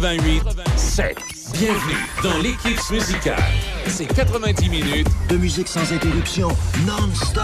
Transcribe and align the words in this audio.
88 0.00 0.42
7. 0.76 1.16
Bienvenue 1.54 1.96
dans 2.22 2.38
l'équipe 2.38 2.78
musicale. 2.88 3.42
C'est 3.88 4.06
90 4.06 4.68
minutes 4.68 5.08
de 5.28 5.36
musique 5.36 5.66
sans 5.66 5.92
interruption, 5.92 6.50
non-stop. 6.86 7.42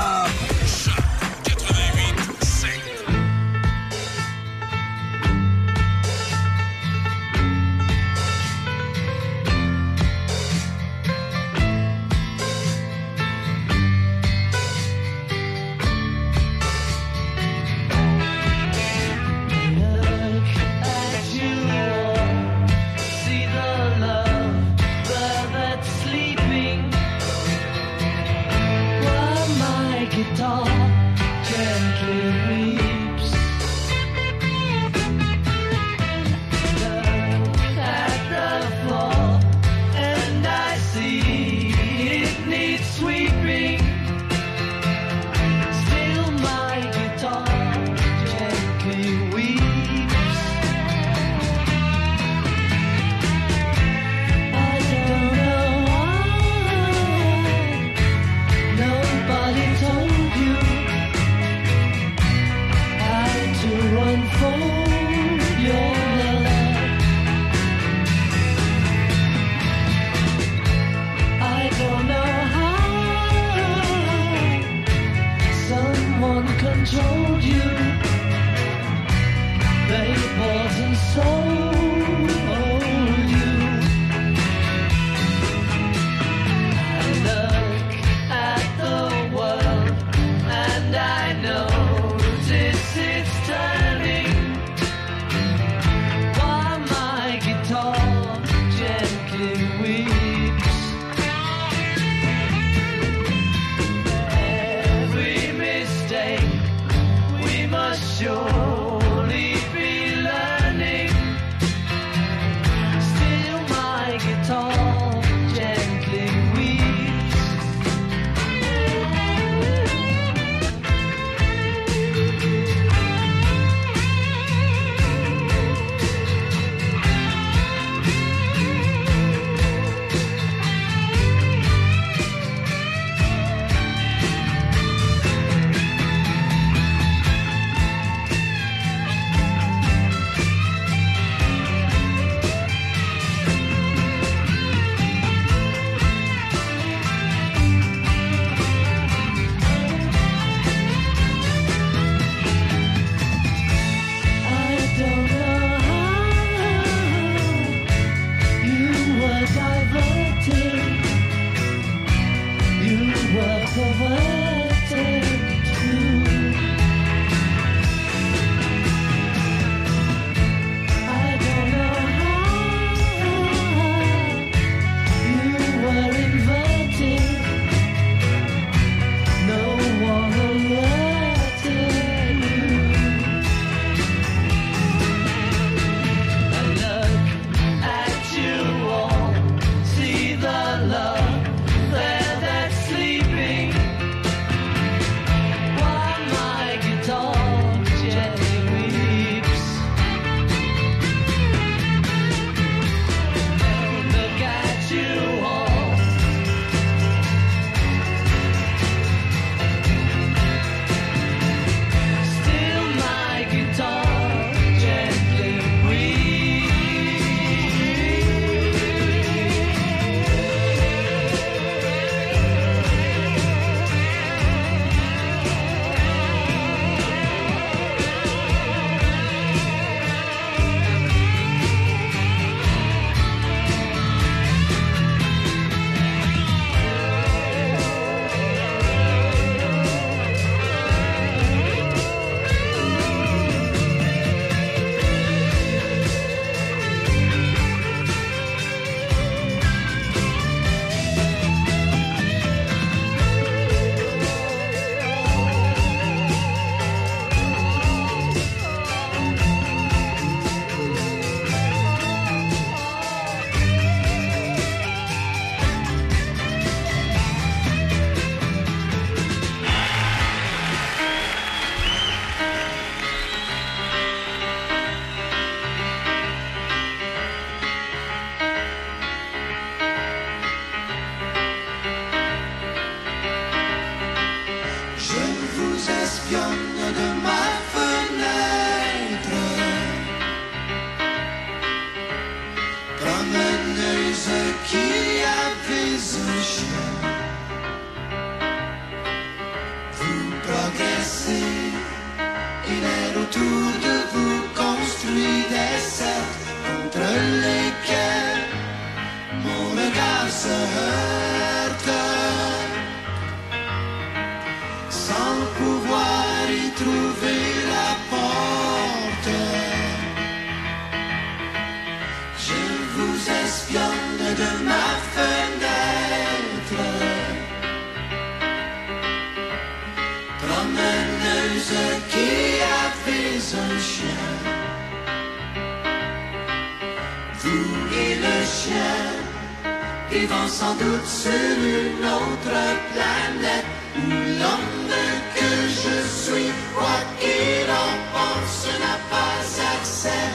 Suis, 346.24 346.52
quoi 346.74 346.96
qu'il 347.20 347.70
en 347.84 347.92
pense, 348.14 348.66
n'a 348.82 348.96
pas 349.12 349.38
accès 349.74 350.26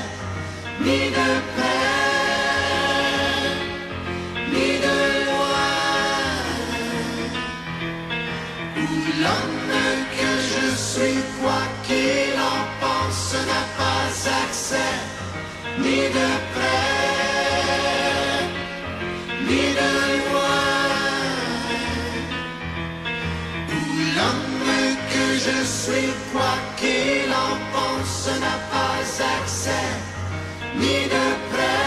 ni 0.85 1.01
de 1.17 1.29
près 1.53 1.85
ni 4.53 4.69
de 4.85 4.97
loin. 5.27 5.73
Où 8.83 8.89
l'homme 9.21 9.73
que 10.17 10.31
je 10.51 10.65
suis, 10.89 11.19
quoi 11.39 11.61
qu'il 11.85 12.37
en 12.53 12.61
pense, 12.81 13.33
n'a 13.49 13.63
pas 13.79 14.09
accès 14.43 14.95
ni 15.83 16.01
de 16.17 16.29
près 16.53 16.85
ni 19.47 19.63
de 19.79 19.89
loin. 19.95 20.08
Je 25.45 25.63
suis, 25.63 26.09
quoi 26.31 26.53
qu'il 26.77 27.31
en 27.31 27.55
pense, 27.73 28.27
n'a 28.43 28.57
pas 28.71 28.99
accès 29.41 29.89
ni 30.75 30.97
de 31.13 31.25
près 31.49 31.78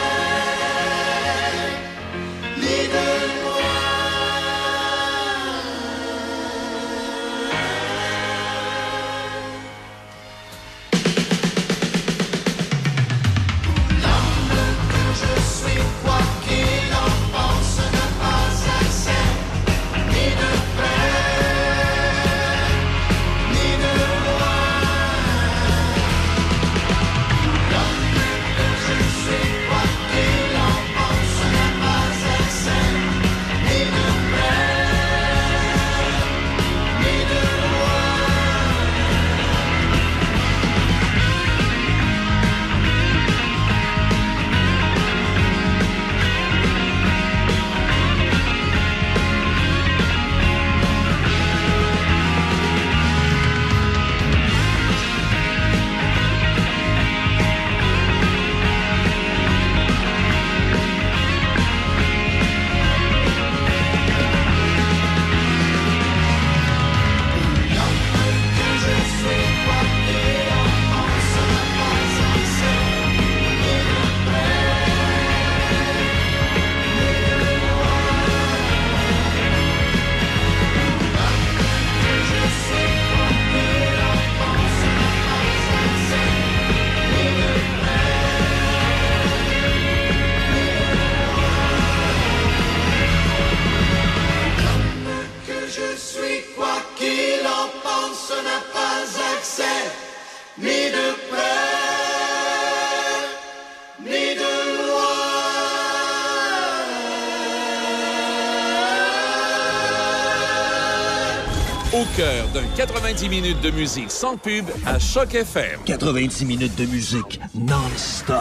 90 113.12 113.28
minutes 113.28 113.60
de 113.60 113.70
musique 113.70 114.10
sans 114.10 114.38
pub 114.38 114.64
à 114.86 114.98
Choc 114.98 115.34
FM. 115.34 115.80
90 115.84 116.46
minutes 116.46 116.74
de 116.76 116.86
musique 116.86 117.40
non-stop. 117.54 118.38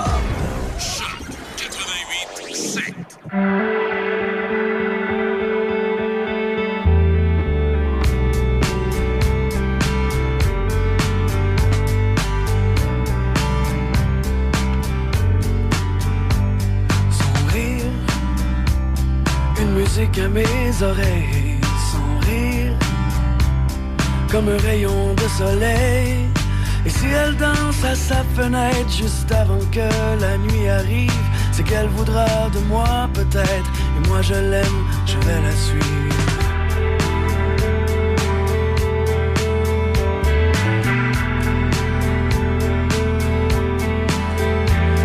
Et 25.44 26.90
si 26.90 27.08
elle 27.08 27.36
danse 27.36 27.84
à 27.84 27.96
sa 27.96 28.24
fenêtre 28.36 28.92
juste 28.96 29.32
avant 29.32 29.60
que 29.72 29.88
la 30.22 30.38
nuit 30.38 30.70
arrive, 30.70 31.12
c'est 31.52 31.64
qu'elle 31.64 31.88
voudra 31.88 32.50
de 32.54 32.60
moi 32.68 33.10
peut-être. 33.14 33.72
Et 33.98 34.08
moi 34.08 34.22
je 34.22 34.36
l'aime, 34.36 34.80
je 35.08 35.18
vais 35.26 35.42
la 35.42 35.52
suivre. 35.52 36.16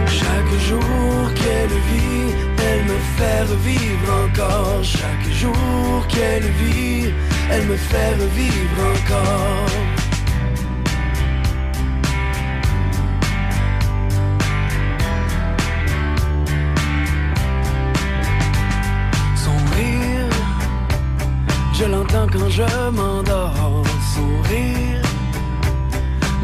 Chaque 0.06 0.60
jour 0.68 1.34
qu'elle 1.34 1.76
vit, 1.90 2.34
elle 2.58 2.84
me 2.84 2.98
fait 3.16 3.42
revivre 3.52 4.08
encore. 4.24 4.82
Chaque 4.82 5.32
jour 5.32 6.06
qu'elle 6.08 6.50
vit, 6.62 7.10
elle 7.50 7.66
me 7.66 7.76
fait 7.76 8.14
revivre 8.22 8.80
encore. 8.94 9.55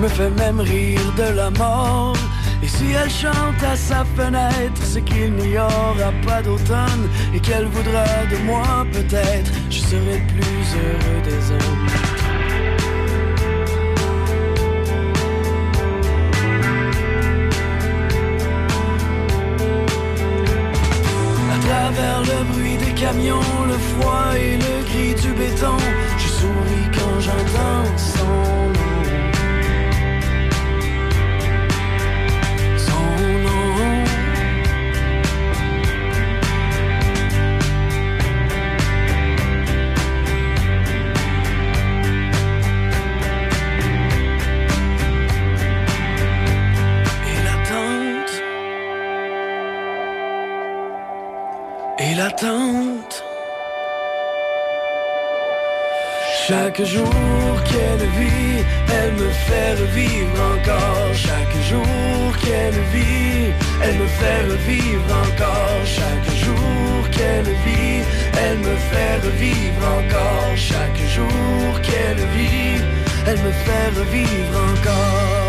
Me 0.03 0.09
fait 0.09 0.31
même 0.31 0.59
rire 0.59 1.13
de 1.17 1.37
la 1.37 1.51
mort. 1.51 2.17
Et 2.61 2.67
si 2.67 2.87
elle 2.91 3.11
chante 3.11 3.63
à 3.63 3.77
sa 3.77 4.05
fenêtre, 4.17 4.83
c'est 4.83 5.03
qu'il 5.03 5.33
n'y 5.35 5.57
aura 5.57 6.13
pas 6.27 6.43
d'automne 6.43 7.05
et 7.33 7.39
qu'elle 7.39 7.67
voudra 7.67 8.05
de 8.31 8.37
moi 8.45 8.85
peut-être. 8.93 9.51
Je 9.71 9.79
serai 9.79 10.19
le 10.19 10.27
plus 10.35 10.67
heureux 10.83 11.21
des 11.29 11.43
hommes. 11.53 11.87
À 21.55 21.59
travers 21.67 22.21
le 22.23 22.39
bruit 22.53 22.77
des 22.77 22.93
camions, 23.01 23.51
le 23.69 23.79
froid 23.91 24.33
et 24.37 24.57
le 24.57 24.75
gris 24.89 25.15
du 25.23 25.33
béton, 25.35 25.77
je 26.19 26.27
souris 26.27 26.89
quand 26.93 27.21
j'entends 27.21 27.97
son 27.97 28.52
Chaque 56.47 56.85
jour 56.85 57.09
qu'elle 57.65 58.07
vit, 58.19 58.65
elle 58.97 59.13
me 59.15 59.29
fait 59.31 59.75
revivre 59.75 60.41
encore. 60.55 61.13
Chaque 61.15 61.57
jour 61.69 62.37
qu'elle 62.41 62.79
vit, 62.95 63.53
elle 63.83 63.97
me 63.99 64.07
fait 64.07 64.43
revivre 64.53 65.13
encore. 65.25 65.85
Chaque 65.85 66.31
jour 66.45 67.11
qu'elle 67.11 67.51
vit, 67.65 68.05
elle 68.41 68.59
me 68.59 68.77
fait 68.91 69.17
revivre 69.27 69.85
encore. 69.99 70.57
Chaque 70.57 71.03
jour 71.15 71.81
qu'elle 71.83 72.23
vit, 72.37 72.83
elle 73.27 73.39
me 73.39 73.51
fait 73.51 73.89
revivre 73.99 74.59
encore. 74.73 75.42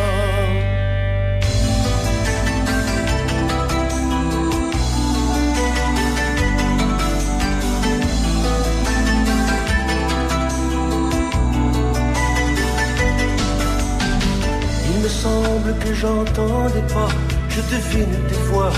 Que 15.71 15.93
j'entends 15.93 16.65
des 16.75 16.93
pas, 16.93 17.07
je 17.49 17.61
devine 17.61 18.15
des 18.27 18.41
voix 18.49 18.73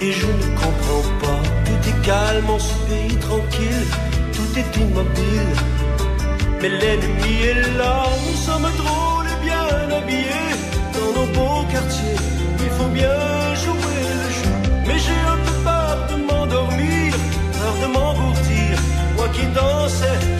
et 0.00 0.10
je 0.12 0.26
ne 0.26 0.56
comprends 0.56 1.08
pas. 1.22 1.40
Tout 1.64 1.88
est 1.90 2.04
calme 2.04 2.50
en 2.50 2.58
ce 2.58 2.74
pays 2.88 3.16
tranquille, 3.16 3.86
tout 4.32 4.58
est 4.58 4.80
immobile. 4.80 5.52
Mais 6.60 6.70
l'ennemi 6.70 7.34
est 7.50 7.78
là, 7.78 8.04
nous 8.26 8.36
sommes 8.36 8.70
drôles 8.82 9.26
et 9.34 9.44
bien 9.44 9.96
habillés 9.96 10.54
dans 10.94 11.20
nos 11.20 11.26
beaux 11.32 11.64
quartiers. 11.70 12.20
Il 12.64 12.70
faut 12.70 12.88
bien 12.88 13.54
jouer 13.64 14.00
le 14.22 14.28
jeu, 14.38 14.54
mais 14.86 14.98
j'ai 14.98 15.20
un 15.34 15.38
peu 15.46 15.54
peur 15.62 15.96
de 16.10 16.16
m'endormir, 16.26 17.12
peur 17.58 17.74
de 17.82 17.86
m'engourdir, 17.94 18.78
moi 19.16 19.28
qui 19.28 19.46
dansais 19.54 20.35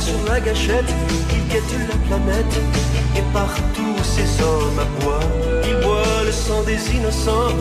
sur 0.00 0.18
la 0.28 0.40
gâchette, 0.40 0.92
il 1.32 1.46
guette 1.48 1.74
la 1.88 1.96
planète, 2.08 2.60
et 3.16 3.22
partout 3.32 3.96
ces 4.02 4.42
hommes 4.42 4.78
à 4.78 4.84
bois. 5.00 5.20
Il 5.64 5.76
boit 5.84 6.22
le 6.24 6.32
sang 6.32 6.62
des 6.64 6.80
innocents, 6.96 7.56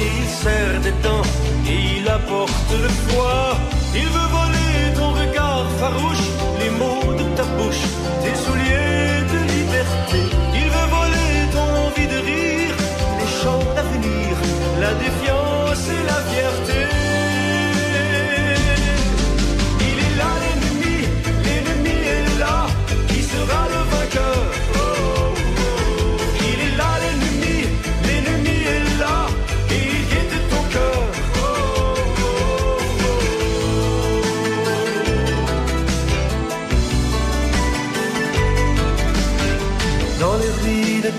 et 0.00 0.08
il 0.20 0.26
serre 0.26 0.80
des 0.80 0.94
dents, 1.02 1.26
et 1.66 1.98
il 1.98 2.08
apporte 2.08 2.70
le 2.70 2.88
froid. 3.06 3.58
Il 3.94 4.08
veut 4.16 4.30
voler 4.38 4.94
ton 4.96 5.10
regard 5.12 5.66
farouche, 5.78 6.26
les 6.60 6.70
mots 6.70 7.12
de 7.12 7.24
ta 7.36 7.44
bouche, 7.56 7.84
tes 8.22 8.34
souliers 8.34 8.63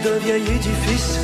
d'un 0.04 0.18
vieil 0.26 0.44
édifice, 0.58 1.20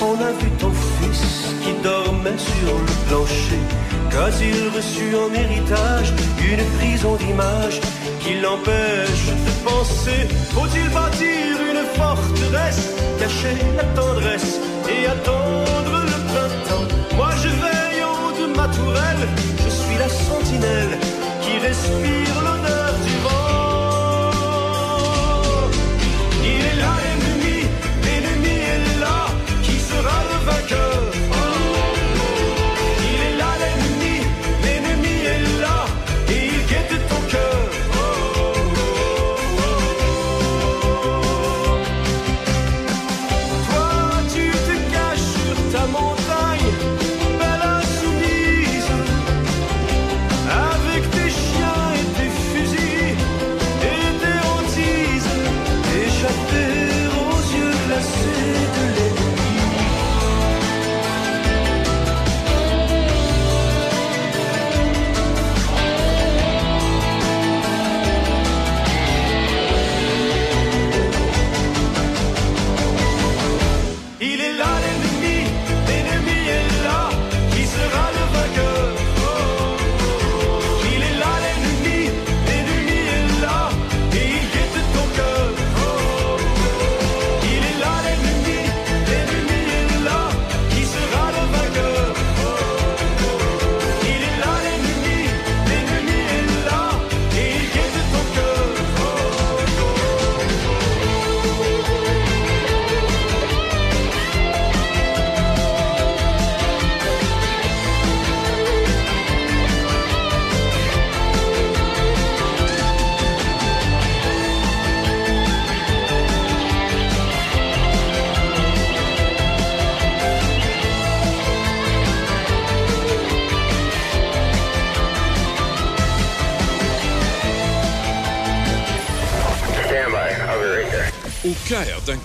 on 0.00 0.14
a 0.14 0.32
vu 0.40 0.50
ton 0.58 0.72
fils 0.98 1.24
qui 1.62 1.72
dormait 1.82 2.38
sur 2.38 2.74
le 2.86 2.94
plancher. 3.08 3.62
Car 4.10 4.28
il 4.40 4.76
reçut 4.76 5.14
en 5.16 5.30
héritage 5.34 6.12
une 6.50 6.64
prison 6.78 7.16
d'image 7.16 7.80
qui 8.20 8.34
l'empêche 8.40 9.26
de 9.46 9.52
penser. 9.68 10.20
Faut-il 10.54 10.88
bâtir 10.90 11.52
une 11.70 11.84
forteresse, 11.96 12.90
cacher 13.18 13.56
la 13.76 13.84
tendresse 14.00 14.60
et 14.88 15.06
attendre 15.06 15.96
le 16.10 16.18
printemps? 16.30 16.88
Moi 17.16 17.30
je 17.42 17.48
veille 17.48 18.02
en 18.04 18.14
haut 18.22 18.36
de 18.40 18.46
ma 18.56 18.68
tourelle, 18.68 19.24
je 19.64 19.70
suis 19.70 19.98
la 19.98 20.08
sentinelle 20.08 20.98
qui 21.42 21.58
respire 21.58 22.36
l'odeur 22.46 22.83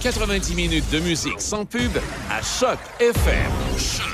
90 0.02 0.56
minutes 0.56 0.90
de 0.92 1.00
musique 1.00 1.42
sans 1.42 1.66
pub 1.66 1.92
à 2.32 2.42
Choc 2.42 2.80
FM. 3.00 4.09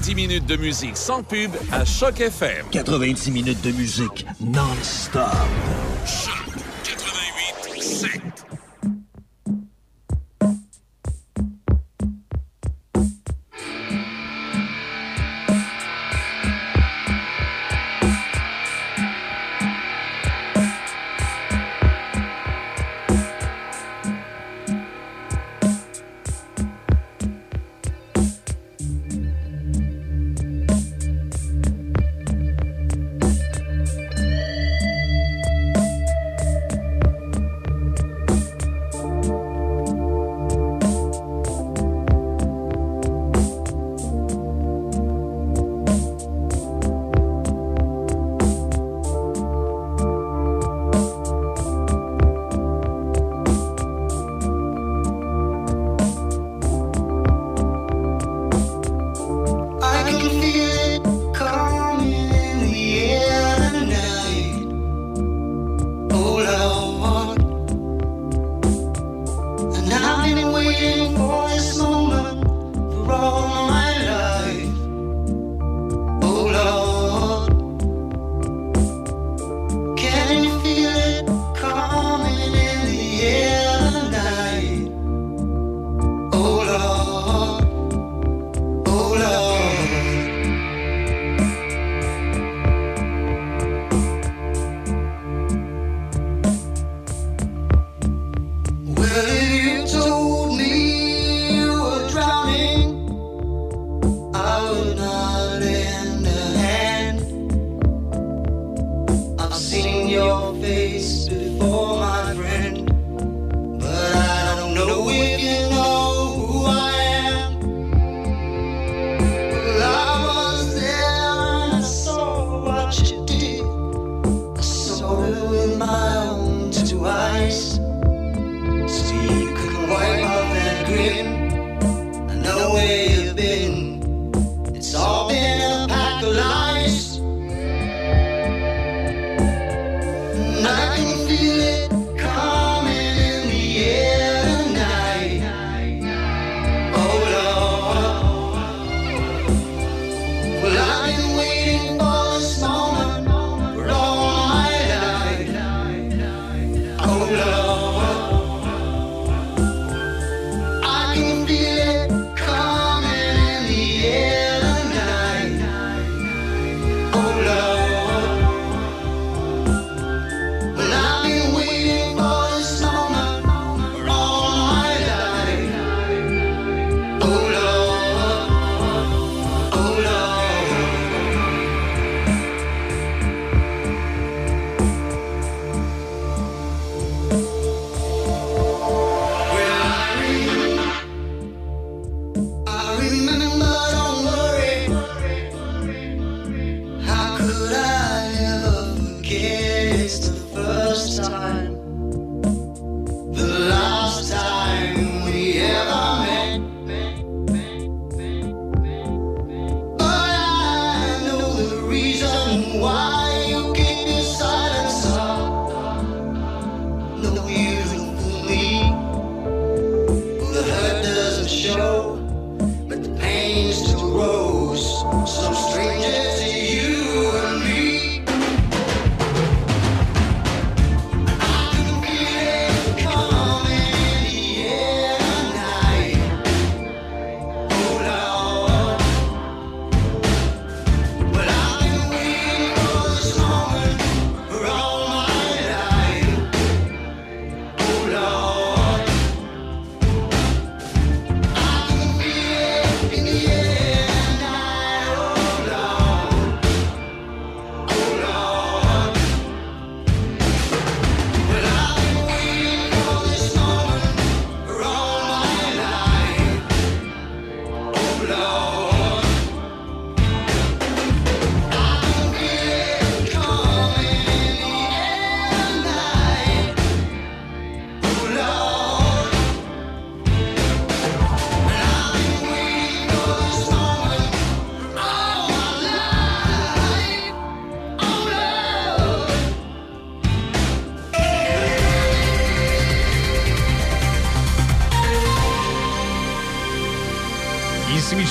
90 0.00 0.14
minutes 0.14 0.46
de 0.46 0.56
musique 0.56 0.96
sans 0.96 1.22
pub 1.22 1.50
à 1.70 1.84
Choc 1.84 2.20
FM. 2.20 2.64
90 2.70 3.30
minutes 3.32 3.60
de 3.60 3.70
musique 3.70 4.24
non-stop. 4.40 5.26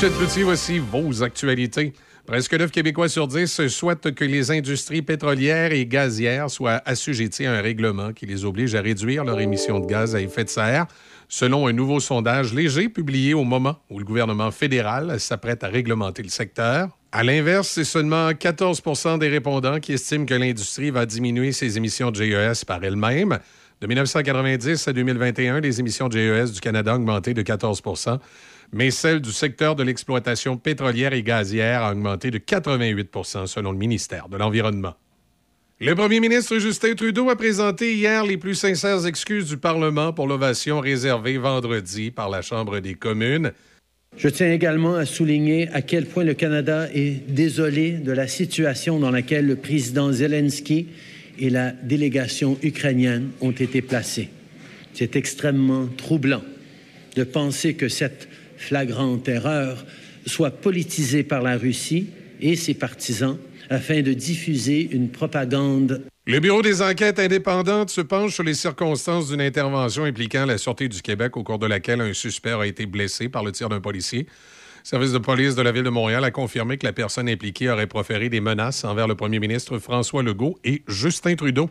Michel 0.02 0.14
Cloutier, 0.14 0.44
voici 0.44 0.80
vos 0.80 1.24
actualités. 1.24 1.92
Presque 2.26 2.54
9 2.54 2.72
Québécois 2.72 3.10
sur 3.10 3.28
10 3.28 3.68
souhaitent 3.68 4.16
que 4.16 4.24
les 4.24 4.50
industries 4.50 5.02
pétrolières 5.02 5.74
et 5.74 5.86
gazières 5.86 6.50
soient 6.50 6.82
assujetties 6.86 7.46
à 7.46 7.56
un 7.56 7.62
règlement 7.62 8.14
qui 8.14 8.26
les 8.26 8.46
oblige 8.46 8.76
à 8.76 8.82
réduire 8.82 9.26
leur 9.26 9.42
émissions 9.42 9.82
de 9.82 9.86
gaz 9.86 10.16
à 10.16 10.22
effet 10.22 10.46
de 10.46 10.50
serre, 10.50 10.86
selon 11.28 11.68
un 11.68 11.74
nouveau 11.74 12.00
sondage 12.00 12.54
léger 12.54 12.88
publié 12.88 13.34
au 13.34 13.44
moment 13.44 13.76
où 13.90 14.00
le 14.00 14.06
gouvernement 14.06 14.52
fédéral 14.52 15.20
s'apprête 15.20 15.66
à 15.66 15.68
réglementer 15.68 16.24
le 16.24 16.30
secteur. 16.30 16.98
À 17.12 17.22
l'inverse, 17.26 17.68
c'est 17.68 17.84
seulement 17.84 18.34
14 18.34 18.82
des 19.20 19.28
répondants 19.28 19.82
qui 19.82 19.92
estiment 19.92 20.26
que 20.26 20.34
l'industrie 20.34 20.92
va 20.92 21.06
diminuer 21.06 21.52
ses 21.52 21.76
émissions 21.76 22.10
de 22.10 22.24
GES 22.24 22.64
par 22.64 22.82
elle-même. 22.86 23.38
De 23.82 23.88
1990 23.88 24.88
à 24.88 24.94
2021, 24.94 25.60
les 25.60 25.82
émissions 25.82 26.08
de 26.08 26.18
GES 26.18 26.54
du 26.54 26.62
Canada 26.62 26.94
ont 26.94 26.98
augmenté 26.98 27.34
de 27.34 27.42
14 27.42 27.82
mais 28.72 28.92
celle 28.92 29.22
du 29.22 29.32
secteur 29.32 29.76
de 29.76 29.84
l'exploitation 29.84 30.58
pétrolière 30.58 31.14
et 31.14 31.24
gazière 31.24 31.84
a 31.84 31.92
augmenté 31.92 32.32
de 32.32 32.38
88 32.38 33.10
selon 33.46 33.72
le 33.72 33.78
ministère 33.78 34.30
de 34.30 34.38
l'Environnement. 34.38 34.96
Le 35.82 35.96
premier 35.96 36.20
ministre 36.20 36.60
Justin 36.60 36.94
Trudeau 36.94 37.30
a 37.30 37.38
présenté 37.38 37.96
hier 37.96 38.26
les 38.26 38.36
plus 38.36 38.56
sincères 38.56 39.06
excuses 39.06 39.48
du 39.48 39.58
Parlement 39.58 40.12
pour 40.12 40.28
l'ovation 40.28 40.82
réservée 40.82 41.38
vendredi 41.38 42.12
par 42.12 42.30
la 42.30 42.42
Chambre 42.42 42.80
des 42.80 42.96
communes. 42.96 43.54
Je 44.18 44.28
tiens 44.28 44.52
également 44.52 44.96
à 44.96 45.06
souligner 45.06 45.70
à 45.70 45.82
quel 45.82 46.06
point 46.06 46.26
le 46.26 46.34
Canada 46.34 46.90
est 46.94 47.26
désolé 47.30 47.92
de 47.92 48.12
la 48.12 48.28
situation 48.28 49.00
dans 49.00 49.12
laquelle 49.12 49.48
le 49.48 49.56
président 49.56 50.12
Zelensky 50.12 50.88
et 51.38 51.50
la 51.50 51.72
délégation 51.72 52.58
ukrainienne 52.62 53.30
ont 53.40 53.52
été 53.52 53.82
placés. 53.82 54.30
C'est 54.94 55.16
extrêmement 55.16 55.88
troublant 55.96 56.42
de 57.16 57.24
penser 57.24 57.76
que 57.76 57.88
cette 57.88 58.28
flagrante 58.60 59.28
erreur 59.28 59.86
soit 60.26 60.52
politisée 60.52 61.24
par 61.24 61.42
la 61.42 61.58
Russie 61.58 62.08
et 62.42 62.56
ses 62.56 62.74
partisans 62.74 63.38
afin 63.70 64.02
de 64.02 64.14
diffuser 64.14 64.90
une 64.92 65.10
propagande. 65.10 66.04
Le 66.26 66.40
Bureau 66.40 66.62
des 66.62 66.82
enquêtes 66.82 67.20
indépendantes 67.20 67.90
se 67.90 68.02
penche 68.02 68.34
sur 68.34 68.44
les 68.44 68.54
circonstances 68.54 69.30
d'une 69.30 69.42
intervention 69.42 70.04
impliquant 70.04 70.46
la 70.46 70.58
Sûreté 70.58 70.88
du 70.88 71.02
Québec 71.02 71.38
au 71.38 71.44
cours 71.44 71.60
de 71.60 71.66
laquelle 71.66 72.02
un 72.02 72.14
suspect 72.14 72.52
a 72.52 72.66
été 72.66 72.86
blessé 72.86 73.30
par 73.30 73.44
le 73.44 73.52
tir 73.52 73.70
d'un 73.70 73.82
policier. 73.82 74.28
Le 74.84 74.88
service 74.88 75.12
de 75.12 75.18
police 75.18 75.56
de 75.56 75.62
la 75.62 75.72
Ville 75.72 75.84
de 75.84 75.90
Montréal 75.90 76.24
a 76.24 76.32
confirmé 76.32 76.78
que 76.78 76.86
la 76.86 76.94
personne 76.94 77.28
impliquée 77.30 77.70
aurait 77.70 77.88
proféré 77.88 78.30
des 78.30 78.42
menaces 78.42 78.84
envers 78.84 79.08
le 79.08 79.16
premier 79.16 79.40
ministre 79.40 79.78
François 79.80 80.24
Legault 80.24 80.58
et 80.64 80.84
Justin 80.88 81.36
Trudeau. 81.36 81.70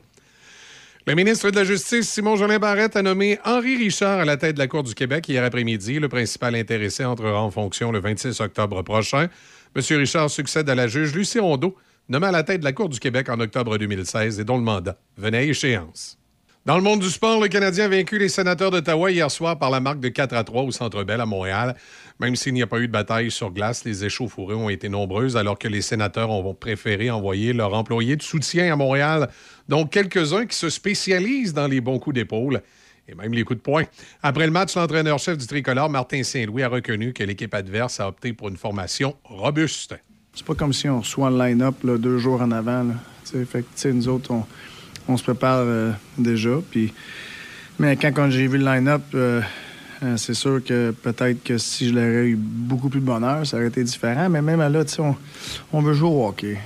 Le 1.07 1.15
ministre 1.15 1.51
de 1.51 1.57
la 1.57 1.65
Justice, 1.65 2.09
Simon-Jolin 2.11 2.59
Barrette, 2.59 2.97
a 2.97 3.03
nommé 3.03 3.39
Henri 3.45 3.77
Richard 3.77 4.19
à 4.19 4.25
la 4.25 4.37
tête 4.37 4.55
de 4.55 4.59
la 4.59 4.67
Cour 4.67 4.83
du 4.83 4.95
Québec 4.95 5.27
hier 5.29 5.43
après-midi. 5.43 5.99
Le 5.99 6.09
principal 6.09 6.55
intéressé 6.55 7.05
entrera 7.05 7.41
en 7.41 7.51
fonction 7.51 7.93
le 7.93 8.01
26 8.01 8.41
octobre 8.41 8.83
prochain. 8.83 9.29
M. 9.75 9.83
Richard 9.91 10.29
succède 10.29 10.69
à 10.69 10.75
la 10.75 10.87
juge 10.87 11.15
Lucie 11.15 11.39
Rondeau, 11.39 11.77
nommée 12.11 12.27
à 12.27 12.33
la 12.33 12.43
tête 12.43 12.61
de 12.61 12.65
la 12.65 12.73
Cour 12.73 12.91
du 12.91 13.01
Québec 13.01 13.31
en 13.31 13.41
octobre 13.41 13.79
2016 13.79 14.39
et 14.39 14.45
dont 14.45 14.57
le 14.59 14.63
mandat 14.63 14.99
venait 15.17 15.39
à 15.39 15.43
échéance. 15.43 16.19
Dans 16.67 16.77
le 16.77 16.83
monde 16.83 17.01
du 17.01 17.09
sport, 17.09 17.41
le 17.41 17.49
Canadien 17.49 17.87
a 17.87 17.89
vaincu 17.89 18.19
les 18.19 18.29
sénateurs 18.29 18.71
d'Ottawa 18.71 19.11
hier 19.11 19.31
soir 19.31 19.59
par 19.59 19.71
la 19.71 19.81
marque 19.81 20.01
de 20.01 20.11
4 20.11 20.35
à 20.35 20.45
3 20.45 20.65
au 20.65 20.71
Centre 20.71 21.03
Bell 21.03 21.23
à 21.23 21.25
Montréal. 21.25 21.77
Même 22.21 22.35
s'il 22.35 22.55
n'y 22.55 22.63
a 22.63 22.67
pas 22.67 22.81
eu 22.81 22.89
de 22.89 22.93
bataille 22.93 23.31
sur 23.31 23.53
glace, 23.53 23.85
les 23.85 24.05
échauffourées 24.05 24.55
ont 24.55 24.69
été 24.69 24.89
nombreuses 24.89 25.37
alors 25.37 25.59
que 25.59 25.69
les 25.69 25.83
sénateurs 25.83 26.31
ont 26.31 26.55
préféré 26.55 27.11
envoyer 27.11 27.53
leurs 27.53 27.75
employés 27.75 28.17
de 28.17 28.23
soutien 28.23 28.73
à 28.73 28.77
Montréal 28.77 29.29
donc 29.69 29.91
quelques-uns 29.91 30.47
qui 30.47 30.57
se 30.57 30.71
spécialisent 30.71 31.53
dans 31.53 31.67
les 31.67 31.81
bons 31.81 31.99
coups 31.99 32.15
d'épaule 32.15 32.63
et 33.07 33.15
même 33.15 33.33
les 33.33 33.45
coups 33.45 33.59
de 33.59 33.63
poing. 33.63 33.85
Après 34.23 34.47
le 34.47 34.53
match, 34.53 34.75
l'entraîneur-chef 34.75 35.39
du 35.39 35.47
tricolore, 35.47 35.89
Martin 35.89 36.23
Saint-Louis, 36.23 36.63
a 36.63 36.69
reconnu 36.69 37.13
que 37.13 37.23
l'équipe 37.23 37.55
adverse 37.55 38.01
a 38.01 38.09
opté 38.09 38.33
pour 38.33 38.49
une 38.49 38.57
formation 38.57 39.17
robuste. 39.25 39.95
C'est 40.35 40.45
pas 40.45 40.55
comme 40.55 40.73
si 40.73 40.89
on 40.89 41.01
reçoit 41.01 41.31
le 41.31 41.39
line-up 41.39 41.75
deux 41.85 42.19
jours 42.19 42.43
en 42.43 42.51
avant. 42.51 42.87
Fait 43.25 43.63
que, 43.63 43.89
nous 43.89 44.09
autres, 44.09 44.35
on, 45.09 45.17
se 45.17 45.23
prépare 45.23 45.61
euh, 45.61 45.93
déjà. 46.19 46.61
Mais 47.79 47.97
quand, 47.97 48.31
j'ai 48.31 48.47
vu 48.47 48.59
le 48.59 48.65
line-up, 48.65 49.03
euh, 49.15 49.41
euh, 50.03 50.17
c'est 50.17 50.35
sûr 50.35 50.63
que 50.65 50.91
peut-être 50.91 51.43
que 51.43 51.59
si 51.59 51.89
je 51.89 51.95
l'aurais 51.95 52.29
eu 52.29 52.37
beaucoup 52.37 52.89
plus 52.89 53.01
de 53.01 53.07
bonheur, 53.07 53.47
ça 53.47 53.57
aurait 53.57 53.69
été 53.69 53.83
différent. 53.83 54.29
Mais 54.29 54.43
même 54.43 54.61
là, 54.61 54.85
on, 54.99 55.17
on 55.73 55.83
veut 55.83 55.95
jouer 55.95 56.09
au 56.09 56.27
hockey. 56.27 56.59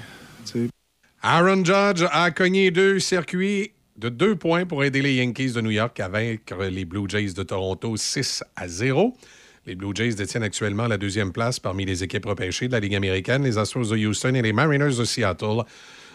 Aaron 1.22 1.64
Judge 1.64 2.04
a 2.10 2.30
cogné 2.32 2.70
deux 2.72 2.98
circuits 2.98 3.70
de 3.96 4.08
deux 4.08 4.34
points 4.34 4.66
pour 4.66 4.82
aider 4.82 5.00
les 5.00 5.14
Yankees 5.14 5.52
de 5.52 5.60
New 5.60 5.70
York 5.70 5.98
à 6.00 6.08
vaincre 6.08 6.64
les 6.64 6.84
Blue 6.84 7.08
Jays 7.08 7.32
de 7.32 7.42
Toronto 7.44 7.96
6 7.96 8.42
à 8.56 8.66
0. 8.66 9.16
Les 9.64 9.76
Blue 9.76 9.92
Jays 9.94 10.14
détiennent 10.14 10.42
actuellement 10.42 10.88
la 10.88 10.98
deuxième 10.98 11.32
place 11.32 11.60
parmi 11.60 11.84
les 11.84 12.02
équipes 12.02 12.26
repêchées 12.26 12.66
de 12.66 12.72
la 12.72 12.80
Ligue 12.80 12.96
américaine. 12.96 13.44
Les 13.44 13.58
Astros 13.58 13.90
de 13.90 13.96
Houston 13.96 14.34
et 14.34 14.42
les 14.42 14.52
Mariners 14.52 14.96
de 14.98 15.04
Seattle 15.04 15.62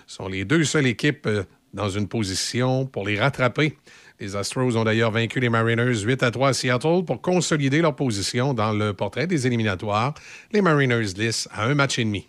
sont 0.06 0.28
les 0.28 0.44
deux 0.44 0.66
seules 0.66 0.88
équipes 0.88 1.28
euh, 1.28 1.44
dans 1.74 1.90
une 1.90 2.10
position 2.10 2.86
pour 2.86 3.06
les 3.06 3.18
rattraper. 3.18 3.78
Les 4.20 4.36
Astros 4.36 4.76
ont 4.76 4.84
d'ailleurs 4.84 5.12
vaincu 5.12 5.40
les 5.40 5.50
Mariners 5.50 6.02
8 6.02 6.24
à 6.24 6.32
3 6.32 6.50
à 6.50 6.54
Seattle 6.54 7.04
pour 7.06 7.22
consolider 7.22 7.82
leur 7.82 7.96
position 7.96 8.56
dans 8.56 8.74
le 8.74 8.94
portrait 8.94 9.28
des 9.28 9.46
éliminatoires. 9.46 10.16
Les 10.52 10.62
Mariners 10.62 11.14
lissent 11.16 11.48
à 11.52 11.66
un 11.66 11.76
match 11.76 12.00
et 12.00 12.04
demi. 12.04 12.28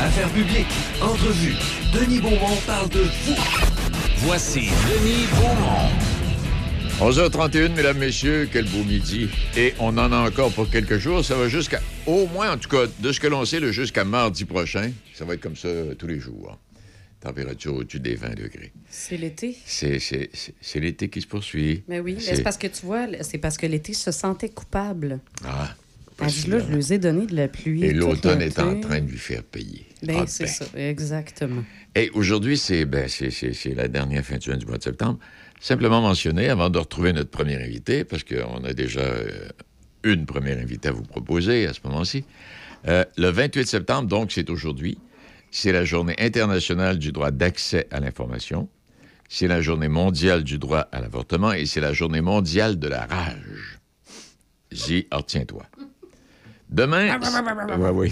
Affaires 0.00 0.28
publiques, 0.30 0.66
entrevue. 1.00 1.54
Denis 1.94 2.20
Beaumont 2.20 2.56
parle 2.66 2.88
de 2.88 3.02
vous. 3.02 3.36
Voici 4.16 4.70
Denis 4.88 5.26
Beaumont. 5.30 5.88
11h31, 7.00 7.76
mesdames, 7.76 7.98
messieurs, 7.98 8.48
quel 8.50 8.64
beau 8.64 8.82
midi. 8.82 9.28
Et 9.56 9.72
on 9.78 9.96
en 9.98 10.10
a 10.10 10.28
encore 10.28 10.50
pour 10.50 10.68
quelques 10.68 10.98
jours. 10.98 11.24
Ça 11.24 11.36
va 11.36 11.48
jusqu'à, 11.48 11.80
au 12.06 12.26
moins, 12.26 12.50
en 12.50 12.58
tout 12.58 12.68
cas, 12.68 12.86
de 12.98 13.12
ce 13.12 13.20
que 13.20 13.28
l'on 13.28 13.44
sait, 13.44 13.72
jusqu'à 13.72 14.02
mardi 14.02 14.44
prochain. 14.44 14.90
Ça 15.14 15.24
va 15.24 15.34
être 15.34 15.40
comme 15.40 15.54
ça 15.54 15.68
euh, 15.68 15.94
tous 15.94 16.08
les 16.08 16.18
jours. 16.18 16.58
Température 17.20 17.74
au-dessus 17.74 17.98
des 17.98 18.14
20 18.14 18.36
degrés. 18.36 18.72
C'est 18.88 19.16
l'été. 19.16 19.56
C'est 19.66 20.80
l'été 20.80 21.08
qui 21.08 21.20
se 21.20 21.26
poursuit. 21.26 21.82
Mais 21.88 21.98
oui, 21.98 22.16
c'est 22.20 22.42
parce 22.42 22.58
que 22.58 22.68
tu 22.68 22.86
vois, 22.86 23.06
c'est 23.22 23.38
parce 23.38 23.56
que 23.56 23.66
l'été 23.66 23.92
se 23.92 24.12
sentait 24.12 24.50
coupable? 24.50 25.20
Ah. 25.44 25.74
Parce 26.18 26.44
que 26.44 26.50
là, 26.50 26.58
je 26.58 26.74
lui 26.74 26.92
ai 26.92 26.98
donné 26.98 27.26
de 27.26 27.36
la 27.36 27.46
pluie. 27.46 27.84
Et 27.84 27.92
l'automne 27.92 28.42
est 28.42 28.58
en 28.58 28.80
train 28.80 29.00
de 29.00 29.08
lui 29.08 29.18
faire 29.18 29.44
payer. 29.44 29.86
Bien, 30.02 30.26
c'est 30.26 30.48
ça, 30.48 30.64
exactement. 30.76 31.62
Et 31.94 32.10
aujourd'hui, 32.10 32.58
c'est 32.58 32.84
ben, 32.84 33.08
la 33.76 33.88
dernière 33.88 34.24
fin 34.24 34.36
de 34.36 34.42
semaine 34.42 34.58
du 34.58 34.66
mois 34.66 34.78
de 34.78 34.82
septembre. 34.82 35.18
Simplement 35.60 36.00
mentionner, 36.00 36.48
avant 36.48 36.70
de 36.70 36.78
retrouver 36.78 37.12
notre 37.12 37.30
premier 37.30 37.56
invité, 37.56 38.04
parce 38.04 38.22
qu'on 38.24 38.64
a 38.64 38.72
déjà 38.72 39.00
euh, 39.00 39.48
une 40.04 40.24
première 40.26 40.58
invitée 40.58 40.88
à 40.88 40.92
vous 40.92 41.02
proposer 41.02 41.66
à 41.66 41.72
ce 41.72 41.80
moment-ci. 41.84 42.24
Euh, 42.86 43.04
le 43.16 43.28
28 43.30 43.66
septembre, 43.66 44.08
donc, 44.08 44.30
c'est 44.30 44.50
aujourd'hui. 44.50 44.98
C'est 45.50 45.72
la 45.72 45.84
journée 45.84 46.14
internationale 46.18 46.98
du 46.98 47.12
droit 47.12 47.30
d'accès 47.30 47.86
à 47.90 48.00
l'information. 48.00 48.68
C'est 49.28 49.48
la 49.48 49.60
journée 49.60 49.88
mondiale 49.88 50.44
du 50.44 50.58
droit 50.58 50.88
à 50.92 51.00
l'avortement 51.00 51.52
et 51.52 51.66
c'est 51.66 51.80
la 51.80 51.92
journée 51.92 52.20
mondiale 52.20 52.78
de 52.78 52.88
la 52.88 53.06
rage. 53.06 53.78
J, 54.70 55.06
retiens-toi. 55.12 55.64
Demain, 56.70 57.18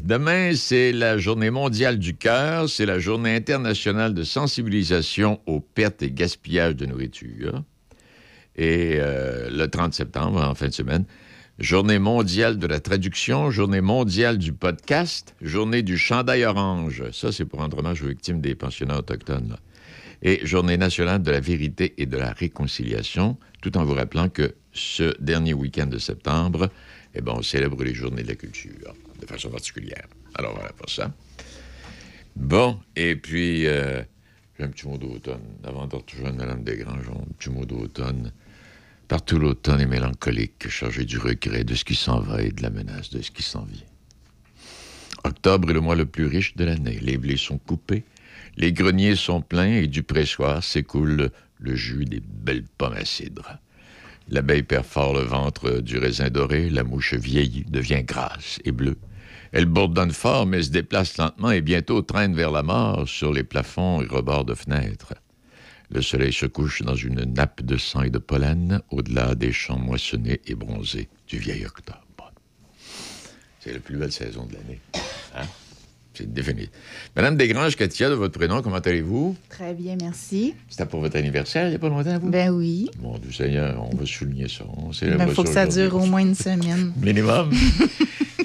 Demain, 0.05 0.55
c'est 0.55 0.93
la 0.93 1.19
journée 1.19 1.51
mondiale 1.51 1.99
du 1.99 2.17
cœur, 2.17 2.71
c'est 2.71 2.87
la 2.87 2.99
journée 2.99 3.35
internationale 3.35 4.15
de 4.15 4.23
sensibilisation 4.23 5.41
aux 5.45 5.61
pertes 5.61 6.03
et 6.03 6.11
gaspillages 6.11 6.75
de 6.75 6.87
nourriture. 6.87 7.63
Et 8.57 8.95
euh, 8.97 9.51
le 9.51 9.67
30 9.67 9.93
septembre, 9.93 10.43
en 10.43 10.55
fin 10.55 10.69
de 10.69 10.73
semaine, 10.73 11.05
journée 11.59 11.99
mondiale 11.99 12.59
de 12.59 12.67
la 12.67 12.81
traduction, 12.81 13.51
journée 13.51 13.81
mondiale 13.81 14.39
du 14.39 14.53
podcast, 14.53 15.35
journée 15.41 15.83
du 15.83 15.97
chandail 15.97 16.45
orange. 16.45 17.11
Ça, 17.13 17.33
c'est 17.33 17.45
pour 17.45 17.61
rendre 17.61 17.79
hommage 17.79 18.03
aux 18.03 18.09
victimes 18.09 18.41
des 18.41 18.55
pensionnats 18.55 18.99
autochtones. 18.99 19.57
Et 20.23 20.45
journée 20.47 20.77
nationale 20.77 21.23
de 21.23 21.31
la 21.31 21.41
vérité 21.41 21.95
et 21.99 22.07
de 22.07 22.17
la 22.17 22.33
réconciliation, 22.33 23.39
tout 23.63 23.77
en 23.77 23.85
vous 23.85 23.95
rappelant 23.95 24.29
que 24.29 24.55
ce 24.73 25.15
dernier 25.21 25.55
week-end 25.55 25.87
de 25.87 25.99
septembre, 25.99 26.71
eh 27.15 27.23
bien, 27.23 27.35
on 27.35 27.43
célèbre 27.43 27.83
les 27.83 27.95
journées 27.95 28.23
de 28.23 28.29
la 28.29 28.35
culture 28.35 28.95
de 29.19 29.27
façon 29.27 29.49
particulière. 29.49 30.07
Alors 30.35 30.55
voilà 30.55 30.73
pour 30.73 30.91
ça. 30.91 31.13
Bon, 32.35 32.79
et 32.97 33.17
puis, 33.17 33.67
euh, 33.67 34.03
j'ai 34.59 34.65
un 34.65 34.69
petit 34.69 34.87
mot 34.87 34.99
d'automne. 34.99 35.41
Avant 35.65 35.87
de 35.87 35.97
rejoindre 35.97 36.37
Mme 36.37 36.65
Desgranges, 36.65 37.09
un 37.09 37.33
petit 37.39 37.49
mot 37.49 37.65
d'automne. 37.65 38.33
Partout 39.09 39.39
l'automne 39.39 39.81
est 39.81 39.87
mélancolique, 39.87 40.69
chargé 40.69 41.05
du 41.05 41.19
regret 41.19 41.63
de 41.63 41.75
ce 41.75 41.85
qui 41.85 41.95
s'en 41.95 42.21
va 42.21 42.43
et 42.43 42.51
de 42.51 42.63
la 42.63 42.71
menace 42.71 43.11
de 43.11 43.23
ce 43.23 43.31
qui 43.31 43.43
s'en 43.43 43.65
vient. 43.65 43.87
Octobre 45.23 45.71
est 45.71 45.75
le 45.75 45.81
mois 45.81 45.95
le 45.95 46.07
plus 46.07 46.27
riche 46.27 46.57
de 46.57 46.65
l'année. 46.65 46.99
Les 47.01 47.17
blés 47.17 47.37
sont 47.37 47.59
coupés, 47.59 48.05
les 48.57 48.73
greniers 48.73 49.15
sont 49.15 49.43
pleins 49.43 49.77
et 49.77 49.87
du 49.87 50.03
pressoir 50.03 50.63
s'écoule 50.63 51.31
le 51.59 51.77
jus 51.77 52.05
des 52.05 52.21
belles 52.21 52.65
pommes 52.79 52.95
à 52.95 53.05
cidre. 53.05 53.59
L'abeille 54.29 54.65
perd 54.65 54.85
fort 54.85 55.15
le 55.15 55.23
ventre 55.23 55.81
du 55.81 55.99
raisin 55.99 56.31
doré, 56.31 56.69
la 56.69 56.83
mouche 56.83 57.15
vieillit, 57.15 57.65
devient 57.69 58.03
grasse 58.03 58.59
et 58.65 58.73
bleue. 58.73 58.99
Elle 59.53 59.67
bourdonne 59.67 60.11
fort, 60.11 60.47
mais 60.47 60.65
se 60.65 60.71
déplace 60.71 61.17
lentement 61.17 61.53
et 61.53 61.61
bientôt 61.61 62.03
traîne 62.03 62.35
vers 62.35 62.51
la 62.51 62.65
mort 62.65 63.09
sur 63.09 63.33
les 63.33 63.45
plafonds 63.45 64.03
et 64.03 64.07
rebords 64.07 64.45
de 64.45 64.55
fenêtres. 64.55 65.15
Le 65.91 66.03
soleil 66.03 66.33
se 66.33 66.47
couche 66.47 66.83
dans 66.83 66.97
une 66.97 67.23
nappe 67.35 67.63
de 67.63 67.77
sang 67.77 68.03
et 68.03 68.11
de 68.11 68.19
pollen 68.19 68.81
au-delà 68.91 69.35
des 69.35 69.53
champs 69.53 69.79
moissonnés 69.79 70.41
et 70.47 70.55
bronzés 70.55 71.09
du 71.29 71.39
vieil 71.39 71.65
octobre. 71.65 72.03
C'est 73.61 73.73
la 73.73 73.81
plus 73.81 73.97
belle 73.97 74.13
saison 74.13 74.47
de 74.47 74.55
l'année. 74.55 74.81
Hein? 75.35 75.47
C'est 76.15 76.33
défini. 76.33 76.71
Madame 77.15 77.37
Desgranges, 77.37 77.77
Katia, 77.77 78.09
de 78.09 78.15
votre 78.15 78.39
prénom, 78.39 78.63
comment 78.63 78.79
allez-vous? 78.79 79.37
Très 79.51 79.75
bien, 79.75 79.97
merci. 80.01 80.55
C'était 80.69 80.87
pour 80.87 81.01
votre 81.01 81.17
anniversaire 81.17 81.67
il 81.67 81.71
n'y 81.71 81.75
a 81.75 81.79
pas 81.79 81.89
longtemps, 81.89 82.19
vous? 82.19 82.31
Ben 82.31 82.51
oui. 82.51 82.89
Mon 83.01 83.19
Dieu 83.19 83.33
Seigneur, 83.33 83.87
on 83.93 83.95
va 83.95 84.07
souligner 84.07 84.49
ça. 84.49 84.65
Il 84.89 84.95
célèbre 84.95 85.31
faut 85.33 85.43
que 85.43 85.51
ça 85.51 85.67
dure 85.67 85.95
au 85.97 86.07
moins 86.07 86.21
une 86.21 86.35
semaine. 86.35 86.93
Minimum. 87.03 87.51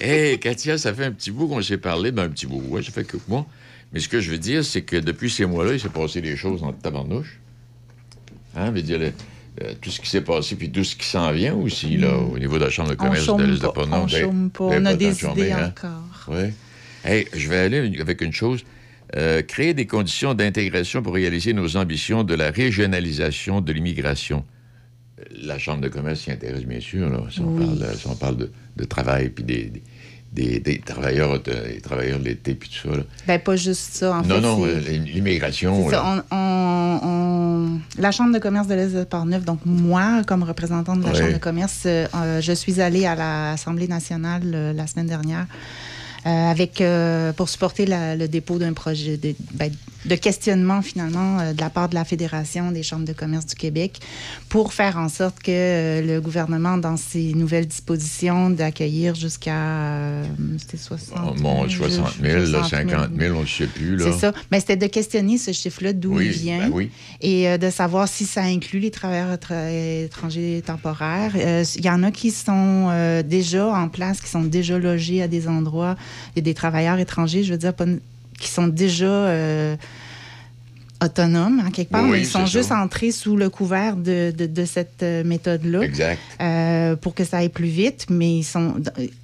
Hé, 0.01 0.37
Katia, 0.41 0.77
ça 0.77 0.93
fait 0.93 1.05
un 1.05 1.11
petit 1.11 1.31
bout 1.31 1.47
qu'on 1.47 1.61
s'est 1.61 1.77
parlé. 1.77 2.11
Ben, 2.11 2.23
un 2.23 2.29
petit 2.29 2.45
bout, 2.45 2.61
ouais, 2.67 2.83
ça 2.83 2.91
fait 2.91 3.05
quelques 3.05 3.27
mois. 3.27 3.45
Mais 3.93 3.99
ce 3.99 4.07
que 4.07 4.19
je 4.21 4.31
veux 4.31 4.37
dire, 4.37 4.63
c'est 4.63 4.81
que 4.83 4.95
depuis 4.95 5.29
ces 5.29 5.45
mois-là, 5.45 5.73
il 5.73 5.79
s'est 5.79 5.89
passé 5.89 6.21
des 6.21 6.35
choses 6.37 6.63
en 6.63 6.71
tabarnouche. 6.73 7.39
Hein, 8.55 8.67
je 8.67 8.71
veux 8.71 8.81
dire, 8.81 8.99
le- 8.99 9.11
euh, 9.61 9.73
tout 9.81 9.89
ce 9.89 9.99
qui 9.99 10.09
s'est 10.09 10.21
passé, 10.21 10.55
puis 10.55 10.71
tout 10.71 10.83
ce 10.83 10.95
qui 10.95 11.05
s'en 11.05 11.31
vient 11.31 11.53
aussi, 11.55 11.97
là, 11.97 12.17
au 12.17 12.39
niveau 12.39 12.57
de 12.57 12.63
la 12.63 12.69
Chambre 12.69 12.89
de 12.91 12.95
commerce 12.95 13.25
de 13.27 13.43
l'Est 13.43 13.55
de 13.55 13.59
pas, 13.67 13.71
Portneuf. 13.73 14.01
on 14.25 14.33
Ben, 14.33 14.49
pas. 14.49 14.69
ben, 14.69 14.81
On 14.81 14.85
a 14.85 14.93
des 14.95 15.25
idées 15.25 15.51
hein. 15.51 15.73
encore. 15.77 16.25
Oui. 16.29 16.51
Hey, 17.03 17.27
je 17.33 17.49
vais 17.49 17.57
aller 17.57 17.99
avec 17.99 18.21
une 18.21 18.31
chose. 18.33 18.63
Euh, 19.17 19.41
créer 19.41 19.73
des 19.73 19.87
conditions 19.87 20.33
d'intégration 20.33 21.01
pour 21.01 21.13
réaliser 21.15 21.51
nos 21.51 21.75
ambitions 21.75 22.23
de 22.23 22.33
la 22.33 22.49
régionalisation 22.49 23.59
de 23.59 23.73
l'immigration. 23.73 24.45
Euh, 25.19 25.23
La 25.43 25.59
Chambre 25.59 25.81
de 25.81 25.89
commerce 25.89 26.21
s'y 26.21 26.31
intéresse, 26.31 26.63
bien 26.63 26.79
sûr. 26.79 27.09
Là, 27.09 27.21
si, 27.29 27.41
on 27.41 27.57
parle, 27.57 27.97
si 27.97 28.07
on 28.07 28.15
parle 28.15 28.37
de, 28.37 28.51
de 28.77 28.83
travail, 28.85 29.29
puis 29.29 29.43
des, 29.43 29.65
des, 29.65 29.83
des 30.33 30.79
travailleurs, 30.79 31.39
des 31.41 31.81
travailleurs 31.81 32.19
de 32.19 32.25
l'été, 32.25 32.53
puis 32.55 32.69
tout 32.69 32.89
ça. 32.89 32.95
là. 32.97 33.03
Ben, 33.27 33.39
pas 33.39 33.55
juste 33.57 33.93
ça. 33.95 34.13
En 34.13 34.21
non, 34.21 34.35
fait, 34.35 34.41
non, 34.41 34.63
c'est- 34.63 34.91
euh, 34.93 34.97
l'immigration. 34.97 35.87
On- 35.87 35.91
on- 36.31 36.99
on- 37.03 37.79
La 37.97 38.11
Chambre 38.11 38.33
de 38.33 38.39
commerce 38.39 38.67
de 38.67 38.75
l'Est 38.75 38.93
de 38.95 39.03
Portneuf, 39.03 39.43
donc 39.43 39.59
moi, 39.65 40.21
comme 40.25 40.43
représentante 40.43 41.01
de 41.01 41.05
la. 41.07 41.13
Chambre 41.13 41.33
de 41.33 41.37
commerce, 41.37 41.81
euh, 41.85 42.07
je 42.41 42.53
suis 42.53 42.79
allée 42.81 43.05
à 43.05 43.15
l'Assemblée 43.15 43.87
nationale 43.87 44.43
euh, 44.53 44.73
la 44.73 44.87
semaine 44.87 45.07
dernière 45.07 45.45
avec, 46.25 46.81
euh, 46.81 47.33
pour 47.33 47.49
supporter 47.49 47.85
la- 47.85 48.15
le 48.15 48.27
dépôt 48.27 48.57
d'un 48.59 48.73
projet 48.73 49.17
de, 49.17 49.33
ben, 49.53 49.71
de 50.05 50.15
questionnement, 50.15 50.81
finalement, 50.81 51.39
euh, 51.39 51.53
de 51.53 51.61
la 51.61 51.69
part 51.69 51.87
de 51.89 51.93
la 51.95 52.03
Fédération 52.05 52.71
des 52.71 52.81
chambres 52.81 53.05
de 53.05 53.13
commerce 53.13 53.45
du 53.45 53.55
Québec 53.55 53.99
pour 54.49 54.73
faire 54.73 54.97
en 54.97 55.09
sorte 55.09 55.39
que 55.39 55.51
euh, 55.51 56.01
le 56.01 56.19
gouvernement, 56.21 56.77
dans 56.77 56.97
ses 56.97 57.33
nouvelles 57.33 57.67
dispositions 57.67 58.49
d'accueillir 58.49 59.13
jusqu'à... 59.15 59.53
euh, 59.55 60.23
C'était 60.57 60.77
60 60.77 61.17
Oh, 61.23 61.33
mon, 61.39 61.69
60 61.69 62.15
000, 62.21 62.45
là, 62.51 62.63
50 62.63 63.09
000, 63.17 63.35
on 63.37 63.41
ne 63.41 63.45
sait 63.45 63.67
plus. 63.67 63.95
là. 63.97 64.05
c'est 64.11 64.17
ça. 64.19 64.33
Mais 64.51 64.59
c'était 64.59 64.77
de 64.77 64.87
questionner 64.87 65.37
ce 65.37 65.51
chiffre-là, 65.51 65.93
d'où 65.93 66.17
Oui, 66.17 66.27
il 66.27 66.31
vient. 66.31 66.59
ben 66.67 66.71
oui. 66.73 66.89
Et 67.21 67.47
euh, 67.47 67.57
de 67.59 67.69
savoir 67.69 68.07
si 68.07 68.25
ça 68.25 68.41
inclut 68.41 68.79
les 68.79 68.91
travailleurs 68.91 69.35
étra- 69.35 69.69
étrangers 70.05 70.63
temporaires. 70.65 71.33
Euh, 71.35 71.63
Il 71.75 71.85
y 71.85 71.89
en 71.89 72.01
a 72.03 72.09
qui 72.11 72.31
sont 72.31 72.87
euh, 72.89 73.21
déjà 73.21 73.67
en 73.67 73.87
place, 73.87 74.19
qui 74.19 74.29
sont 74.29 74.41
déjà 74.43 74.79
logés 74.79 75.21
à 75.21 75.27
des 75.27 75.47
endroits. 75.47 75.95
Il 76.35 76.39
y 76.39 76.41
a 76.41 76.43
des 76.43 76.53
travailleurs 76.53 76.99
étrangers, 76.99 77.43
je 77.43 77.51
veux 77.51 77.57
dire, 77.57 77.73
qui 78.39 78.47
sont 78.47 78.67
déjà 78.67 79.05
euh, 79.05 79.75
autonomes, 81.03 81.61
en 81.65 81.71
quelque 81.71 81.89
part, 81.91 82.03
Oui, 82.03 82.11
mais 82.11 82.19
ils 82.21 82.25
sont 82.25 82.45
juste 82.45 82.69
ça. 82.69 82.79
entrés 82.81 83.11
sous 83.11 83.35
le 83.35 83.49
couvert 83.49 83.95
de, 83.95 84.31
de- 84.37 84.45
de 84.45 84.65
cette 84.65 85.01
euh, 85.03 85.23
méthode-là. 85.23 85.81
Euh, 86.41 86.95
pour 86.95 87.15
que 87.15 87.23
ça 87.23 87.37
aille 87.37 87.49
plus 87.49 87.67
vite, 87.67 88.05
mais 88.09 88.37
ils 88.37 88.43
sont. 88.43 88.75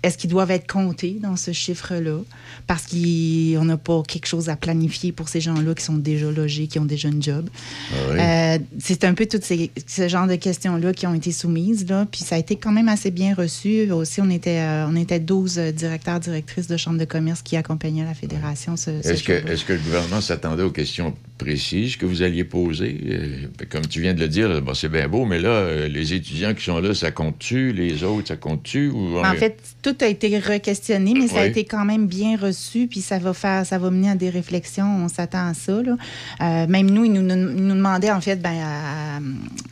Est-ce 0.04 0.18
qu'ils 0.18 0.30
doivent 0.30 0.52
être 0.52 0.72
comptés 0.72 1.18
dans 1.22 1.36
ce 1.36 1.52
chiffre-là? 1.52 2.20
Parce 2.66 2.86
qu'on 2.88 3.66
n'a 3.66 3.78
pas 3.78 4.02
quelque 4.08 4.26
chose 4.28 4.50
à 4.50 4.56
planifier 4.56 5.12
pour 5.12 5.30
ces 5.30 5.40
gens-là 5.40 5.74
qui 5.74 5.84
sont 5.86 5.96
déjà 5.98 6.30
logés, 6.32 6.68
qui 6.68 6.80
ont 6.80 6.86
déjà 6.86 7.08
une 7.10 7.22
job. 7.24 7.48
Ah 7.92 7.96
oui. 8.12 8.18
Euh, 8.20 8.58
c'est 8.80 9.04
un 9.04 9.14
peu 9.14 9.26
tout 9.26 9.40
ces, 9.42 9.72
ce 9.86 10.08
genre 10.08 10.28
de 10.28 10.36
questions-là 10.36 10.94
qui 10.94 11.08
ont 11.08 11.14
été 11.14 11.32
soumises, 11.32 11.88
là. 11.88 12.06
Puis 12.12 12.22
ça 12.22 12.36
a 12.36 12.40
été 12.40 12.56
quand 12.56 12.72
même 12.72 12.90
assez 12.90 13.12
bien 13.12 13.34
reçu. 13.36 13.90
Aussi, 13.92 14.20
on 14.22 14.30
était, 14.30 14.60
euh, 14.60 14.88
on 14.90 14.96
était 14.96 15.20
12 15.20 15.60
euh, 15.60 15.72
directeurs, 15.72 16.20
directrices 16.20 16.68
de 16.68 16.76
chambres 16.78 17.00
de 17.00 17.06
commerce 17.06 17.42
qui 17.42 17.56
accompagnaient 17.56 18.04
la 18.06 18.14
fédération. 18.14 18.76
que, 18.76 19.48
est-ce 19.52 19.64
que 19.66 19.74
le 19.74 19.80
gouvernement 19.80 20.22
s'attendait 20.22 20.64
aux 20.64 20.72
questions 20.72 21.14
précises 21.38 21.67
que 21.98 22.06
vous 22.06 22.22
alliez 22.22 22.44
poser? 22.44 22.98
Euh, 23.06 23.66
Comme 23.70 23.86
tu 23.88 24.02
viens 24.02 24.14
de 24.14 24.20
le 24.20 24.28
dire, 24.28 24.62
bon, 24.62 24.74
c'est 24.74 24.90
bien 24.90 25.08
beau, 25.08 25.26
mais 25.26 25.40
là, 25.40 25.50
euh, 25.50 25.88
les 25.88 26.14
étudiants 26.14 26.54
qui 26.54 26.64
sont 26.64 26.80
là, 26.80 26.94
ça 26.94 27.12
compte-tu? 27.12 27.74
Les 27.74 28.04
autres, 28.04 28.30
ça 28.30 28.36
compte-tu? 28.38 28.90
Ou... 28.90 29.20
En 29.20 29.34
fait, 29.34 29.58
tout 29.82 29.96
a 30.02 30.08
été 30.08 30.38
re-questionné, 30.40 31.14
mais 31.14 31.28
ça 31.28 31.42
a 31.42 31.46
été 31.46 31.66
quand 31.66 31.86
même 31.86 32.08
bien 32.08 32.38
reçu, 32.38 32.88
puis 32.88 33.02
ça 33.02 33.20
va 33.20 33.34
faire, 33.34 33.66
ça 33.66 33.78
va 33.78 33.90
mener 33.92 34.10
à 34.10 34.16
des 34.16 34.30
réflexions. 34.30 34.88
On 35.06 35.08
s'attend 35.08 35.48
à 35.48 35.54
ça. 35.54 35.82
là. 35.82 35.96
Euh, 36.42 36.68
même 36.68 36.90
nous, 36.90 37.06
ils 37.06 37.12
nous, 37.14 37.22
nous, 37.22 37.36
nous 37.36 37.76
demandaient, 37.76 38.12
en 38.12 38.22
fait, 38.22 38.42
ben, 38.42 38.56
à, 38.62 39.20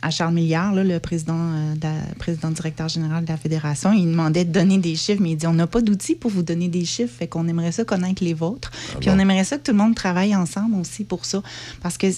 à 0.06 0.10
Charles 0.10 0.34
Milliard, 0.34 0.74
là, 0.74 0.84
le 0.84 0.98
président, 1.00 1.50
la- 1.82 2.14
président 2.18 2.50
directeur 2.50 2.88
général 2.88 3.24
de 3.24 3.30
la 3.30 3.36
Fédération, 3.36 3.92
il 3.92 4.06
demandait 4.06 4.44
de 4.44 4.52
donner 4.52 4.78
des 4.78 4.94
chiffres, 4.96 5.20
mais 5.22 5.30
il 5.30 5.36
dit 5.36 5.46
on 5.46 5.54
n'a 5.54 5.66
pas 5.66 5.80
d'outils 5.80 6.14
pour 6.14 6.30
vous 6.30 6.42
donner 6.42 6.68
des 6.68 6.84
chiffres, 6.84 7.12
fait 7.18 7.26
qu'on 7.26 7.48
aimerait 7.48 7.72
ça 7.72 7.84
connaître 7.84 8.22
les 8.24 8.34
vôtres. 8.34 8.70
puis 9.00 9.10
on 9.10 9.18
aimerait 9.18 9.44
ça 9.44 9.56
que 9.58 9.62
tout 9.62 9.72
le 9.72 9.78
monde 9.78 9.94
travaille 9.94 10.34
ensemble 10.36 10.76
aussi 10.80 11.04
pour 11.04 11.24
ça. 11.24 11.42
Parce 11.86 11.98
que 11.98 12.08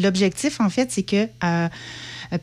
l'objectif, 0.00 0.60
en 0.60 0.70
fait, 0.70 0.92
c'est 0.92 1.02
que 1.02 1.26
euh, 1.42 1.68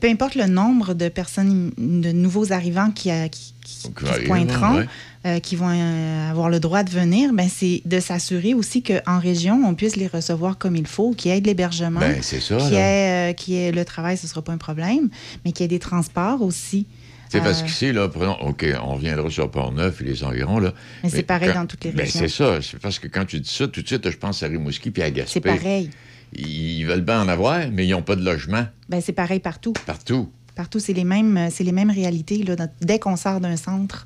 peu 0.02 0.10
importe 0.10 0.36
le 0.36 0.48
nombre 0.48 0.94
de 0.94 1.08
personnes, 1.08 1.72
de 1.78 2.12
nouveaux 2.12 2.52
arrivants 2.52 2.92
qui, 2.92 3.10
a- 3.10 3.30
qui, 3.30 3.54
qui- 3.64 3.84
qui 3.94 4.06
se 4.06 4.20
pointeront, 4.26 4.80
ouais. 4.80 4.86
euh, 5.26 5.40
qui 5.40 5.56
vont 5.56 5.70
euh, 5.70 6.30
avoir 6.30 6.50
le 6.50 6.60
droit 6.60 6.84
de 6.84 6.90
venir, 6.90 7.32
ben, 7.34 7.48
c'est 7.50 7.82
de 7.86 8.00
s'assurer 8.02 8.54
aussi 8.54 8.84
qu'en 8.84 9.20
région, 9.20 9.62
on 9.66 9.76
puisse 9.76 9.96
les 9.96 10.08
recevoir 10.08 10.58
comme 10.58 10.76
il 10.76 10.86
faut, 10.88 11.14
qu'il 11.14 11.32
y 11.32 11.34
ait 11.34 11.40
de 11.42 11.48
l'hébergement, 11.48 12.02
Ben, 12.02 12.20
qu'il 12.20 12.38
y, 12.40 12.76
ait, 12.76 13.32
euh, 13.32 13.34
qu'il 13.34 13.54
y 13.54 13.58
ait 13.58 13.72
le 13.72 13.86
travail, 13.86 14.18
ce 14.18 14.26
ne 14.26 14.30
sera 14.30 14.42
pas 14.42 14.52
un 14.52 14.58
problème, 14.58 15.10
mais 15.46 15.54
qu'il 15.54 15.64
y 15.64 15.66
ait 15.66 15.68
des 15.70 15.80
transports 15.80 16.42
aussi. 16.42 16.86
C'est 17.30 17.40
parce 17.42 17.62
Euh, 17.62 17.66
qu'ici, 17.66 17.92
là, 17.94 18.10
prenons, 18.10 18.36
OK, 18.42 18.66
on 18.86 18.96
reviendra 18.96 19.30
sur 19.30 19.50
Port-Neuf 19.50 20.02
et 20.02 20.04
les 20.04 20.24
environs, 20.24 20.60
là. 20.60 20.74
Mais 21.04 21.10
c'est 21.10 21.24
pareil 21.24 21.54
dans 21.54 21.66
toutes 21.66 21.86
les 21.86 21.92
ben, 21.92 22.04
régions. 22.04 22.20
c'est 22.20 22.28
ça. 22.28 22.62
C'est 22.62 22.78
parce 22.80 23.00
que 23.00 23.08
quand 23.08 23.24
tu 23.26 23.40
dis 23.40 23.50
ça, 23.50 23.68
tout 23.70 23.82
de 23.82 23.88
suite, 23.88 24.10
je 24.10 24.18
pense 24.18 24.44
à 24.44 24.48
Rimouski 24.48 24.92
puis 24.92 25.02
à 25.02 25.10
Gaspé. 25.10 25.32
C'est 25.34 25.40
pareil. 25.42 25.90
Ils, 26.36 26.84
veulent 26.86 27.02
bien 27.02 27.22
en 27.22 27.28
avoir, 27.28 27.60
mais 27.72 27.86
ils 27.86 27.92
n'ont 27.92 28.02
pas 28.02 28.16
de 28.16 28.24
logement 28.24 28.66
Ben, 28.90 29.02
c'est 29.02 29.14
pareil 29.14 29.40
partout. 29.40 29.74
partout. 29.86 30.30
Partout, 30.56 30.80
c'est 30.80 30.94
les 30.94 31.04
mêmes, 31.04 31.38
euh, 31.38 31.48
c'est 31.52 31.64
les 31.64 31.72
mêmes 31.72 31.90
réalités. 31.90 32.44
Là. 32.44 32.56
Dès 32.82 33.00
qu'on 33.00 33.16
sort 33.16 33.40
d'un 33.40 33.56
centre, 33.56 34.06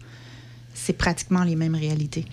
c'est 0.73 0.93
pratiquement 0.93 1.43
les 1.43 1.55
mêmes 1.55 1.75
réalités. 1.75 2.25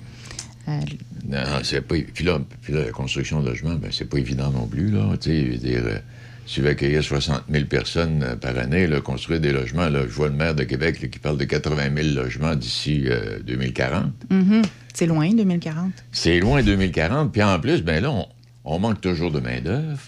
Euh, 0.68 0.80
Non, 1.28 1.38
non, 1.38 1.61
c'est 1.62 1.80
pas. 1.80 1.97
Puis 2.14 2.24
là, 2.24 2.40
puis 2.62 2.72
là, 2.72 2.84
la 2.84 2.90
construction 2.90 3.40
de 3.40 3.49
logements, 3.49 3.74
ben, 3.74 3.90
c'est 3.90 4.09
pas 4.09 4.18
évident 4.18 4.51
non 4.51 4.66
plus, 4.66 4.90
là. 4.90 5.16
Tu 5.20 5.57
dire, 5.59 5.82
euh, 5.84 5.99
si 6.47 6.57
tu 6.57 6.61
veux 6.61 6.68
accueillir 6.70 7.03
60 7.03 7.45
000 7.51 7.64
personnes 7.64 8.22
euh, 8.22 8.36
par 8.36 8.57
année, 8.59 8.86
là, 8.86 9.01
construire 9.01 9.40
des 9.40 9.53
logements, 9.53 9.88
là, 9.88 10.03
je 10.03 10.12
vois 10.12 10.28
le 10.28 10.34
maire 10.34 10.55
de 10.55 10.64
Québec 10.64 11.01
là, 11.01 11.09
qui 11.09 11.18
parle 11.18 11.38
de 11.38 11.45
80 11.45 12.03
000 12.03 12.14
logements 12.14 12.55
d'ici 12.55 13.05
euh, 13.07 13.38
2040. 13.47 14.12
mhm. 14.30 14.62
C'est 14.92 15.07
loin, 15.07 15.28
2040. 15.28 15.90
C'est 16.12 16.38
loin 16.38 16.62
2040. 16.62 17.32
Puis 17.32 17.42
en 17.42 17.59
plus, 17.59 17.82
ben 17.82 18.01
là, 18.01 18.12
on, 18.12 18.28
on 18.65 18.79
manque 18.79 19.01
toujours 19.01 19.31
de 19.31 19.41
main-d'œuvre. 19.41 19.99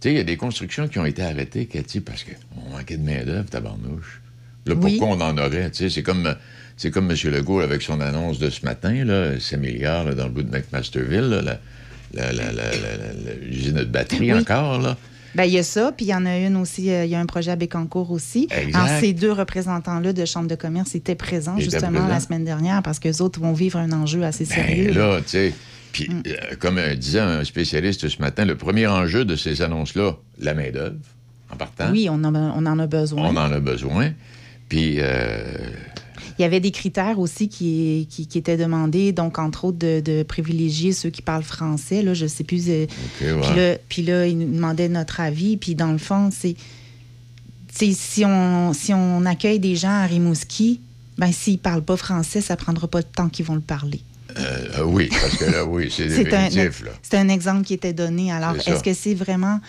Tu 0.00 0.08
sais, 0.08 0.12
il 0.14 0.16
y 0.16 0.20
a 0.20 0.24
des 0.24 0.36
constructions 0.36 0.88
qui 0.88 0.98
ont 0.98 1.04
été 1.04 1.22
arrêtées, 1.22 1.66
Cathy, 1.66 2.00
parce 2.00 2.24
qu'on 2.24 2.70
manquait 2.76 2.96
de 2.96 3.04
main-d'œuvre, 3.04 3.48
tabarnouche. 3.50 4.20
Là, 4.66 4.74
Oui. 4.74 4.96
pourquoi 4.98 5.16
on 5.16 5.20
en 5.20 5.36
aurait? 5.38 5.70
Tu 5.70 5.78
sais, 5.78 5.90
c'est 5.90 6.02
comme, 6.02 6.34
c'est 6.76 6.90
comme 6.90 7.10
M. 7.10 7.16
Legault 7.30 7.60
avec 7.60 7.82
son 7.82 8.00
annonce 8.00 8.38
de 8.38 8.48
ce 8.50 8.64
matin, 8.64 9.04
là, 9.04 9.38
5 9.38 9.58
milliards 9.58 10.04
là, 10.04 10.14
dans 10.14 10.24
le 10.24 10.30
bout 10.30 10.42
de 10.42 10.50
McMasterville, 10.50 11.20
là, 11.28 11.42
la- 11.42 11.58
la- 12.14 12.32
la- 12.32 12.52
la- 12.52 12.52
la- 12.52 12.72
la- 12.72 13.34
l'usine 13.42 13.74
de 13.76 13.84
batterie 13.84 14.32
Oui. 14.32 14.38
encore, 14.40 14.80
là. 14.80 14.96
Ben, 15.36 15.44
il 15.44 15.52
y 15.52 15.58
a 15.58 15.62
ça, 15.62 15.92
puis 15.96 16.06
il 16.06 16.08
y 16.08 16.14
en 16.14 16.26
a 16.26 16.38
une 16.38 16.56
aussi, 16.56 16.90
euh, 16.90 17.04
il 17.04 17.10
y 17.10 17.14
a 17.14 17.20
un 17.20 17.26
projet 17.26 17.52
à 17.52 17.56
Bécancour 17.56 18.10
aussi. 18.10 18.48
Exact. 18.50 18.74
Alors, 18.74 18.98
ces 19.00 19.12
deux 19.12 19.30
représentants-là 19.30 20.12
de 20.12 20.24
Chambre 20.24 20.48
de 20.48 20.56
commerce 20.56 20.96
étaient 20.96 21.14
présents 21.14 21.54
Ils 21.56 21.62
étaient 21.66 21.78
justement 21.78 22.08
la 22.08 22.18
semaine 22.18 22.44
dernière 22.44 22.82
parce 22.82 22.98
qu'eux 22.98 23.20
autres 23.22 23.38
vont 23.38 23.52
vivre 23.52 23.78
un 23.78 23.92
enjeu 23.92 24.24
assez 24.24 24.44
Ben 24.44 24.54
sérieux. 24.56 24.92
là, 24.92 25.20
tu 25.20 25.28
sais. 25.28 25.54
Puis, 25.92 26.08
euh, 26.26 26.54
comme 26.58 26.78
euh, 26.78 26.94
disait 26.94 27.20
un 27.20 27.44
spécialiste 27.44 28.08
ce 28.08 28.20
matin, 28.20 28.44
le 28.44 28.56
premier 28.56 28.86
enjeu 28.86 29.24
de 29.24 29.36
ces 29.36 29.62
annonces-là, 29.62 30.16
la 30.38 30.54
main-d'œuvre, 30.54 30.96
en 31.52 31.56
partant. 31.56 31.90
Oui, 31.90 32.08
on 32.10 32.22
en, 32.24 32.34
a, 32.34 32.38
on 32.56 32.64
en 32.66 32.78
a 32.78 32.86
besoin. 32.86 33.28
On 33.28 33.36
en 33.36 33.50
a 33.52 33.60
besoin. 33.60 34.12
Puis, 34.68 34.96
euh, 34.98 35.42
Il 36.38 36.42
y 36.42 36.44
avait 36.44 36.60
des 36.60 36.70
critères 36.70 37.18
aussi 37.18 37.48
qui, 37.48 38.06
qui, 38.08 38.26
qui 38.28 38.38
étaient 38.38 38.56
demandés, 38.56 39.12
donc 39.12 39.38
entre 39.38 39.64
autres 39.64 39.78
de, 39.78 40.00
de 40.00 40.22
privilégier 40.22 40.92
ceux 40.92 41.10
qui 41.10 41.22
parlent 41.22 41.42
français. 41.42 42.02
Là, 42.02 42.14
je 42.14 42.26
sais 42.26 42.44
plus. 42.44 42.68
ouais. 42.68 42.86
Puis 43.18 43.56
là, 43.56 43.76
puis 43.88 44.02
là, 44.02 44.26
ils 44.26 44.38
nous 44.38 44.54
demandaient 44.54 44.88
notre 44.88 45.20
avis. 45.20 45.56
Puis 45.56 45.74
dans 45.74 45.92
le 45.92 45.98
fond, 45.98 46.30
c'est. 46.32 46.54
Si 47.72 48.24
on, 48.24 48.72
si 48.72 48.92
on 48.92 49.24
accueille 49.26 49.60
des 49.60 49.76
gens 49.76 49.90
à 49.90 50.04
Rimouski, 50.06 50.80
ben 51.18 51.32
s'ils 51.32 51.54
ne 51.54 51.58
parlent 51.58 51.84
pas 51.84 51.96
français, 51.96 52.40
ça 52.40 52.54
ne 52.54 52.58
prendra 52.58 52.88
pas 52.88 53.00
de 53.00 53.06
temps 53.06 53.28
qu'ils 53.28 53.44
vont 53.46 53.54
le 53.54 53.60
parler. 53.60 54.00
Euh, 54.38 54.78
euh, 54.78 54.84
oui, 54.84 55.08
parce 55.10 55.36
que 55.36 55.44
là, 55.44 55.64
oui, 55.64 55.92
c'est 55.94 56.08
C'est 56.10 56.34
un, 56.34 56.44
définitif, 56.44 56.84
là. 56.84 56.90
c'est 57.02 57.16
un 57.16 57.28
exemple 57.28 57.64
qui 57.64 57.74
était 57.74 57.92
donné. 57.92 58.32
Alors, 58.32 58.56
est-ce 58.56 58.82
que 58.82 58.94
c'est 58.94 59.14
vraiment 59.14 59.60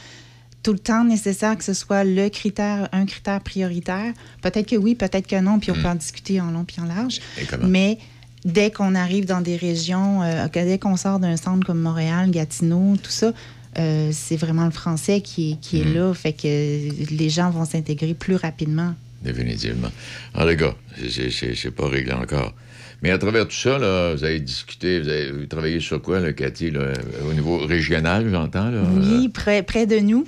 tout 0.64 0.74
le 0.74 0.80
temps 0.80 1.03
nécessaire 1.03 1.57
que 1.57 1.64
ce 1.64 1.74
soit 1.74 2.03
le 2.03 2.30
critère, 2.30 2.89
un 2.91 3.05
critère 3.05 3.41
prioritaire? 3.41 4.14
Peut-être 4.41 4.68
que 4.68 4.76
oui, 4.76 4.95
peut-être 4.95 5.28
que 5.28 5.39
non, 5.39 5.59
puis 5.59 5.72
on 5.72 5.76
peut 5.76 5.88
en 5.88 5.95
discuter 5.95 6.39
en 6.41 6.51
long 6.51 6.64
puis 6.64 6.78
en 6.82 6.86
large. 6.86 7.20
Hmm. 7.51 7.68
Mais 7.68 7.97
dès 8.45 8.72
qu'on 8.72 8.95
arrive 8.95 9.26
dans 9.26 9.41
des 9.41 9.55
régions, 9.55 10.24
euh, 10.24 10.47
dès 10.53 10.80
qu'on 10.80 10.97
sort 10.97 11.20
d'un 11.20 11.38
centre 11.38 11.66
comme 11.66 11.80
Montréal, 11.80 12.32
Gatineau, 12.32 12.97
tout 13.01 13.12
ça, 13.12 13.34
euh, 13.78 14.09
c'est 14.12 14.36
vraiment 14.36 14.66
le 14.66 14.72
français 14.72 15.22
qui 15.22 15.53
est, 15.53 15.55
qui 15.62 15.82
est 15.82 15.86
Hmm. 15.86 15.93
là. 15.95 16.14
Fait 16.14 16.34
que 16.34 17.14
les 17.14 17.30
gens 17.30 17.49
vont 17.49 17.66
s'intégrer 17.66 18.14
plus 18.14 18.36
rapidement. 18.36 18.93
Définitivement. 19.24 19.91
Alors, 20.34 20.47
les 20.47 20.55
gars, 20.55 20.76
c'est 21.09 21.32
c'est 21.32 21.72
pas 21.72 21.88
réglé 21.88 22.12
encore. 22.12 22.53
Mais 23.02 23.10
à 23.10 23.18
travers 23.18 23.47
tout 23.47 23.56
ça, 23.56 23.80
là, 23.80 24.14
vous 24.14 24.24
avez 24.24 24.39
discuté, 24.39 24.99
vous 24.99 25.10
avez 25.10 25.47
travaillé 25.47 25.80
sur 25.80 25.99
quoi, 26.02 26.20
là, 26.20 26.34
Cathy, 26.34 26.70
là, 26.70 26.93
au 27.28 27.34
niveau 27.34 27.58
régional, 27.58 28.30
j'entends? 28.30 28.70
Là, 28.70 28.84
Oui, 28.95 29.28
près, 29.30 29.64
près 29.64 29.88
de 29.88 29.97
nous. 29.97 30.26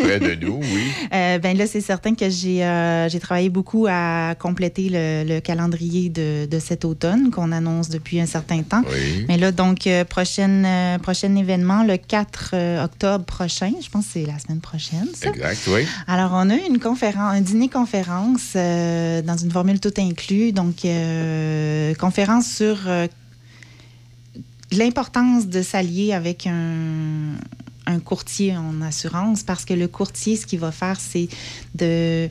Près 0.00 0.20
de 0.20 0.34
nous, 0.44 0.60
oui. 0.60 0.82
Euh, 1.12 1.38
ben 1.38 1.56
là, 1.56 1.66
c'est 1.66 1.80
certain 1.80 2.14
que 2.14 2.28
j'ai 2.28 2.64
euh, 2.64 3.08
j'ai 3.08 3.20
travaillé 3.20 3.48
beaucoup 3.48 3.86
à 3.88 4.34
compléter 4.38 4.88
le, 4.90 5.22
le 5.24 5.40
calendrier 5.40 6.08
de, 6.08 6.46
de 6.46 6.58
cet 6.58 6.84
automne 6.84 7.30
qu'on 7.30 7.52
annonce 7.52 7.88
depuis 7.88 8.20
un 8.20 8.26
certain 8.26 8.62
temps. 8.62 8.82
Oui. 8.90 9.24
Mais 9.28 9.36
là, 9.36 9.52
donc, 9.52 9.86
euh, 9.86 10.04
prochaine, 10.04 10.64
euh, 10.66 10.98
prochain 10.98 11.34
événement, 11.36 11.84
le 11.84 11.96
4 11.96 12.50
euh, 12.54 12.84
octobre 12.84 13.24
prochain, 13.24 13.72
je 13.80 13.88
pense 13.90 14.06
que 14.06 14.12
c'est 14.14 14.26
la 14.26 14.38
semaine 14.38 14.60
prochaine, 14.60 15.06
ça. 15.14 15.28
Exact, 15.28 15.68
oui. 15.68 15.86
Alors, 16.08 16.30
on 16.34 16.50
a 16.50 16.56
une 16.56 16.78
conférence, 16.80 17.34
un 17.34 17.40
dîner-conférence 17.40 18.54
dans 18.54 19.36
une 19.36 19.50
formule 19.50 19.78
tout 19.78 19.94
inclus. 19.98 20.52
Donc, 20.52 20.84
conférence 22.04 22.46
sur 22.46 22.76
euh, 22.86 23.06
l'importance 24.70 25.46
de 25.46 25.62
s'allier 25.62 26.12
avec 26.12 26.46
un, 26.46 27.32
un 27.86 27.98
courtier 27.98 28.54
en 28.54 28.82
assurance 28.82 29.42
parce 29.42 29.64
que 29.64 29.72
le 29.72 29.88
courtier, 29.88 30.36
ce 30.36 30.44
qu'il 30.44 30.60
va 30.60 30.70
faire, 30.70 31.00
c'est 31.00 31.28
de. 31.74 32.28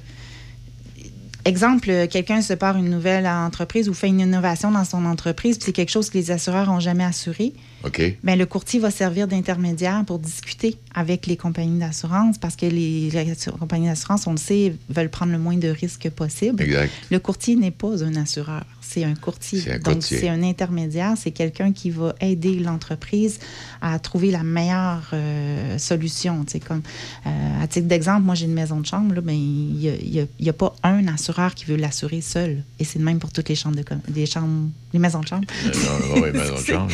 Exemple, 1.46 2.08
quelqu'un 2.08 2.42
se 2.42 2.54
part 2.54 2.78
une 2.78 2.90
nouvelle 2.90 3.28
entreprise 3.28 3.90
ou 3.90 3.94
fait 3.94 4.08
une 4.08 4.22
innovation 4.22 4.72
dans 4.72 4.86
son 4.86 5.04
entreprise, 5.06 5.58
puis 5.58 5.66
c'est 5.66 5.74
quelque 5.74 5.92
chose 5.92 6.10
que 6.10 6.18
les 6.18 6.32
assureurs 6.32 6.68
n'ont 6.68 6.80
jamais 6.80 7.04
assuré. 7.04 7.52
OK. 7.84 8.02
Bien, 8.24 8.38
le 8.38 8.46
courtier 8.46 8.80
va 8.80 8.92
servir 8.92 9.28
d'intermédiaire 9.28 10.04
pour 10.08 10.20
discuter 10.20 10.78
avec 10.96 11.26
les 11.26 11.36
compagnies 11.36 11.80
d'assurance 11.80 12.38
parce 12.38 12.56
que 12.56 12.66
les, 12.66 13.10
les 13.10 13.36
compagnies 13.60 13.88
d'assurance, 13.88 14.26
on 14.26 14.32
le 14.32 14.38
sait, 14.38 14.74
veulent 14.88 15.10
prendre 15.10 15.34
le 15.34 15.38
moins 15.38 15.58
de 15.58 15.68
risques 15.68 16.10
possible. 16.12 16.64
Exact. 16.64 16.94
Le 17.12 17.20
courtier 17.20 17.58
n'est 17.58 17.72
pas 17.72 18.02
un 18.06 18.16
assureur, 18.16 18.64
c'est 18.94 19.04
un 19.04 19.16
courtier. 19.16 19.60
C'est 19.62 19.72
un 19.74 19.80
Donc, 19.80 20.04
c'est 20.20 20.30
un 20.30 20.44
intermédiaire, 20.44 21.14
c'est 21.18 21.32
quelqu'un 21.32 21.72
qui 21.74 21.90
va 21.90 22.14
aider 22.22 22.60
l'entreprise 22.60 23.40
à 23.82 23.98
trouver 24.00 24.32
la 24.32 24.44
meilleure 24.44 25.10
euh, 25.14 25.78
solution. 25.78 26.46
Comme, 26.68 26.82
euh, 27.26 27.64
à 27.64 27.68
titre 27.68 27.88
d'exemple, 27.88 28.22
moi, 28.24 28.36
j'ai 28.36 28.46
une 28.46 28.54
maison 28.54 28.80
de 28.80 28.86
chambre, 28.86 29.20
ben, 29.22 29.34
il 29.34 29.74
n'y 29.76 29.90
a, 29.90 29.96
y 29.96 30.20
a- 30.22 30.26
il 30.40 30.46
y 30.46 30.50
a 30.50 30.54
pas 30.54 30.76
un 30.84 31.08
assureur 31.08 31.56
qui 31.56 31.66
veut 31.66 31.76
l'assurer 31.76 32.22
seul. 32.22 32.64
Et 32.80 32.84
c'est 32.84 33.00
le 33.00 33.06
même 33.06 33.20
pour 33.20 33.32
toutes 33.32 33.50
les 33.50 33.56
chambres 33.56 33.76
de 33.78 33.84
les 34.14 34.26
chambres, 34.26 34.70
les 34.94 35.00
maisons 35.00 35.22
de 35.22 35.28
chambre. 35.28 35.48
Euh, 35.66 35.72
non, 36.16 36.22
oui, 36.22 36.32
maison 36.32 36.56
de 36.56 36.60
chambre, 36.66 36.92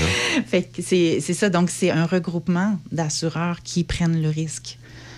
c'est 0.81 1.33
ça. 1.33 1.49
Donc, 1.49 1.69
c'est 1.69 1.91
un 1.91 2.05
regroupement 2.05 2.79
d'assureurs 2.91 3.61
qui 3.63 3.83
prennent 3.83 4.21
le 4.21 4.29
risque. 4.29 4.77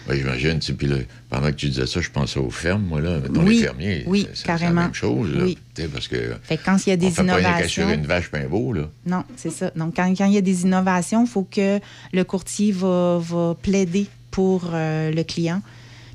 Oui, 0.10 0.18
j'imagine. 0.18 0.60
tu 0.60 0.68
sais, 0.68 0.74
Puis 0.74 0.88
là, 0.88 0.96
pendant 1.30 1.48
que 1.48 1.56
tu 1.56 1.70
disais 1.70 1.86
ça, 1.86 2.02
je 2.02 2.10
pensais 2.10 2.40
aux 2.40 2.50
fermes, 2.50 2.84
moi, 2.84 3.02
là. 3.02 3.20
Mettons, 3.20 3.44
Oui, 3.46 3.58
les 3.58 3.64
fermiers. 3.64 4.04
oui, 4.08 4.28
c'est- 4.34 4.48
c'est 4.48 4.60
la 4.64 4.72
même 4.72 4.94
chose, 4.94 5.34
là. 5.36 5.44
Oui. 5.46 5.58
Parce 5.94 6.08
que. 6.08 6.36
Fait 6.44 6.58
que 6.58 6.66
quand 6.66 6.78
il 6.86 6.90
y 6.90 6.94
a 6.94 6.98
des 6.98 7.08
on 7.08 7.12
fait 7.12 7.24
pas 7.24 7.36
rien 7.36 7.40
innovations. 7.50 7.62
qu'assurer 7.62 7.94
une 7.94 8.06
vache 8.08 8.30
pain 8.32 8.48
beau, 8.48 8.74
là. 8.74 8.90
Non, 9.06 9.24
c'est 9.38 9.52
ça. 9.52 9.72
Donc, 9.76 9.96
quand, 9.96 10.14
quand 10.18 10.26
il 10.26 10.34
y 10.34 10.38
a 10.38 10.42
des 10.42 10.64
innovations, 10.64 11.24
il 11.24 11.30
faut 11.30 11.48
que 11.50 11.80
le 12.14 12.24
courtier 12.24 12.72
va, 12.72 13.20
va 13.20 13.56
plaider 13.62 14.08
pour 14.32 14.70
euh, 14.74 15.12
le 15.12 15.24
client, 15.24 15.62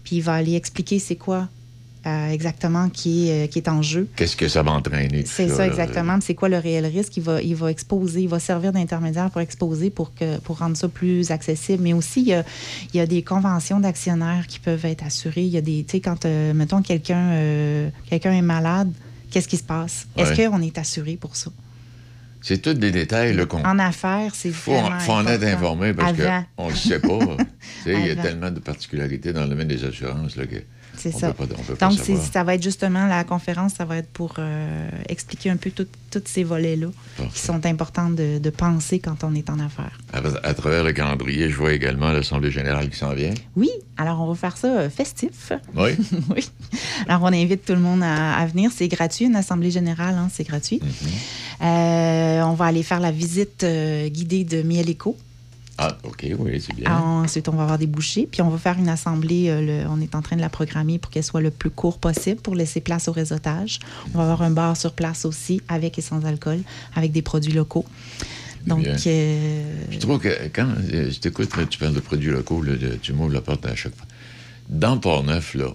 puis 0.04 0.16
il 0.16 0.20
va 0.22 0.34
aller 0.34 0.54
expliquer 0.56 0.98
c'est 0.98 1.16
quoi 1.16 1.48
euh, 2.06 2.30
exactement 2.30 2.88
qui 2.88 3.28
est, 3.28 3.44
euh, 3.44 3.46
qui 3.48 3.58
est 3.58 3.68
en 3.68 3.82
jeu. 3.82 4.08
Qu'est-ce 4.16 4.36
que 4.36 4.48
ça 4.48 4.62
va 4.62 4.72
entraîner? 4.72 5.24
C'est 5.26 5.48
ça, 5.48 5.66
exactement. 5.66 6.18
C'est 6.20 6.34
quoi 6.34 6.48
le 6.48 6.58
réel 6.58 6.86
risque? 6.86 7.16
Il 7.16 7.22
va, 7.22 7.42
il 7.42 7.56
va 7.56 7.70
exposer, 7.70 8.22
il 8.22 8.28
va 8.28 8.38
servir 8.38 8.72
d'intermédiaire 8.72 9.30
pour 9.30 9.40
exposer, 9.40 9.90
pour, 9.90 10.14
que, 10.14 10.38
pour 10.38 10.58
rendre 10.58 10.76
ça 10.76 10.88
plus 10.88 11.30
accessible. 11.30 11.82
Mais 11.82 11.92
aussi, 11.92 12.20
il 12.20 12.28
y 12.28 12.34
a, 12.34 12.44
il 12.94 12.96
y 12.96 13.00
a 13.00 13.06
des 13.06 13.22
conventions 13.22 13.80
d'actionnaires 13.80 14.46
qui 14.46 14.60
peuvent 14.60 14.84
être 14.84 15.04
assurées. 15.04 15.42
Il 15.42 15.50
y 15.50 15.56
a 15.56 15.60
des, 15.60 15.84
tu 15.84 15.92
sais, 15.92 16.00
quand, 16.00 16.24
euh, 16.24 16.54
mettons, 16.54 16.82
quelqu'un 16.82 17.30
euh, 17.32 17.88
quelqu'un 18.08 18.32
est 18.32 18.42
malade, 18.42 18.92
qu'est-ce 19.30 19.48
qui 19.48 19.56
se 19.56 19.64
passe? 19.64 20.06
Est-ce 20.16 20.34
qu'on 20.34 20.62
est 20.62 20.78
assuré 20.78 21.16
pour 21.16 21.36
ça? 21.36 21.50
C'est 22.42 22.58
tous 22.58 22.74
des 22.74 22.92
détails, 22.92 23.36
qu'on. 23.48 23.64
En 23.64 23.80
affaires, 23.80 24.32
c'est 24.34 24.52
faut, 24.52 24.70
vraiment 24.70 25.00
faut 25.00 25.12
en 25.12 25.26
être 25.26 25.42
informé 25.42 25.92
parce 25.92 26.12
qu'on 26.56 26.66
ne 26.66 26.70
le 26.70 26.76
sait 26.76 27.00
pas. 27.00 27.18
Il 27.86 28.06
y 28.06 28.10
a 28.10 28.16
tellement 28.22 28.52
de 28.52 28.60
particularités 28.60 29.32
dans 29.32 29.42
le 29.42 29.48
domaine 29.48 29.66
des 29.66 29.84
assurances 29.84 30.36
là, 30.36 30.46
que 30.46 30.62
C'est 30.96 31.12
ça. 31.12 31.32
peut 31.32 31.46
pas, 31.46 31.54
on 31.58 31.62
peut 31.62 31.74
pas 31.74 31.88
Donc, 31.88 31.98
ça 32.32 32.44
va 32.44 32.54
être 32.54 32.62
justement 32.62 33.06
la 33.06 33.24
conférence, 33.24 33.74
ça 33.74 33.84
va 33.84 33.98
être 33.98 34.08
pour 34.08 34.34
euh, 34.38 34.88
expliquer 35.08 35.50
un 35.50 35.56
peu 35.56 35.70
tous 35.70 35.86
ces 36.24 36.44
volets-là 36.44 36.88
qui 37.32 37.40
sont 37.40 37.64
importants 37.66 38.10
de, 38.10 38.38
de 38.38 38.50
penser 38.50 38.98
quand 38.98 39.24
on 39.24 39.34
est 39.34 39.50
en 39.50 39.58
affaires. 39.60 39.98
À, 40.12 40.18
à 40.42 40.54
travers 40.54 40.84
le 40.84 40.92
calendrier, 40.92 41.50
je 41.50 41.56
vois 41.56 41.72
également 41.72 42.10
l'Assemblée 42.10 42.50
générale 42.50 42.88
qui 42.88 42.96
s'en 42.96 43.12
vient. 43.14 43.34
Oui, 43.54 43.70
alors 43.96 44.20
on 44.20 44.26
va 44.26 44.34
faire 44.34 44.56
ça 44.56 44.68
euh, 44.68 44.90
festif. 44.90 45.52
Oui. 45.74 45.90
oui. 46.34 46.50
Alors, 47.08 47.22
on 47.22 47.32
invite 47.32 47.64
tout 47.64 47.74
le 47.74 47.80
monde 47.80 48.02
à, 48.02 48.34
à 48.34 48.46
venir. 48.46 48.70
C'est 48.74 48.88
gratuit, 48.88 49.26
une 49.26 49.36
assemblée 49.36 49.70
générale, 49.70 50.14
hein, 50.16 50.28
c'est 50.32 50.44
gratuit. 50.44 50.80
Euh, 51.62 52.42
on 52.42 52.54
va 52.54 52.66
aller 52.66 52.82
faire 52.82 53.00
la 53.00 53.10
visite 53.10 53.64
euh, 53.64 54.08
guidée 54.08 54.44
de 54.44 54.62
Miel 54.62 54.90
Éco. 54.90 55.16
Ah, 55.78 55.96
OK, 56.04 56.26
oui, 56.38 56.60
c'est 56.64 56.74
bien. 56.74 56.90
Ensuite, 56.96 57.48
on 57.48 57.52
va 57.52 57.64
avoir 57.64 57.78
des 57.78 57.86
bouchées. 57.86 58.26
Puis, 58.30 58.40
on 58.40 58.48
va 58.48 58.56
faire 58.58 58.78
une 58.78 58.88
assemblée. 58.88 59.48
euh, 59.48 59.82
le- 59.84 59.88
on 59.90 60.00
est 60.00 60.14
en 60.14 60.22
train 60.22 60.36
de 60.36 60.40
la 60.40 60.48
programmer 60.48 60.98
pour 60.98 61.10
qu'elle 61.10 61.22
soit 61.24 61.42
le 61.42 61.50
plus 61.50 61.68
court 61.70 61.98
possible 61.98 62.40
pour 62.40 62.54
laisser 62.54 62.80
place 62.80 63.08
au 63.08 63.12
réseautage. 63.12 63.78
On 64.14 64.18
va 64.18 64.24
avoir 64.24 64.42
un 64.42 64.50
bar 64.50 64.76
sur 64.76 64.92
place 64.92 65.24
aussi, 65.26 65.60
avec 65.68 65.98
et 65.98 66.02
sans 66.02 66.24
alcool, 66.24 66.60
avec 66.94 67.12
des 67.12 67.22
produits 67.22 67.52
locaux. 67.52 67.84
Donc, 68.66 68.86
euh, 69.06 69.62
Je 69.90 69.98
trouve 69.98 70.18
que 70.18 70.28
quand 70.52 70.66
euh, 70.92 71.10
je 71.10 71.18
t'écoute, 71.20 71.50
tu 71.70 71.78
parles 71.78 71.94
de 71.94 72.00
produits 72.00 72.30
locaux, 72.30 72.62
là, 72.62 72.72
tu 73.02 73.12
m'ouvres 73.12 73.32
la 73.34 73.40
porte 73.42 73.64
à 73.66 73.76
chaque 73.76 73.94
fois. 73.94 74.06
Dans 74.68 74.98
Port-Neuf, 74.98 75.54
là, 75.54 75.68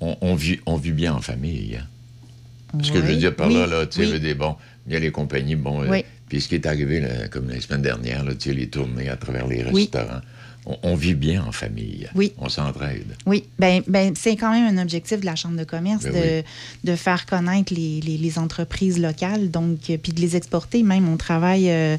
on, 0.00 0.16
on 0.20 0.34
vit, 0.34 0.58
on 0.66 0.76
vit 0.76 0.92
bien 0.92 1.14
en 1.14 1.20
famille. 1.22 1.78
hein. 1.80 2.80
Ce 2.82 2.90
que 2.90 2.98
je 3.00 3.06
veux 3.06 3.16
dire 3.16 3.34
par 3.36 3.48
là, 3.48 3.64
oui, 3.64 3.70
là, 3.70 3.86
tu 3.86 3.92
sais, 3.96 4.00
oui. 4.02 4.06
je 4.08 4.12
veux 4.14 4.18
dire, 4.18 4.36
bon, 4.36 4.56
il 4.86 4.92
y 4.92 4.96
a 4.96 4.98
les 4.98 5.12
compagnies, 5.12 5.54
bon, 5.54 5.88
Oui. 5.88 6.04
Puis 6.28 6.40
ce 6.40 6.48
qui 6.48 6.54
est 6.54 6.66
arrivé, 6.66 7.00
là, 7.00 7.28
comme 7.28 7.48
la 7.50 7.60
semaine 7.60 7.82
dernière, 7.82 8.24
là, 8.24 8.34
tu 8.34 8.48
sais, 8.50 8.54
les 8.54 8.68
tournées 8.68 9.08
à 9.08 9.16
travers 9.16 9.46
les 9.46 9.64
Oui. 9.72 9.82
restaurants, 9.82 10.20
on, 10.66 10.78
on 10.82 10.94
vit 10.94 11.12
bien 11.12 11.44
en 11.44 11.52
famille. 11.52 12.08
Oui. 12.14 12.32
On 12.38 12.48
s'entraide. 12.48 13.04
Oui, 13.26 13.44
ben, 13.58 13.82
ben, 13.86 14.14
c'est 14.16 14.34
quand 14.36 14.50
même 14.50 14.74
un 14.78 14.80
objectif 14.82 15.20
de 15.20 15.26
la 15.26 15.36
Chambre 15.36 15.58
de 15.58 15.64
commerce 15.64 16.04
Ben 16.04 16.12
de, 16.14 16.18
oui. 16.38 16.44
de 16.84 16.96
faire 16.96 17.26
connaître 17.26 17.74
les, 17.74 18.00
les- 18.00 18.16
les 18.16 18.38
entreprises 18.38 18.98
locales, 18.98 19.50
donc, 19.50 19.90
euh, 19.90 19.98
puis 19.98 20.12
de 20.12 20.20
les 20.22 20.36
exporter. 20.36 20.82
Même, 20.82 21.06
on 21.06 21.18
travaille 21.18 21.68
euh, 21.70 21.98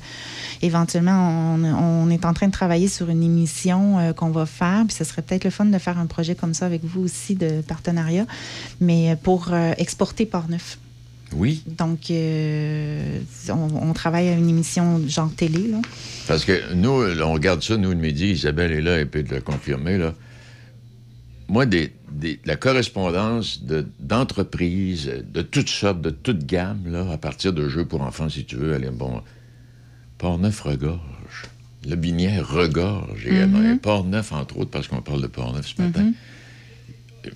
éventuellement, 0.64 1.56
on, 1.56 1.64
on 1.64 2.10
est 2.10 2.26
en 2.26 2.34
train 2.34 2.48
de 2.48 2.52
travailler 2.52 2.88
sur 2.88 3.10
une 3.10 3.22
émission 3.22 4.00
euh, 4.00 4.14
qu'on 4.14 4.30
va 4.32 4.48
faire, 4.48 4.84
puis 4.88 4.96
ce 4.98 5.04
serait 5.04 5.22
peut-être 5.22 5.44
le 5.44 5.52
fun 5.52 5.66
de 5.66 5.78
faire 5.78 6.00
un 6.00 6.08
projet 6.08 6.34
comme 6.34 6.56
ça 6.56 6.66
avec 6.66 6.84
vous 6.84 7.02
aussi 7.04 7.36
de 7.36 7.62
partenariat, 7.62 8.26
mais 8.82 9.16
pour 9.22 9.50
euh, 9.54 9.74
exporter 9.78 10.26
Port-Neuf. 10.26 10.80
Oui, 11.34 11.64
Donc, 11.66 12.12
euh, 12.12 13.20
on, 13.50 13.90
on 13.90 13.94
travaille 13.94 14.30
à 14.30 14.34
une 14.34 14.48
émission 14.50 15.06
genre 15.08 15.32
télé, 15.36 15.68
là. 15.68 15.82
parce 16.28 16.46
que 16.46 16.74
nous, 16.74 16.90
on 16.90 17.34
regarde 17.34 17.62
ça, 17.64 17.76
nous, 17.78 17.90
le 17.90 17.96
midi, 17.96 18.28
Isabelle 18.28 18.72
est 18.72 18.82
là, 18.82 18.98
elle 19.00 19.10
peut 19.10 19.24
te 19.24 19.34
le 19.36 19.42
confirmer, 19.42 19.98
là. 19.98 20.14
Moi, 21.48 21.66
des, 21.66 21.92
des- 22.12 22.40
la 22.46 22.56
correspondance 22.56 23.64
de- 23.64 23.86
d'entreprises 24.00 25.12
de, 25.32 25.42
toutes 25.42 25.70
sortes, 25.70 26.02
de 26.02 26.10
toutes 26.10 26.46
gammes, 26.46 26.84
là, 26.88 27.06
à 27.12 27.18
partir 27.18 27.54
de 27.54 27.68
jeux 27.70 27.86
pour 27.86 28.02
enfants, 28.02 28.30
si 28.30 28.46
tu 28.46 28.56
veux, 28.56 28.74
aller, 28.74 28.90
bon, 28.90 29.22
Port-Neuf 30.18 30.62
regorge. 30.62 31.00
Le 31.88 31.96
Binière 31.96 32.48
regorge 32.50 33.26
également. 33.28 33.60
Mhm. 33.60 33.74
Et 33.74 33.78
Port-Neuf, 33.78 34.32
entre 34.32 34.58
autres, 34.58 34.72
parce 34.72 34.88
qu'on 34.88 35.02
parle 35.02 35.22
de 35.22 35.28
Port-Neuf 35.28 35.74
ce 35.76 35.82
matin. 35.82 36.12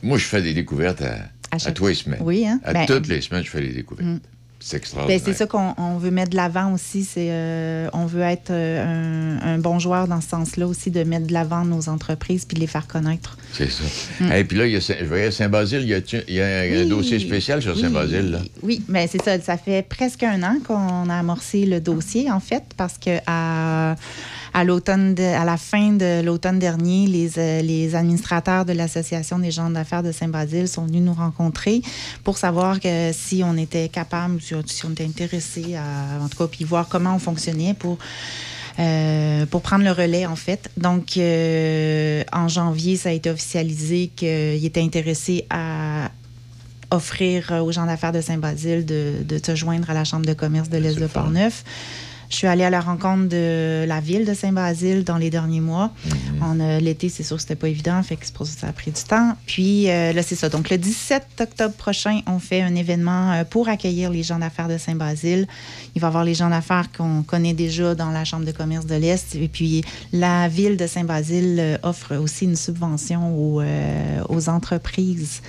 Moi, 0.01 0.17
je 0.17 0.23
fais 0.25 0.41
des 0.41 0.53
découvertes 0.53 1.01
à, 1.01 1.17
À 1.51 1.55
à 1.55 1.59
chaque- 1.59 1.73
tous 1.73 1.87
les 1.87 1.93
semaines. 1.95 2.19
Oui, 2.23 2.45
hein? 2.47 2.59
À 2.63 2.73
Ben- 2.73 2.85
toutes 2.85 3.07
les 3.07 3.21
semaines, 3.21 3.43
je 3.43 3.49
fais 3.49 3.61
des 3.61 3.73
découvertes. 3.73 4.07
Mm. 4.07 4.19
C'est 4.61 4.75
extraordinaire. 4.75 5.21
Ben, 5.21 5.25
c'est 5.25 5.37
ça 5.37 5.45
qu'on 5.47 5.73
on 5.77 5.97
veut 5.99 6.11
mettre 6.11 6.31
de 6.31 6.35
l'avant 6.35 6.73
aussi. 6.73 7.05
C'est, 7.05 7.29
euh, 7.31 7.87
on 7.93 8.05
veut 8.05 8.23
être 8.23 8.51
euh, 8.51 9.37
un, 9.41 9.53
un 9.53 9.57
bon 9.57 9.79
joueur 9.79 10.09
dans 10.09 10.19
ce 10.19 10.27
sens-là 10.27 10.67
aussi, 10.67 10.91
de 10.91 11.01
mettre 11.05 11.27
de 11.27 11.31
l'avant 11.33 11.63
nos 11.63 11.87
entreprises 11.87 12.43
puis 12.43 12.55
de 12.55 12.59
les 12.59 12.67
faire 12.67 12.85
connaître. 12.85 13.37
C'est 13.53 13.71
ça. 13.71 13.85
Mm. 14.19 14.31
Et 14.33 14.43
puis 14.43 14.57
là, 14.57 14.65
il 14.67 14.73
y 14.73 14.75
a, 14.75 14.79
je 14.81 15.05
voyais 15.05 15.31
Saint-Basile, 15.31 15.83
il 15.83 15.87
y 15.87 15.93
a, 15.93 15.99
il 16.27 16.33
y 16.33 16.41
a 16.41 16.81
un, 16.81 16.85
dossier 16.87 17.19
spécial 17.19 17.61
sur 17.61 17.73
Oui. 17.73 17.81
Saint-Basile. 17.81 18.39
Oui, 18.61 18.83
mais 18.89 19.07
c'est 19.07 19.21
ça. 19.23 19.39
Ça 19.39 19.55
fait 19.55 19.81
presque 19.87 20.23
un 20.23 20.43
an 20.43 20.57
qu'on 20.67 21.09
a 21.09 21.15
amorcé 21.17 21.65
le 21.65 21.79
dossier, 21.79 22.29
en 22.29 22.41
fait, 22.41 22.63
parce 22.75 22.97
que 22.97 23.11
à, 23.27 23.95
à 24.53 24.63
l'automne, 24.63 25.15
à 25.19 25.45
la 25.45 25.57
fin 25.57 25.93
de 25.93 26.21
l'automne 26.21 26.59
dernier, 26.59 27.07
les, 27.07 27.37
euh, 27.37 27.61
les 27.61 27.95
administrateurs 27.95 28.65
de 28.65 28.73
l'Association 28.73 29.39
des 29.39 29.51
gens 29.51 29.69
d'affaires 29.69 30.03
de 30.03 30.11
Saint-Basile 30.11 30.67
sont 30.67 30.85
venus 30.85 31.01
nous 31.01 31.13
rencontrer 31.13 31.81
pour 32.23 32.37
savoir 32.37 32.79
que 32.79 33.11
si 33.13 33.41
on 33.43 33.57
était 33.57 33.89
capable, 33.89 34.41
si, 34.41 34.53
on 34.85 34.91
était 34.91 35.05
intéressé 35.05 35.75
à, 35.75 36.23
en 36.23 36.27
tout 36.27 36.37
cas, 36.37 36.47
puis 36.47 36.63
voir 36.65 36.87
comment 36.87 37.15
on 37.15 37.19
fonctionnait 37.19 37.73
pour 37.73 37.97
euh, 38.79 39.45
pour 39.47 39.61
prendre 39.61 39.83
le 39.83 39.91
relais, 39.91 40.25
en 40.25 40.37
fait. 40.37 40.69
Donc, 40.77 41.17
euh, 41.17 42.23
en 42.31 42.47
janvier, 42.47 42.95
ça 42.95 43.09
a 43.09 43.11
été 43.11 43.29
officialisé 43.29 44.09
qu'il 44.15 44.63
était 44.63 44.81
intéressé 44.81 45.45
à 45.49 46.11
offrir 46.89 47.51
aux 47.61 47.71
gens 47.73 47.85
d'affaires 47.85 48.13
de 48.13 48.21
Saint-Basile 48.21 48.85
de, 48.85 49.15
de 49.23 49.39
se 49.43 49.53
joindre 49.53 49.89
à 49.89 49.93
la 49.93 50.05
Chambre 50.05 50.25
de 50.25 50.33
commerce 50.33 50.69
de 50.69 50.77
l'Est 50.77 50.97
de 50.97 51.07
Portneuf. 51.07 51.65
Je 52.29 52.35
suis 52.35 52.47
allée 52.47 52.63
à 52.63 52.69
la 52.69 52.79
rencontre 52.79 53.27
de 53.27 53.85
la 53.87 53.99
ville 53.99 54.23
de 54.23 54.35
Saint-Basile 54.35 55.03
dans 55.03 55.17
les 55.17 55.29
derniers 55.31 55.61
mois. 55.61 55.91
A- 56.41 56.79
L'été, 56.79 57.09
c'est 57.09 57.23
sûr 57.23 57.39
c'était 57.41 57.55
pas 57.55 57.67
évident, 57.69 58.01
fait 58.03 58.15
que 58.17 58.25
c'est 58.25 58.33
pour 58.33 58.45
ça 58.45 58.53
que 58.53 58.59
ça 58.61 58.67
a 58.67 58.71
pris 58.71 58.91
du 58.91 59.01
temps. 59.01 59.35
Puis 59.47 59.89
euh, 59.89 60.13
là, 60.13 60.21
c'est 60.21 60.35
ça. 60.35 60.47
Donc, 60.47 60.69
le 60.69 60.77
17 60.77 61.23
octobre 61.41 61.73
prochain, 61.73 62.21
on 62.27 62.37
fait 62.39 62.61
un 62.61 62.75
événement 62.75 63.31
euh, 63.33 63.43
pour 63.45 63.67
accueillir 63.67 64.11
les 64.11 64.21
gens 64.23 64.37
d'affaires 64.39 64.67
de 64.67 64.77
Saint-Basile. 64.77 65.47
Il 65.95 66.01
va 66.01 66.07
y 66.07 66.09
avoir 66.09 66.23
les 66.23 66.35
gens 66.35 66.49
d'affaires 66.49 66.89
qu'on 66.95 67.23
connaît 67.23 67.53
déjà 67.53 67.95
dans 67.95 68.11
la 68.11 68.23
Chambre 68.25 68.45
de 68.45 68.51
commerce 68.51 68.85
de 68.85 68.95
l'Est. 68.95 69.33
Et 69.35 69.47
puis, 69.47 69.83
la 70.13 70.47
ville 70.47 70.77
de 70.77 70.85
Saint-Basile 70.85 71.57
euh, 71.59 71.77
offre 71.83 72.15
aussi 72.15 72.45
une 72.45 72.55
subvention 72.55 73.35
aux, 73.35 73.61
euh, 73.61 74.21
aux 74.29 74.49
entreprises 74.49 75.41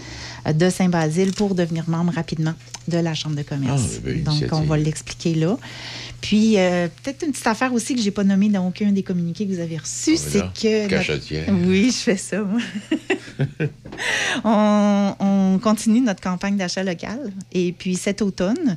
de 0.51 0.71
Saint-Basile 0.71 1.33
pour 1.35 1.55
devenir 1.55 1.85
membre 1.91 2.15
rapidement 2.15 2.55
de 2.89 2.97
la 2.99 3.13
Chambre 3.15 3.37
de 3.37 3.43
commerce. 3.43 3.83
Ah, 4.07 4.23
Donc, 4.25 4.35
on 4.53 4.61
va 4.63 4.77
l'expliquer 4.79 5.35
là. 5.35 5.59
Puis, 6.21 6.59
euh, 6.59 6.89
peut-être 7.03 7.25
une 7.25 7.33
petite 7.33 7.47
affaire 7.47 7.73
aussi 7.73 7.95
que 7.95 8.01
j'ai 8.03 8.11
pas 8.11 8.25
nommée 8.25 8.49
dans 8.49 8.67
aucun 8.67 8.93
des 8.93 9.03
communiqués 9.03 9.47
que 9.47 9.53
vous 9.53 9.61
avez 9.61 9.79
reçus, 9.79 10.17
Ah, 10.17 10.29
c'est 10.31 10.41
que... 10.61 10.89
notre-. 10.89 11.51
Oui, 11.67 11.91
je 11.91 11.97
fais 11.97 12.17
ça, 12.17 12.43
moi. 12.43 12.61
on, 14.45 15.15
on 15.19 15.59
continue 15.59 16.01
notre 16.01 16.21
campagne 16.21 16.57
d'achat 16.57 16.83
local. 16.83 17.33
Et 17.53 17.73
puis, 17.73 17.97
cet 17.97 18.23
automne, 18.23 18.77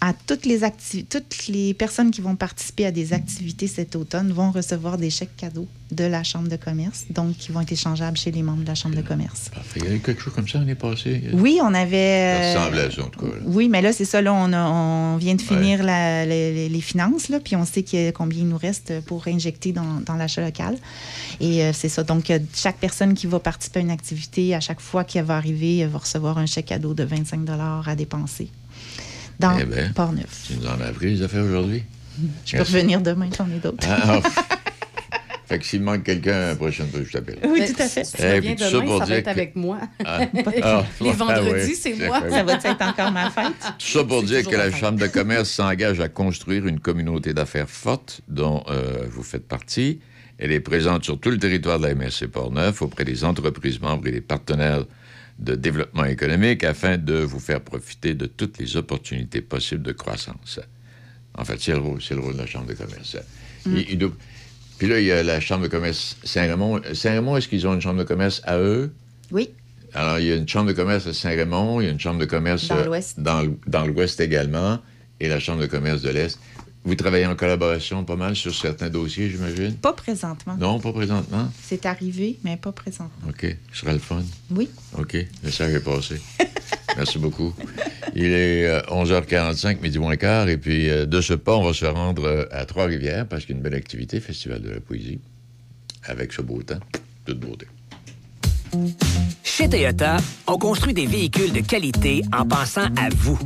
à 0.00 0.12
toutes 0.26 0.44
les, 0.44 0.60
toutes 1.08 1.46
les 1.48 1.74
personnes 1.74 2.10
qui 2.10 2.20
vont 2.20 2.36
participer 2.36 2.86
à 2.86 2.90
des 2.90 3.12
activités 3.12 3.66
cet 3.66 3.96
automne 3.96 4.32
vont 4.32 4.50
recevoir 4.50 4.98
des 4.98 5.10
chèques 5.10 5.36
cadeaux 5.36 5.66
de 5.90 6.04
la 6.04 6.22
Chambre 6.24 6.48
de 6.48 6.56
commerce, 6.56 7.04
donc 7.10 7.36
qui 7.36 7.52
vont 7.52 7.60
être 7.60 7.72
échangeables 7.72 8.16
chez 8.16 8.30
les 8.32 8.42
membres 8.42 8.62
de 8.62 8.66
la 8.68 8.74
Chambre 8.74 8.96
de 8.96 9.02
commerce. 9.02 9.50
Il 9.76 9.84
y 9.84 9.88
a 9.88 9.94
eu 9.94 10.00
quelque 10.00 10.20
chose 10.20 10.34
comme 10.34 10.48
ça 10.48 10.58
l'année 10.58 10.74
passée? 10.74 11.22
Oui, 11.32 11.58
on 11.62 11.72
avait... 11.74 12.52
Ça 12.54 12.64
ressemble 12.64 12.78
à 12.80 12.90
ça, 12.90 13.02
en 13.04 13.08
tout 13.08 13.20
cas. 13.20 13.26
là. 13.26 13.42
oui, 13.46 13.68
mais 13.68 13.82
là, 13.82 13.92
c'est 13.92 14.04
ça. 14.04 14.20
Là, 14.20 14.34
on, 14.34 14.52
a- 14.52 14.68
on 14.68 15.16
vient 15.16 15.34
de 15.34 15.42
finir 15.42 15.82
la- 15.82 16.26
les, 16.26 16.80
finances, 16.80 17.28
là, 17.28 17.40
puis 17.40 17.56
on 17.56 17.64
sait 17.64 17.82
qu'il 17.82 18.00
y 18.00 18.06
a 18.06 18.12
combien 18.12 18.40
il 18.40 18.48
nous 18.48 18.58
reste 18.58 19.00
pour 19.06 19.26
injecter 19.28 19.72
dans, 19.72 20.00
dans 20.04 20.16
l'achat 20.16 20.42
local. 20.44 20.76
Et 21.40 21.62
euh, 21.62 21.72
c'est 21.72 21.88
ça. 21.88 22.02
Donc, 22.02 22.30
euh, 22.30 22.38
chaque 22.54 22.78
personne 22.78 23.14
qui 23.14 23.26
va 23.26 23.38
participer 23.38 23.80
à 23.80 23.82
une 23.82 23.90
activité, 23.90 24.54
à 24.54 24.60
chaque 24.60 24.80
fois 24.80 25.04
qu'elle 25.04 25.24
va 25.24 25.36
arriver, 25.36 25.78
elle 25.78 25.88
va 25.88 25.98
recevoir 25.98 26.38
un 26.38 26.46
chèque 26.46 26.66
cadeau 26.66 26.94
de 26.94 27.04
25 27.04 27.40
à 27.86 27.94
dépenser 27.96 28.50
dans 29.38 29.56
Eh 29.58 29.64
ben, 29.64 29.92
Port-Neuf. 29.92 30.44
Tu 30.46 30.54
nous 30.58 30.66
en 30.66 30.80
as 30.80 30.86
appris 30.86 31.14
les 31.14 31.22
affaires 31.22 31.44
aujourd'hui? 31.44 31.82
Je 32.44 32.56
peux 32.56 32.62
revenir 32.62 33.00
demain, 33.00 33.28
j'en 33.36 33.46
ai 33.46 33.58
d'autres. 33.58 33.86
Ah, 33.88 34.20
ah. 34.24 34.56
fait 35.46 35.58
que 35.58 35.66
s'il 35.66 35.82
manque 35.82 36.02
quelqu'un, 36.04 36.48
la 36.48 36.56
prochaine 36.56 36.88
fois, 36.88 37.00
je 37.04 37.12
t'appelle. 37.12 37.38
Oui, 37.46 37.60
tout 37.66 37.82
à 37.82 37.86
fait. 37.86 38.04
Si 38.04 38.16
tu 38.16 38.22
reviens 38.22 38.54
puis 38.54 38.64
tout 38.64 38.72
demain, 38.72 38.86
pour 38.86 38.98
ça 39.00 39.04
va 39.04 39.16
être 39.16 39.24
que- 39.26 39.30
avec 39.30 39.56
moi. 39.56 39.78
Ah. 40.04 40.20
Ah, 40.62 40.84
Les 41.00 41.10
ah, 41.10 41.12
vendredis, 41.12 41.74
c'est 41.74 41.94
moi. 41.94 42.22
Ça 42.30 42.42
va 42.42 42.54
être 42.54 42.82
encore 42.82 43.12
ma 43.12 43.30
fête? 43.30 43.52
Tout 43.78 43.86
ça 43.86 44.04
pour 44.04 44.22
dire 44.22 44.46
que 44.48 44.56
la 44.56 44.70
fête. 44.70 44.80
Chambre 44.80 44.98
de 44.98 45.06
commerce 45.06 45.50
s'engage 45.50 46.00
à 46.00 46.08
construire 46.08 46.66
une 46.66 46.80
communauté 46.80 47.34
d'affaires 47.34 47.68
forte 47.68 48.22
dont 48.28 48.64
euh, 48.70 49.06
vous 49.10 49.22
faites 49.22 49.46
partie. 49.46 50.00
Elle 50.38 50.52
est 50.52 50.60
présente 50.60 51.04
sur 51.04 51.18
tout 51.18 51.30
le 51.30 51.38
territoire 51.38 51.78
de 51.78 51.86
la 51.86 51.94
MSC 51.94 52.26
Portneuf 52.26 52.82
auprès 52.82 53.04
des 53.04 53.24
entreprises 53.24 53.80
membres 53.80 54.06
et 54.06 54.12
des 54.12 54.20
partenaires 54.20 54.84
de 55.38 55.54
développement 55.54 56.04
économique 56.04 56.64
afin 56.64 56.96
de 56.98 57.14
vous 57.14 57.40
faire 57.40 57.60
profiter 57.60 58.14
de 58.14 58.26
toutes 58.26 58.58
les 58.58 58.76
opportunités 58.76 59.40
possibles 59.42 59.82
de 59.82 59.92
croissance. 59.92 60.60
En 61.34 61.44
fait, 61.44 61.60
c'est 61.60 61.72
le 61.72 61.78
rôle, 61.78 62.00
c'est 62.02 62.14
le 62.14 62.20
rôle 62.20 62.34
de 62.34 62.38
la 62.38 62.46
Chambre 62.46 62.66
de 62.66 62.74
commerce. 62.74 63.16
Mm. 63.66 63.76
Il- 63.76 63.90
il 63.90 63.98
doit- 63.98 64.12
Puis 64.78 64.88
là, 64.88 64.98
il 65.00 65.06
y 65.06 65.12
a 65.12 65.22
la 65.22 65.40
Chambre 65.40 65.62
de 65.64 65.68
commerce 65.68 66.16
Saint-Raymond. 66.24 66.80
Saint-Raymond, 66.94 67.36
est-ce 67.36 67.48
qu'ils 67.48 67.66
ont 67.66 67.74
une 67.74 67.80
Chambre 67.80 67.98
de 67.98 68.04
commerce 68.04 68.40
à 68.44 68.58
eux? 68.58 68.92
Oui. 69.30 69.50
Alors, 69.94 70.18
il 70.18 70.26
y 70.26 70.32
a 70.32 70.36
une 70.36 70.46
chambre 70.48 70.68
de 70.68 70.74
commerce 70.74 71.06
à 71.06 71.14
Saint-Raymond, 71.14 71.80
il 71.80 71.84
y 71.84 71.88
a 71.88 71.90
une 71.90 72.00
chambre 72.00 72.20
de 72.20 72.26
commerce 72.26 72.68
Dans 72.68 72.84
l'Ouest. 72.84 73.18
dans 73.20 73.40
l- 73.40 73.54
dans 73.66 73.86
l'Ouest 73.86 74.20
également, 74.20 74.78
et 75.20 75.28
la 75.28 75.40
chambre 75.40 75.62
de 75.62 75.66
commerce 75.66 76.02
de 76.02 76.10
l'Est. 76.10 76.38
Vous 76.86 76.94
travaillez 76.94 77.26
en 77.26 77.34
collaboration 77.34 78.04
pas 78.04 78.14
mal 78.14 78.36
sur 78.36 78.54
certains 78.54 78.88
dossiers, 78.88 79.28
j'imagine? 79.28 79.74
Pas 79.74 79.92
présentement. 79.92 80.56
Non, 80.56 80.78
pas 80.78 80.92
présentement? 80.92 81.50
C'est 81.60 81.84
arrivé, 81.84 82.38
mais 82.44 82.56
pas 82.56 82.70
présentement. 82.70 83.28
OK. 83.28 83.44
Ce 83.72 83.80
sera 83.80 83.92
le 83.92 83.98
fun? 83.98 84.22
Oui. 84.52 84.68
OK. 84.96 85.14
Le 85.14 85.26
message 85.42 85.74
est 85.74 85.80
passé. 85.84 86.20
Merci 86.96 87.18
beaucoup. 87.18 87.52
Il 88.14 88.26
est 88.26 88.68
euh, 88.68 88.82
11h45, 88.82 89.80
midi 89.80 89.98
moins 89.98 90.14
quart, 90.16 90.48
et 90.48 90.58
puis 90.58 90.88
euh, 90.88 91.06
de 91.06 91.20
ce 91.20 91.34
pas, 91.34 91.56
on 91.56 91.64
va 91.64 91.72
se 91.74 91.86
rendre 91.86 92.24
euh, 92.24 92.46
à 92.52 92.64
Trois-Rivières 92.66 93.26
parce 93.26 93.44
qu'il 93.44 93.56
y 93.56 93.56
a 93.56 93.58
une 93.58 93.64
belle 93.64 93.74
activité, 93.74 94.20
Festival 94.20 94.62
de 94.62 94.70
la 94.70 94.80
poésie, 94.80 95.18
avec 96.04 96.32
ce 96.32 96.40
beau 96.40 96.62
temps, 96.62 96.78
toute 97.24 97.40
beauté. 97.40 97.66
Chez 99.42 99.68
Toyota, 99.68 100.18
on 100.46 100.58
construit 100.58 100.92
des 100.92 101.06
véhicules 101.06 101.52
de 101.52 101.60
qualité 101.60 102.22
en 102.36 102.44
pensant 102.44 102.86
à 102.96 103.08
vous. 103.16 103.38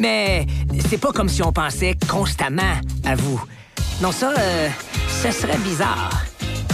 Mais 0.00 0.46
c'est 0.88 0.98
pas 0.98 1.12
comme 1.12 1.28
si 1.28 1.42
on 1.42 1.52
pensait 1.52 1.94
constamment 2.08 2.74
à 3.04 3.14
vous. 3.14 3.42
Non, 4.02 4.10
ça, 4.10 4.32
euh, 4.36 4.68
ce 5.22 5.30
serait 5.30 5.58
bizarre. 5.58 6.24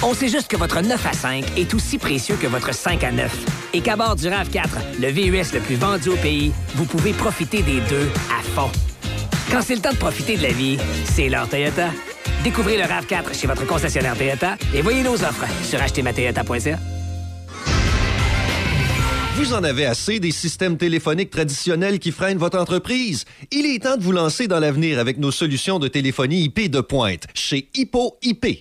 On 0.03 0.15
sait 0.15 0.29
juste 0.29 0.49
que 0.49 0.57
votre 0.57 0.81
9 0.81 1.07
à 1.07 1.13
5 1.13 1.59
est 1.59 1.75
aussi 1.75 1.99
précieux 1.99 2.37
que 2.37 2.47
votre 2.47 2.73
5 2.73 3.05
à 3.05 3.13
9. 3.13 3.71
Et 3.75 3.83
qu'à 3.83 3.97
bord 3.97 4.17
du 4.17 4.27
RAV4, 4.27 4.69
le 4.99 5.09
VUS 5.09 5.53
le 5.53 5.61
plus 5.61 5.75
vendu 5.75 6.09
au 6.09 6.17
pays, 6.17 6.53
vous 6.75 6.87
pouvez 6.87 7.13
profiter 7.13 7.63
des 7.63 7.81
deux 7.83 8.09
à 8.31 8.43
fond. 8.55 8.71
Quand 9.51 9.61
c'est 9.61 9.75
le 9.75 9.83
temps 9.83 9.93
de 9.93 9.97
profiter 9.97 10.37
de 10.39 10.43
la 10.43 10.53
vie, 10.53 10.79
c'est 11.05 11.29
l'heure 11.29 11.49
Toyota. 11.49 11.91
Découvrez 12.43 12.79
le 12.79 12.85
RAV4 12.85 13.39
chez 13.39 13.47
votre 13.47 13.67
concessionnaire 13.67 14.17
Toyota 14.17 14.57
et 14.73 14.81
voyez 14.81 15.03
nos 15.03 15.23
offres 15.23 15.45
sur 15.65 15.83
achetermatoyota.ca. 15.83 16.79
Vous 19.37 19.55
en 19.55 19.63
avez 19.63 19.87
assez 19.87 20.19
des 20.19 20.33
systèmes 20.33 20.77
téléphoniques 20.77 21.31
traditionnels 21.31 21.99
qui 21.99 22.11
freinent 22.11 22.37
votre 22.37 22.59
entreprise? 22.59 23.25
Il 23.53 23.65
est 23.65 23.83
temps 23.83 23.97
de 23.97 24.03
vous 24.03 24.13
lancer 24.13 24.49
dans 24.49 24.59
l'avenir 24.59 24.99
avec 24.99 25.19
nos 25.19 25.31
solutions 25.31 25.79
de 25.79 25.89
téléphonie 25.89 26.43
IP 26.43 26.69
de 26.71 26.81
pointe 26.81 27.27
chez 27.33 27.69
Hippo 27.75 28.19
IP. 28.23 28.61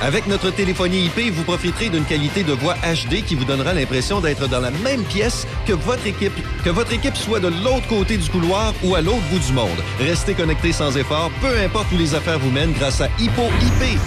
Avec 0.00 0.28
notre 0.28 0.50
téléphonie 0.50 1.06
IP, 1.06 1.32
vous 1.32 1.42
profiterez 1.42 1.90
d'une 1.90 2.04
qualité 2.04 2.42
de 2.42 2.52
voix 2.52 2.74
HD 2.76 3.22
qui 3.24 3.34
vous 3.34 3.44
donnera 3.44 3.74
l'impression 3.74 4.20
d'être 4.20 4.48
dans 4.48 4.60
la 4.60 4.70
même 4.70 5.02
pièce 5.04 5.46
que 5.66 5.72
votre 5.72 6.06
équipe, 6.06 6.32
que 6.64 6.70
votre 6.70 6.92
équipe 6.92 7.16
soit 7.16 7.40
de 7.40 7.48
l'autre 7.48 7.86
côté 7.88 8.16
du 8.16 8.28
couloir 8.30 8.72
ou 8.82 8.94
à 8.94 9.02
l'autre 9.02 9.28
bout 9.30 9.40
du 9.40 9.52
monde. 9.52 9.78
Restez 9.98 10.34
connecté 10.34 10.72
sans 10.72 10.96
effort, 10.96 11.30
peu 11.40 11.58
importe 11.58 11.92
où 11.92 11.98
les 11.98 12.14
affaires 12.14 12.38
vous 12.38 12.50
mènent 12.50 12.72
grâce 12.72 13.00
à 13.00 13.08
Hippo 13.18 13.42
IP. 13.60 13.98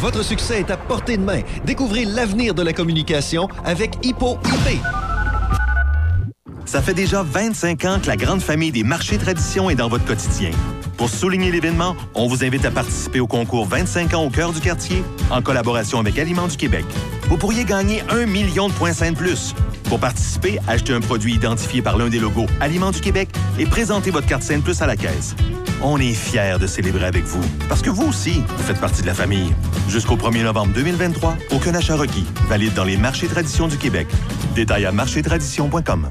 Votre 0.00 0.24
succès 0.24 0.60
est 0.60 0.70
à 0.70 0.78
portée 0.78 1.18
de 1.18 1.22
main. 1.22 1.42
Découvrez 1.66 2.06
l'avenir 2.06 2.54
de 2.54 2.62
la 2.62 2.72
communication 2.72 3.48
avec 3.66 3.98
Hippo 4.02 4.38
IP. 4.46 4.80
Ça 6.70 6.80
fait 6.80 6.94
déjà 6.94 7.24
25 7.24 7.84
ans 7.84 7.98
que 8.00 8.06
la 8.06 8.14
grande 8.14 8.40
famille 8.40 8.70
des 8.70 8.84
marchés 8.84 9.18
traditions 9.18 9.70
est 9.70 9.74
dans 9.74 9.88
votre 9.88 10.04
quotidien. 10.04 10.52
Pour 10.96 11.08
souligner 11.08 11.50
l'événement, 11.50 11.96
on 12.14 12.28
vous 12.28 12.44
invite 12.44 12.64
à 12.64 12.70
participer 12.70 13.18
au 13.18 13.26
concours 13.26 13.66
25 13.66 14.14
ans 14.14 14.22
au 14.22 14.30
cœur 14.30 14.52
du 14.52 14.60
quartier 14.60 15.02
en 15.32 15.42
collaboration 15.42 15.98
avec 15.98 16.16
Aliments 16.16 16.46
du 16.46 16.56
Québec. 16.56 16.84
Vous 17.24 17.36
pourriez 17.36 17.64
gagner 17.64 18.04
un 18.08 18.24
million 18.24 18.68
de 18.68 18.72
points 18.72 18.92
Saint 18.92 19.10
de 19.10 19.16
plus. 19.16 19.52
Pour 19.88 19.98
participer, 19.98 20.60
achetez 20.68 20.92
un 20.92 21.00
produit 21.00 21.34
identifié 21.34 21.82
par 21.82 21.98
l'un 21.98 22.08
des 22.08 22.20
logos 22.20 22.46
Aliments 22.60 22.92
du 22.92 23.00
Québec 23.00 23.30
et 23.58 23.66
présentez 23.66 24.12
votre 24.12 24.28
carte 24.28 24.44
Saint 24.44 24.58
de 24.58 24.62
plus 24.62 24.80
à 24.80 24.86
la 24.86 24.94
caisse. 24.94 25.34
On 25.82 25.98
est 25.98 26.14
fiers 26.14 26.58
de 26.60 26.68
célébrer 26.68 27.06
avec 27.06 27.24
vous 27.24 27.42
parce 27.68 27.82
que 27.82 27.90
vous 27.90 28.06
aussi, 28.06 28.44
vous 28.46 28.62
faites 28.62 28.80
partie 28.80 29.02
de 29.02 29.08
la 29.08 29.14
famille. 29.14 29.52
Jusqu'au 29.88 30.14
1er 30.14 30.44
novembre 30.44 30.72
2023, 30.74 31.36
aucun 31.50 31.74
achat 31.74 31.96
requis. 31.96 32.26
Valide 32.48 32.74
dans 32.74 32.84
les 32.84 32.96
marchés 32.96 33.26
traditions 33.26 33.66
du 33.66 33.76
Québec. 33.76 34.06
Détails 34.54 34.86
à 34.86 34.92
marchétradition.com. 34.92 36.10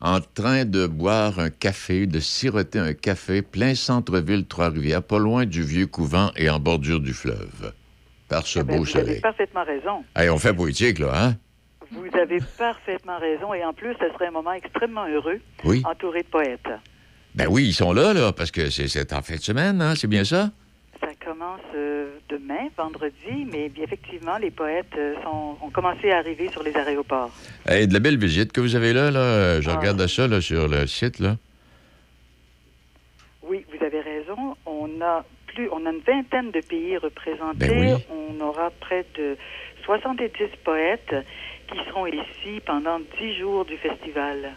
en 0.00 0.20
train 0.20 0.64
de 0.64 0.86
boire 0.86 1.40
un 1.40 1.50
café, 1.50 2.06
de 2.06 2.20
siroter 2.20 2.78
un 2.78 2.92
café 2.92 3.42
plein 3.42 3.74
centre-ville 3.74 4.46
Trois-Rivières, 4.46 5.02
pas 5.02 5.18
loin 5.18 5.44
du 5.44 5.64
vieux 5.64 5.88
couvent 5.88 6.30
et 6.36 6.48
en 6.50 6.60
bordure 6.60 7.00
du 7.00 7.12
fleuve, 7.14 7.72
par 8.28 8.46
ce 8.46 8.60
Eh 8.60 8.62
ben, 8.62 8.76
beau 8.76 8.84
vous 8.84 8.96
avez 8.96 9.06
soleil. 9.06 9.20
parfaitement 9.20 9.64
raison. 9.64 10.04
Hey, 10.14 10.30
on 10.30 10.38
fait 10.38 10.54
poétique, 10.54 11.00
là, 11.00 11.10
hein? 11.20 11.36
Vous 11.92 12.16
avez 12.18 12.38
parfaitement 12.58 13.18
raison. 13.18 13.54
Et 13.54 13.64
en 13.64 13.72
plus, 13.72 13.94
ce 14.00 14.08
serait 14.12 14.26
un 14.28 14.30
moment 14.32 14.52
extrêmement 14.52 15.06
heureux, 15.06 15.40
Oui. 15.64 15.82
entouré 15.84 16.22
de 16.22 16.28
poètes. 16.28 16.68
Ben 17.34 17.46
oui, 17.48 17.64
ils 17.66 17.72
sont 17.74 17.92
là, 17.92 18.12
là, 18.14 18.32
parce 18.32 18.50
que 18.50 18.70
c'est- 18.70 19.12
en 19.12 19.22
fin 19.22 19.36
de 19.36 19.40
semaine, 19.40 19.80
hein? 19.82 19.94
C'est 19.94 20.08
bien 20.08 20.24
ça? 20.24 20.50
Ça 21.00 21.08
commence 21.24 21.60
euh, 21.74 22.16
demain, 22.30 22.68
vendredi, 22.76 23.46
mais 23.52 23.70
effectivement, 23.82 24.38
les 24.38 24.50
poètes 24.50 24.86
euh, 24.96 25.14
sont, 25.22 25.56
ont 25.60 25.70
commencé 25.70 26.10
à 26.10 26.18
arriver 26.18 26.48
sur 26.50 26.62
les 26.62 26.74
aéroports. 26.74 27.30
Hey, 27.68 27.86
de 27.86 27.92
la 27.92 28.00
belle 28.00 28.16
visite 28.18 28.52
que 28.52 28.60
vous 28.60 28.74
avez 28.74 28.92
là, 28.94 29.10
là. 29.10 29.60
Je 29.60 29.68
Ah. 29.68 29.76
regarde 29.76 30.06
ça, 30.06 30.26
là, 30.26 30.40
sur 30.40 30.66
le 30.68 30.86
site, 30.86 31.18
là. 31.18 31.36
Oui, 33.42 33.64
vous 33.72 33.84
avez 33.84 34.00
raison. 34.00 34.56
On 34.64 34.88
a 35.02 35.24
plus, 35.48 35.68
on 35.70 35.84
a 35.86 35.90
une 35.90 36.00
vingtaine 36.00 36.50
de 36.50 36.60
pays 36.60 36.96
représentés. 36.96 37.68
Ben 37.68 37.94
oui. 37.96 38.04
On 38.10 38.40
aura 38.40 38.70
près 38.80 39.04
de 39.16 39.36
70 39.84 40.30
poètes 40.64 41.14
qui 41.68 41.78
seront 41.88 42.06
ici 42.06 42.60
pendant 42.64 42.98
10 43.20 43.38
jours 43.38 43.64
du 43.64 43.76
festival. 43.76 44.52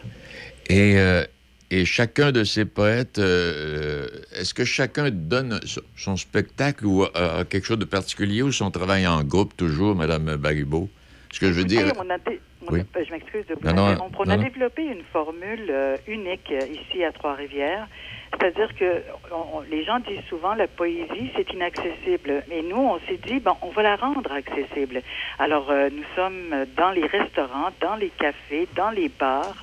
Et, 0.70 0.98
euh, 0.98 1.24
et 1.72 1.86
chacun 1.86 2.32
de 2.32 2.44
ces 2.44 2.66
poètes, 2.66 3.20
euh, 3.20 4.08
est-ce 4.36 4.54
que 4.54 4.66
chacun 4.66 5.10
donne 5.12 5.60
son- 5.96 6.18
spectacle 6.18 6.86
ou 6.86 7.04
a, 7.04 7.40
a 7.40 7.46
quelque 7.46 7.66
chose 7.66 7.80
de 7.80 7.86
particulier 7.86 8.42
ou 8.42 8.52
son 8.52 8.72
travail 8.72 9.06
en 9.08 9.24
groupe 9.24 9.56
toujours, 9.58 9.96
Madame 9.96 10.36
Baribeau? 10.36 10.90
Ce 11.32 11.40
que 11.40 11.48
je 11.48 11.54
veux 11.54 11.64
dire... 11.66 11.88
Écoutez, 11.88 12.00
on 12.04 12.10
a 12.10 12.18
dé- 12.18 12.40
on 12.64 12.68
a- 12.70 12.72
Oui. 12.74 12.82
je 13.06 13.12
m'excuse 13.12 13.46
de 13.48 13.56
vous 13.56 13.68
Non, 13.68 13.74
non. 13.96 14.10
On 14.18 14.24
a 14.30 14.36
non. 14.38 14.44
développé 14.44 14.82
une 14.84 15.04
formule 15.14 15.68
euh, 15.70 15.96
unique 16.08 16.52
ici 16.72 17.04
à 17.04 17.12
Trois-Rivières. 17.12 17.88
C'est-à-dire 18.32 18.74
que 18.76 19.04
on- 19.32 19.62
les 19.70 19.84
gens 19.84 20.00
disent 20.00 20.24
souvent 20.30 20.54
la 20.54 20.68
poésie, 20.68 21.32
c'est 21.36 21.52
inaccessible. 21.52 22.44
Mais 22.48 22.62
nous, 22.62 22.78
on 22.78 23.00
s'est 23.08 23.18
dit, 23.26 23.40
bon, 23.40 23.56
on 23.62 23.70
va 23.70 23.82
la 23.84 23.96
rendre 23.96 24.32
accessible. 24.32 25.02
Alors, 25.40 25.70
euh, 25.70 25.90
nous 25.92 26.04
sommes 26.16 26.66
dans 26.78 26.92
les 26.92 27.06
restaurants, 27.06 27.70
dans 27.82 27.96
les 27.96 28.10
cafés, 28.10 28.68
dans 28.76 28.92
les 28.92 29.10
bars, 29.10 29.56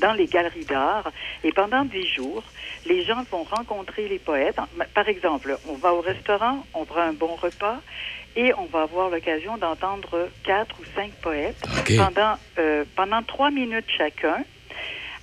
dans 0.00 0.12
les 0.14 0.26
galeries 0.26 0.64
d'art. 0.64 1.10
Et 1.44 1.52
pendant 1.52 1.84
dix 1.84 2.06
jours, 2.06 2.42
les 2.86 3.02
gens 3.04 3.22
vont 3.30 3.44
rencontrer 3.44 4.08
les 4.08 4.18
poètes. 4.18 4.58
Par 4.94 5.08
exemple, 5.08 5.56
on 5.68 5.74
va 5.74 5.92
au 5.92 6.00
restaurant, 6.00 6.64
on 6.74 6.84
prend 6.84 7.02
un 7.02 7.12
bon 7.12 7.34
repas 7.36 7.80
et 8.36 8.52
on 8.54 8.64
va 8.64 8.82
avoir 8.82 9.10
l'occasion 9.10 9.56
d'entendre 9.58 10.28
quatre 10.42 10.74
ou 10.80 10.84
cinq 10.96 11.12
poètes 11.22 11.62
OK. 11.78 11.92
pendant, 11.96 12.34
euh, 12.58 12.84
pendant 12.96 13.22
trois 13.22 13.50
minutes 13.50 13.86
chacun. 13.96 14.42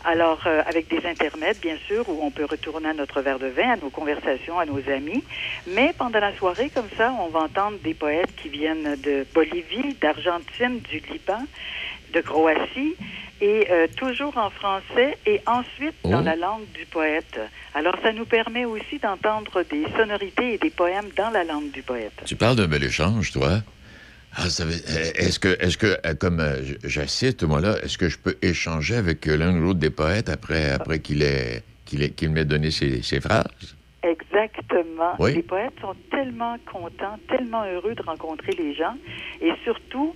Alors, 0.03 0.39
euh, 0.47 0.61
avec 0.65 0.87
des 0.87 1.05
intermèdes, 1.07 1.57
bien 1.61 1.77
sûr, 1.87 2.07
où 2.09 2.19
on 2.23 2.31
peut 2.31 2.45
retourner 2.45 2.89
à 2.89 2.93
notre 2.93 3.21
verre 3.21 3.39
de 3.39 3.47
vin, 3.47 3.71
à 3.73 3.75
nos 3.77 3.89
conversations, 3.89 4.57
à 4.59 4.65
nos 4.65 4.81
amis. 4.89 5.23
Mais 5.67 5.93
pendant 5.97 6.19
la 6.19 6.35
soirée, 6.37 6.71
comme 6.73 6.89
ça, 6.97 7.13
on 7.19 7.27
va 7.29 7.41
entendre 7.41 7.77
des 7.83 7.93
poètes 7.93 8.33
qui 8.41 8.49
viennent 8.49 8.95
de 9.03 9.25
Bolivie, 9.33 9.95
d'Argentine, 10.01 10.79
du 10.89 10.99
Liban, 11.11 11.43
de 12.13 12.21
Croatie, 12.21 12.95
et 13.41 13.67
euh, 13.71 13.87
toujours 13.97 14.37
en 14.37 14.49
français, 14.49 15.17
et 15.25 15.41
ensuite 15.47 15.95
dans 16.03 16.21
Oh. 16.21 16.23
la 16.25 16.35
langue 16.35 16.65
du 16.73 16.85
poète. 16.85 17.39
Alors, 17.73 17.95
ça 18.03 18.11
nous 18.11 18.25
permet 18.25 18.65
aussi 18.65 18.99
d'entendre 18.99 19.63
des 19.63 19.85
sonorités 19.97 20.55
et 20.55 20.57
des 20.57 20.69
poèmes 20.69 21.09
dans 21.15 21.29
la 21.31 21.43
langue 21.43 21.71
du 21.71 21.81
poète. 21.83 22.13
Tu 22.25 22.35
parles 22.35 22.55
d'un 22.55 22.67
bel 22.67 22.83
échange, 22.83 23.31
toi. 23.31 23.59
Ah, 24.35 24.43
euh, 24.61 24.71
est-ce 25.15 25.39
que, 25.39 25.49
est-ce 25.59 25.77
que, 25.77 25.97
euh, 26.05 26.13
comme 26.17 26.39
euh, 26.39 26.61
j'assiste, 26.83 27.43
moi, 27.43 27.59
là, 27.59 27.75
est-ce 27.83 27.97
que 27.97 28.07
je 28.07 28.17
peux 28.17 28.35
échanger 28.41 28.95
avec 28.95 29.27
euh, 29.27 29.35
l'un 29.35 29.55
ou 29.57 29.59
l'autre 29.61 29.79
des 29.79 29.89
poètes 29.89 30.29
après, 30.29 30.71
après 30.71 30.99
qu'il 30.99 31.21
ait, 31.21 31.63
qu'il 31.85 32.01
ait- 32.01 32.11
qu'il 32.11 32.29
m'ait 32.29 32.45
donné 32.45 32.71
ses, 32.71 33.01
ses 33.01 33.19
phrases? 33.19 33.45
Exactement. 34.03 35.13
Oui. 35.19 35.33
Les 35.35 35.43
poètes 35.43 35.73
sont 35.81 35.95
tellement 36.09 36.57
contents, 36.71 37.19
tellement 37.29 37.63
heureux 37.65 37.93
de 37.93 38.01
rencontrer 38.01 38.53
les 38.57 38.73
gens. 38.73 38.95
Et 39.41 39.51
surtout, 39.63 40.15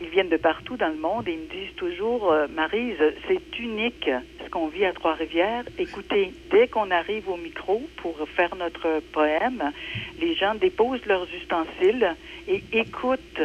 ils 0.00 0.08
viennent 0.08 0.28
de 0.28 0.36
partout 0.36 0.76
dans 0.76 0.88
le 0.88 0.96
monde 0.96 1.26
et 1.28 1.32
ils 1.32 1.38
me 1.38 1.46
disent 1.46 1.74
toujours, 1.76 2.32
euh, 2.32 2.46
Marise, 2.48 3.02
c'est 3.26 3.58
unique 3.58 4.10
ce 4.44 4.50
qu'on 4.50 4.68
vit 4.68 4.84
à 4.84 4.92
Trois-Rivières. 4.92 5.64
Écoutez, 5.78 6.32
dès 6.50 6.68
qu'on 6.68 6.90
arrive 6.90 7.28
au 7.28 7.36
micro 7.36 7.82
pour 7.96 8.16
faire 8.28 8.54
notre 8.56 9.00
poème, 9.12 9.72
les 10.20 10.34
gens 10.34 10.54
déposent 10.54 11.04
leurs 11.06 11.26
ustensiles 11.34 12.14
et 12.48 12.62
écoutent. 12.72 13.42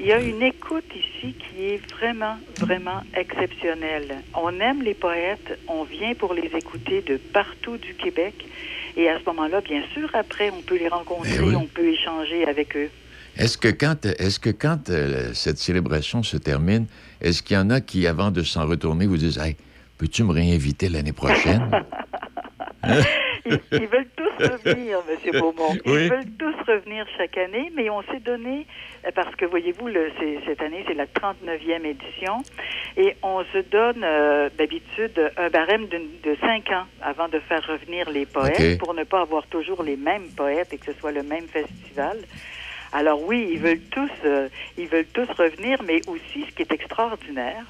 Il 0.00 0.06
y 0.06 0.12
a 0.12 0.20
une 0.20 0.42
écoute 0.42 0.90
ici 0.94 1.34
qui 1.34 1.66
est 1.66 1.90
vraiment, 1.92 2.36
vraiment 2.58 3.02
exceptionnelle. 3.16 4.22
On 4.34 4.58
aime 4.60 4.82
les 4.82 4.94
poètes, 4.94 5.58
on 5.68 5.84
vient 5.84 6.14
pour 6.14 6.34
les 6.34 6.50
écouter 6.56 7.00
de 7.02 7.16
partout 7.16 7.76
du 7.76 7.94
Québec. 7.94 8.34
Et 8.96 9.08
à 9.08 9.18
ce 9.18 9.24
moment-là, 9.26 9.60
bien 9.60 9.82
sûr, 9.92 10.08
après, 10.14 10.50
on 10.50 10.62
peut 10.62 10.78
les 10.78 10.88
rencontrer, 10.88 11.40
oui. 11.40 11.54
on 11.56 11.66
peut 11.66 11.86
échanger 11.86 12.44
avec 12.46 12.76
eux. 12.76 12.90
Est-ce 13.38 13.58
que 13.58 13.68
quand, 13.68 14.06
est-ce 14.06 14.38
que 14.38 14.50
quand 14.50 14.90
euh, 14.90 15.32
cette 15.34 15.58
célébration 15.58 16.22
se 16.22 16.36
termine, 16.36 16.86
est-ce 17.20 17.42
qu'il 17.42 17.56
y 17.56 17.60
en 17.60 17.70
a 17.70 17.80
qui, 17.80 18.06
avant 18.06 18.30
de 18.30 18.42
s'en 18.42 18.66
retourner, 18.66 19.06
vous 19.06 19.16
disent 19.16 19.38
Hey, 19.38 19.56
peux-tu 19.98 20.22
me 20.24 20.32
réinviter 20.32 20.88
l'année 20.88 21.12
prochaine? 21.12 21.70
Ils, 23.46 23.60
ils 23.72 23.86
veulent 23.88 24.08
tous 24.16 24.46
revenir, 24.46 24.98
M. 25.08 25.32
Beaumont. 25.40 25.74
Ils 25.84 25.90
Oui. 25.92 26.08
veulent 26.08 26.30
tous 26.38 26.54
revenir 26.66 27.06
chaque 27.18 27.36
année, 27.36 27.70
mais 27.76 27.90
on 27.90 28.00
s'est 28.02 28.20
donné, 28.20 28.66
euh, 29.06 29.10
parce 29.14 29.34
que 29.36 29.44
voyez-vous, 29.44 29.88
cette 30.46 30.62
année, 30.62 30.82
c'est 30.86 30.94
la 30.94 31.04
39e 31.06 31.84
édition, 31.84 32.42
et 32.96 33.16
on 33.22 33.42
se 33.52 33.58
donne 33.70 34.02
euh, 34.02 34.48
d'habitude 34.58 35.30
un 35.36 35.50
barème 35.50 35.86
d'une- 35.88 36.08
de 36.22 36.36
5 36.40 36.70
ans 36.72 36.84
avant 37.02 37.28
de 37.28 37.38
faire 37.40 37.62
revenir 37.66 38.08
les 38.10 38.24
poètes 38.24 38.78
pour 38.78 38.94
ne 38.94 39.04
pas 39.04 39.20
avoir 39.20 39.46
toujours 39.46 39.82
les 39.82 39.96
mêmes 39.96 40.28
poètes 40.34 40.72
et 40.72 40.78
que 40.78 40.86
ce 40.92 40.98
soit 40.98 41.12
le 41.12 41.22
même 41.22 41.46
festival. 41.48 42.16
Alors 42.94 43.20
oui, 43.22 43.48
ils 43.50 43.58
veulent 43.58 43.82
tous, 43.90 44.10
euh, 44.24 44.48
ils 44.78 44.86
veulent 44.86 45.08
tous 45.12 45.28
revenir, 45.30 45.82
mais 45.82 46.00
aussi 46.06 46.46
ce 46.48 46.54
qui 46.54 46.62
est 46.62 46.72
extraordinaire, 46.72 47.64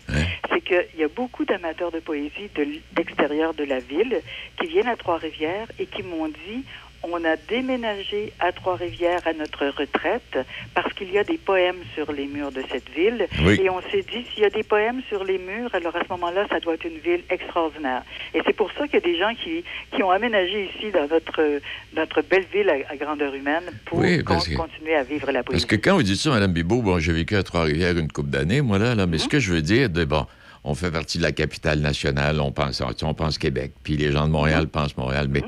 c'est 0.50 0.60
qu'il 0.60 0.98
y 0.98 1.02
a 1.02 1.08
beaucoup 1.08 1.46
d'amateurs 1.46 1.90
de 1.90 1.98
poésie 1.98 2.50
de 2.54 2.66
l'extérieur 2.94 3.54
de 3.54 3.64
la 3.64 3.78
ville 3.78 4.20
qui 4.60 4.66
viennent 4.66 4.86
à 4.86 4.96
Trois-Rivières 4.96 5.66
et 5.78 5.86
qui 5.86 6.02
m'ont 6.02 6.28
dit 6.28 6.64
on 7.06 7.22
a 7.24 7.36
déménagé 7.48 8.32
à 8.40 8.52
Trois-Rivières 8.52 9.20
à 9.26 9.32
notre 9.34 9.66
retraite 9.78 10.38
parce 10.74 10.92
qu'il 10.94 11.10
y 11.12 11.18
a 11.18 11.24
des 11.24 11.38
poèmes 11.38 11.76
sur 11.94 12.10
les 12.12 12.26
murs 12.26 12.50
de 12.52 12.62
cette 12.70 12.88
ville. 12.90 13.26
Oui. 13.44 13.60
Et 13.62 13.68
on 13.70 13.80
s'est 13.82 14.04
dit, 14.10 14.24
s'il 14.32 14.42
y 14.42 14.46
a 14.46 14.50
des 14.50 14.62
poèmes 14.62 15.02
sur 15.08 15.22
les 15.24 15.38
murs, 15.38 15.70
alors 15.74 15.94
à 15.96 16.02
ce 16.04 16.08
moment-là, 16.10 16.46
ça 16.50 16.60
doit 16.60 16.74
être 16.74 16.86
une 16.86 16.98
ville 16.98 17.22
extraordinaire. 17.30 18.02
Et 18.34 18.40
c'est 18.46 18.54
pour 18.56 18.70
ça 18.72 18.84
qu'il 18.86 18.94
y 18.94 19.02
a 19.02 19.06
des 19.06 19.18
gens 19.18 19.32
qui, 19.34 19.64
qui 19.94 20.02
ont 20.02 20.10
aménagé 20.10 20.70
ici 20.74 20.90
dans 20.92 21.06
notre, 21.06 21.60
notre 21.94 22.22
belle 22.22 22.46
ville 22.52 22.70
à, 22.70 22.92
à 22.92 22.96
grandeur 22.96 23.34
humaine 23.34 23.64
pour 23.84 23.98
Oui, 23.98 24.18
que- 24.18 24.56
continuer 24.56 24.94
à 24.94 25.02
vivre 25.02 25.30
la 25.30 25.42
poésie. 25.42 25.66
Parce 25.66 25.66
que 25.66 25.76
quand 25.76 25.96
vous 25.96 26.02
dites 26.02 26.16
ça, 26.20 26.30
Mme 26.30 26.52
Bibot, 26.52 26.82
bon, 26.82 26.98
j'ai 26.98 27.12
vécu 27.12 27.36
à 27.36 27.42
Trois-Rivières 27.42 27.96
une 27.98 28.10
couple 28.10 28.30
d'années, 28.30 28.60
moi, 28.62 28.78
là, 28.78 28.94
là 28.94 29.06
mais 29.06 29.18
ce 29.18 29.28
que 29.28 29.38
je 29.40 29.52
veux 29.52 29.62
dire, 29.62 29.90
de, 29.90 30.04
bon, 30.04 30.26
on 30.64 30.74
fait 30.74 30.90
partie 30.90 31.18
de 31.18 31.22
la 31.22 31.32
capitale 31.32 31.80
nationale, 31.80 32.40
on 32.40 32.50
pense, 32.50 32.82
on 33.02 33.14
pense 33.14 33.36
Québec, 33.36 33.72
puis 33.82 33.96
les 33.98 34.10
gens 34.12 34.26
de 34.26 34.32
Montréal 34.32 34.66
pensent 34.68 34.96
Montréal, 34.96 35.26
mais 35.28 35.40
j'ai, 35.40 35.46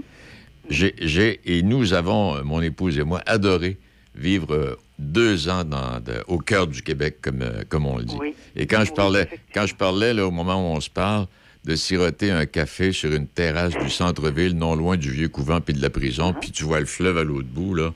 j'ai- 0.70 1.40
et 1.44 1.62
nous 1.62 1.92
avons, 1.94 2.36
euh, 2.36 2.42
mon 2.42 2.60
épouse 2.62 2.98
et 2.98 3.04
moi, 3.04 3.22
adoré 3.26 3.76
vivre 4.14 4.54
euh, 4.54 4.76
deux 4.98 5.48
ans 5.48 5.64
dans, 5.64 6.00
de- 6.00 6.24
au 6.26 6.38
cœur 6.38 6.66
du 6.66 6.82
Québec, 6.82 7.16
comme, 7.20 7.42
euh, 7.42 7.62
comme 7.68 7.86
on 7.86 7.98
le 7.98 8.04
dit. 8.04 8.16
Oui. 8.18 8.34
Et 8.56 8.66
quand 8.66 8.84
je 8.84 8.90
Oui, 8.90 8.96
parlais, 8.96 9.28
quand 9.54 9.66
je 9.66 9.74
parlais, 9.74 10.14
là, 10.14 10.26
au 10.26 10.30
moment 10.30 10.56
où 10.56 10.74
on 10.76 10.80
se 10.80 10.88
parle, 10.90 11.26
de 11.64 11.74
siroter 11.74 12.30
un 12.30 12.46
café 12.46 12.92
sur 12.92 13.12
une 13.12 13.26
terrasse 13.26 13.76
du 13.76 13.90
centre-ville, 13.90 14.56
non 14.56 14.76
loin 14.76 14.96
du 14.96 15.10
vieux 15.10 15.28
couvent 15.28 15.60
puis 15.60 15.74
de 15.74 15.82
la 15.82 15.90
prison, 15.90 16.32
puis 16.32 16.52
tu 16.52 16.62
vois 16.64 16.78
le 16.80 16.86
fleuve 16.86 17.18
à 17.18 17.24
l'autre 17.24 17.48
bout, 17.48 17.74
là, 17.74 17.92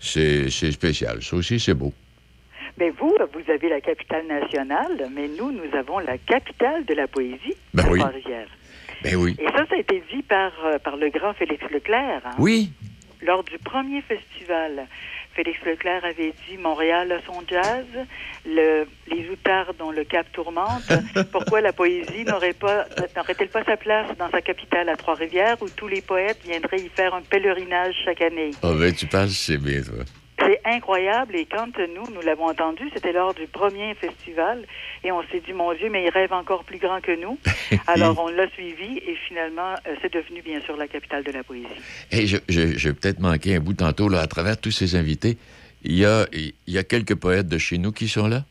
c'est, 0.00 0.50
c'est 0.50 0.72
spécial. 0.72 1.22
Ça 1.22 1.36
aussi, 1.36 1.60
c'est 1.60 1.74
beau. 1.74 1.92
Mais 2.76 2.90
vous, 2.90 3.14
vous 3.32 3.52
avez 3.52 3.68
la 3.68 3.80
capitale 3.80 4.26
nationale, 4.26 5.08
mais 5.14 5.28
nous, 5.28 5.52
nous 5.52 5.78
avons 5.78 6.00
la 6.00 6.18
capitale 6.18 6.84
de 6.86 6.94
la 6.94 7.06
poésie, 7.06 7.54
Ben 7.72 7.84
oui. 7.88 8.00
Ben 9.04 9.16
oui. 9.16 9.36
Et 9.38 9.44
ça, 9.46 9.64
ça 9.68 9.74
a 9.74 9.78
été 9.78 10.02
dit 10.12 10.22
par, 10.22 10.50
euh, 10.64 10.78
par 10.78 10.96
le 10.96 11.10
grand 11.10 11.34
Félix 11.34 11.62
Leclerc. 11.70 12.22
hein. 12.24 12.34
Oui. 12.38 12.70
Lors 13.22 13.44
du 13.44 13.56
premier 13.58 14.02
festival, 14.02 14.86
Félix 15.34 15.58
Leclerc 15.64 16.04
avait 16.04 16.34
dit 16.48 16.58
Montréal 16.58 17.10
a 17.12 17.20
son 17.26 17.42
jazz, 17.48 17.86
le, 18.46 18.86
les 19.08 19.28
outards 19.30 19.72
dont 19.78 19.90
le 19.90 20.04
cap 20.04 20.26
tourmente. 20.32 20.82
Pourquoi 21.32 21.60
la 21.60 21.72
poésie 21.72 22.24
n'aurait 22.24 22.52
pas 22.52 22.84
n'aurait-elle 23.16 23.48
pas 23.48 23.64
sa 23.64 23.76
place 23.76 24.08
dans 24.18 24.30
sa 24.30 24.42
capitale 24.42 24.88
à 24.88 24.96
Trois-Rivières 24.96 25.56
où 25.62 25.68
tous 25.70 25.88
les 25.88 26.02
poètes 26.02 26.40
viendraient 26.44 26.80
y 26.80 26.88
faire 26.90 27.14
un 27.14 27.22
pèlerinage 27.22 27.94
chaque 28.04 28.20
année? 28.20 28.50
Ah 28.62 28.72
ben, 28.78 28.92
tu 28.94 29.06
passes, 29.06 29.30
c'est 29.32 29.58
bien, 29.58 29.80
toi. 29.82 30.04
C'est 30.38 30.60
incroyable 30.64 31.36
et 31.36 31.46
quand 31.46 31.78
nous, 31.78 32.12
nous 32.12 32.20
l'avons 32.20 32.46
entendu, 32.46 32.90
c'était 32.92 33.12
lors 33.12 33.34
du 33.34 33.46
premier 33.46 33.94
festival 33.94 34.64
et 35.04 35.12
on 35.12 35.22
s'est 35.22 35.40
dit, 35.40 35.52
mon 35.52 35.72
Dieu, 35.74 35.88
mais 35.90 36.04
il 36.04 36.10
rêve 36.10 36.32
encore 36.32 36.64
plus 36.64 36.78
grand 36.78 37.00
que 37.00 37.12
nous. 37.20 37.38
Alors 37.86 38.18
on 38.18 38.28
l'a 38.28 38.48
suivi 38.50 38.98
et 38.98 39.16
finalement, 39.28 39.74
euh, 39.86 39.94
c'est 40.02 40.12
devenu 40.12 40.42
bien 40.42 40.60
sûr 40.60 40.76
la 40.76 40.88
capitale 40.88 41.22
de 41.22 41.30
la 41.30 41.44
poésie. 41.44 41.66
Hey, 42.10 42.26
je, 42.26 42.38
je, 42.48 42.76
j'ai 42.76 42.92
peut-être 42.92 43.20
manqué 43.20 43.54
un 43.54 43.60
bout 43.60 43.74
tantôt, 43.74 44.08
là, 44.08 44.20
à 44.20 44.26
travers 44.26 44.60
tous 44.60 44.72
ces 44.72 44.96
invités. 44.96 45.38
Il 45.84 45.94
y 45.94 46.04
a, 46.04 46.26
il 46.32 46.52
y 46.66 46.78
a 46.78 46.82
quelques 46.84 47.14
poètes 47.14 47.48
de 47.48 47.58
chez 47.58 47.78
nous 47.78 47.92
qui 47.92 48.08
sont 48.08 48.26
là? 48.26 48.44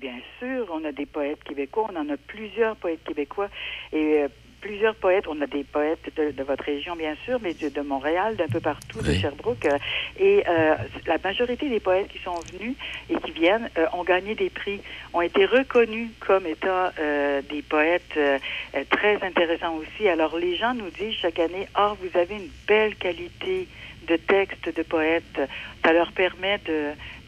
Bien 0.00 0.18
sûr, 0.38 0.66
on 0.70 0.84
a 0.84 0.92
des 0.92 1.06
poètes 1.06 1.42
québécois, 1.42 1.90
on 1.92 1.96
en 1.96 2.08
a 2.10 2.16
plusieurs 2.16 2.76
poètes 2.76 3.02
québécois 3.04 3.48
et 3.92 4.22
euh, 4.22 4.28
plusieurs 4.66 4.94
poètes. 5.04 5.26
On 5.28 5.40
a 5.42 5.46
des 5.46 5.64
poètes 5.76 6.08
de, 6.16 6.24
de 6.30 6.42
votre 6.50 6.64
région, 6.64 6.96
bien 6.96 7.16
sûr, 7.24 7.36
mais 7.44 7.52
de, 7.62 7.68
de 7.68 7.82
Montréal, 7.82 8.30
d'un 8.40 8.48
peu 8.48 8.60
partout, 8.60 9.00
de 9.02 9.12
Sherbrooke. 9.12 9.66
euh, 9.66 9.78
et 10.18 10.36
euh, 10.48 10.74
la 11.06 11.18
majorité 11.22 11.68
des 11.68 11.80
poètes 11.80 12.08
qui 12.08 12.20
sont 12.26 12.38
venus 12.52 12.74
et 13.10 13.16
qui 13.16 13.32
viennent 13.32 13.68
euh, 13.76 13.98
ont 13.98 14.04
gagné 14.04 14.34
des 14.34 14.50
prix, 14.60 14.80
ont 15.12 15.20
été 15.30 15.44
reconnus 15.44 16.08
comme 16.26 16.46
étant 16.46 16.84
euh, 16.98 17.42
des 17.52 17.62
poètes 17.74 18.18
très 18.96 19.16
intéressants 19.22 19.76
aussi. 19.82 20.08
Alors 20.08 20.36
les 20.38 20.56
gens 20.56 20.74
nous 20.74 20.90
disent 21.00 21.18
chaque 21.24 21.40
année, 21.46 21.66
ah, 21.74 21.92
vous 22.00 22.18
avez 22.18 22.36
une 22.42 22.50
belle 22.66 22.94
qualité 22.96 23.68
de 24.08 24.16
texte 24.16 24.66
de 24.78 24.82
poète. 24.82 25.38
Ça 25.84 25.92
leur 25.92 26.10
permet 26.12 26.58
de 26.72 26.80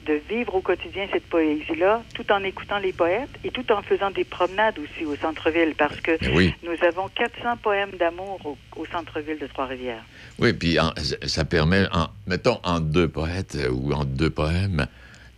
de 0.07 0.21
vivre 0.29 0.55
au 0.55 0.61
quotidien 0.61 1.07
cette 1.13 1.27
poésie-là, 1.27 2.03
tout 2.15 2.31
en 2.33 2.43
écoutant 2.45 2.79
les 2.79 2.93
poètes 2.93 3.31
et 3.45 3.51
tout 3.51 3.71
en 3.73 3.83
faisant 3.83 4.11
des 4.11 4.25
promenades 4.25 4.79
aussi 4.79 5.05
au 5.05 5.17
centre-ville, 5.17 5.75
parce 5.77 6.01
que 6.01 6.13
oui. 6.35 6.55
nous 6.63 6.87
avons 6.87 7.09
400 7.09 7.57
poèmes 7.63 7.91
d'amour 7.99 8.39
au, 8.45 8.57
au 8.81 8.87
centre-ville 8.87 9.39
de 9.39 9.47
Trois-Rivières. 9.47 10.05
Oui, 10.39 10.53
puis 10.53 10.79
en- 10.79 10.93
ça 11.27 11.45
permet, 11.45 11.87
en, 11.93 12.07
mettons, 12.27 12.59
en 12.63 12.81
deux 12.81 13.09
poètes 13.09 13.57
euh, 13.57 13.71
ou 13.71 13.93
en 13.93 14.05
deux 14.05 14.31
poèmes, 14.31 14.87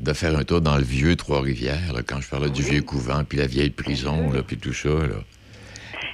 de 0.00 0.12
faire 0.12 0.36
un 0.36 0.44
tour 0.44 0.60
dans 0.60 0.76
le 0.76 0.84
vieux 0.84 1.16
Trois-Rivières, 1.16 1.92
quand 2.06 2.20
je 2.20 2.28
parlais 2.28 2.50
du 2.50 2.62
vieux 2.62 2.82
couvent, 2.82 3.24
puis 3.24 3.38
la 3.38 3.46
vieille 3.46 3.70
prison, 3.70 4.30
là, 4.30 4.42
puis 4.46 4.56
tout 4.56 4.72
ça. 4.72 4.88
Là. 4.90 5.16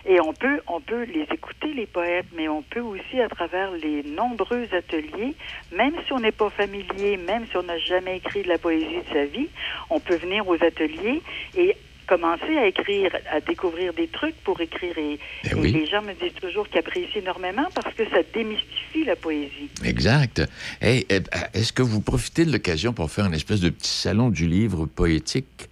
Et 0.06 0.20
on 0.20 0.32
peut, 0.34 0.60
on 0.66 0.80
peut 0.80 1.04
les 1.04 1.22
écouter, 1.32 1.72
les 1.74 1.86
poètes, 1.86 2.26
mais 2.36 2.46
on 2.48 2.60
peut 2.62 2.80
aussi, 2.80 3.20
à 3.20 3.28
travers 3.28 3.70
les 3.72 4.02
nombreux 4.02 4.66
ateliers, 4.72 5.34
même 5.74 5.94
si 6.06 6.12
on 6.12 6.20
n'est 6.20 6.30
pas 6.32 6.50
familier, 6.50 7.16
même 7.16 7.46
si 7.50 7.56
on 7.56 7.62
n'a 7.62 7.78
jamais 7.78 8.18
écrit 8.18 8.42
de 8.42 8.48
la 8.48 8.58
poésie 8.58 8.86
de 9.08 9.12
sa 9.14 9.24
vie, 9.24 9.48
on 9.88 10.00
peut 10.00 10.16
venir 10.16 10.46
aux 10.46 10.62
ateliers 10.62 11.22
et 11.56 11.74
commencer 12.06 12.54
à 12.58 12.66
écrire, 12.66 13.16
à 13.32 13.40
découvrir 13.40 13.94
des 13.94 14.08
trucs 14.08 14.36
pour 14.44 14.60
écrire. 14.60 14.92
Et, 14.98 15.14
et 15.44 15.54
oui. 15.54 15.72
les 15.72 15.86
gens 15.86 16.02
me 16.02 16.12
disent 16.12 16.34
toujours 16.38 16.68
qu'ils 16.68 16.80
apprécient 16.80 17.22
énormément 17.22 17.66
parce 17.74 17.94
que 17.94 18.04
ça 18.10 18.18
démystifie 18.34 19.04
la 19.06 19.16
poésie. 19.16 19.70
Exact. 19.82 20.42
Hey, 20.82 21.06
eh, 21.08 21.20
est-ce 21.54 21.72
que 21.72 21.80
vous 21.82 22.02
profitez 22.02 22.44
de 22.44 22.52
l'occasion 22.52 22.92
pour 22.92 23.10
faire 23.10 23.24
une 23.24 23.32
espèce 23.32 23.60
de 23.60 23.70
petit 23.70 23.88
salon 23.88 24.28
du 24.28 24.46
livre 24.46 24.84
poétique? 24.84 25.70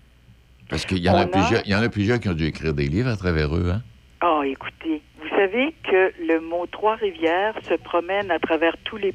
Parce 0.70 0.86
qu'il 0.86 1.00
y, 1.04 1.10
en 1.10 1.16
a 1.16 1.20
a- 1.20 1.26
plusieurs- 1.26 1.62
il 1.66 1.70
y 1.70 1.74
en 1.74 1.82
a 1.82 1.90
plusieurs 1.90 2.18
qui 2.18 2.30
ont 2.30 2.32
dû 2.32 2.46
écrire 2.46 2.72
des 2.72 2.86
livres 2.88 3.10
à 3.10 3.16
travers 3.18 3.54
eux. 3.54 3.70
Hein? 3.74 3.82
Oh, 4.24 4.42
écoutez, 4.44 5.02
vous 5.20 5.28
savez 5.30 5.74
que 5.82 6.12
le 6.24 6.38
mot 6.40 6.64
Trois-Rivières 6.66 7.54
se 7.68 7.74
promène 7.74 8.30
à 8.30 8.38
travers 8.38 8.76
tous 8.84 8.96
les 8.96 9.12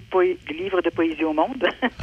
livres 0.49 0.81
de 0.81 0.89
poésie 0.89 1.23
au 1.23 1.31
monde. 1.31 1.65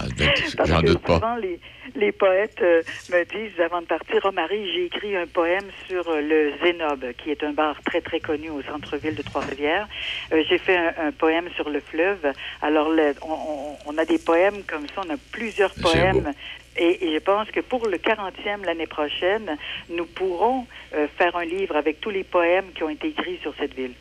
Parce 0.56 0.68
J'en 0.70 0.80
que 0.80 0.86
doute 0.86 1.02
pas. 1.02 1.14
souvent, 1.16 1.36
les, 1.36 1.60
les 1.96 2.12
poètes 2.12 2.62
euh, 2.62 2.80
me 3.12 3.22
disent 3.24 3.60
avant 3.60 3.82
de 3.82 3.86
partir, 3.86 4.20
oh 4.24 4.32
Marie, 4.32 4.72
j'ai 4.72 4.86
écrit 4.86 5.14
un 5.16 5.26
poème 5.26 5.66
sur 5.86 6.08
euh, 6.08 6.22
le 6.22 6.54
Zénobe, 6.64 7.12
qui 7.18 7.30
est 7.30 7.44
un 7.44 7.52
bar 7.52 7.76
très, 7.84 8.00
très 8.00 8.20
connu 8.20 8.48
au 8.48 8.62
centre-ville 8.62 9.14
de 9.16 9.22
Trois-Rivières. 9.22 9.86
Euh, 10.32 10.42
j'ai 10.48 10.56
fait 10.58 10.76
un, 10.78 10.94
un 11.08 11.12
poème 11.12 11.50
sur 11.56 11.68
le 11.68 11.80
fleuve. 11.80 12.32
Alors, 12.62 12.88
le- 12.88 13.14
on, 13.20 13.76
on- 13.84 13.98
a 13.98 14.06
des 14.06 14.18
poèmes 14.18 14.62
comme 14.66 14.86
ça, 14.94 15.02
on 15.06 15.10
a 15.12 15.18
plusieurs 15.30 15.74
C'est 15.74 15.82
poèmes. 15.82 16.32
Et, 16.76 17.06
et 17.06 17.14
je 17.14 17.18
pense 17.20 17.48
que 17.50 17.60
pour 17.60 17.86
le 17.86 17.98
40e 17.98 18.64
l'année 18.64 18.86
prochaine, 18.86 19.56
nous 19.90 20.06
pourrons 20.06 20.66
euh, 20.94 21.06
faire 21.16 21.36
un 21.36 21.44
livre 21.44 21.76
avec 21.76 22.00
tous 22.00 22.10
les 22.10 22.24
poèmes 22.24 22.72
qui 22.74 22.82
ont 22.82 22.90
été 22.90 23.08
écrits 23.08 23.38
sur 23.42 23.54
cette 23.58 23.74
ville. 23.74 23.92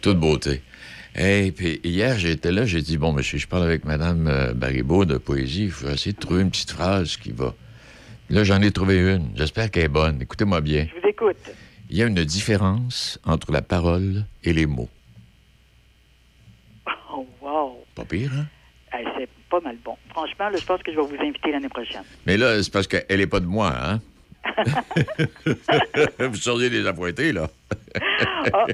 Toute 0.00 0.18
beauté. 0.18 0.62
Hey, 1.14 1.50
puis 1.50 1.80
hier, 1.82 2.16
j'étais 2.18 2.52
là, 2.52 2.64
j'ai 2.64 2.80
dit, 2.80 2.96
bon, 2.96 3.12
monsieur, 3.12 3.38
je 3.38 3.48
parle 3.48 3.64
avec 3.64 3.84
Mme 3.84 4.28
euh, 4.28 4.54
Baribeau 4.54 5.04
de 5.04 5.18
poésie, 5.18 5.64
il 5.64 5.70
faut 5.70 5.88
essayer 5.88 6.12
de 6.12 6.20
trouver 6.20 6.42
une 6.42 6.50
petite 6.50 6.70
phrase 6.70 7.16
qui 7.16 7.32
va. 7.32 7.54
Là, 8.30 8.44
j'en 8.44 8.60
ai 8.60 8.70
trouvé 8.70 8.98
une. 8.98 9.30
J'espère 9.34 9.70
qu'elle 9.70 9.84
est 9.84 9.88
bonne. 9.88 10.20
Écoutez-moi 10.20 10.60
bien. 10.60 10.86
Je 10.94 11.00
vous 11.00 11.08
écoute. 11.08 11.50
Il 11.90 11.96
y 11.96 12.02
a 12.02 12.06
une 12.06 12.22
différence 12.22 13.18
entre 13.24 13.50
la 13.50 13.62
parole 13.62 14.24
et 14.44 14.52
les 14.52 14.66
mots. 14.66 14.90
Oh, 17.10 17.26
wow! 17.40 17.84
Pas 17.94 18.04
pire, 18.04 18.30
hein? 18.34 18.46
Pas 19.50 19.60
mal 19.60 19.76
bon. 19.84 19.96
Franchement, 20.10 20.48
là, 20.50 20.56
je 20.60 20.64
pense 20.66 20.82
que 20.82 20.92
je 20.92 20.96
vais 20.96 21.02
vous 21.06 21.16
inviter 21.22 21.50
l'année 21.52 21.68
prochaine. 21.68 22.02
Mais 22.26 22.36
là, 22.36 22.62
c'est 22.62 22.72
parce 22.72 22.86
qu'elle 22.86 23.18
n'est 23.18 23.26
pas 23.26 23.40
de 23.40 23.46
moi, 23.46 23.72
hein? 23.74 24.00
vous 26.18 26.34
seriez 26.36 26.70
des 26.70 26.86
appointés, 26.86 27.32
là. 27.32 27.48
Ah, 28.52 28.66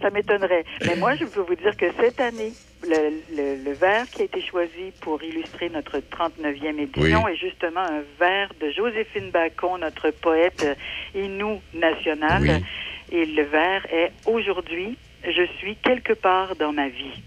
ça 0.00 0.10
m'étonnerait. 0.10 0.64
Mais 0.86 0.96
moi, 0.96 1.14
je 1.16 1.24
peux 1.24 1.40
vous 1.40 1.54
dire 1.54 1.76
que 1.76 1.86
cette 2.00 2.20
année, 2.20 2.52
le, 2.82 3.10
le, 3.36 3.64
le 3.64 3.72
verre 3.72 4.06
qui 4.10 4.22
a 4.22 4.24
été 4.26 4.40
choisi 4.42 4.92
pour 5.00 5.22
illustrer 5.22 5.68
notre 5.70 5.98
39e 5.98 6.78
édition 6.78 7.24
Oui. 7.24 7.32
est 7.32 7.36
justement 7.36 7.80
un 7.80 8.02
verre 8.20 8.50
de 8.60 8.70
Joséphine 8.70 9.30
Bacon, 9.30 9.80
notre 9.80 10.10
poète 10.10 10.66
Inou 11.14 11.60
national. 11.74 12.42
Oui. 12.42 12.64
Et 13.12 13.26
le 13.26 13.42
verre 13.44 13.86
est 13.92 14.12
aujourd'hui, 14.26 14.96
je 15.24 15.46
suis 15.58 15.76
quelque 15.76 16.12
part 16.12 16.54
dans 16.56 16.72
ma 16.72 16.88
vie. 16.88 17.22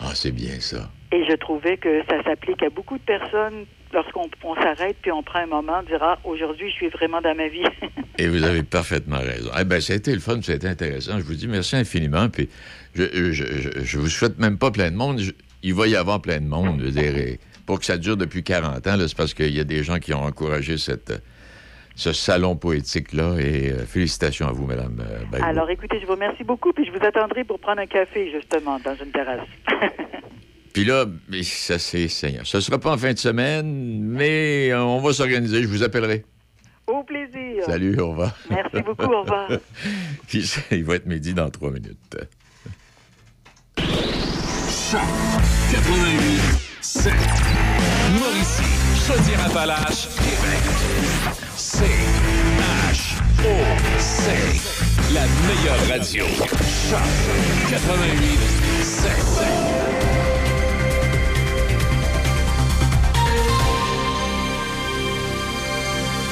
Ah, 0.00 0.14
c'est 0.14 0.32
bien 0.32 0.58
ça. 0.60 0.90
Et 1.12 1.24
je 1.28 1.36
trouvais 1.36 1.76
que 1.76 2.02
ça 2.08 2.22
s'applique 2.24 2.62
à 2.62 2.70
beaucoup 2.70 2.96
de 2.96 3.02
personnes 3.02 3.66
lorsqu'on 3.92 4.28
on 4.44 4.54
s'arrête 4.54 4.96
puis 5.02 5.12
on 5.12 5.22
prend 5.22 5.40
un 5.40 5.46
moment, 5.46 5.82
dire 5.82 5.98
ah 6.00 6.18
aujourd'hui 6.24 6.70
je 6.70 6.74
suis 6.74 6.88
vraiment 6.88 7.20
dans 7.20 7.34
ma 7.34 7.48
vie. 7.48 7.64
Et 8.18 8.28
vous 8.28 8.42
avez 8.44 8.62
parfaitement 8.62 9.18
raison. 9.18 9.50
Eh 9.58 9.64
bien, 9.64 9.80
ça 9.80 9.92
a 9.92 9.96
été 9.96 10.12
le 10.12 10.20
fun, 10.20 10.40
ça 10.42 10.52
a 10.52 10.54
été 10.54 10.68
intéressant. 10.68 11.18
Je 11.18 11.24
vous 11.24 11.34
dis 11.34 11.48
merci 11.48 11.76
infiniment. 11.76 12.28
Puis, 12.28 12.48
je, 12.94 13.04
je, 13.12 13.32
je, 13.32 13.70
je 13.82 13.98
vous 13.98 14.08
souhaite 14.08 14.38
même 14.38 14.58
pas 14.58 14.70
plein 14.70 14.90
de 14.90 14.96
monde. 14.96 15.20
Il 15.62 15.74
va 15.74 15.86
y 15.86 15.96
avoir 15.96 16.20
plein 16.20 16.40
de 16.40 16.46
monde. 16.46 16.80
Je 16.80 16.84
veux 16.86 16.90
dire, 16.90 17.16
et 17.16 17.40
pour 17.66 17.78
que 17.78 17.84
ça 17.84 17.96
dure 17.96 18.16
depuis 18.16 18.42
40 18.42 18.86
ans, 18.86 18.96
c'est 18.98 19.16
parce 19.16 19.34
qu'il 19.34 19.54
y 19.54 19.60
a 19.60 19.64
des 19.64 19.82
gens 19.82 19.98
qui 19.98 20.12
ont 20.14 20.24
encouragé 20.24 20.78
cette, 20.78 21.22
ce 21.94 22.12
salon 22.12 22.56
poétique-là. 22.56 23.36
Et 23.38 23.70
euh, 23.70 23.86
félicitations 23.86 24.46
à 24.46 24.52
vous, 24.52 24.66
Mme 24.66 25.00
euh, 25.00 25.24
Bayrou. 25.30 25.44
Alors 25.44 25.70
écoutez, 25.70 25.98
je 26.00 26.06
vous 26.06 26.12
remercie 26.12 26.44
beaucoup 26.44 26.72
puis 26.72 26.84
je 26.84 26.90
vous 26.90 27.04
attendrai 27.04 27.44
pour 27.44 27.58
prendre 27.58 27.80
un 27.80 27.86
café 27.86 28.30
justement 28.30 28.78
dans 28.84 28.94
une 28.94 29.10
terrasse. 29.10 29.48
Puis 30.72 30.84
là, 30.84 31.04
mais 31.28 31.42
ça, 31.42 31.78
c'est 31.78 32.08
Seigneur. 32.08 32.46
Ce 32.46 32.60
sera 32.60 32.78
pas 32.78 32.92
en 32.92 32.98
fin 32.98 33.12
de 33.12 33.18
semaine, 33.18 34.00
mais 34.02 34.70
euh, 34.70 34.82
on 34.82 35.00
va 35.00 35.12
s'organiser. 35.12 35.62
Je 35.62 35.68
vous 35.68 35.82
appellerai. 35.82 36.24
Au 36.86 37.02
plaisir. 37.04 37.64
Salut, 37.66 37.98
au 38.00 38.10
revoir. 38.10 38.36
Merci 38.50 38.82
beaucoup, 38.82 39.12
au 39.12 39.22
revoir. 39.22 39.48
Il 40.70 40.84
va 40.84 40.94
être 40.96 41.06
midi 41.06 41.34
dans 41.34 41.48
trois 41.50 41.70
minutes. 41.70 42.16
Choc 43.76 45.00
88 45.72 46.40
7. 46.80 47.12
Mauricie, 48.18 49.06
Chaudière-Appalaches, 49.06 50.08
Québec. 50.16 50.62
C 51.56 51.84
H 52.90 53.20
O 53.44 53.98
C. 53.98 54.30
La 55.14 55.26
meilleure 55.46 55.88
radio. 55.88 56.24
Choc 56.26 57.00
88 57.70 58.38
7. 58.82 60.01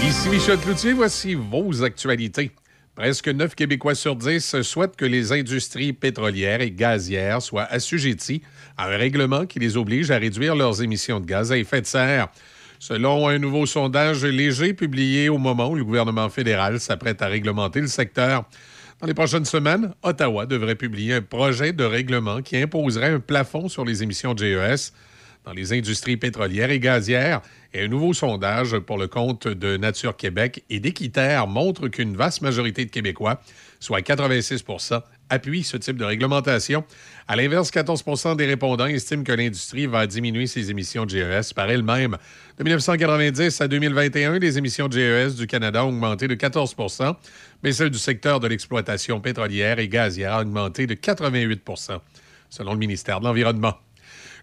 Ici 0.02 0.28
Michel 0.28 0.58
Cloutier, 0.58 0.92
voici 0.92 1.34
vos 1.34 1.84
actualités. 1.84 2.50
Presque 2.94 3.28
9 3.28 3.54
Québécois 3.54 3.94
sur 3.94 4.16
10 4.16 4.62
souhaitent 4.62 4.96
que 4.96 5.04
les 5.04 5.32
industries 5.32 5.92
pétrolières 5.92 6.62
et 6.62 6.70
gazières 6.70 7.42
soient 7.42 7.64
assujetties 7.64 8.42
à 8.76 8.86
un 8.86 8.96
règlement 8.96 9.46
qui 9.46 9.58
les 9.58 9.76
oblige 9.76 10.10
à 10.10 10.18
réduire 10.18 10.56
leurs 10.56 10.82
émissions 10.82 11.20
de 11.20 11.26
gaz 11.26 11.52
à 11.52 11.58
effet 11.58 11.82
de 11.82 11.86
serre. 11.86 12.28
Selon 12.78 13.28
un 13.28 13.38
nouveau 13.38 13.66
sondage 13.66 14.24
léger 14.24 14.72
publié 14.72 15.28
au 15.28 15.38
moment 15.38 15.70
où 15.70 15.76
le 15.76 15.84
gouvernement 15.84 16.30
fédéral 16.30 16.80
s'apprête 16.80 17.20
à 17.20 17.26
réglementer 17.26 17.80
le 17.80 17.86
secteur, 17.86 18.44
dans 19.00 19.06
les 19.06 19.14
prochaines 19.14 19.44
semaines, 19.44 19.94
Ottawa 20.02 20.46
devrait 20.46 20.74
publier 20.76 21.14
un 21.14 21.22
projet 21.22 21.72
de 21.72 21.84
règlement 21.84 22.42
qui 22.42 22.56
imposerait 22.56 23.12
un 23.12 23.20
plafond 23.20 23.68
sur 23.68 23.84
les 23.84 24.02
émissions 24.02 24.34
de 24.34 24.44
GES 24.44 24.92
dans 25.44 25.52
les 25.52 25.72
industries 25.72 26.16
pétrolières 26.16 26.70
et 26.70 26.80
gazières. 26.80 27.40
Et 27.72 27.82
un 27.82 27.88
nouveau 27.88 28.12
sondage 28.12 28.78
pour 28.78 28.98
le 28.98 29.06
compte 29.06 29.46
de 29.46 29.76
Nature 29.76 30.16
Québec 30.16 30.64
et 30.70 30.80
d'Équiterre 30.80 31.46
montre 31.46 31.88
qu'une 31.88 32.16
vaste 32.16 32.42
majorité 32.42 32.84
de 32.84 32.90
Québécois, 32.90 33.40
soit 33.78 34.02
86 34.02 34.64
appuient 35.28 35.62
ce 35.62 35.76
type 35.76 35.96
de 35.96 36.04
réglementation. 36.04 36.84
À 37.28 37.36
l'inverse, 37.36 37.70
14% 37.70 38.36
des 38.36 38.46
répondants 38.46 38.86
estiment 38.86 39.22
que 39.22 39.32
l'industrie 39.32 39.86
va 39.86 40.08
diminuer 40.08 40.48
ses 40.48 40.70
émissions 40.70 41.06
de 41.06 41.10
GES 41.10 41.52
par 41.54 41.70
elle-même. 41.70 42.16
De 42.58 42.64
1990 42.64 43.60
à 43.60 43.68
2021, 43.68 44.40
les 44.40 44.58
émissions 44.58 44.88
de 44.88 44.98
GES 44.98 45.36
du 45.36 45.46
Canada 45.46 45.84
ont 45.84 45.90
augmenté 45.90 46.26
de 46.26 46.34
14% 46.34 47.14
mais 47.62 47.72
celles 47.72 47.90
du 47.90 47.98
secteur 47.98 48.40
de 48.40 48.48
l'exploitation 48.48 49.20
pétrolière 49.20 49.78
et 49.78 49.88
gazière 49.88 50.36
ont 50.36 50.40
augmenté 50.40 50.86
de 50.86 50.94
88% 50.94 51.98
selon 52.48 52.72
le 52.72 52.78
ministère 52.78 53.20
de 53.20 53.26
l'Environnement. 53.26 53.74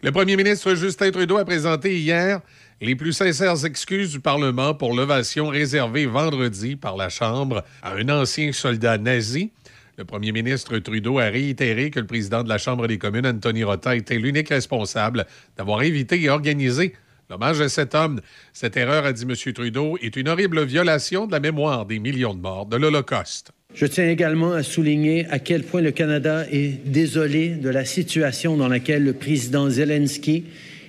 Le 0.04 0.12
premier 0.12 0.36
ministre 0.36 0.76
Justin 0.76 1.10
Trudeau 1.10 1.38
a 1.38 1.46
présenté 1.46 1.98
hier 1.98 2.42
les 2.82 2.96
plus 2.96 3.14
sincères 3.14 3.66
excuses 3.66 4.12
du 4.12 4.20
Parlement 4.20 4.76
pour 4.76 4.94
l'ovation 4.94 5.48
réservée 5.48 6.06
vendredi 6.06 6.76
par 6.76 6.96
la 6.98 7.10
Chambre 7.10 7.64
à 7.82 7.94
un 7.94 8.08
ancien 8.10 8.52
soldat 8.52 9.00
nazi. 9.00 9.52
Le 9.98 10.06
premier 10.06 10.32
ministre 10.32 10.78
Trudeau 10.78 11.18
a 11.18 11.24
réitéré 11.24 11.90
que 11.90 12.00
le 12.00 12.06
président 12.06 12.44
de 12.44 12.50
la 12.50 12.60
Chambre 12.60 12.86
des 12.86 13.00
communes, 13.00 13.26
Anthony 13.26 13.64
Rota, 13.64 13.96
était 13.96 14.20
l'unique 14.20 14.50
responsable 14.50 15.26
d'avoir 15.58 15.80
invité 15.80 16.22
et 16.22 16.30
organisé 16.30 16.94
l'hommage 17.28 17.60
à 17.60 17.68
cet 17.68 17.96
homme. 17.96 18.22
Cette 18.54 18.78
erreur, 18.78 19.04
a 19.04 19.14
dit 19.14 19.24
M. 19.24 19.54
Trudeau, 19.54 19.98
est 20.00 20.16
une 20.16 20.30
horrible 20.30 20.64
violation 20.64 21.26
de 21.26 21.32
la 21.32 21.40
mémoire 21.40 21.88
des 21.88 21.98
millions 21.98 22.36
de 22.36 22.40
morts 22.40 22.68
de 22.68 22.78
l'Holocauste. 22.78 23.52
Je 23.78 23.86
tiens 23.86 24.10
également 24.10 24.54
à 24.54 24.64
souligner 24.64 25.28
à 25.30 25.38
quel 25.38 25.62
point 25.62 25.82
le 25.82 25.92
Canada 25.92 26.46
est 26.52 26.84
désolé 26.84 27.50
de 27.50 27.70
la 27.70 27.86
situation 27.86 28.58
dans 28.58 28.68
laquelle 28.68 29.04
le 29.04 29.14
président 29.14 29.70
Zelensky 29.70 30.46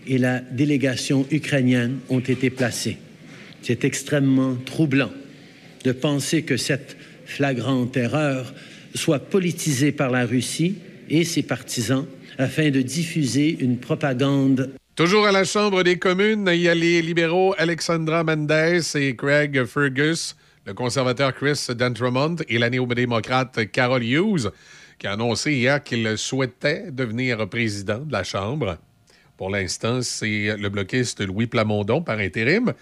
et 0.06 0.16
la 0.16 0.40
délégation 0.40 1.26
ukrainienne 1.30 1.98
ont 2.08 2.20
été 2.20 2.48
placés. 2.48 2.96
C'est 3.60 3.84
extrêmement 3.84 4.56
troublant 4.64 5.10
de 5.84 5.92
penser 5.92 6.44
que 6.44 6.56
cette 6.56 6.96
flagrante 7.26 7.94
erreur 7.98 8.54
soit 8.94 9.18
politisée 9.18 9.92
par 9.92 10.10
la 10.10 10.24
Russie 10.24 10.76
et 11.10 11.24
ses 11.24 11.42
partisans 11.42 12.06
afin 12.38 12.70
de 12.70 12.80
diffuser 12.80 13.58
une 13.60 13.76
propagande. 13.76 14.70
Toujours 14.96 15.26
à 15.26 15.32
la 15.32 15.44
Chambre 15.44 15.82
des 15.82 15.98
communes, 15.98 16.48
il 16.54 16.62
y 16.62 16.68
a 16.70 16.74
les 16.74 17.02
libéraux 17.02 17.54
Alexandra 17.58 18.24
Mendes 18.24 18.80
et 18.94 19.14
Craig 19.14 19.62
Fergus, 19.66 20.36
le 20.68 20.74
conservateur 20.74 21.34
Chris 21.34 21.68
Dentremont 21.70 22.36
et 22.46 22.58
la 22.58 22.68
néo-démocrate 22.68 23.72
Carol 23.72 24.04
Hughes, 24.04 24.50
qui 24.98 25.06
a 25.06 25.12
annoncé 25.12 25.54
hier 25.54 25.82
qu'il 25.82 26.18
souhaitait 26.18 26.90
devenir 26.90 27.48
président 27.48 28.00
de 28.00 28.12
la 28.12 28.22
Chambre. 28.22 28.76
Pour 29.38 29.48
l'instant, 29.48 30.02
c'est 30.02 30.58
le 30.58 30.68
bloquiste 30.68 31.26
Louis 31.26 31.46
Plamondon 31.46 32.02
par 32.02 32.18
intérim. 32.18 32.74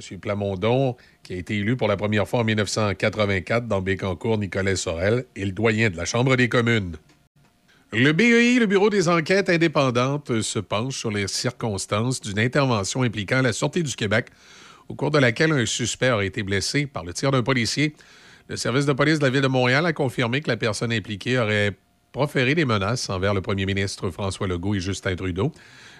M. 0.00 0.18
Plamondon, 0.18 0.96
qui 1.22 1.34
a 1.34 1.36
été 1.36 1.58
élu 1.58 1.76
pour 1.76 1.86
la 1.86 1.96
première 1.96 2.26
fois 2.26 2.40
en 2.40 2.44
1984 2.44 3.68
dans 3.68 3.80
Bécancourt, 3.80 4.38
Nicolas 4.38 4.74
Sorel, 4.74 5.24
est 5.36 5.44
le 5.44 5.52
doyen 5.52 5.90
de 5.90 5.96
la 5.96 6.04
Chambre 6.04 6.34
des 6.34 6.48
communes. 6.48 6.96
Le 7.92 8.10
BEI, 8.10 8.58
le 8.58 8.66
Bureau 8.66 8.90
des 8.90 9.08
enquêtes 9.08 9.48
indépendantes, 9.48 10.40
se 10.40 10.58
penche 10.58 10.98
sur 10.98 11.12
les 11.12 11.28
circonstances 11.28 12.20
d'une 12.20 12.40
intervention 12.40 13.02
impliquant 13.02 13.42
la 13.42 13.52
Sûreté 13.52 13.84
du 13.84 13.94
Québec, 13.94 14.26
au 14.92 14.94
cours 14.94 15.10
de 15.10 15.18
laquelle 15.18 15.52
un 15.52 15.64
suspect 15.64 16.10
aurait 16.10 16.26
été 16.26 16.42
blessé 16.42 16.86
par 16.86 17.02
le 17.02 17.14
tir 17.14 17.30
d'un 17.30 17.42
policier. 17.42 17.94
Le 18.48 18.56
service 18.56 18.84
de 18.84 18.92
police 18.92 19.18
de 19.18 19.24
la 19.24 19.30
Ville 19.30 19.40
de 19.40 19.48
Montréal 19.48 19.86
a 19.86 19.94
confirmé 19.94 20.42
que 20.42 20.50
la 20.50 20.58
personne 20.58 20.92
impliquée 20.92 21.38
aurait 21.38 21.72
proféré 22.12 22.54
des 22.54 22.66
menaces 22.66 23.08
envers 23.08 23.32
le 23.32 23.40
premier 23.40 23.64
ministre 23.64 24.10
François 24.10 24.46
Legault 24.46 24.74
et 24.74 24.80
Justin 24.80 25.16
Trudeau. 25.16 25.50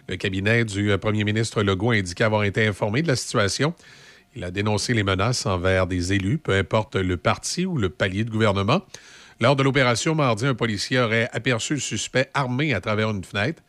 Le 0.08 0.16
cabinet 0.16 0.66
du 0.66 0.90
euh, 0.90 0.98
premier 0.98 1.24
ministre 1.24 1.62
Legault 1.62 1.92
a 1.92 1.94
indiqué 1.94 2.22
avoir 2.22 2.44
été 2.44 2.66
informé 2.66 3.00
de 3.00 3.08
la 3.08 3.16
situation. 3.16 3.72
Il 4.36 4.44
a 4.44 4.50
dénoncé 4.50 4.92
les 4.92 5.04
menaces 5.04 5.46
envers 5.46 5.86
des 5.86 6.12
élus, 6.12 6.36
peu 6.36 6.52
importe 6.52 6.96
le 6.96 7.16
parti 7.16 7.64
ou 7.64 7.78
le 7.78 7.88
palier 7.88 8.24
de 8.24 8.30
gouvernement. 8.30 8.82
Lors 9.40 9.56
de 9.56 9.62
l'opération 9.62 10.14
mardi, 10.14 10.44
un 10.44 10.54
policier 10.54 11.00
aurait 11.00 11.30
aperçu 11.32 11.74
le 11.74 11.80
suspect 11.80 12.28
armé 12.34 12.74
à 12.74 12.82
travers 12.82 13.08
une 13.08 13.24
fenêtre 13.24 13.62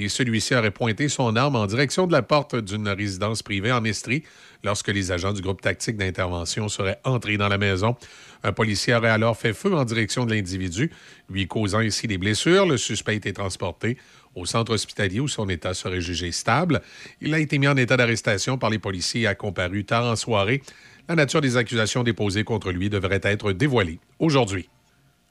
et 0.00 0.08
celui-ci 0.08 0.54
aurait 0.54 0.70
pointé 0.70 1.08
son 1.08 1.36
arme 1.36 1.56
en 1.56 1.66
direction 1.66 2.06
de 2.06 2.12
la 2.12 2.22
porte 2.22 2.56
d'une 2.56 2.88
résidence 2.88 3.42
privée 3.42 3.72
en 3.72 3.84
Estrie 3.84 4.22
lorsque 4.64 4.88
les 4.88 5.12
agents 5.12 5.32
du 5.32 5.42
groupe 5.42 5.60
tactique 5.60 5.96
d'intervention 5.96 6.68
seraient 6.68 7.00
entrés 7.04 7.36
dans 7.36 7.48
la 7.48 7.58
maison. 7.58 7.96
Un 8.42 8.52
policier 8.52 8.94
aurait 8.94 9.10
alors 9.10 9.36
fait 9.36 9.52
feu 9.52 9.74
en 9.74 9.84
direction 9.84 10.24
de 10.24 10.34
l'individu, 10.34 10.90
lui 11.28 11.46
causant 11.46 11.80
ici 11.80 12.06
des 12.06 12.18
blessures. 12.18 12.66
Le 12.66 12.76
suspect 12.76 13.12
a 13.12 13.14
été 13.16 13.32
transporté 13.32 13.98
au 14.34 14.46
centre 14.46 14.72
hospitalier 14.72 15.20
où 15.20 15.28
son 15.28 15.48
état 15.48 15.74
serait 15.74 16.00
jugé 16.00 16.32
stable. 16.32 16.80
Il 17.20 17.34
a 17.34 17.38
été 17.38 17.58
mis 17.58 17.68
en 17.68 17.76
état 17.76 17.96
d'arrestation 17.96 18.58
par 18.58 18.70
les 18.70 18.78
policiers 18.78 19.22
et 19.22 19.26
a 19.26 19.34
comparu 19.34 19.84
tard 19.84 20.04
en 20.04 20.16
soirée. 20.16 20.62
La 21.08 21.16
nature 21.16 21.40
des 21.40 21.56
accusations 21.56 22.04
déposées 22.04 22.44
contre 22.44 22.70
lui 22.70 22.88
devrait 22.88 23.20
être 23.22 23.52
dévoilée 23.52 23.98
aujourd'hui. 24.18 24.68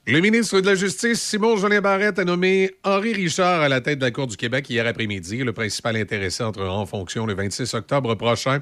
Le 0.06 0.18
ministre 0.20 0.60
de 0.62 0.66
la 0.66 0.74
Justice, 0.74 1.20
Simon 1.20 1.58
Jolin 1.58 1.82
Barrette, 1.82 2.18
a 2.18 2.24
nommé 2.24 2.70
Henri 2.84 3.12
Richard 3.12 3.60
à 3.60 3.68
la 3.68 3.82
tête 3.82 3.98
de 3.98 4.04
la 4.04 4.10
Cour 4.10 4.26
du 4.26 4.36
Québec 4.36 4.68
hier 4.70 4.86
après-midi. 4.86 5.44
Le 5.44 5.52
principal 5.52 5.94
intéressé 5.94 6.42
entrera 6.42 6.72
en 6.72 6.86
fonction 6.86 7.26
le 7.26 7.34
26 7.34 7.74
octobre 7.74 8.14
prochain. 8.14 8.60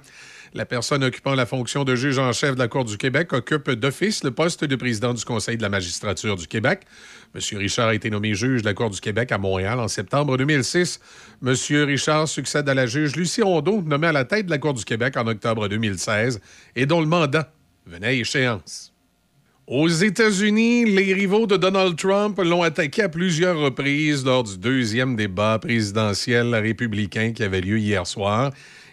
La 0.52 0.66
personne 0.66 1.04
occupant 1.04 1.36
la 1.36 1.46
fonction 1.46 1.84
de 1.84 1.94
juge 1.94 2.18
en 2.18 2.32
chef 2.32 2.54
de 2.54 2.58
la 2.58 2.66
Cour 2.66 2.84
du 2.84 2.98
Québec 2.98 3.32
occupe 3.32 3.70
d'office 3.70 4.24
le 4.24 4.32
poste 4.32 4.64
de 4.64 4.74
président 4.74 5.14
du 5.14 5.24
Conseil 5.24 5.56
de 5.56 5.62
la 5.62 5.68
magistrature 5.68 6.34
du 6.34 6.48
Québec. 6.48 6.80
M. 7.36 7.40
Richard 7.56 7.88
a 7.88 7.94
été 7.94 8.10
nommé 8.10 8.34
juge 8.34 8.62
de 8.62 8.66
la 8.66 8.74
Cour 8.74 8.90
du 8.90 9.00
Québec 9.00 9.30
à 9.30 9.38
Montréal 9.38 9.78
en 9.78 9.88
septembre 9.88 10.36
2006. 10.36 10.98
M. 11.46 11.54
Richard 11.86 12.26
succède 12.26 12.68
à 12.68 12.74
la 12.74 12.86
juge 12.86 13.14
Lucie 13.14 13.42
Rondeau, 13.42 13.80
nommée 13.82 14.08
à 14.08 14.12
la 14.12 14.24
tête 14.24 14.46
de 14.46 14.50
la 14.50 14.58
Cour 14.58 14.74
du 14.74 14.84
Québec 14.84 15.16
en 15.16 15.26
octobre 15.28 15.68
2016 15.68 16.40
et 16.74 16.84
dont 16.84 17.00
le 17.00 17.06
mandat 17.06 17.52
venait 17.86 18.08
à 18.08 18.12
échéance. 18.12 18.92
Aux 19.70 19.88
États-Unis, 19.88 20.86
les 20.86 21.12
rivaux 21.12 21.46
de 21.46 21.58
Donald 21.58 21.94
Trump 21.94 22.40
l'ont 22.42 22.62
attaqué 22.62 23.02
à 23.02 23.10
plusieurs 23.10 23.58
reprises 23.58 24.24
lors 24.24 24.42
du 24.42 24.56
deuxième 24.56 25.14
débat 25.14 25.58
présidentiel 25.58 26.54
républicain 26.54 27.32
qui 27.34 27.42
avait 27.42 27.60
lieu 27.60 27.78
hier 27.78 28.06
soir. 28.06 28.50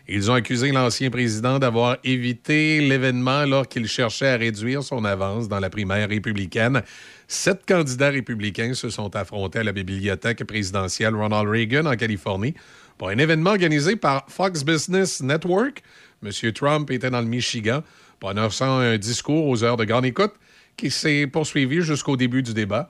Ils 0.09 0.29
ont 0.29 0.33
accusé 0.33 0.73
l'ancien 0.73 1.09
président 1.09 1.59
d'avoir 1.59 1.95
évité 2.03 2.81
l'événement 2.81 3.37
alors 3.37 3.69
qu'il 3.69 3.87
cherchait 3.87 4.27
à 4.27 4.35
réduire 4.35 4.83
son 4.83 5.05
avance 5.05 5.47
dans 5.47 5.61
la 5.61 5.69
primaire 5.69 6.09
républicaine. 6.09 6.83
Sept 7.29 7.61
candidats 7.65 8.09
républicains 8.09 8.73
se 8.73 8.89
sont 8.89 9.15
affrontés 9.15 9.59
à 9.59 9.63
la 9.63 9.71
bibliothèque 9.71 10.43
présidentielle 10.43 11.15
Ronald 11.15 11.47
Reagan 11.47 11.85
en 11.85 11.95
Californie 11.95 12.53
pour 12.97 13.07
un 13.07 13.17
événement 13.17 13.51
organisé 13.51 13.95
par 13.95 14.25
Fox 14.27 14.65
Business 14.65 15.23
Network. 15.23 15.83
M. 16.21 16.51
Trump 16.51 16.91
était 16.91 17.11
dans 17.11 17.21
le 17.21 17.27
Michigan, 17.27 17.81
prononçant 18.19 18.79
un 18.79 18.97
discours 18.97 19.47
aux 19.47 19.63
heures 19.63 19.77
de 19.77 19.85
grande 19.85 20.05
écoute 20.05 20.33
qui 20.77 20.91
s'est 20.91 21.27
poursuivi 21.27 21.81
jusqu'au 21.81 22.17
début 22.17 22.43
du 22.43 22.53
débat, 22.53 22.89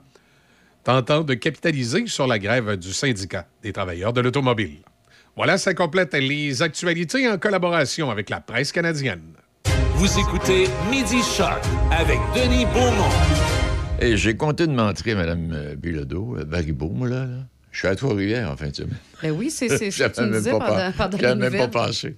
tentant 0.84 1.22
de 1.22 1.34
capitaliser 1.34 2.06
sur 2.06 2.26
la 2.26 2.38
grève 2.38 2.76
du 2.76 2.92
syndicat 2.92 3.46
des 3.62 3.72
travailleurs 3.72 4.12
de 4.12 4.20
l'automobile. 4.20 4.78
Voilà, 5.36 5.58
ça 5.58 5.74
complète 5.74 6.14
les 6.14 6.62
actualités 6.62 7.28
en 7.28 7.38
collaboration 7.38 8.10
avec 8.10 8.30
la 8.30 8.40
presse 8.40 8.72
canadienne. 8.72 9.34
Vous 9.96 10.18
écoutez 10.18 10.66
Midi 10.90 11.22
Shark 11.22 11.62
avec 11.90 12.18
Denis 12.34 12.66
Beaumont. 12.66 13.10
Et 14.00 14.16
j'ai 14.16 14.36
compté 14.36 14.66
de 14.66 14.72
m'entrer, 14.72 15.14
Mme 15.14 15.74
Bilodeau, 15.76 16.36
Baribeau, 16.46 16.90
moi, 16.90 17.08
là. 17.08 17.24
là. 17.26 17.36
Je 17.76 17.80
suis 17.80 17.88
à 17.88 17.94
Trois-Rivières 17.94 18.50
en 18.50 18.56
fin 18.56 18.68
de 18.70 18.74
semaine. 18.74 18.96
Ben 19.22 19.32
oui, 19.32 19.50
c'est 19.50 19.68
ce 19.90 19.98
que 19.98 20.08
tu 20.14 20.20
me 20.22 20.26
même 20.28 20.38
disais 20.38 20.50
pas 20.50 20.58
pendant, 20.60 20.92
même 21.36 21.52
pas 21.58 21.68
pensé. 21.68 22.16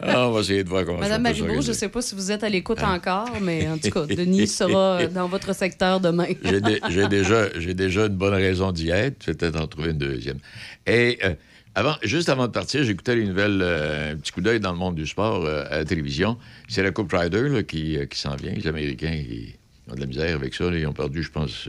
Ah, 0.00 0.26
on 0.28 0.30
va 0.32 0.40
essayer 0.40 0.64
de 0.64 0.68
voir 0.70 0.86
comment 0.86 1.00
Madame 1.00 1.20
Marivaux, 1.22 1.60
je 1.60 1.68
ne 1.68 1.72
sais 1.74 1.90
pas 1.90 2.00
si 2.00 2.14
vous 2.14 2.32
êtes 2.32 2.42
à 2.42 2.48
l'écoute 2.48 2.82
encore, 2.82 3.28
mais 3.42 3.68
en 3.68 3.76
tout 3.76 3.90
cas, 3.90 4.06
Denis 4.06 4.46
sera 4.46 5.04
dans 5.14 5.28
votre 5.28 5.54
secteur 5.54 6.00
demain. 6.00 6.28
J'ai 6.42 6.62
dé- 6.62 6.80
j'ai 6.88 7.08
déjà, 7.08 7.48
j'ai 7.58 7.74
déjà 7.74 8.06
une 8.06 8.16
bonne 8.16 8.32
raison 8.32 8.72
d'y 8.72 8.88
être. 8.88 9.16
Je 9.20 9.32
vais 9.32 9.36
peut-être 9.36 9.60
en 9.60 9.66
trouver 9.66 9.90
une 9.90 9.98
deuxième. 9.98 10.38
Et 10.86 11.18
euh, 11.24 11.34
avant, 11.74 11.96
juste 12.02 12.30
avant 12.30 12.46
de 12.46 12.52
partir, 12.52 12.82
j'écoutais 12.82 13.16
les 13.16 13.26
nouvelles, 13.26 13.60
euh, 13.62 14.12
un 14.14 14.16
petit 14.16 14.32
coup 14.32 14.40
d'œil 14.40 14.60
dans 14.60 14.72
le 14.72 14.78
monde 14.78 14.94
du 14.94 15.06
sport 15.06 15.44
euh, 15.44 15.64
à 15.70 15.76
la 15.76 15.84
télévision. 15.84 16.38
C'est 16.68 16.82
la 16.82 16.90
Coupe 16.90 17.12
Ryder 17.12 17.50
là, 17.50 17.62
qui, 17.62 17.98
euh, 17.98 18.06
qui 18.06 18.18
s'en 18.18 18.34
vient. 18.34 18.52
Les 18.52 18.66
Américains 18.66 19.12
ils 19.12 19.56
ont 19.90 19.94
de 19.94 20.00
la 20.00 20.06
misère 20.06 20.34
avec 20.36 20.54
ça. 20.54 20.70
là. 20.70 20.78
Ils 20.78 20.86
ont 20.86 20.94
perdu, 20.94 21.22
je 21.22 21.30
pense. 21.30 21.68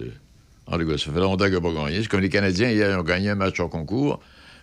Euh, 0.69 0.75
en 0.75 0.79
tout 0.79 0.87
cas, 0.87 0.97
ça 0.97 1.11
fait 1.11 1.19
longtemps 1.19 1.45
qu'ils 1.45 1.55
n'ont 1.55 1.73
pas 1.73 1.85
gagné. 1.85 2.01
C'est 2.01 2.07
comme 2.07 2.21
les 2.21 2.29
Canadiens, 2.29 2.69
hier, 2.69 2.91
ils 2.91 2.95
ont 2.95 3.03
gagné 3.03 3.29
un 3.29 3.35
match 3.35 3.59
en 3.59 3.69
concours. 3.69 4.19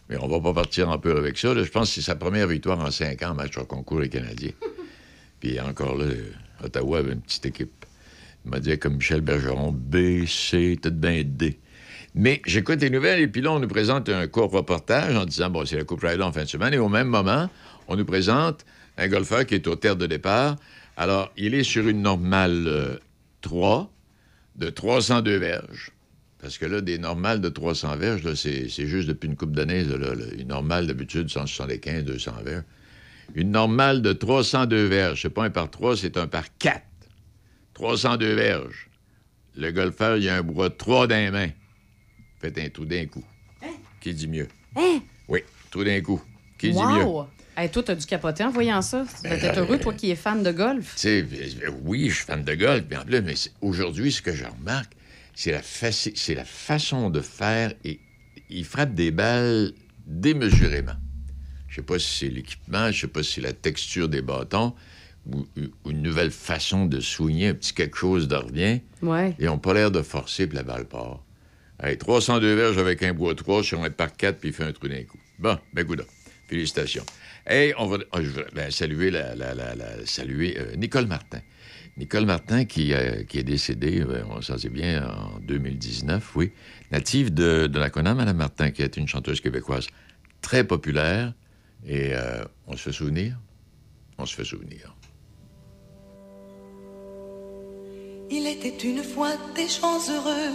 Mais 0.08 0.16
on 0.20 0.28
va 0.28 0.40
pas 0.40 0.52
partir 0.52 0.90
en 0.90 0.98
peur 0.98 1.16
avec 1.16 1.38
ça. 1.38 1.54
là. 1.54 1.62
Je 1.62 1.70
pense 1.70 1.88
que 1.88 1.94
c'est 1.94 2.02
sa 2.02 2.14
première 2.14 2.46
victoire 2.46 2.78
en 2.78 2.90
cinq 2.90 3.22
ans 3.22 3.34
match 3.34 3.56
en 3.56 3.64
concours, 3.64 4.00
les 4.00 4.10
Canadiens. 4.10 4.52
Puis 5.40 5.58
encore 5.60 5.96
là, 5.96 6.04
euh, 6.04 6.32
Ottawa 6.62 6.98
avait 6.98 7.12
une 7.12 7.20
petite 7.20 7.46
équipe. 7.46 7.86
Il 8.44 8.50
m'a 8.50 8.60
dit 8.60 8.78
comme 8.78 8.96
Michel 8.96 9.22
Bergeron, 9.22 9.72
B, 9.72 10.26
C, 10.26 10.78
peut-être 10.80 11.00
bien 11.00 11.22
D. 11.24 11.58
Mais 12.14 12.42
j'écoute 12.46 12.80
les 12.80 12.90
nouvelles 12.90 13.20
et 13.20 13.28
puis 13.28 13.40
là, 13.40 13.52
on 13.52 13.58
nous 13.58 13.68
présente 13.68 14.08
un 14.08 14.26
court 14.28 14.50
reportage 14.50 15.16
en 15.16 15.24
disant, 15.24 15.50
bon, 15.50 15.64
c'est 15.64 15.76
la 15.76 15.84
Coupe 15.84 16.00
Ryder 16.02 16.22
en 16.22 16.32
fin 16.32 16.44
de 16.44 16.48
semaine. 16.48 16.74
Et 16.74 16.78
au 16.78 16.88
même 16.88 17.08
moment, 17.08 17.48
on 17.88 17.96
nous 17.96 18.04
présente 18.04 18.64
un 18.98 19.08
golfeur 19.08 19.46
qui 19.46 19.54
est 19.54 19.66
au 19.66 19.74
terre 19.74 19.96
de 19.96 20.06
départ. 20.06 20.56
Alors, 20.96 21.32
il 21.36 21.54
est 21.54 21.64
sur 21.64 21.88
une 21.88 22.02
normale 22.02 22.64
euh, 22.68 22.96
3 23.40 23.90
de 24.56 24.70
302 24.70 25.36
verges. 25.38 25.90
Parce 26.44 26.58
que 26.58 26.66
là, 26.66 26.82
des 26.82 26.98
normales 26.98 27.40
de 27.40 27.48
300 27.48 27.96
verges, 27.96 28.34
c'est 28.34 28.68
juste 28.68 29.08
depuis 29.08 29.28
une 29.28 29.34
coupe 29.34 29.56
d'années. 29.56 29.82
Une 30.38 30.48
normale, 30.48 30.86
d'habitude, 30.86 31.30
175, 31.30 32.04
200 32.04 32.32
verges. 32.44 32.64
Une 33.34 33.50
normale 33.50 34.02
de 34.02 34.12
302 34.12 34.84
verges, 34.84 35.22
c'est 35.22 35.30
pas 35.30 35.44
un 35.44 35.48
par 35.50 35.70
3, 35.70 35.96
c'est 35.96 36.18
un 36.18 36.26
par 36.26 36.44
4. 36.58 36.82
302 37.72 38.34
verges. 38.34 38.90
Le 39.56 39.70
golfeur, 39.70 40.18
il 40.18 40.28
a 40.28 40.36
un 40.36 40.42
bois 40.42 40.68
de 40.68 40.74
3 40.74 41.06
dans 41.06 41.16
les 41.16 41.30
mains. 41.30 41.48
Faites 42.42 42.58
un 42.58 42.68
tout 42.68 42.84
d'un 42.84 43.06
coup. 43.06 43.24
Qui 44.02 44.12
dit 44.12 44.28
mieux? 44.28 44.48
Hein? 44.76 45.00
Oui, 45.28 45.40
tout 45.70 45.82
d'un 45.82 46.02
coup. 46.02 46.22
Qui 46.58 46.72
dit 46.72 46.76
mieux? 46.76 47.04
Wow! 47.04 47.26
Hey, 47.56 47.70
toi, 47.70 47.82
t'as 47.82 47.94
dû 47.94 48.04
capoter 48.04 48.44
en 48.44 48.50
voyant 48.50 48.82
ça. 48.82 49.06
Tu 49.22 49.28
dois 49.30 49.38
être 49.38 49.60
heureux, 49.60 49.78
toi 49.78 49.94
qui 49.94 50.10
es 50.10 50.14
fan 50.14 50.42
de 50.42 50.52
golf. 50.52 50.92
Tu 50.96 51.00
sais, 51.00 51.26
euh, 51.62 51.70
oui, 51.84 52.10
je 52.10 52.16
suis 52.16 52.24
fan 52.26 52.44
de 52.44 52.54
golf, 52.54 52.84
mais 52.90 52.98
en 52.98 53.04
plus, 53.06 53.22
mais 53.22 53.34
aujourd'hui, 53.62 54.12
ce 54.12 54.20
que 54.20 54.34
je 54.34 54.44
remarque, 54.44 54.92
c'est 55.34 55.52
la, 55.52 55.60
faci- 55.60 56.12
c'est 56.16 56.34
la 56.34 56.44
façon 56.44 57.10
de 57.10 57.20
faire 57.20 57.72
et 57.84 58.00
il 58.50 58.64
frappe 58.64 58.94
des 58.94 59.10
balles 59.10 59.72
démesurément. 60.06 60.94
Je 61.68 61.76
sais 61.76 61.82
pas 61.82 61.98
si 61.98 62.18
c'est 62.18 62.28
l'équipement, 62.28 62.90
je 62.92 63.00
sais 63.02 63.08
pas 63.08 63.22
si 63.22 63.32
c'est 63.34 63.40
la 63.40 63.52
texture 63.52 64.08
des 64.08 64.22
bâtons 64.22 64.74
ou, 65.26 65.46
ou 65.84 65.90
une 65.90 66.02
nouvelle 66.02 66.30
façon 66.30 66.86
de 66.86 67.00
soigner 67.00 67.48
un 67.48 67.54
petit 67.54 67.72
quelque 67.74 67.96
chose 67.96 68.28
de 68.28 68.36
revient. 68.36 68.80
Ouais. 69.02 69.34
Ils 69.38 69.48
ont 69.48 69.58
pas 69.58 69.74
l'air 69.74 69.90
de 69.90 70.02
forcer, 70.02 70.46
puis 70.46 70.56
la 70.56 70.62
balle 70.62 70.84
part. 70.86 71.22
Hey, 71.82 71.98
302 71.98 72.54
verges 72.54 72.78
avec 72.78 73.02
un 73.02 73.12
bois 73.12 73.34
3 73.34 73.64
sur 73.64 73.82
un 73.82 73.90
par 73.90 74.14
4, 74.16 74.38
puis 74.38 74.50
il 74.50 74.54
fait 74.54 74.62
un 74.64 74.72
trou 74.72 74.86
d'un 74.88 75.02
coup. 75.02 75.18
Bon, 75.38 75.58
ben 75.72 75.84
goudon. 75.84 76.04
Félicitations. 76.46 77.04
Hey, 77.46 77.74
on 77.78 77.86
va 77.86 77.98
ah, 78.12 78.22
je 78.22 78.28
veux 78.28 78.46
ben, 78.54 78.70
saluer, 78.70 79.10
la, 79.10 79.34
la- 79.34 79.54
la- 79.54 79.74
la- 79.74 80.06
saluer 80.06 80.56
euh, 80.58 80.76
Nicole 80.76 81.06
Martin. 81.06 81.40
Nicole 81.96 82.26
Martin 82.26 82.64
qui, 82.64 82.92
euh, 82.92 83.22
est 83.32 83.42
décédée, 83.44 84.00
euh, 84.00 84.24
on 84.30 84.40
s'en 84.40 84.58
sait 84.58 84.68
bien, 84.68 85.06
en 85.08 85.38
2019, 85.40 86.34
oui. 86.36 86.52
Native 86.90 87.32
de, 87.32 87.66
de 87.68 87.78
la 87.78 87.88
Conam, 87.90 88.16
Madame 88.16 88.36
Martin, 88.36 88.70
qui 88.70 88.82
est 88.82 88.96
une 88.96 89.06
chanteuse 89.06 89.40
québécoise 89.40 89.86
très 90.40 90.64
populaire. 90.64 91.32
Et 91.86 92.14
euh, 92.14 92.44
on 92.66 92.76
se 92.76 92.82
fait 92.82 92.92
souvenir? 92.92 93.38
On 94.18 94.26
se 94.26 94.34
fait 94.34 94.44
souvenir. 94.44 94.94
Il 98.30 98.46
était 98.46 98.76
une 98.84 99.02
fois 99.02 99.32
des 99.54 99.68
gens 99.68 99.98
heureux. 100.10 100.52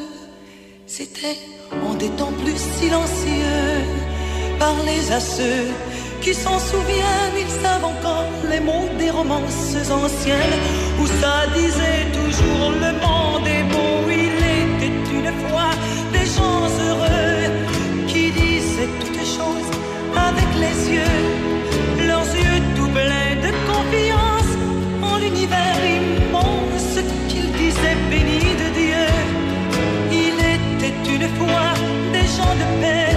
C'était 0.87 1.37
en 1.71 1.93
des 1.93 2.09
temps 2.11 2.33
plus 2.33 2.57
silencieux. 2.57 3.85
Parlez 4.57 5.11
à 5.11 5.19
ceux 5.19 5.67
qui 6.21 6.33
s'en 6.33 6.59
souviennent, 6.59 7.37
ils 7.37 7.63
savent 7.63 7.85
encore 7.85 8.25
les 8.49 8.59
mots 8.59 8.89
des 8.97 9.09
romances 9.09 9.75
anciennes 9.89 10.57
où 11.01 11.07
ça 11.21 11.47
disait 11.55 12.05
toujours 12.19 12.71
le 12.71 12.91
monde 13.05 13.47
est 13.47 13.63
beau. 13.71 14.09
Il 14.09 14.37
était 14.67 14.95
une 15.17 15.31
fois 15.47 15.71
des 16.11 16.25
gens 16.35 16.63
heureux 16.87 17.49
qui 18.07 18.31
disaient 18.31 18.93
toutes 18.99 19.25
choses 19.37 19.71
avec 20.15 20.49
les 20.63 20.95
yeux, 20.95 22.07
leurs 22.07 22.29
yeux 22.35 22.61
tout 22.75 22.89
pleins 22.89 23.35
de 23.45 23.51
confiance 23.71 24.51
en 25.01 25.17
l'univers 25.19 25.79
immense 25.97 26.95
qu'ils 27.29 27.51
disaient 27.53 27.99
béni 28.09 28.41
de 28.61 28.67
Dieu. 28.79 29.07
Il 30.11 30.35
était 30.55 30.95
une 31.15 31.27
fois 31.37 31.73
des 32.13 32.27
gens 32.35 32.55
de 32.61 32.67
paix, 32.81 33.08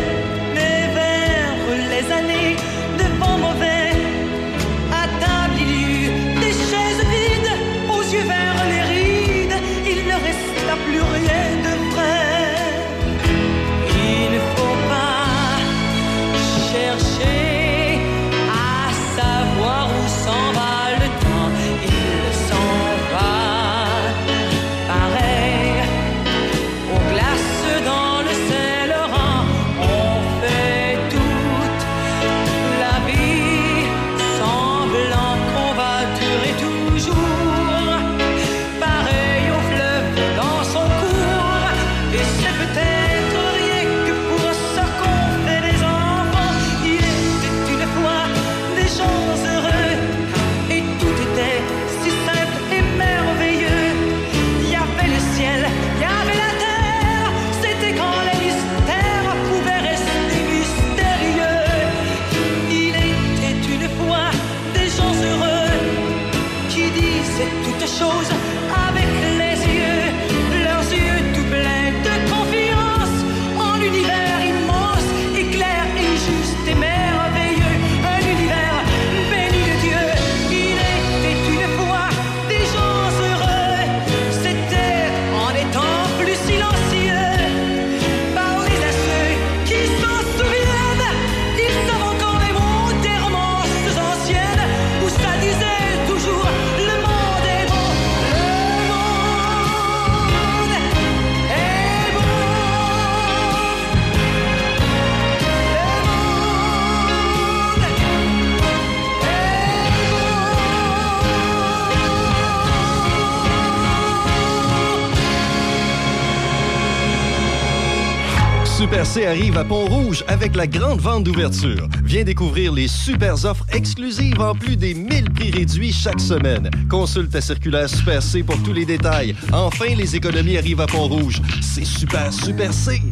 Arrive 119.20 119.58
à 119.58 119.64
Pont-Rouge 119.64 120.24
avec 120.26 120.56
la 120.56 120.66
grande 120.66 120.98
vente 120.98 121.24
d'ouverture. 121.24 121.86
Viens 122.02 122.24
découvrir 122.24 122.72
les 122.72 122.88
super 122.88 123.34
offres 123.44 123.66
exclusives 123.70 124.40
en 124.40 124.54
plus 124.54 124.74
des 124.74 124.94
1000 124.94 125.30
prix 125.30 125.50
réduits 125.50 125.92
chaque 125.92 126.18
semaine. 126.18 126.70
Consulte 126.88 127.30
ta 127.30 127.42
circulaire 127.42 127.90
Super 127.90 128.22
C 128.22 128.42
pour 128.42 128.60
tous 128.62 128.72
les 128.72 128.86
détails. 128.86 129.36
Enfin, 129.52 129.94
les 129.94 130.16
économies 130.16 130.56
arrivent 130.56 130.80
à 130.80 130.86
Pont-Rouge. 130.86 131.42
C'est 131.60 131.84
super, 131.84 132.32
super 132.32 132.72
C. 132.72 133.02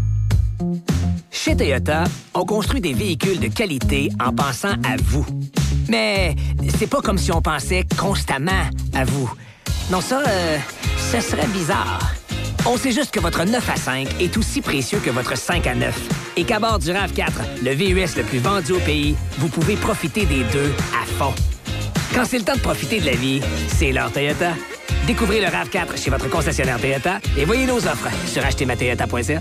Chez 1.30 1.54
Toyota, 1.54 2.04
on 2.32 2.46
construit 2.46 2.80
des 2.80 2.94
véhicules 2.94 3.38
de 3.38 3.48
qualité 3.48 4.08
en 4.24 4.32
pensant 4.32 4.72
à 4.84 4.96
vous. 5.04 5.26
Mais 5.90 6.34
c'est 6.78 6.88
pas 6.88 7.02
comme 7.02 7.18
si 7.18 7.30
on 7.30 7.42
pensait 7.42 7.84
constamment 7.98 8.70
à 8.94 9.04
vous. 9.04 9.30
Non, 9.90 10.00
ça, 10.00 10.22
euh, 10.26 10.58
ce 11.12 11.20
serait 11.20 11.48
bizarre. 11.48 12.19
On 12.66 12.76
sait 12.76 12.92
juste 12.92 13.10
que 13.10 13.20
votre 13.20 13.44
9 13.44 13.70
à 13.70 13.76
5 13.76 14.20
est 14.20 14.36
aussi 14.36 14.60
précieux 14.60 15.00
que 15.00 15.10
votre 15.10 15.36
5 15.36 15.66
à 15.66 15.74
9. 15.74 15.98
Et 16.36 16.44
qu'à 16.44 16.58
bord 16.58 16.78
du 16.78 16.90
RAV4, 16.90 17.62
le 17.64 17.72
VUS 17.72 18.16
le 18.16 18.22
plus 18.22 18.38
vendu 18.38 18.72
au 18.72 18.78
pays, 18.80 19.16
vous 19.38 19.48
pouvez 19.48 19.76
profiter 19.76 20.26
des 20.26 20.44
deux 20.44 20.72
à 20.94 21.06
fond. 21.06 21.34
Quand 22.14 22.24
c'est 22.24 22.38
le 22.38 22.44
temps 22.44 22.56
de 22.56 22.60
profiter 22.60 23.00
de 23.00 23.06
la 23.06 23.14
vie, 23.14 23.40
c'est 23.68 23.92
l'heure 23.92 24.12
Toyota. 24.12 24.52
Découvrez 25.06 25.40
le 25.40 25.46
RAV4 25.46 26.02
chez 26.02 26.10
votre 26.10 26.28
concessionnaire 26.28 26.78
Toyota 26.78 27.20
et 27.36 27.44
voyez 27.44 27.66
nos 27.66 27.78
offres 27.78 28.10
sur 28.26 28.44
achetermatoyota.ca. 28.44 29.40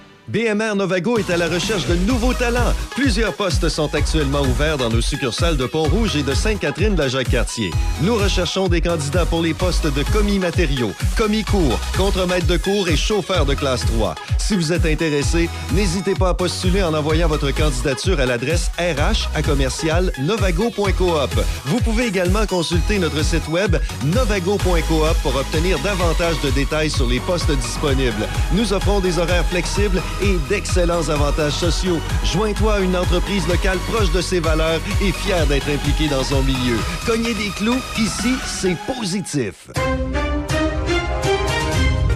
BMR 0.31 0.75
Novago 0.75 1.17
est 1.17 1.29
à 1.29 1.35
la 1.35 1.49
recherche 1.49 1.85
de 1.87 1.95
nouveaux 1.95 2.33
talents. 2.33 2.73
Plusieurs 2.91 3.33
postes 3.33 3.67
sont 3.67 3.93
actuellement 3.93 4.43
ouverts 4.43 4.77
dans 4.77 4.89
nos 4.89 5.01
succursales 5.01 5.57
de 5.57 5.65
Pont-Rouge 5.65 6.15
et 6.15 6.23
de 6.23 6.33
Sainte-Catherine 6.33 6.95
de 6.95 7.01
la 7.01 7.09
Jacques-Cartier. 7.09 7.69
Nous 8.01 8.15
recherchons 8.15 8.69
des 8.69 8.79
candidats 8.79 9.25
pour 9.25 9.41
les 9.41 9.53
postes 9.53 9.93
de 9.93 10.03
commis 10.13 10.39
matériaux, 10.39 10.91
commis 11.17 11.43
cours, 11.43 11.77
contremaître 11.97 12.47
de 12.47 12.55
cours 12.55 12.87
et 12.87 12.95
chauffeur 12.95 13.45
de 13.45 13.55
classe 13.55 13.85
3. 13.87 14.15
Si 14.37 14.55
vous 14.55 14.71
êtes 14.71 14.85
intéressé, 14.85 15.49
n'hésitez 15.73 16.13
pas 16.13 16.29
à 16.29 16.33
postuler 16.33 16.81
en 16.81 16.93
envoyant 16.93 17.27
votre 17.27 17.51
candidature 17.51 18.19
à 18.21 18.25
l'adresse 18.25 18.71
RH 18.79 19.29
à 19.35 19.41
commercial 19.41 20.13
novago.coop. 20.19 21.43
Vous 21.65 21.79
pouvez 21.81 22.05
également 22.05 22.45
consulter 22.45 22.99
notre 22.99 23.21
site 23.23 23.49
web 23.49 23.75
novago.coop 24.05 25.15
pour 25.23 25.35
obtenir 25.35 25.77
davantage 25.79 26.39
de 26.41 26.51
détails 26.51 26.89
sur 26.89 27.07
les 27.07 27.19
postes 27.19 27.51
disponibles. 27.51 28.27
Nous 28.53 28.71
offrons 28.71 29.01
des 29.01 29.19
horaires 29.19 29.45
flexibles 29.45 30.01
et 30.21 30.37
d'excellents 30.49 31.09
avantages 31.09 31.53
sociaux. 31.53 31.99
Joins-toi 32.25 32.73
à 32.73 32.79
une 32.79 32.95
entreprise 32.95 33.47
locale 33.47 33.77
proche 33.91 34.11
de 34.11 34.21
ses 34.21 34.39
valeurs 34.39 34.79
et 35.01 35.11
fière 35.11 35.45
d'être 35.47 35.69
impliquée 35.69 36.07
dans 36.07 36.23
son 36.23 36.41
milieu. 36.43 36.77
Cognez 37.05 37.33
des 37.33 37.49
clous, 37.49 37.81
ici, 37.97 38.35
c'est 38.45 38.77
positif. 38.93 39.69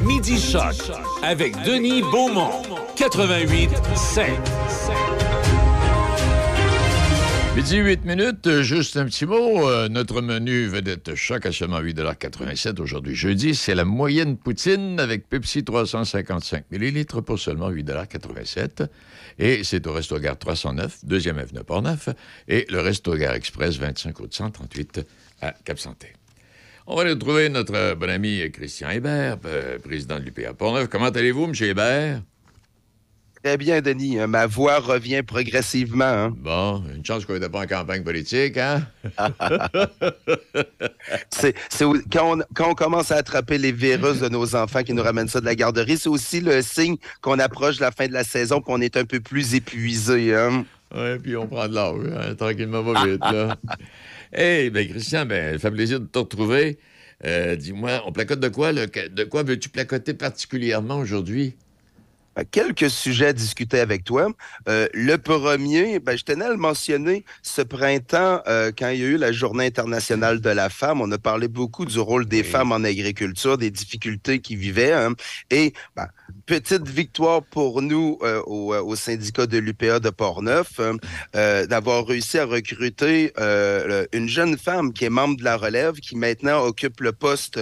Midi 0.03 0.39
Choc 0.39 0.75
avec 1.23 1.61
Denis 1.63 2.01
Beaumont. 2.01 2.61
88 2.95 3.69
7. 3.95 4.25
Midi 7.55 7.77
8 7.77 8.03
minutes, 8.03 8.61
juste 8.63 8.97
un 8.97 9.05
petit 9.05 9.25
mot. 9.25 9.69
euh, 9.69 9.87
notre 9.87 10.21
menu 10.21 10.67
vedette 10.67 11.15
choc 11.15 11.45
à 11.45 11.53
seulement 11.53 11.79
8,87 11.79 12.81
aujourd'hui 12.81 13.15
jeudi. 13.15 13.55
C'est 13.55 13.75
la 13.75 13.85
moyenne 13.85 14.35
poutine 14.35 14.99
avec 14.99 15.29
Pepsi 15.29 15.63
355 15.63 16.65
ml 16.69 17.21
pour 17.21 17.39
seulement 17.39 17.71
8,87 17.71 18.89
Et 19.39 19.63
c'est 19.63 19.87
au 19.87 19.93
Resto 19.93 20.19
Gare 20.19 20.37
309, 20.37 21.05
deuxième 21.05 21.37
avenue 21.37 21.63
Port-Neuf, 21.65 22.09
et 22.49 22.65
le 22.69 22.81
Resto 22.81 23.15
Gare 23.15 23.35
Express 23.35 23.77
25 23.77 24.17
route 24.17 24.33
138 24.33 25.07
à 25.41 25.53
Cap-Santé. 25.63 26.07
On 26.87 26.97
va 26.97 27.03
retrouver 27.05 27.47
notre 27.47 27.95
bon 27.95 28.09
ami 28.09 28.51
Christian 28.51 28.89
Hébert, 28.89 29.37
euh, 29.45 29.79
président 29.79 30.19
de 30.19 30.25
l'UPA 30.25 30.53
Port-Neuf. 30.53 30.89
Comment 30.89 31.05
allez-vous, 31.05 31.45
M. 31.45 31.53
Hébert? 31.61 32.21
Très 33.45 33.57
bien, 33.57 33.79
Denis. 33.79 34.17
Euh, 34.17 34.25
Ma 34.25 34.47
voix 34.47 34.79
revient 34.79 35.21
progressivement. 35.21 36.03
hein. 36.03 36.33
Bon, 36.35 36.83
une 36.95 37.05
chance 37.05 37.25
qu'on 37.25 37.33
n'était 37.35 37.47
pas 37.47 37.59
en 37.59 37.67
campagne 37.67 38.01
politique, 38.03 38.57
hein? 38.57 38.87
C'est 41.29 41.53
quand, 42.11 42.39
on, 42.39 42.43
quand 42.55 42.71
on 42.71 42.73
commence 42.73 43.11
à 43.11 43.17
attraper 43.17 43.59
les 43.59 43.71
virus 43.71 44.19
de 44.21 44.29
nos 44.29 44.55
enfants 44.55 44.81
qui 44.81 44.93
nous 44.93 45.03
ramènent 45.03 45.27
ça 45.27 45.41
de 45.41 45.45
la 45.45 45.53
garderie, 45.53 45.95
c'est 45.99 46.09
aussi 46.09 46.41
le 46.41 46.63
signe 46.63 46.95
qu'on 47.21 47.37
approche 47.37 47.79
la 47.79 47.91
fin 47.91 48.07
de 48.07 48.13
la 48.13 48.23
saison 48.23 48.61
qu'on 48.61 48.81
est 48.81 48.97
un 48.97 49.05
peu 49.05 49.19
plus 49.19 49.53
épuisé. 49.53 50.33
Hein? 50.33 50.65
Oui, 50.95 51.19
puis 51.21 51.35
on 51.37 51.45
prend 51.45 51.67
de 51.67 51.75
l'âge, 51.75 51.99
hein, 52.17 52.33
tranquillement, 52.33 52.81
va 52.81 53.05
vite, 53.05 53.19
là. 53.21 53.57
hey, 54.33 54.71
ben 54.71 54.89
Christian, 54.89 55.27
ben, 55.27 55.53
ça 55.59 55.69
fait 55.69 55.75
plaisir 55.75 55.99
de 55.99 56.07
te 56.07 56.17
retrouver. 56.17 56.79
Euh, 57.23 57.55
Dis-moi, 57.55 58.01
on 58.07 58.11
placote 58.11 58.39
de 58.39 58.49
quoi? 58.49 58.73
Que- 58.87 59.07
De 59.07 59.23
quoi 59.23 59.43
veux-tu 59.43 59.69
placoter 59.69 60.15
particulièrement 60.15 60.97
aujourd'hui? 60.97 61.55
Euh, 62.37 62.43
Quelques 62.51 62.89
sujets 62.89 63.27
à 63.27 63.33
discuter 63.33 63.79
avec 63.79 64.03
toi. 64.03 64.27
Euh, 64.67 64.87
le 64.93 65.17
premier, 65.17 65.99
ben, 65.99 66.17
je 66.17 66.23
tenais 66.23 66.45
à 66.45 66.49
le 66.49 66.57
mentionner, 66.57 67.25
ce 67.41 67.61
printemps, 67.61 68.41
euh, 68.47 68.71
quand 68.77 68.89
il 68.89 68.99
y 68.99 69.03
a 69.03 69.07
eu 69.07 69.17
la 69.17 69.31
Journée 69.31 69.65
internationale 69.65 70.41
de 70.41 70.49
la 70.49 70.69
femme, 70.69 71.01
on 71.01 71.11
a 71.11 71.17
parlé 71.17 71.47
beaucoup 71.47 71.85
du 71.85 71.99
rôle 71.99 72.25
des 72.25 72.43
femmes 72.43 72.71
en 72.71 72.83
agriculture, 72.83 73.57
des 73.57 73.71
difficultés 73.71 74.39
qu'ils 74.39 74.57
vivaient. 74.57 74.93
hein. 74.93 75.13
Et 75.49 75.73
ben, 75.95 76.07
petite 76.45 76.87
victoire 76.87 77.43
pour 77.43 77.81
nous 77.81 78.17
euh, 78.21 78.41
au, 78.45 78.73
euh, 78.73 78.81
au 78.81 78.95
syndicat 78.95 79.45
de 79.45 79.57
l'UPA 79.57 79.99
de 79.99 80.09
Portneuf 80.09 80.79
euh, 80.79 80.93
euh, 81.35 81.65
d'avoir 81.65 82.05
réussi 82.05 82.37
à 82.37 82.45
recruter 82.45 83.31
euh, 83.39 84.05
une 84.13 84.27
jeune 84.27 84.57
femme 84.57 84.93
qui 84.93 85.05
est 85.05 85.09
membre 85.09 85.37
de 85.37 85.43
la 85.43 85.57
relève, 85.57 85.95
qui 85.95 86.15
maintenant 86.15 86.63
occupe 86.63 87.01
le 87.01 87.11
poste 87.11 87.59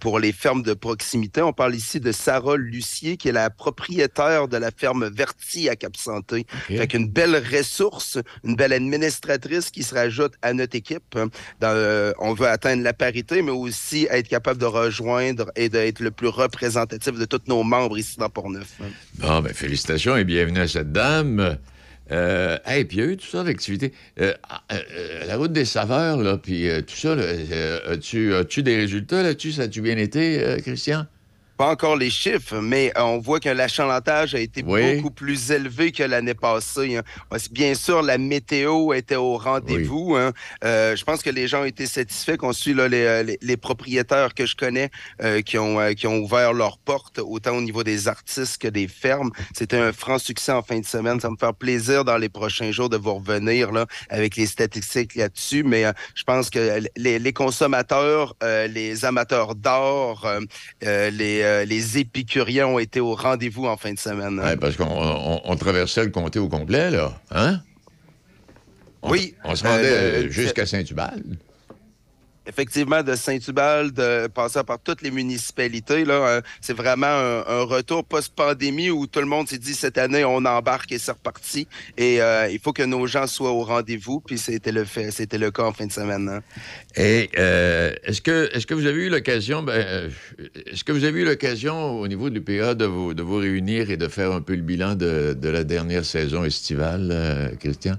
pour 0.00 0.18
les 0.18 0.32
fermes 0.32 0.62
de 0.62 0.74
proximité. 0.74 1.42
On 1.42 1.52
parle 1.52 1.74
ici 1.74 2.00
de 2.00 2.12
Sarah 2.12 2.56
Lucier, 2.56 3.16
qui 3.16 3.28
est 3.28 3.32
la 3.32 3.50
propriétaire 3.50 4.48
de 4.48 4.56
la 4.56 4.70
ferme 4.70 5.08
Verti 5.08 5.68
à 5.68 5.76
Cap-Santé. 5.76 6.46
Fait 6.66 6.86
qu'une 6.86 7.08
belle 7.08 7.42
ressource, 7.52 8.18
une 8.44 8.56
belle 8.56 8.72
administratrice 8.72 9.70
qui 9.70 9.82
se 9.82 9.94
rajoute 9.94 10.34
à 10.42 10.52
notre 10.52 10.76
équipe. 10.76 11.18
Dans, 11.60 12.12
on 12.18 12.34
veut 12.34 12.48
atteindre 12.48 12.82
la 12.82 12.92
parité, 12.92 13.42
mais 13.42 13.50
aussi 13.50 14.06
être 14.10 14.28
capable 14.28 14.60
de 14.60 14.66
rejoindre 14.66 15.50
et 15.56 15.68
d'être 15.68 16.00
le 16.00 16.10
plus 16.10 16.28
représentatif 16.28 17.14
de 17.14 17.24
tous 17.24 17.42
nos 17.46 17.62
membres 17.62 17.73
ici 17.96 18.18
dans 18.18 18.28
Portneuf. 18.28 18.78
Bon, 19.18 19.40
ben, 19.40 19.52
félicitations 19.52 20.16
et 20.16 20.24
bienvenue 20.24 20.60
à 20.60 20.68
cette 20.68 20.92
dame. 20.92 21.58
Euh, 22.10 22.58
hey, 22.66 22.84
puis 22.84 22.98
il 22.98 23.00
y 23.00 23.06
a 23.06 23.10
eu 23.10 23.16
tout 23.16 23.26
ça 23.26 23.44
d'activité. 23.44 23.92
Euh, 24.20 24.34
ah, 24.48 24.62
euh, 24.72 24.76
euh, 24.92 25.26
la 25.26 25.36
route 25.36 25.52
des 25.52 25.64
saveurs, 25.64 26.18
là, 26.18 26.36
puis 26.36 26.68
euh, 26.68 26.82
tout 26.82 26.94
ça, 26.94 27.08
euh, 27.08 27.94
as-tu, 27.94 28.62
des 28.62 28.76
résultats 28.76 29.22
là-dessus? 29.22 29.52
Ça 29.52 29.62
a-tu 29.62 29.80
bien 29.80 29.96
été, 29.96 30.58
Christian? 30.62 31.06
Pas 31.56 31.68
encore 31.70 31.96
les 31.96 32.10
chiffres, 32.10 32.56
mais 32.56 32.92
euh, 32.96 33.02
on 33.02 33.18
voit 33.18 33.38
que 33.38 33.48
l'achalandage 33.48 34.34
a 34.34 34.40
été 34.40 34.64
Oui. 34.66 34.96
beaucoup 34.96 35.12
plus 35.12 35.52
élevé 35.52 35.92
que 35.92 36.02
l'année 36.02 36.34
passée. 36.34 36.96
hein. 36.96 37.02
Bien 37.52 37.74
sûr, 37.76 38.02
la 38.02 38.18
météo 38.18 38.92
était 38.92 39.14
au 39.14 39.36
rendez-vous. 39.36 40.16
hein. 40.16 40.32
Euh, 40.64 40.96
je 40.96 41.04
pense 41.04 41.22
que 41.22 41.30
les 41.30 41.46
gens 41.46 41.60
ont 41.62 41.64
été 41.66 41.86
satisfaits 41.86 42.36
qu'on 42.38 42.52
suit 42.52 42.74
là, 42.74 42.88
les, 42.88 43.04
euh, 43.04 43.22
les- 43.22 43.38
les 43.40 43.56
propriétaires 43.56 44.34
que 44.34 44.46
je 44.46 44.56
connais 44.56 44.90
euh, 45.22 45.42
qui, 45.42 45.56
ont, 45.58 45.78
euh, 45.78 45.92
qui 45.92 46.08
ont 46.08 46.16
ouvert 46.18 46.52
leurs 46.54 46.78
portes, 46.78 47.20
autant 47.20 47.56
au 47.56 47.60
niveau 47.60 47.84
des 47.84 48.08
artistes 48.08 48.58
que 48.60 48.66
des 48.68 48.88
fermes. 48.88 49.30
C'était 49.54 49.76
un 49.78 49.92
franc 49.92 50.18
succès 50.18 50.50
en 50.50 50.62
fin 50.62 50.80
de 50.80 50.84
semaine. 50.86 51.20
Ça 51.20 51.28
va 51.28 51.32
me 51.34 51.38
faire 51.38 51.54
plaisir 51.54 52.04
dans 52.04 52.16
les 52.18 52.28
prochains 52.28 52.72
jours 52.72 52.88
de 52.88 52.96
vous 52.96 53.14
revenir 53.14 53.70
là, 53.70 53.86
avec 54.10 54.34
les 54.34 54.46
statistiques 54.46 55.14
là-dessus. 55.14 55.62
Mais 55.62 55.84
je 56.16 56.24
pense 56.24 56.50
que 56.50 56.80
les, 56.96 57.20
les 57.20 57.32
consommateurs, 57.32 58.34
les 58.42 59.04
amateurs 59.04 59.54
d'art, 59.54 60.26
les, 60.82 61.43
euh, 61.44 61.64
les 61.64 61.98
épicuriens 61.98 62.66
ont 62.66 62.78
été 62.78 63.00
au 63.00 63.14
rendez-vous 63.14 63.66
en 63.66 63.76
fin 63.76 63.92
de 63.92 63.98
semaine. 63.98 64.38
Ouais, 64.40 64.56
parce 64.56 64.76
qu'on 64.76 64.84
on- 64.86 65.40
on 65.44 65.56
traversait 65.56 66.04
le 66.04 66.10
comté 66.10 66.38
au 66.38 66.48
complet, 66.48 66.90
là. 66.90 67.12
Hein? 67.30 67.60
On- 69.02 69.10
Oui. 69.10 69.34
On 69.44 69.54
se 69.54 69.64
rendait 69.64 69.84
euh, 69.84 70.28
jusqu'à 70.30 70.66
Saint-Hubald. 70.66 71.36
Effectivement, 72.46 73.02
de 73.02 73.14
Saint-Hubal, 73.14 73.92
de 73.92 74.26
passer 74.28 74.62
par 74.64 74.78
toutes 74.78 75.02
les 75.02 75.10
municipalités. 75.10 76.04
Là, 76.04 76.14
euh, 76.14 76.40
c'est 76.60 76.76
vraiment 76.76 77.06
un, 77.06 77.64
retour 77.64 78.04
post-pandémie 78.04 78.90
où 78.90 79.06
tout 79.06 79.20
le 79.20 79.26
monde 79.26 79.48
s'est 79.48 79.58
dit 79.58 79.74
cette 79.74 79.96
année, 79.96 80.24
on 80.24 80.44
embarque 80.44 80.92
et 80.92 80.98
c'est 80.98 81.12
reparti. 81.12 81.66
Et 81.96 82.20
euh, 82.20 82.48
il 82.50 82.58
faut 82.58 82.72
que 82.72 82.82
nos 82.82 83.06
gens 83.06 83.26
soient 83.26 83.52
au 83.52 83.62
rendez-vous. 83.62 84.20
Puis 84.20 84.38
c'était 84.38 84.72
le 84.72 84.84
fait, 84.84 85.10
c'était 85.10 85.38
le 85.38 85.50
cas 85.50 85.64
en 85.64 85.72
fin 85.72 85.86
de 85.86 85.92
semaine. 85.92 86.28
hein. 86.28 86.42
Et 86.96 87.30
euh, 87.38 87.94
est-ce 88.04 88.20
que 88.20 88.50
est-ce 88.54 88.66
que 88.66 88.74
vous 88.74 88.86
avez 88.86 89.06
eu 89.06 89.08
l'occasion, 89.08 89.62
ben, 89.62 90.10
est-ce 90.66 90.84
que 90.84 90.92
vous 90.92 91.04
avez 91.04 91.20
eu 91.20 91.24
l'occasion 91.24 92.00
au 92.00 92.08
niveau 92.08 92.30
du 92.30 92.40
PA 92.40 92.74
de 92.74 92.84
vous, 92.84 93.14
de 93.14 93.22
vous 93.22 93.36
réunir 93.36 93.90
et 93.90 93.96
de 93.96 94.08
faire 94.08 94.32
un 94.32 94.40
peu 94.42 94.54
le 94.54 94.62
bilan 94.62 94.94
de, 94.94 95.36
de 95.38 95.48
la 95.48 95.64
dernière 95.64 96.04
saison 96.04 96.44
estivale, 96.44 97.56
Christian? 97.60 97.96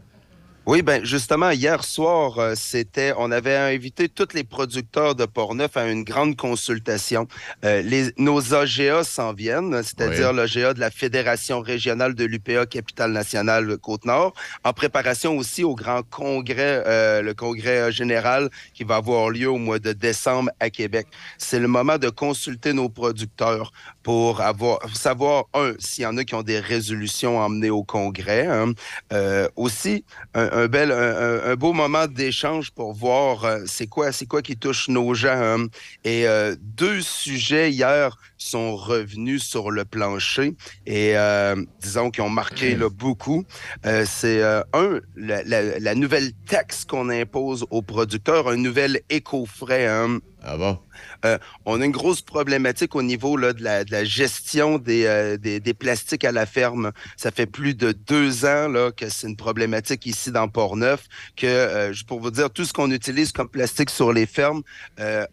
Oui, 0.68 0.82
ben 0.82 1.06
justement, 1.06 1.52
hier 1.52 1.84
soir, 1.84 2.40
euh, 2.40 2.54
c'était, 2.56 3.14
on 3.20 3.30
avait 3.32 3.56
invité 3.56 4.10
tous 4.10 4.30
les 4.34 4.44
producteurs 4.44 5.14
de 5.14 5.26
Portneuf 5.26 5.78
à 5.78 5.88
une 5.88 6.04
grande 6.04 6.36
consultation. 6.36 7.28
Euh, 7.64 7.84
les, 7.84 8.12
nos 8.18 8.52
AGA 8.56 9.04
s'en 9.04 9.32
viennent, 9.34 9.84
c'est-à-dire 9.84 10.32
Oui. 10.32 10.38
l'AGA 10.38 10.74
de 10.74 10.80
la 10.80 10.90
Fédération 10.90 11.60
régionale 11.62 12.16
de 12.16 12.26
l'UPA 12.26 12.66
Capitale 12.66 13.12
Nationale 13.12 13.78
Côte-Nord, 13.78 14.34
en 14.64 14.74
préparation 14.74 15.38
aussi 15.38 15.64
au 15.64 15.76
grand 15.76 16.02
congrès, 16.02 16.82
euh, 16.88 17.22
le 17.22 17.36
congrès 17.36 17.82
euh, 17.82 17.92
général 17.92 18.50
qui 18.74 18.84
va 18.84 18.96
avoir 18.96 19.30
lieu 19.30 19.50
au 19.52 19.58
mois 19.60 19.78
de 19.78 19.94
décembre 19.94 20.50
à 20.60 20.72
Québec. 20.72 21.06
C'est 21.38 21.60
le 21.60 21.68
moment 21.68 22.00
de 22.00 22.10
consulter 22.10 22.74
nos 22.74 22.90
producteurs 22.90 23.72
pour 24.02 24.42
avoir 24.42 24.80
savoir 24.96 25.46
un 25.54 25.74
s'il 25.78 26.04
y 26.06 26.08
en 26.08 26.18
a 26.18 26.24
qui 26.24 26.34
ont 26.34 26.42
des 26.44 26.60
résolutions 26.60 27.40
à 27.40 27.46
emmener 27.46 27.70
au 27.70 27.84
congrès. 27.84 28.48
hein. 28.48 28.72
Euh, 29.14 29.48
aussi 29.56 30.04
un, 30.34 30.55
un 30.56 30.68
bel 30.68 30.92
un, 30.92 31.56
beau 31.56 31.74
moment 31.74 32.08
d'échange 32.08 32.72
pour 32.72 32.94
voir 32.94 33.44
euh, 33.44 33.60
c'est 33.66 33.88
quoi 33.88 34.12
c'est 34.12 34.26
quoi 34.26 34.42
qui 34.42 34.56
touche 34.56 34.88
nos 34.88 35.14
gens. 35.14 35.30
hein. 35.36 35.68
Et 36.04 36.28
euh, 36.28 36.56
deux 36.60 37.02
sujets 37.02 37.72
hier 37.72 38.18
sont 38.46 38.76
revenus 38.76 39.44
sur 39.44 39.72
le 39.72 39.86
plancher 39.86 40.54
et 40.86 41.18
euh, 41.18 41.56
disons 41.82 42.12
qui 42.12 42.22
ont 42.22 42.30
marqué 42.30 42.76
là, 42.76 42.90
beaucoup. 42.90 43.44
Euh, 43.86 44.06
c'est 44.08 44.42
euh, 44.42 44.62
un 44.74 45.00
la, 45.16 45.44
la- 45.44 45.80
la 45.80 45.96
nouvelle 45.96 46.32
taxe 46.48 46.86
qu'on 46.86 47.10
impose 47.10 47.66
aux 47.72 47.82
producteurs, 47.82 48.48
un 48.50 48.58
nouvel 48.58 49.02
éco-frais. 49.10 49.88
hein. 49.88 50.20
Ah 50.48 50.58
bon? 50.58 50.78
Euh, 51.26 51.40
on 51.66 51.82
a 51.82 51.86
une 51.86 51.92
grosse 51.92 52.22
problématique 52.22 52.96
au 52.96 53.02
niveau 53.02 53.36
là, 53.36 53.52
de, 53.52 53.64
la, 53.64 53.84
de 53.84 53.92
la 53.92 54.04
gestion 54.04 54.78
des, 54.78 55.06
euh, 55.06 55.38
des, 55.38 55.60
des 55.60 55.74
plastiques 55.74 56.24
à 56.24 56.32
la 56.32 56.46
ferme. 56.46 56.92
Ça 57.18 57.32
fait 57.32 57.48
plus 57.48 57.74
de 57.74 57.94
deux 57.94 58.46
ans 58.46 58.68
là, 58.68 58.92
que 58.92 59.10
c'est 59.10 59.26
une 59.28 59.36
problématique 59.36 60.06
ici 60.06 60.32
dans 60.32 60.48
Port-Neuf, 60.48 61.06
que, 61.36 61.48
euh, 61.48 61.94
pour 62.08 62.20
vous 62.20 62.30
dire, 62.30 62.52
tout 62.52 62.64
ce 62.64 62.74
qu'on 62.74 62.92
utilise 62.92 63.32
comme 63.32 63.50
plastique 63.50 63.90
sur 63.90 64.14
les 64.14 64.28
fermes, 64.28 64.62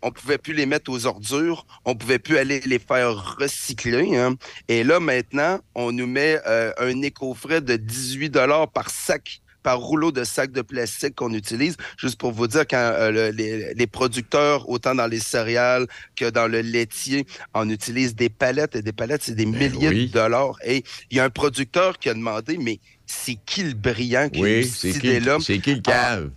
on 0.00 0.10
pouvait 0.12 0.38
plus 0.38 0.54
les 0.54 0.64
mettre 0.64 0.90
aux 0.90 1.04
ordures, 1.04 1.66
on 1.84 1.94
pouvait 1.94 2.18
plus 2.18 2.38
aller 2.38 2.60
les 2.64 2.78
faire 2.78 3.01
faire 3.02 3.36
recycler. 3.38 4.16
hein. 4.16 4.34
Et 4.68 4.84
là, 4.84 5.00
maintenant, 5.00 5.58
on 5.74 5.92
nous 5.92 6.06
met 6.06 6.38
euh, 6.46 6.72
un 6.78 7.02
éco-frais 7.02 7.60
de 7.60 7.76
18 7.76 8.36
par 8.72 8.90
sac 8.90 9.40
par 9.62 9.78
rouleau 9.78 10.10
de 10.10 10.24
sac 10.24 10.50
de 10.50 10.60
plastique 10.60 11.14
qu'on 11.14 11.32
utilise. 11.32 11.76
Juste 11.96 12.18
pour 12.18 12.32
vous 12.32 12.48
dire, 12.48 12.66
quand 12.68 12.76
euh, 12.78 13.12
le- 13.12 13.30
les, 13.30 13.74
les 13.74 13.86
producteurs, 13.86 14.68
autant 14.68 14.92
dans 14.96 15.06
les 15.06 15.20
céréales 15.20 15.86
que 16.16 16.28
dans 16.30 16.48
le 16.48 16.62
laitier, 16.62 17.26
on 17.54 17.70
utilise 17.70 18.16
des 18.16 18.28
palettes. 18.28 18.74
Et 18.74 18.82
des 18.82 18.92
palettes, 18.92 19.22
c'est 19.22 19.36
des 19.36 19.46
milliers 19.46 19.88
oui. 19.88 20.06
de 20.08 20.12
dollars. 20.14 20.56
Et 20.64 20.82
il 21.12 21.16
y 21.16 21.20
a 21.20 21.24
un 21.24 21.30
producteur 21.30 22.00
qui 22.00 22.08
a 22.08 22.14
demandé, 22.14 22.58
mais 22.58 22.80
c'est 23.06 23.36
qui 23.46 23.62
le 23.62 23.74
brillant 23.74 24.28
qui 24.30 24.40
Oui, 24.40 24.64
c'est 24.64 24.90
qui, 24.90 24.98
idée-là? 24.98 25.38
c'est 25.40 25.60
qui 25.60 25.76
le 25.76 25.80
cave? 25.80 26.30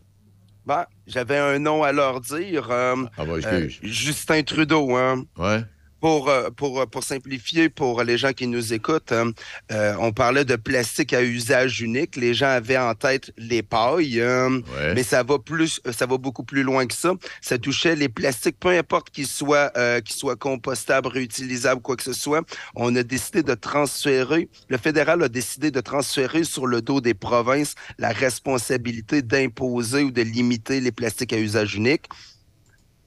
Ben, 0.68 0.86
j'avais 1.08 1.38
un 1.40 1.58
nom 1.58 1.82
à 1.82 1.92
leur 1.92 2.22
dire. 2.22 2.70
euh, 2.70 2.96
Ah, 3.18 3.24
euh, 3.24 3.38
excuse. 3.66 3.80
Justin 3.82 4.44
Trudeau, 4.44 4.96
hein. 4.96 5.24
Ouais. 5.38 5.64
Pour, 6.02 6.30
euh, 6.30 6.50
pour, 6.52 6.82
euh, 6.82 6.86
pour 6.86 7.04
simplifier, 7.04 7.70
pour 7.70 8.04
les 8.04 8.18
gens 8.18 8.32
qui 8.34 8.46
nous 8.48 8.74
écoutent, 8.74 9.12
hein, 9.12 9.32
euh, 9.72 9.96
on 10.00 10.12
parlait 10.12 10.46
de 10.46 10.56
plastique 10.56 11.14
à 11.14 11.24
usage 11.24 11.82
unique. 11.82 12.16
Les 12.16 12.34
gens 12.36 12.50
avaient 12.50 12.78
en 12.78 12.94
tête 12.94 13.32
les 13.38 13.64
pailles, 13.64 14.22
hein, 14.22 14.62
Ouais. 14.76 14.94
mais 14.94 15.04
ça 15.04 15.24
va 15.24 15.40
plus, 15.40 15.82
ça 15.98 16.06
va 16.06 16.18
beaucoup 16.18 16.44
plus 16.44 16.62
loin 16.64 16.86
que 16.86 16.94
ça. 16.94 17.14
Ça 17.42 17.58
touchait 17.58 17.96
les 17.96 18.10
plastiques, 18.10 18.60
peu 18.60 18.70
importe 18.70 19.10
qu'ils 19.10 19.26
soient, 19.26 19.72
euh, 19.78 20.00
qu'ils 20.02 20.16
soient 20.16 20.36
compostables, 20.36 21.08
réutilisables, 21.08 21.82
quoi 21.82 21.96
que 21.96 22.04
ce 22.04 22.14
soit. 22.14 22.42
On 22.76 22.96
a 22.96 23.02
décidé 23.02 23.42
de 23.42 23.54
transférer, 23.56 24.50
le 24.70 24.78
fédéral 24.78 25.24
a 25.24 25.30
décidé 25.30 25.72
de 25.72 25.82
transférer 25.82 26.44
sur 26.44 26.68
le 26.68 26.82
dos 26.82 27.02
des 27.02 27.14
provinces 27.16 27.74
la 27.98 28.10
responsabilité 28.12 29.22
d'imposer 29.24 30.04
ou 30.04 30.12
de 30.12 30.22
limiter 30.22 30.82
les 30.82 30.92
plastiques 30.92 31.34
à 31.34 31.38
usage 31.40 31.76
unique. 31.76 32.04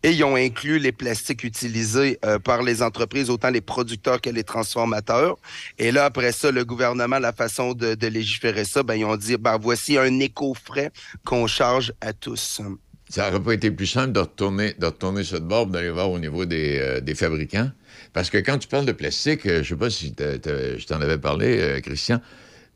Et 0.03 0.13
ils 0.13 0.23
ont 0.23 0.37
inclus 0.37 0.79
les 0.79 0.93
plastiques 0.93 1.43
utilisés 1.43 2.19
euh, 2.25 2.39
par 2.39 2.63
les 2.63 2.83
entreprises, 2.83 3.31
autant 3.31 3.51
les 3.51 3.61
producteurs 3.61 4.21
que 4.21 4.31
les 4.31 4.45
transformateurs. 4.45 5.37
Et 5.79 5.91
là, 5.91 6.05
après 6.05 6.33
ça, 6.33 6.53
le 6.53 6.65
gouvernement, 6.65 7.19
la 7.19 7.33
façon 7.33 7.73
de, 7.75 7.97
légiférer 8.07 8.65
ça, 8.65 8.83
ben, 8.83 8.95
ils 8.95 9.05
ont 9.05 9.17
dit, 9.17 9.37
ben, 9.37 9.59
voici 9.61 9.99
un 9.99 10.21
éco-frais 10.21 10.93
qu'on 11.25 11.47
charge 11.47 11.93
à 12.01 12.13
tous. 12.13 12.61
Ça 13.09 13.31
n'aurait 13.31 13.43
pas 13.43 13.55
été 13.55 13.71
plus 13.71 13.87
simple 13.87 14.13
de 14.13 14.21
retourner, 14.21 14.75
de 14.79 14.87
retourner 14.87 15.25
ça 15.25 15.39
d'aller 15.41 15.91
voir 15.91 16.11
au 16.11 16.19
niveau 16.19 16.45
des, 16.45 16.79
euh, 16.79 17.01
des 17.01 17.15
fabricants. 17.15 17.71
Parce 18.13 18.31
que 18.31 18.39
quand 18.39 18.59
tu 18.59 18.69
parles 18.69 18.87
de 18.87 18.93
plastique, 18.93 19.47
euh, 19.47 19.63
je 19.63 19.71
sais 19.71 19.77
pas 19.77 19.91
si 19.91 20.15
je 20.19 20.87
t'en 20.87 21.01
avais 21.01 21.19
parlé, 21.19 21.81
Christian, 21.83 22.21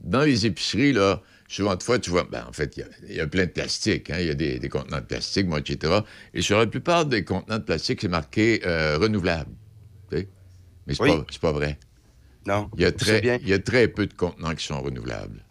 dans 0.00 0.22
les 0.22 0.46
épiceries, 0.46 0.92
là, 0.92 1.22
souvent 1.52 1.76
de 1.76 1.82
fois, 1.82 1.98
tu 1.98 2.10
vois, 2.10 2.24
ben, 2.24 2.44
en 2.48 2.52
fait, 2.52 2.76
il 2.76 2.80
y 2.80 2.82
a- 2.82 2.88
il 3.10 3.16
y, 3.16 3.20
a 3.20 3.26
plein 3.26 3.44
de 3.46 3.50
plastique. 3.50 4.10
hein, 4.10 4.16
Il 4.20 4.26
y 4.26 4.30
a 4.30 4.34
des, 4.34 4.58
des 4.58 4.68
contenants 4.68 5.00
de 5.00 5.04
plastique, 5.06 5.46
moi, 5.46 5.58
etc. 5.60 6.00
Et 6.34 6.40
sur 6.42 6.58
la 6.58 6.66
plupart 6.66 7.04
des 7.06 7.24
contenants 7.24 7.58
de 7.58 7.64
plastique, 7.64 8.00
c'est 8.00 8.08
marqué 8.08 8.62
euh, 8.66 8.96
renouvelable. 8.98 9.50
Mais 10.86 10.94
c'est 10.94 11.02
Oui. 11.02 11.10
pas, 11.40 11.52
vrai. 11.52 11.78
Non. 12.46 12.68
Il 12.76 12.82
y, 12.82 12.84
a 12.84 12.90
très, 12.92 13.20
bien. 13.20 13.38
y 13.44 13.52
a 13.52 13.58
très 13.60 13.86
peu 13.86 14.06
de 14.06 14.14
contenants 14.14 14.54
qui 14.54 14.64
sont 14.66 14.80
renouvelables. 14.80 15.44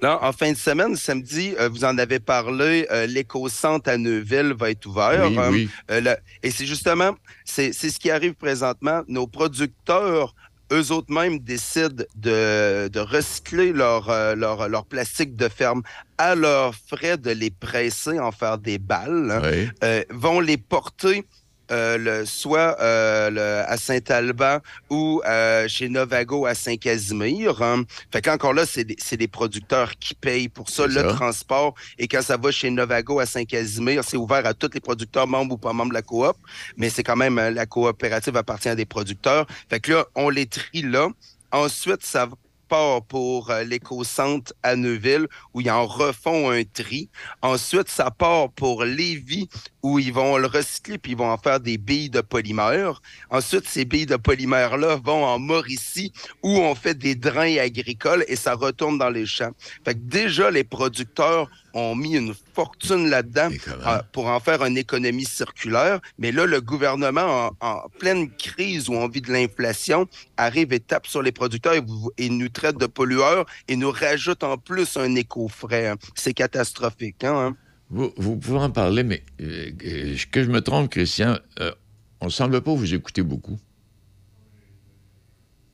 Là, 0.00 0.22
en 0.22 0.30
fin 0.32 0.52
de 0.52 0.56
semaine, 0.56 0.94
samedi, 0.94 1.54
euh, 1.58 1.68
vous 1.70 1.82
en 1.84 1.96
avez 1.98 2.20
parlé, 2.20 2.86
euh, 2.92 3.06
l'éco-centre 3.06 3.88
à 3.90 3.96
Neuville 3.96 4.52
va 4.56 4.70
être 4.70 4.84
ouvert. 4.86 5.26
Oui, 5.28 5.38
Euh, 5.38 5.50
oui. 5.50 5.68
le- 5.88 6.16
et 6.42 6.50
c'est 6.50 6.66
justement, 6.66 7.16
c'est 7.44 7.72
ce 7.72 7.98
qui 7.98 8.10
arrive 8.10 8.34
présentement. 8.34 9.02
Nos 9.08 9.26
producteurs, 9.26 10.34
eux 10.72 10.90
autres 10.92 11.12
mêmes, 11.12 11.38
décident 11.38 12.04
de, 12.16 12.88
de 12.88 13.00
recycler 13.00 13.72
leur, 13.72 14.10
euh, 14.10 14.34
leur, 14.34 14.68
leur 14.68 14.84
plastique 14.86 15.36
de 15.36 15.48
ferme 15.48 15.82
à 16.18 16.34
leurs 16.34 16.74
frais 16.74 17.16
de 17.18 17.30
les 17.30 17.50
presser, 17.50 18.18
en 18.18 18.32
faire 18.32 18.58
des 18.58 18.78
balles, 18.78 19.30
hein, 19.30 19.42
Oui. 19.44 19.68
euh, 19.84 20.02
vont 20.10 20.40
les 20.40 20.56
porter 20.56 21.24
euh, 21.70 21.98
le, 21.98 22.24
soit 22.26 22.76
euh, 22.80 23.30
le- 23.30 23.70
à 23.70 23.76
Saint-Alban 23.76 24.58
ou 24.90 25.22
euh, 25.26 25.66
chez 25.68 25.88
Novago 25.88 26.46
à 26.46 26.54
Saint-Casimir. 26.54 27.62
hein. 27.62 27.84
Fait 28.12 28.22
qu'encore 28.22 28.54
là, 28.54 28.66
c'est 28.66 28.84
des, 28.84 28.96
des 29.16 29.28
producteurs 29.28 29.96
qui 29.98 30.14
payent 30.14 30.48
pour 30.48 30.68
ça, 30.70 30.86
le 30.86 30.94
ça. 30.94 31.04
transport. 31.04 31.74
Et 31.98 32.08
quand 32.08 32.22
ça 32.22 32.36
va 32.36 32.50
chez 32.50 32.70
Novago 32.70 33.18
à 33.20 33.26
Saint-Casimir, 33.26 34.04
c'est 34.04 34.16
ouvert 34.16 34.46
à 34.46 34.54
tous 34.54 34.70
les 34.74 34.80
producteurs 34.80 35.26
membres 35.26 35.54
ou 35.54 35.58
pas 35.58 35.72
membres 35.72 35.90
de 35.90 35.94
la 35.94 36.02
coop. 36.02 36.36
Mais 36.76 36.90
c'est 36.90 37.02
quand 37.02 37.16
même, 37.16 37.36
la 37.36 37.66
coopérative 37.66 38.36
appartient 38.36 38.68
à 38.68 38.74
des 38.74 38.86
producteurs. 38.86 39.46
Fait 39.68 39.80
que 39.80 39.92
là, 39.92 40.04
on 40.14 40.28
les 40.30 40.46
trie 40.46 40.82
là. 40.82 41.08
Ensuite, 41.52 42.04
ça 42.04 42.28
part 42.68 43.02
pour 43.02 43.52
l'éco-centre 43.64 44.52
à 44.64 44.74
Neuville, 44.74 45.28
où 45.54 45.60
ils 45.60 45.70
en 45.70 45.86
refont 45.86 46.50
un 46.50 46.64
tri. 46.64 47.08
Ensuite, 47.40 47.88
ça 47.88 48.10
part 48.10 48.50
pour 48.50 48.84
Lévis, 48.84 49.48
où 49.86 49.98
ils 50.00 50.12
vont 50.12 50.36
le 50.36 50.48
recycler, 50.48 50.98
puis 50.98 51.12
ils 51.12 51.18
vont 51.18 51.30
en 51.30 51.38
faire 51.38 51.60
des 51.60 51.78
billes 51.78 52.10
de 52.10 52.20
polymère. 52.20 53.00
Ensuite, 53.30 53.66
ces 53.68 53.84
billes 53.84 54.06
de 54.06 54.16
polymère-là 54.16 54.96
vont 55.08 55.24
en 55.24 55.38
Mauricie, 55.38 56.12
où 56.42 56.50
on 56.58 56.74
fait 56.74 56.96
des 57.06 57.14
drains 57.14 57.56
agricoles, 57.58 58.24
et 58.26 58.36
ça 58.36 58.54
retourne 58.54 58.98
dans 58.98 59.10
les 59.10 59.26
champs. 59.26 59.52
Fait 59.84 59.94
que 59.94 60.00
déjà, 60.00 60.50
les 60.50 60.64
producteurs 60.64 61.48
ont 61.74 61.94
mis 61.94 62.14
une 62.16 62.34
fortune 62.54 63.10
là-dedans 63.10 63.50
euh, 63.86 64.02
pour 64.12 64.26
en 64.28 64.40
faire 64.40 64.64
une 64.64 64.78
économie 64.78 65.26
circulaire. 65.26 66.00
Mais 66.18 66.32
là, 66.32 66.46
le 66.46 66.60
gouvernement, 66.60 67.50
en, 67.60 67.66
en 67.68 67.82
pleine 68.00 68.30
crise 68.30 68.88
où 68.88 68.94
on 68.94 69.08
vit 69.08 69.20
de 69.20 69.30
l'inflation, 69.32 70.08
arrive 70.36 70.72
et 70.72 70.80
tape 70.80 71.06
sur 71.06 71.22
les 71.22 71.32
producteurs 71.32 71.74
et, 71.74 71.80
vous- 71.80 72.10
et 72.18 72.28
nous 72.30 72.48
traite 72.48 72.78
de 72.78 72.86
pollueurs 72.86 73.44
et 73.68 73.76
nous 73.76 73.90
rajoute 73.90 74.42
en 74.42 74.56
plus 74.56 74.96
un 74.96 75.14
éco-frais. 75.14 75.88
hein. 75.88 75.96
C'est 76.14 76.32
catastrophique. 76.34 77.22
Hein, 77.24 77.36
hein? 77.48 77.56
Vous, 77.90 78.12
vous 78.16 78.36
pouvez 78.36 78.58
en 78.58 78.70
parler, 78.70 79.02
mais 79.04 79.22
euh, 79.40 79.70
euh, 79.84 80.16
que 80.32 80.42
je 80.42 80.50
me 80.50 80.60
trompe, 80.60 80.90
Christian, 80.90 81.38
euh, 81.60 81.72
on 82.20 82.28
semble 82.30 82.60
pas 82.60 82.74
vous 82.74 82.94
écouter 82.94 83.22
beaucoup. 83.22 83.58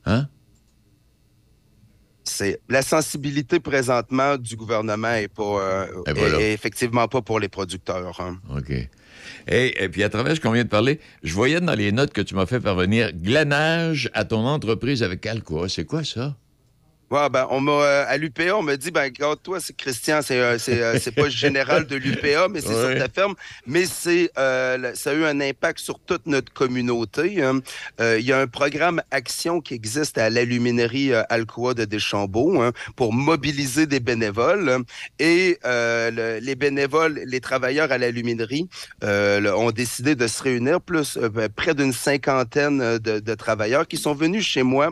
Hein? 0.05 0.27
C'est 2.25 2.61
la 2.69 2.81
sensibilité 2.81 3.59
présentement 3.59 4.37
du 4.37 4.55
gouvernement 4.55 5.13
est 5.13 5.27
pas 5.27 5.43
euh, 5.43 5.87
Et 6.07 6.13
voilà. 6.13 6.39
est- 6.39 6.41
est 6.43 6.53
effectivement 6.53 7.07
pas 7.07 7.21
pour 7.21 7.39
les 7.39 7.49
producteurs. 7.49 8.19
hein. 8.21 8.39
OK. 8.55 8.71
Et, 9.47 9.83
et 9.83 9.89
puis, 9.89 10.03
à 10.03 10.09
travers 10.09 10.35
ce 10.35 10.39
qu'on 10.41 10.51
vient 10.51 10.63
de 10.63 10.69
parler, 10.69 10.99
je 11.23 11.33
voyais 11.33 11.59
dans 11.59 11.73
les 11.75 11.91
notes 11.91 12.13
que 12.13 12.21
tu 12.21 12.33
m'as 12.35 12.45
fait 12.45 12.59
parvenir 12.61 13.11
glanage 13.13 14.09
à 14.13 14.23
ton 14.25 14.45
entreprise 14.47 15.03
avec 15.03 15.25
Alcoa. 15.25 15.67
C'est 15.67 15.85
quoi 15.85 16.03
ça? 16.03 16.37
Ouais, 17.13 17.29
ben, 17.29 17.45
on 17.51 17.67
euh, 17.67 18.05
à 18.07 18.17
l'UPA, 18.17 18.55
on 18.57 18.63
m'a 18.63 18.75
dit, 18.75 18.89
ben, 18.89 19.03
regarde, 19.03 19.39
toi, 19.43 19.59
c'est 19.59 19.77
Christian, 19.77 20.21
c'est, 20.23 20.39
euh, 20.39 20.57
c'est, 20.57 20.81
euh, 20.81 20.97
c'est 20.99 21.11
pas 21.11 21.25
le 21.25 21.29
général 21.29 21.85
de 21.85 21.95
l'UPA, 21.95 22.47
mais 22.49 22.59
c'est 22.59 22.69
Ouais. 22.69 22.95
sur 22.97 23.05
ta 23.05 23.07
ferme. 23.07 23.35
Mais 23.67 23.85
c'est, 23.85 24.31
euh, 24.39 24.95
ça 24.95 25.11
a 25.11 25.13
eu 25.13 25.23
un 25.23 25.39
impact 25.39 25.77
sur 25.77 25.99
toute 25.99 26.25
notre 26.25 26.51
communauté. 26.51 27.43
hein. 27.43 27.59
Euh, 28.01 28.17
Il 28.19 28.25
y 28.25 28.31
a 28.33 28.39
un 28.39 28.47
programme 28.47 28.99
Action 29.11 29.61
qui 29.61 29.75
existe 29.75 30.17
à 30.17 30.31
l'aluminerie 30.31 31.13
euh, 31.13 31.21
Alcoa 31.29 31.75
de 31.75 31.85
Deschambault 31.85 32.59
hein, 32.63 32.71
pour 32.95 33.13
mobiliser 33.13 33.85
des 33.85 33.99
bénévoles. 33.99 34.67
hein. 34.69 34.81
Et 35.19 35.59
le- 35.63 36.39
les 36.41 36.55
bénévoles, 36.55 37.21
les 37.27 37.41
travailleurs 37.41 37.91
à 37.91 37.99
l'aluminerie 37.99 38.67
le- 39.03 39.51
ont 39.55 39.69
décidé 39.69 40.15
de 40.15 40.25
se 40.25 40.41
réunir, 40.41 40.81
plus 40.81 41.19
ben, 41.19 41.47
près 41.47 41.75
d'une 41.75 41.93
cinquantaine 41.93 42.97
de, 42.97 43.19
de 43.19 43.35
travailleurs 43.35 43.87
qui 43.87 43.97
sont 43.97 44.15
venus 44.15 44.43
chez 44.47 44.63
moi 44.63 44.89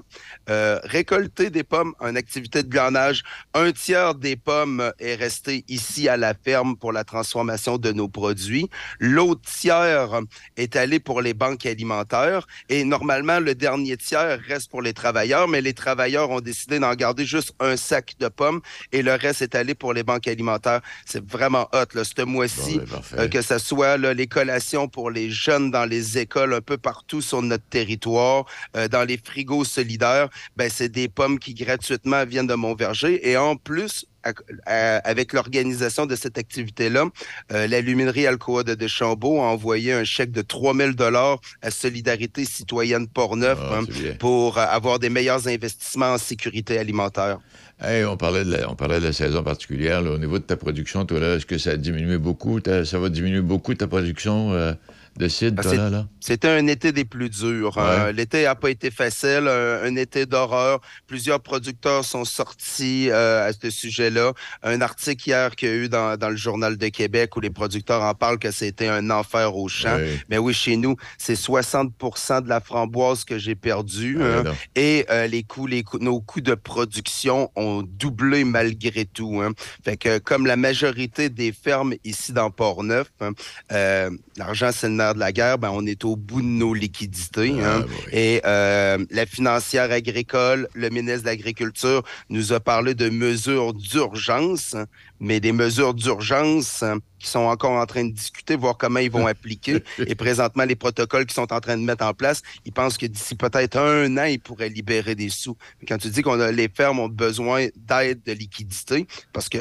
récolter 0.47 1.49
des 1.49 1.63
pommes, 1.63 1.93
une 2.11 2.17
activité 2.17 2.61
de 2.61 2.69
glanage. 2.69 3.23
Un 3.53 3.71
tiers 3.71 4.15
des 4.15 4.35
pommes 4.35 4.91
est 4.99 5.15
resté 5.15 5.63
ici 5.67 6.07
à 6.07 6.17
la 6.17 6.33
ferme 6.33 6.75
pour 6.75 6.91
la 6.91 7.03
transformation 7.03 7.77
de 7.77 7.91
nos 7.91 8.09
produits. 8.09 8.69
L'autre 8.99 9.41
tiers 9.41 10.19
est 10.57 10.75
allé 10.75 10.99
pour 10.99 11.21
les 11.21 11.33
banques 11.33 11.65
alimentaires. 11.65 12.45
Et 12.69 12.83
normalement, 12.83 13.39
le 13.39 13.55
dernier 13.55 13.97
tiers 13.97 14.39
reste 14.47 14.69
pour 14.69 14.81
les 14.81 14.93
travailleurs, 14.93 15.47
mais 15.47 15.61
les 15.61 15.73
travailleurs 15.73 16.29
ont 16.29 16.41
décidé 16.41 16.79
d'en 16.79 16.93
garder 16.95 17.25
juste 17.25 17.53
un 17.59 17.77
sac 17.77 18.15
de 18.19 18.27
pommes 18.27 18.61
et 18.91 19.01
le 19.01 19.13
reste 19.13 19.41
est 19.41 19.55
allé 19.55 19.73
pour 19.73 19.93
les 19.93 20.03
banques 20.03 20.27
alimentaires. 20.27 20.81
C'est 21.05 21.25
vraiment 21.25 21.69
hot, 21.73 21.85
là, 21.93 22.03
ce 22.03 22.21
mois-ci, 22.23 22.79
Bon, 22.79 22.85
ben, 23.11 23.19
euh, 23.19 23.27
que 23.29 23.41
ce 23.41 23.57
soit 23.57 23.97
là, 23.97 24.13
les 24.13 24.27
collations 24.27 24.87
pour 24.89 25.11
les 25.11 25.29
jeunes 25.29 25.71
dans 25.71 25.85
les 25.85 26.17
écoles 26.17 26.53
un 26.53 26.61
peu 26.61 26.77
partout 26.77 27.21
sur 27.21 27.41
notre 27.41 27.63
territoire, 27.69 28.45
euh, 28.75 28.87
dans 28.89 29.03
les 29.03 29.17
frigos 29.17 29.63
solidaires, 29.63 30.29
ben, 30.57 30.69
c'est 30.69 30.89
des 30.89 31.07
pommes 31.07 31.39
qui 31.39 31.53
gratuitement 31.53 31.90
viennent 32.27 32.47
de 32.47 32.53
mon 32.55 32.75
verger. 32.75 33.29
Et 33.29 33.37
en 33.37 33.55
plus, 33.55 34.05
à- 34.23 34.33
à- 34.65 34.97
avec 34.99 35.33
l'organisation 35.33 36.05
de 36.05 36.15
cette 36.15 36.37
activité-là, 36.37 37.05
euh, 37.51 37.67
l'aluminerie 37.67 38.27
Alcoa 38.27 38.63
de 38.63 38.75
Deschambault 38.75 39.39
a 39.41 39.45
envoyé 39.45 39.93
un 39.93 40.03
chèque 40.03 40.31
de 40.31 40.41
3000 40.41 40.95
dollars 40.95 41.39
à 41.61 41.71
Solidarité 41.71 42.45
citoyenne 42.45 43.07
Portneuf 43.07 43.57
Ah, 43.61 43.79
hein, 43.79 44.13
pour 44.19 44.57
euh, 44.57 44.65
avoir 44.69 44.99
des 44.99 45.09
meilleurs 45.09 45.47
investissements 45.47 46.13
en 46.13 46.17
sécurité 46.17 46.77
alimentaire. 46.77 47.39
Hey, 47.83 48.05
on, 48.05 48.15
parlait 48.15 48.45
de 48.45 48.51
la, 48.51 48.69
on 48.69 48.75
parlait 48.75 48.99
de 48.99 49.05
la 49.05 49.13
saison 49.13 49.41
particulière. 49.43 50.01
là. 50.03 50.11
Au 50.11 50.17
niveau 50.19 50.37
de 50.37 50.43
ta 50.43 50.55
production, 50.55 51.03
toi, 51.05 51.19
là, 51.19 51.35
est-ce 51.35 51.47
que 51.47 51.57
ça 51.57 51.71
a 51.71 51.77
diminué 51.77 52.19
beaucoup? 52.19 52.59
Ça 52.85 52.99
va 52.99 53.09
diminuer 53.09 53.41
beaucoup 53.41 53.73
ta 53.73 53.87
production 53.87 54.53
euh, 54.53 54.73
de 55.17 55.61
là, 55.77 55.89
là? 55.89 56.07
C'était 56.19 56.47
un 56.47 56.65
été 56.67 56.91
des 56.91 57.05
plus 57.05 57.29
durs. 57.29 57.75
Ouais. 57.77 57.83
Euh, 57.83 58.11
L'été 58.11 58.43
n'a 58.43 58.55
pas 58.55 58.69
été 58.69 58.89
facile, 58.91 59.47
un, 59.47 59.83
un 59.83 59.95
été 59.95 60.25
d'horreur. 60.25 60.79
Plusieurs 61.07 61.41
producteurs 61.41 62.05
sont 62.05 62.25
sortis 62.25 63.09
euh, 63.09 63.47
à 63.47 63.53
ce 63.53 63.69
sujet-là. 63.69 64.33
Un 64.63 64.81
article 64.81 65.27
hier 65.29 65.55
qu'il 65.55 65.69
y 65.69 65.71
a 65.71 65.75
eu 65.75 65.89
dans, 65.89 66.17
dans 66.17 66.29
le 66.29 66.35
Journal 66.37 66.77
de 66.77 66.87
Québec 66.87 67.35
où 67.35 67.39
les 67.39 67.49
producteurs 67.49 68.01
en 68.01 68.13
parlent 68.13 68.39
que 68.39 68.51
c'était 68.51 68.87
un 68.87 69.09
enfer 69.09 69.55
au 69.55 69.67
champ. 69.67 69.95
Ouais. 69.95 70.19
Mais 70.29 70.37
oui, 70.37 70.53
chez 70.53 70.77
nous, 70.77 70.95
c'est 71.17 71.33
60% 71.35 72.43
de 72.43 72.49
la 72.49 72.59
framboise 72.61 73.23
que 73.25 73.37
j'ai 73.37 73.55
perdue. 73.55 74.17
Ah, 74.21 74.43
hein. 74.49 74.53
et 74.75 75.05
euh, 75.09 75.27
les 75.27 75.43
coûts, 75.43 75.67
les 75.67 75.83
coûts- 75.83 75.99
nos 75.99 76.21
coûts 76.21 76.41
de 76.41 76.55
production 76.55 77.51
ont 77.55 77.83
doublé 77.83 78.43
malgré 78.43 79.05
tout. 79.05 79.41
hein. 79.41 79.51
Fait 79.83 79.97
que 79.97 80.17
comme 80.19 80.45
la 80.45 80.55
majorité 80.55 81.29
des 81.29 81.51
fermes 81.51 81.93
ici 82.03 82.31
dans 82.33 82.49
Port-Neuf, 82.51 83.07
hein, 83.19 83.31
euh, 83.71 84.09
l'argent 84.37 84.69
c'est 84.73 84.87
le 84.87 84.93
nerf 85.01 85.13
de 85.15 85.19
la 85.19 85.31
guerre, 85.31 85.57
ben, 85.57 85.71
on 85.73 85.85
est 85.85 86.03
au 86.05 86.15
bout 86.15 86.41
de 86.41 86.47
nos 86.47 86.73
liquidités. 86.73 87.51
hein. 87.61 87.85
Et 88.11 88.41
euh, 88.45 88.97
la 89.09 89.25
financière 89.25 89.91
agricole, 89.91 90.67
le 90.73 90.89
ministre 90.89 91.21
de 91.21 91.25
l'Agriculture 91.27 92.03
nous 92.29 92.53
a 92.53 92.59
parlé 92.59 92.93
de 92.95 93.09
mesures 93.09 93.73
d'urgence, 93.73 94.75
mais 95.19 95.39
des 95.39 95.51
mesures 95.51 95.93
d'urgence 95.93 96.83
hein, 96.83 96.99
qui 97.19 97.27
sont 97.27 97.39
encore 97.39 97.71
en 97.71 97.85
train 97.85 98.05
de 98.05 98.11
discuter, 98.11 98.55
voir 98.55 98.77
comment 98.77 98.99
ils 98.99 99.11
vont 99.11 99.27
appliquer. 99.35 99.83
Et 100.05 100.15
présentement, 100.15 100.65
les 100.65 100.75
protocoles 100.75 101.25
qu'ils 101.25 101.35
sont 101.35 101.51
en 101.53 101.59
train 101.59 101.77
de 101.77 101.83
mettre 101.83 102.05
en 102.05 102.13
place, 102.13 102.41
ils 102.65 102.73
pensent 102.73 102.97
que 102.97 103.05
d'ici 103.05 103.35
peut-être 103.35 103.77
un 103.77 104.17
an, 104.17 104.25
ils 104.25 104.39
pourraient 104.39 104.69
libérer 104.69 105.15
des 105.15 105.29
sous. 105.29 105.57
Quand 105.87 105.97
tu 105.97 106.09
dis 106.09 106.21
qu'on 106.21 106.39
a 106.39 106.51
les 106.51 106.69
fermes 106.69 106.99
ont 106.99 107.09
besoin 107.09 107.67
d'aide 107.75 108.21
de 108.25 108.33
liquidité, 108.33 109.07
parce 109.33 109.49
que 109.49 109.59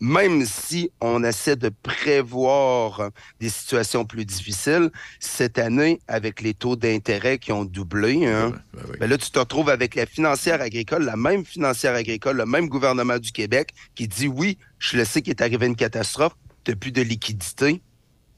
même 0.00 0.44
si 0.44 0.90
on 1.00 1.24
essaie 1.24 1.56
de 1.56 1.70
prévoir 1.82 3.10
des 3.40 3.48
situations 3.48 4.04
plus 4.04 4.24
difficiles, 4.24 4.90
cette 5.20 5.58
année, 5.58 6.00
avec 6.06 6.40
les 6.40 6.54
taux 6.54 6.76
d'intérêt 6.76 7.38
qui 7.38 7.52
ont 7.52 7.64
doublé, 7.64 8.26
hein, 8.26 8.52
ben 9.00 9.08
là, 9.08 9.16
tu 9.18 9.30
te 9.30 9.38
retrouves 9.38 9.70
avec 9.70 9.94
la 9.94 10.06
financière 10.06 10.60
agricole, 10.60 11.04
la 11.04 11.16
même 11.16 11.44
financière 11.44 11.94
agricole, 11.94 12.36
le 12.36 12.46
même 12.46 12.68
gouvernement 12.68 13.18
du 13.18 13.32
Québec 13.32 13.70
qui 13.94 14.08
dit 14.08 14.28
oui, 14.28 14.58
je 14.78 14.96
le 14.96 15.04
sais 15.04 15.22
qu'il 15.22 15.30
est 15.30 15.42
arrivé 15.42 15.66
une 15.66 15.76
catastrophe, 15.76 16.36
tu 16.64 16.76
plus 16.76 16.92
de 16.92 17.02
liquidité, 17.02 17.80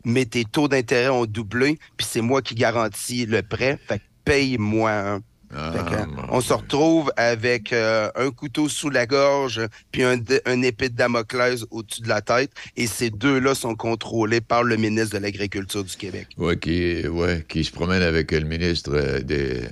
mais 0.04 0.26
tes 0.26 0.44
taux 0.44 0.68
d'intérêt 0.68 1.08
ont 1.08 1.26
doublé, 1.26 1.78
puis 1.96 2.06
c'est 2.08 2.20
moi 2.20 2.42
qui 2.42 2.54
garantis 2.54 3.26
le 3.26 3.42
prêt, 3.42 3.78
fait 3.88 3.98
que 3.98 4.04
paye-moi. 4.24 4.90
hein. 4.90 5.20
Que, 5.50 6.30
on 6.30 6.40
se 6.42 6.52
retrouve 6.52 7.10
avec 7.16 7.72
euh, 7.72 8.10
un 8.16 8.30
couteau 8.30 8.68
sous 8.68 8.90
la 8.90 9.06
gorge, 9.06 9.60
puis 9.90 10.02
un, 10.02 10.62
épée 10.62 10.90
de 10.90 10.94
Damoclès 10.94 11.64
au-dessus 11.70 12.02
de 12.02 12.08
la 12.08 12.20
tête, 12.20 12.50
et 12.76 12.86
ces 12.86 13.08
deux-là 13.10 13.54
sont 13.54 13.74
contrôlés 13.74 14.42
par 14.42 14.62
le 14.62 14.76
ministre 14.76 15.16
de 15.16 15.22
l'Agriculture 15.22 15.84
du 15.84 15.96
Québec. 15.96 16.28
Ouais, 16.36 16.58
qui, 16.58 17.06
ouais, 17.08 17.44
qui 17.48 17.64
se 17.64 17.72
promène 17.72 18.02
avec 18.02 18.30
le 18.30 18.40
ministre 18.40 18.92
euh, 18.94 19.20
des. 19.20 19.62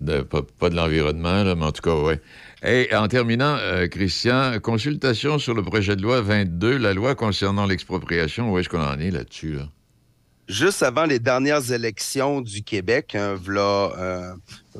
de- 0.00 0.22
pas, 0.22 0.42
pas 0.58 0.68
de 0.68 0.74
l'environnement, 0.74 1.44
mais 1.44 1.64
en 1.64 1.72
tout 1.72 1.82
cas, 1.82 1.94
ouais. 1.94 2.20
Et 2.64 2.88
en 2.92 3.06
terminant, 3.06 3.56
euh, 3.60 3.86
Christian, 3.86 4.58
consultation 4.60 5.38
sur 5.38 5.54
le 5.54 5.62
projet 5.62 5.94
de 5.94 6.02
loi 6.02 6.20
22, 6.22 6.76
la 6.76 6.92
loi 6.92 7.14
concernant 7.14 7.66
l'expropriation, 7.66 8.52
où 8.52 8.58
est-ce 8.58 8.68
qu'on 8.68 8.82
en 8.82 8.98
est 8.98 9.12
là-dessus, 9.12 9.54
là? 9.54 9.68
Juste 10.48 10.82
avant 10.82 11.04
les 11.04 11.18
dernières 11.18 11.70
élections 11.72 12.40
du 12.40 12.62
Québec, 12.62 13.14
hein, 13.14 13.36
euh, 13.48 14.34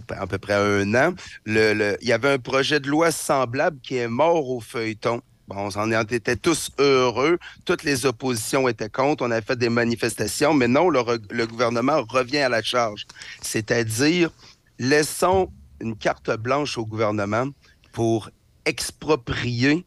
à 0.09 0.27
peu 0.27 0.39
près 0.39 0.55
un 0.55 0.95
an, 0.95 1.15
il 1.47 1.99
y 2.03 2.13
avait 2.13 2.33
un 2.33 2.39
projet 2.39 2.81
de 2.81 2.89
loi 2.89 3.11
semblable 3.11 3.79
qui 3.83 3.97
est 3.97 4.09
mort 4.09 4.49
au 4.49 4.61
feuilleton. 4.61 5.21
Bon, 5.47 5.71
on 5.75 5.95
en 5.95 6.03
était 6.03 6.37
tous 6.37 6.71
heureux. 6.79 7.39
Toutes 7.65 7.83
les 7.83 8.05
oppositions 8.05 8.69
étaient 8.69 8.91
contre. 8.91 9.25
On 9.25 9.31
a 9.31 9.41
fait 9.41 9.57
des 9.57 9.71
manifestations. 9.71 10.53
Mais 10.53 10.69
non, 10.69 10.91
le, 10.91 11.01
le 11.31 11.47
gouvernement 11.47 12.03
revient 12.07 12.39
à 12.39 12.51
la 12.51 12.63
charge. 12.63 13.07
C'est-à-dire, 13.41 14.31
laissons 14.79 15.51
une 15.81 15.97
carte 15.97 16.31
blanche 16.37 16.77
au 16.77 16.85
gouvernement 16.85 17.47
pour 17.93 18.29
exproprier 18.67 19.87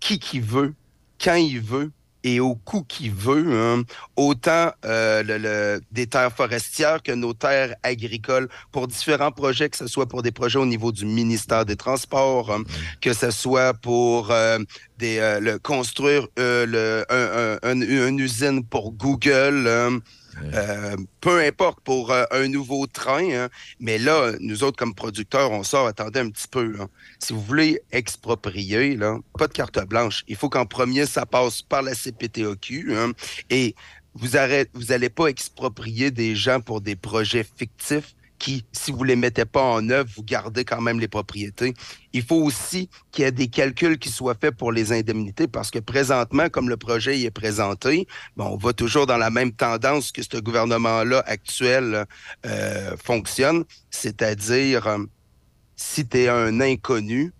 qui 0.00 0.18
qui 0.18 0.40
veut, 0.40 0.74
quand 1.22 1.34
il 1.34 1.60
veut 1.60 1.92
et 2.24 2.40
au 2.40 2.54
coût 2.54 2.82
qu'il 2.84 3.10
veut, 3.12 3.46
hein. 3.52 3.82
autant 4.16 4.70
euh, 4.84 5.22
le- 5.22 5.38
le- 5.38 5.80
des 5.90 6.06
terres 6.06 6.32
forestières 6.32 7.02
que 7.02 7.12
nos 7.12 7.32
terres 7.34 7.74
agricoles 7.82 8.48
pour 8.70 8.86
différents 8.88 9.32
projets, 9.32 9.68
que 9.68 9.76
ce 9.76 9.86
soit 9.86 10.06
pour 10.06 10.22
des 10.22 10.32
projets 10.32 10.58
au 10.58 10.66
niveau 10.66 10.92
du 10.92 11.04
ministère 11.04 11.64
des 11.64 11.76
Transports, 11.76 12.50
hein, 12.52 12.62
que 13.00 13.12
ce 13.12 13.30
soit 13.30 13.74
pour 13.74 14.30
euh, 14.30 14.58
des, 14.98 15.18
euh, 15.18 15.40
le, 15.40 15.58
construire 15.58 16.26
euh, 16.38 16.66
le, 16.66 17.04
un- 17.10 17.58
un- 17.62 17.80
un- 17.80 18.08
une 18.08 18.18
usine 18.18 18.64
pour 18.64 18.92
Google. 18.92 20.00
Euh, 20.54 20.96
peu 21.20 21.40
importe 21.40 21.80
pour 21.80 22.10
euh, 22.10 22.24
un 22.30 22.48
nouveau 22.48 22.86
train, 22.86 23.30
hein. 23.32 23.48
mais 23.80 23.98
là, 23.98 24.32
nous 24.40 24.64
autres 24.64 24.76
comme 24.78 24.94
producteurs, 24.94 25.50
on 25.50 25.62
sort, 25.62 25.86
attendez 25.86 26.20
un 26.20 26.30
petit 26.30 26.48
peu. 26.48 26.74
hein. 26.80 26.88
Si 27.18 27.32
vous 27.32 27.40
voulez 27.42 27.80
exproprier, 27.90 28.96
pas 29.38 29.46
de 29.48 29.52
carte 29.52 29.78
blanche. 29.86 30.24
Il 30.28 30.36
faut 30.36 30.48
qu'en 30.48 30.66
premier, 30.66 31.06
ça 31.06 31.26
passe 31.26 31.62
par 31.62 31.82
la 31.82 31.94
CPTOQ. 31.94 32.94
hein. 32.96 33.12
et 33.50 33.74
vous 34.14 34.28
n'allez 34.88 35.08
pas 35.10 35.26
exproprier 35.26 36.10
des 36.10 36.34
gens 36.36 36.60
pour 36.60 36.80
des 36.80 36.96
projets 36.96 37.44
fictifs 37.56 38.14
qui, 38.42 38.64
si 38.72 38.90
vous 38.90 39.04
les 39.04 39.14
mettez 39.14 39.44
pas 39.44 39.62
en 39.62 39.88
œuvre, 39.88 40.10
vous 40.16 40.24
gardez 40.24 40.64
quand 40.64 40.80
même 40.80 40.98
les 40.98 41.06
propriétés. 41.06 41.74
Il 42.12 42.24
faut 42.24 42.42
aussi 42.42 42.90
qu'il 43.12 43.24
y 43.24 43.28
ait 43.28 43.30
des 43.30 43.46
calculs 43.46 44.00
qui 44.00 44.08
soient 44.08 44.34
faits 44.34 44.56
pour 44.56 44.72
les 44.72 44.90
indemnités 44.90 45.46
parce 45.46 45.70
que 45.70 45.78
présentement, 45.78 46.48
comme 46.48 46.68
le 46.68 46.76
projet 46.76 47.16
y 47.16 47.24
est 47.24 47.30
présenté, 47.30 48.08
bon, 48.36 48.46
on 48.46 48.56
va 48.56 48.72
toujours 48.72 49.06
dans 49.06 49.16
la 49.16 49.30
même 49.30 49.52
tendance 49.52 50.10
que 50.10 50.22
ce 50.24 50.38
gouvernement-là 50.38 51.22
actuel 51.24 52.04
euh, 52.44 52.96
fonctionne, 52.96 53.62
c'est-à-dire 53.90 54.88
euh, 54.88 54.98
si 55.76 56.08
tu 56.08 56.18
es 56.18 56.28
un 56.28 56.60
inconnu, 56.60 57.32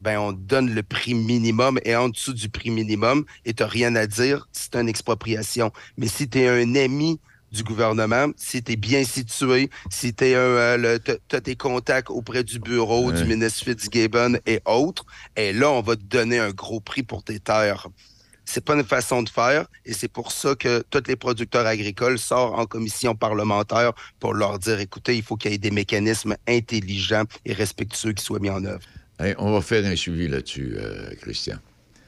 ben 0.00 0.18
on 0.18 0.32
te 0.32 0.40
donne 0.40 0.74
le 0.74 0.82
prix 0.82 1.14
minimum 1.14 1.78
et 1.84 1.94
en 1.94 2.08
dessous 2.08 2.32
du 2.32 2.48
prix 2.48 2.70
minimum 2.70 3.24
et 3.44 3.54
tu 3.54 3.62
rien 3.62 3.94
à 3.94 4.08
dire, 4.08 4.48
c'est 4.50 4.74
une 4.74 4.88
expropriation. 4.88 5.70
Mais 5.96 6.08
si 6.08 6.28
tu 6.28 6.40
es 6.40 6.48
un 6.48 6.74
ami 6.74 7.20
du 7.52 7.62
gouvernement, 7.62 8.28
si 8.36 8.62
tu 8.62 8.72
es 8.72 8.76
bien 8.76 9.04
situé, 9.04 9.70
si 9.90 10.14
tu 10.14 10.34
as 10.34 11.40
tes 11.42 11.56
contacts 11.56 12.10
auprès 12.10 12.42
du 12.42 12.58
bureau 12.58 13.10
Ouais. 13.10 13.12
du 13.22 13.24
ministre 13.24 13.64
Fitzgibbon 13.64 14.38
et 14.46 14.60
autres, 14.64 15.04
et 15.36 15.52
là, 15.52 15.70
on 15.70 15.82
va 15.82 15.96
te 15.96 16.02
donner 16.02 16.38
un 16.38 16.50
gros 16.50 16.80
prix 16.80 17.02
pour 17.02 17.22
tes 17.22 17.38
terres. 17.40 17.88
C'est 18.44 18.64
pas 18.64 18.74
une 18.74 18.84
façon 18.84 19.22
de 19.22 19.28
faire 19.28 19.66
et 19.84 19.92
c'est 19.92 20.08
pour 20.08 20.32
ça 20.32 20.56
que 20.56 20.82
tous 20.90 21.02
les 21.06 21.14
producteurs 21.14 21.64
agricoles 21.66 22.18
sortent 22.18 22.58
en 22.58 22.66
commission 22.66 23.14
parlementaire 23.14 23.92
pour 24.18 24.34
leur 24.34 24.58
dire 24.58 24.80
écoutez, 24.80 25.16
il 25.16 25.22
faut 25.22 25.36
qu'il 25.36 25.52
y 25.52 25.54
ait 25.54 25.58
des 25.58 25.70
mécanismes 25.70 26.34
intelligents 26.48 27.24
et 27.44 27.52
respectueux 27.52 28.12
qui 28.12 28.24
soient 28.24 28.40
mis 28.40 28.50
en 28.50 28.64
œuvre. 28.64 28.80
On 29.38 29.52
va 29.52 29.60
faire 29.60 29.84
un 29.86 29.94
suivi 29.94 30.26
là-dessus, 30.26 30.74
euh, 30.76 31.14
Christian. 31.20 31.58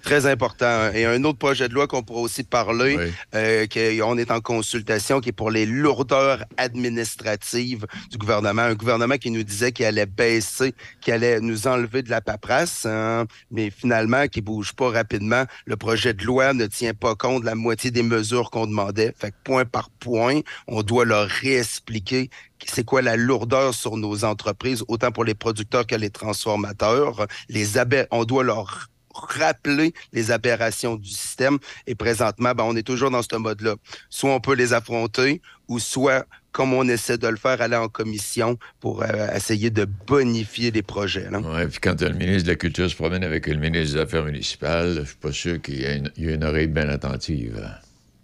Très 0.04 0.26
important. 0.26 0.90
Et 0.92 1.06
un 1.06 1.24
autre 1.24 1.38
projet 1.38 1.66
de 1.68 1.74
loi 1.74 1.86
qu'on 1.86 2.02
pourra 2.02 2.20
aussi 2.20 2.42
parler, 2.44 2.96
euh, 3.34 3.66
qu'on 3.66 4.18
est 4.18 4.30
en 4.30 4.40
consultation, 4.40 5.20
qui 5.20 5.30
est 5.30 5.32
pour 5.32 5.50
les 5.50 5.64
lourdeurs 5.64 6.44
administratives 6.58 7.86
du 8.10 8.18
gouvernement. 8.18 8.62
Un 8.62 8.74
gouvernement 8.74 9.16
qui 9.16 9.30
nous 9.30 9.42
disait 9.42 9.72
qu'il 9.72 9.86
allait 9.86 10.04
baisser, 10.06 10.74
qu'il 11.00 11.14
allait 11.14 11.40
nous 11.40 11.66
enlever 11.66 12.02
de 12.02 12.10
la 12.10 12.20
paperasse, 12.20 12.84
hein, 12.86 13.24
mais 13.50 13.70
finalement, 13.70 14.26
qui 14.28 14.42
bouge 14.42 14.72
pas 14.74 14.90
rapidement. 14.90 15.44
Le 15.64 15.76
projet 15.76 16.12
de 16.12 16.24
loi 16.24 16.52
ne 16.52 16.66
tient 16.66 16.94
pas 16.94 17.14
compte 17.14 17.40
de 17.40 17.46
la 17.46 17.54
moitié 17.54 17.90
des 17.90 18.02
mesures 18.02 18.50
qu'on 18.50 18.66
demandait. 18.66 19.14
Fait 19.18 19.30
que 19.30 19.36
point 19.42 19.64
par 19.64 19.88
point, 19.90 20.40
on 20.66 20.82
doit 20.82 21.06
leur 21.06 21.26
réexpliquer 21.28 22.28
c'est 22.66 22.84
quoi 22.84 23.02
la 23.02 23.16
lourdeur 23.16 23.74
sur 23.74 23.96
nos 23.96 24.24
entreprises, 24.24 24.84
autant 24.88 25.10
pour 25.12 25.24
les 25.24 25.34
producteurs 25.34 25.86
que 25.86 25.94
les 25.96 26.08
transformateurs. 26.10 27.26
Les 27.48 27.76
abe- 27.78 28.06
on 28.10 28.24
doit 28.24 28.42
leur 28.44 28.88
rappeler 29.14 29.94
les 30.12 30.30
aberrations 30.30 30.96
du 30.96 31.08
système. 31.08 31.58
Et 31.86 31.94
présentement, 31.94 32.52
ben, 32.54 32.64
on 32.64 32.76
est 32.76 32.82
toujours 32.82 33.10
dans 33.10 33.22
ce 33.22 33.36
mode-là. 33.36 33.74
Soit 34.10 34.30
on 34.30 34.40
peut 34.40 34.54
les 34.54 34.72
affronter, 34.72 35.40
ou 35.68 35.78
soit, 35.78 36.26
comme 36.52 36.74
on 36.74 36.86
essaie 36.88 37.18
de 37.18 37.28
le 37.28 37.36
faire, 37.36 37.60
aller 37.60 37.76
en 37.76 37.88
commission 37.88 38.58
pour 38.80 39.02
euh, 39.02 39.28
essayer 39.34 39.70
de 39.70 39.86
bonifier 40.06 40.70
les 40.70 40.82
projets. 40.82 41.28
Ouais, 41.28 41.66
puis 41.66 41.78
quand 41.80 42.00
le 42.00 42.12
ministre 42.12 42.44
de 42.44 42.52
la 42.52 42.56
Culture 42.56 42.90
se 42.90 42.96
promène 42.96 43.24
avec 43.24 43.46
le 43.46 43.56
ministre 43.56 43.94
des 43.94 44.00
Affaires 44.00 44.24
municipales, 44.24 45.00
je 45.00 45.06
suis 45.06 45.16
pas 45.16 45.32
sûr 45.32 45.60
qu'il 45.60 45.80
y 45.80 45.84
ait 45.84 46.02
une, 46.16 46.44
oreille 46.44 46.66
bien 46.66 46.88
attentive. 46.88 47.66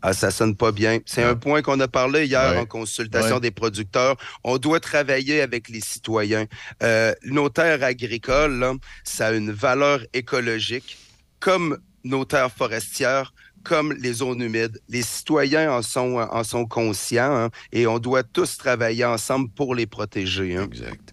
Ah, 0.03 0.13
ça 0.15 0.31
sonne 0.31 0.57
pas 0.57 0.73
bien. 0.73 0.99
C'est 1.05 1.23
un 1.23 1.35
point 1.37 1.61
qu'on 1.63 1.79
a 1.81 1.89
parlé 1.89 2.25
hier 2.27 2.53
Ouais. 2.53 2.59
en 2.59 2.67
consultation 2.67 3.35
Ouais. 3.35 3.41
des 3.41 3.51
producteurs. 3.51 4.17
On 4.45 4.57
doit 4.59 4.81
travailler 4.81 5.43
avec 5.43 5.69
les 5.69 5.81
citoyens. 5.81 6.47
Euh, 6.83 7.13
nos 7.25 7.49
terres 7.51 7.83
agricoles, 7.83 8.59
là, 8.59 8.75
ça 9.05 9.27
a 9.29 9.33
une 9.33 9.51
valeur 9.53 10.01
écologique, 10.15 10.97
comme 11.39 11.79
nos 12.05 12.25
terres 12.25 12.51
forestières, 12.51 13.35
comme 13.63 13.93
les 13.93 14.15
zones 14.15 14.41
humides. 14.41 14.81
Les 14.89 15.03
citoyens 15.03 15.71
en 15.71 15.83
sont, 15.83 16.17
en 16.17 16.45
sont 16.45 16.65
conscients 16.65 17.37
hein, 17.37 17.51
et 17.73 17.87
on 17.87 17.99
doit 17.99 18.23
tous 18.23 18.57
travailler 18.57 19.05
ensemble 19.05 19.51
pour 19.51 19.75
les 19.75 19.87
protéger. 19.87 20.57
hein. 20.57 20.65
Exact. 20.65 21.13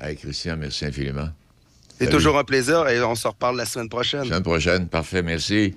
Hey, 0.00 0.16
Christian, 0.16 0.56
merci 0.56 0.84
infiniment. 0.86 1.28
C'est 2.00 2.10
toujours 2.10 2.36
un 2.36 2.42
plaisir 2.42 2.88
et 2.88 3.00
on 3.04 3.14
se 3.14 3.28
reparle 3.28 3.56
la 3.56 3.64
semaine 3.64 3.88
prochaine. 3.88 4.22
La 4.22 4.26
semaine 4.26 4.42
prochaine, 4.42 4.88
parfait, 4.88 5.22
merci. 5.22 5.76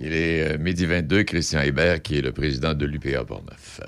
Il 0.00 0.12
est 0.14 0.54
euh, 0.54 0.58
midi 0.58 0.86
22, 0.86 1.24
Christian 1.24 1.60
Hébert, 1.60 2.00
qui 2.02 2.18
est 2.18 2.22
le 2.22 2.32
président 2.32 2.72
de 2.74 2.86
l'UPA 2.86 3.24
Portneuf. 3.24 3.80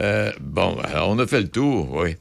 Euh, 0.00 0.30
bon, 0.40 0.76
alors, 0.80 1.08
on 1.10 1.18
a 1.18 1.26
fait 1.26 1.40
le 1.40 1.48
tour, 1.48 1.90
oui. 1.94 2.16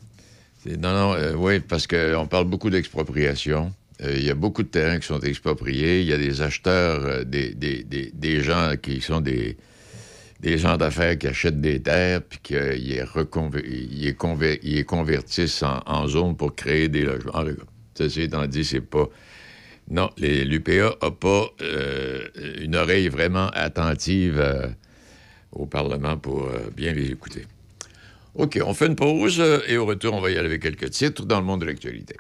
Non, 0.66 0.94
non, 0.94 1.14
euh, 1.16 1.34
oui, 1.36 1.60
parce 1.60 1.86
qu'on 1.88 2.26
parle 2.30 2.46
beaucoup 2.46 2.70
d'expropriation. 2.70 3.74
Il 4.02 4.24
y 4.24 4.30
a 4.32 4.36
beaucoup 4.36 4.64
de 4.64 4.68
terrains 4.70 5.00
qui 5.00 5.08
sont 5.08 5.20
expropriés. 5.20 6.02
Il 6.02 6.08
y 6.08 6.14
a 6.14 6.18
des 6.18 6.42
acheteurs, 6.42 7.26
des, 7.26 7.54
des- 7.54 7.84
des- 7.84 8.12
des 8.14 8.42
gens 8.42 8.74
qui 8.82 9.00
sont 9.02 9.22
des, 9.22 9.56
des 10.40 10.58
gens 10.58 10.78
d'affaires 10.78 11.18
qui 11.18 11.28
achètent 11.28 11.62
des 11.62 11.80
terres 11.82 12.22
puis 12.22 12.40
qu'ils 12.42 12.58
les, 12.88 14.14
convertissent 14.86 15.64
en, 15.64 15.80
en 15.86 16.08
zone 16.08 16.36
pour 16.36 16.56
créer 16.56 16.90
des 16.90 17.04
logements. 17.04 17.44
Ceci 17.98 18.24
étant 18.24 18.46
dit, 18.48 18.66
c'est 18.66 18.82
pas... 18.82 19.08
Non, 19.90 20.10
l'UPA 20.18 20.96
n'a 21.02 21.12
pas 21.12 21.50
euh, 21.62 22.28
une 22.60 22.76
oreille 22.76 23.10
vraiment 23.10 23.50
attentive 23.50 24.40
euh, 24.40 24.68
au 25.52 25.66
Parlement 25.66 26.18
pour 26.18 26.48
euh, 26.48 26.70
bien 26.76 26.94
les 26.94 27.12
écouter. 27.12 27.46
OK, 28.36 28.60
on 28.66 28.74
fait 28.74 28.88
une 28.88 28.96
pause 28.96 29.44
et 29.68 29.78
au 29.78 29.86
retour, 29.86 30.14
on 30.14 30.22
va 30.22 30.32
y 30.32 30.38
aller 30.38 30.48
avec 30.48 30.62
quelques 30.62 30.90
titres 30.90 31.26
dans 31.26 31.40
le 31.40 31.46
monde 31.46 31.62
de 31.62 31.66
l'actualité. 31.66 32.16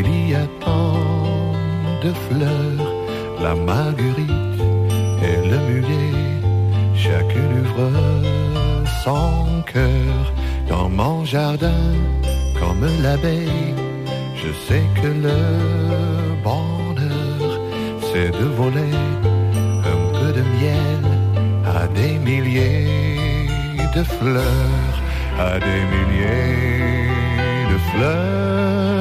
Il 0.00 0.30
y 0.30 0.34
a 0.34 0.46
tant 0.60 1.52
de 2.04 2.10
fleurs, 2.26 2.88
la 3.40 3.54
marguerite 3.54 4.60
et 5.28 5.38
le 5.50 5.58
muguet, 5.68 6.18
chacune 6.94 7.52
ouvre 7.62 7.90
son 9.04 9.62
cœur. 9.72 10.32
Dans 10.68 10.88
mon 10.88 11.24
jardin, 11.24 11.84
comme 12.58 12.86
l'abeille, 13.02 13.74
je 14.40 14.50
sais 14.66 14.84
que 15.00 15.08
le 15.26 15.38
bonheur, 16.42 17.50
c'est 18.08 18.30
de 18.30 18.46
voler 18.60 18.96
un 19.92 20.00
peu 20.18 20.30
de 20.38 20.44
miel 20.56 21.02
à 21.80 21.86
des 21.98 22.14
milliers 22.18 23.48
de 23.96 24.02
fleurs, 24.02 24.94
à 25.38 25.58
des 25.58 25.82
milliers 25.92 27.08
de 27.72 27.78
fleurs. 27.90 28.91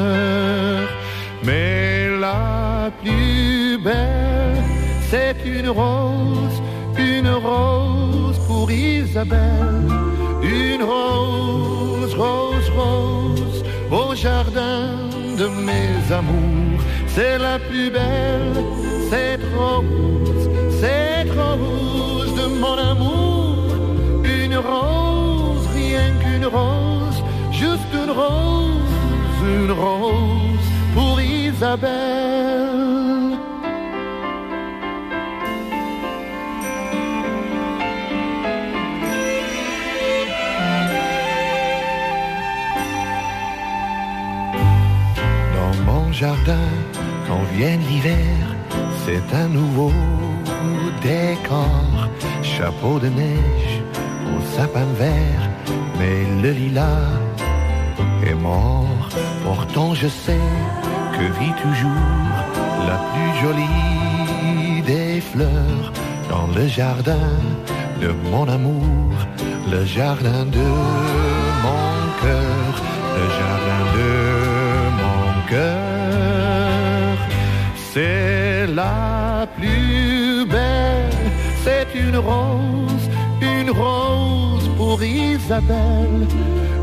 Mais 1.44 2.08
la 2.20 2.92
plus 3.02 3.78
belle, 3.84 4.64
c'est 5.10 5.38
une 5.44 5.70
rose, 5.70 6.62
une 7.00 7.30
rose 7.30 8.38
pour 8.48 8.70
Isabelle, 8.72 9.90
une 10.44 10.84
rose, 10.84 12.14
rose, 12.14 12.70
rose 12.78 13.64
au 13.90 14.14
jardin 14.14 15.10
de 15.38 15.48
mes 15.48 16.14
amours. 16.14 16.80
C'est 17.08 17.40
la 17.40 17.58
plus 17.58 17.90
belle, 17.90 18.64
cette 19.10 19.44
rose, 19.58 20.50
cette 20.80 21.32
rose 21.32 22.36
de 22.36 22.48
mon 22.60 22.78
amour. 22.78 23.66
Une 24.24 24.58
rose, 24.58 25.68
rien 25.74 26.12
qu'une 26.22 26.46
rose, 26.46 27.24
juste 27.52 27.92
une 27.94 28.12
rose, 28.12 28.94
une 29.44 29.72
rose 29.72 30.51
pour 30.94 31.22
Isabelle. 31.22 31.90
Dans 45.56 45.76
mon 45.86 46.12
jardin, 46.12 46.70
quand 47.28 47.44
vient 47.56 47.78
l'hiver, 47.78 48.16
c'est 49.06 49.36
un 49.36 49.48
nouveau 49.48 49.92
décor. 51.02 52.10
Chapeau 52.44 53.00
de 53.00 53.08
neige 53.08 53.82
au 54.34 54.42
sapin 54.56 54.86
vert, 54.98 55.44
mais 55.98 56.26
le 56.44 56.52
lilas 56.52 57.20
est 58.28 58.36
mort. 58.36 59.10
Pourtant 59.44 59.94
je 59.94 60.08
sais 60.08 60.48
que 61.22 61.40
vit 61.40 61.56
toujours 61.66 62.32
la 62.90 62.98
plus 63.12 63.32
jolie 63.44 64.82
des 64.92 65.22
fleurs 65.22 65.86
dans 66.30 66.48
le 66.58 66.68
jardin 66.68 67.34
de 68.02 68.10
mon 68.32 68.48
amour, 68.48 69.14
le 69.74 69.86
jardin 69.86 70.44
de 70.60 70.68
mon 71.66 71.94
cœur, 72.24 72.72
le 73.18 73.26
jardin 73.40 73.84
de 74.00 74.12
mon 75.02 75.26
cœur. 75.52 77.18
C'est 77.94 78.66
la 78.82 79.46
plus 79.58 80.46
belle, 80.56 81.20
c'est 81.64 81.90
une 82.04 82.18
rose, 82.18 83.06
une 83.42 83.72
rose 83.84 84.68
pour 84.78 85.04
Isabelle, 85.04 86.26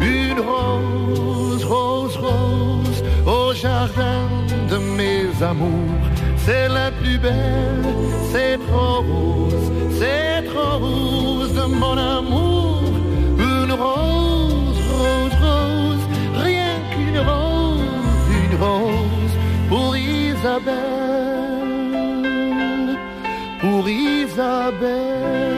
une 0.01 0.40
rose, 0.52 1.65
rose, 1.65 2.16
rose 2.16 2.98
jardin 3.62 4.28
de 4.70 4.76
mes 4.98 5.26
amours. 5.43 6.05
C'est 6.36 6.68
la 6.68 6.90
plus 6.90 7.18
belle, 7.18 7.85
c'est 8.32 8.59
trop 8.68 9.01
rose, 9.10 9.66
c'est 9.98 10.44
trop 10.51 10.78
rose 10.78 11.52
de 11.60 11.66
mon 11.82 11.97
amour. 12.18 12.82
Une 13.39 13.72
rose, 13.72 14.80
rose, 15.01 15.36
rose, 15.47 16.05
rien 16.47 16.74
qu'une 16.93 17.20
rose, 17.30 18.26
une 18.43 18.56
rose 18.64 19.35
pour 19.68 19.97
Isabelle, 19.97 20.76
pour 23.60 23.89
Isabelle. 23.89 25.57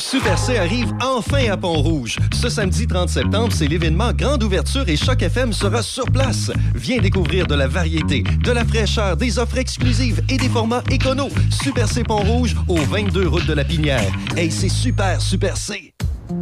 Super 0.00 0.38
C 0.38 0.56
arrive 0.56 0.94
enfin 1.02 1.50
à 1.50 1.56
Pont-Rouge. 1.56 2.16
Ce 2.32 2.48
samedi 2.48 2.86
30 2.86 3.08
septembre, 3.08 3.52
c'est 3.52 3.66
l'événement 3.66 4.12
Grande 4.12 4.42
Ouverture 4.42 4.88
et 4.88 4.96
Choc 4.96 5.20
FM 5.20 5.52
sera 5.52 5.82
sur 5.82 6.06
place. 6.06 6.50
Viens 6.74 6.98
découvrir 6.98 7.46
de 7.46 7.54
la 7.54 7.66
variété, 7.66 8.22
de 8.22 8.52
la 8.52 8.64
fraîcheur, 8.64 9.16
des 9.16 9.38
offres 9.38 9.58
exclusives 9.58 10.22
et 10.28 10.36
des 10.38 10.48
formats 10.48 10.82
éconos. 10.90 11.30
Super 11.50 11.88
C 11.88 12.04
Pont-Rouge 12.04 12.54
au 12.68 12.76
22 12.76 13.28
route 13.28 13.46
de 13.46 13.52
la 13.52 13.64
Pinière. 13.64 14.10
Hey, 14.36 14.50
c'est 14.50 14.70
super, 14.70 15.20
Super 15.20 15.56
C. 15.56 15.92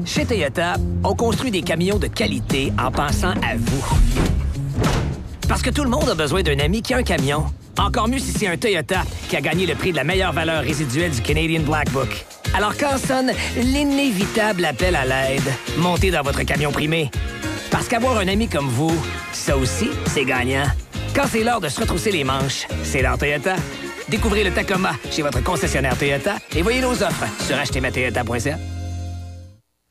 Chez 0.04 0.26
Toyota, 0.26 0.74
on 1.02 1.14
construit 1.16 1.50
des 1.50 1.62
camions 1.62 1.98
de 1.98 2.06
qualité 2.06 2.72
en 2.78 2.90
pensant 2.92 3.32
à 3.42 3.56
vous. 3.56 3.84
Parce 5.48 5.62
que 5.62 5.70
tout 5.70 5.82
le 5.82 5.90
monde 5.90 6.08
a 6.08 6.14
besoin 6.14 6.42
d'un 6.42 6.58
ami 6.58 6.82
qui 6.82 6.94
a 6.94 6.98
un 6.98 7.02
camion. 7.02 7.46
Encore 7.78 8.08
mieux 8.08 8.18
si 8.18 8.32
c'est 8.32 8.46
un 8.46 8.56
Toyota 8.56 9.02
qui 9.28 9.36
a 9.36 9.40
gagné 9.40 9.66
le 9.66 9.74
prix 9.74 9.92
de 9.92 9.96
la 9.96 10.04
meilleure 10.04 10.32
valeur 10.32 10.62
résiduelle 10.62 11.10
du 11.10 11.20
Canadian 11.20 11.60
Black 11.60 11.90
Book. 11.90 12.24
Alors 12.54 12.76
quand 12.76 12.96
sonne 12.98 13.32
l'inévitable 13.56 14.64
appel 14.64 14.96
à 14.96 15.04
l'aide, 15.04 15.42
montez 15.78 16.10
dans 16.10 16.22
votre 16.22 16.42
camion 16.42 16.72
primé. 16.72 17.10
Parce 17.70 17.88
qu'avoir 17.88 18.18
un 18.18 18.28
ami 18.28 18.48
comme 18.48 18.68
vous, 18.68 18.94
ça 19.32 19.56
aussi, 19.56 19.90
c'est 20.06 20.24
gagnant. 20.24 20.64
Quand 21.14 21.26
c'est 21.30 21.44
l'heure 21.44 21.60
de 21.60 21.68
se 21.68 21.80
retrousser 21.80 22.12
les 22.12 22.24
manches, 22.24 22.66
c'est 22.82 23.02
l'heure 23.02 23.18
Toyota. 23.18 23.56
Découvrez 24.08 24.44
le 24.44 24.52
Tacoma 24.52 24.92
chez 25.10 25.22
votre 25.22 25.42
concessionnaire 25.42 25.98
Toyota 25.98 26.36
et 26.54 26.62
voyez 26.62 26.80
nos 26.80 27.02
offres 27.02 27.26
sur 27.46 27.56
htmatoyota.ca. 27.56 28.56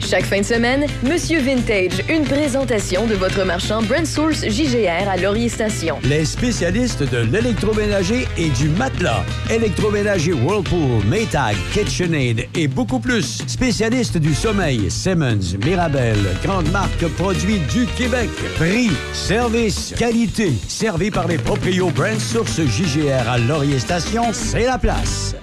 Chaque 0.00 0.24
fin 0.24 0.40
de 0.40 0.44
semaine, 0.44 0.86
Monsieur 1.02 1.40
Vintage, 1.40 2.02
une 2.08 2.24
présentation 2.24 3.06
de 3.06 3.14
votre 3.14 3.44
marchand 3.44 3.82
Brand 3.82 4.06
Source 4.06 4.44
JGR 4.46 5.08
à 5.08 5.16
Laurier 5.16 5.48
Station. 5.48 5.98
Les 6.04 6.24
spécialistes 6.24 7.02
de 7.02 7.18
l'électroménager 7.18 8.28
et 8.36 8.50
du 8.50 8.68
matelas. 8.68 9.24
Électroménager 9.50 10.32
Whirlpool, 10.32 11.04
Maytag, 11.06 11.56
KitchenAid 11.72 12.46
et 12.54 12.68
beaucoup 12.68 13.00
plus. 13.00 13.42
Spécialistes 13.46 14.18
du 14.18 14.34
sommeil, 14.34 14.90
Simmons, 14.90 15.56
Mirabel, 15.64 16.18
grande 16.44 16.70
marque 16.70 17.06
produits 17.16 17.60
du 17.72 17.86
Québec. 17.96 18.30
Prix, 18.56 18.90
service, 19.12 19.94
qualité. 19.98 20.52
Servi 20.68 21.10
par 21.10 21.26
les 21.26 21.38
proprios 21.38 21.90
Brand 21.90 22.20
Source 22.20 22.60
JGR 22.60 23.28
à 23.28 23.38
Laurier 23.38 23.78
Station, 23.78 24.32
c'est 24.32 24.66
la 24.66 24.78
place. 24.78 25.34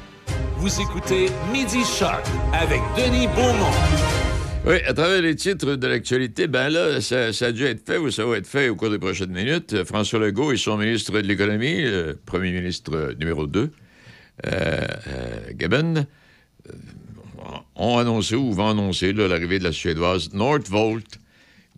Vous 0.57 0.79
écoutez 0.79 1.29
Midi 1.51 1.83
Shark 1.83 2.25
avec 2.53 2.79
Denis 2.95 3.27
Beaumont. 3.27 4.22
Oui, 4.65 4.75
à 4.87 4.93
travers 4.93 5.21
les 5.21 5.35
titres 5.35 5.75
de 5.75 5.87
l'actualité, 5.87 6.47
ben 6.47 6.69
là, 6.69 7.01
ça, 7.01 7.25
a 7.25 7.51
dû 7.51 7.65
être 7.65 7.85
fait 7.85 7.97
ou 7.97 8.09
ça 8.09 8.25
va 8.25 8.37
être 8.37 8.47
fait 8.47 8.69
au 8.69 8.77
cours 8.77 8.89
des 8.89 8.97
prochaines 8.97 9.33
minutes. 9.33 9.83
François 9.83 10.19
Legault 10.19 10.53
et 10.53 10.57
son 10.57 10.77
ministre 10.77 11.11
de 11.11 11.27
l'Économie, 11.27 11.81
le 11.81 12.17
premier 12.25 12.51
ministre 12.51 13.13
numéro 13.19 13.45
2, 13.45 13.59
euh, 13.59 13.67
euh, 14.47 15.39
Gaben, 15.51 16.07
euh, 16.69 16.73
ont 17.75 17.97
annoncé 17.97 18.35
ou 18.35 18.53
vont 18.53 18.69
annoncer 18.69 19.11
l'arrivée 19.11 19.59
de 19.59 19.65
la 19.65 19.73
Suédoise 19.73 20.33
Nordvolt, 20.33 21.19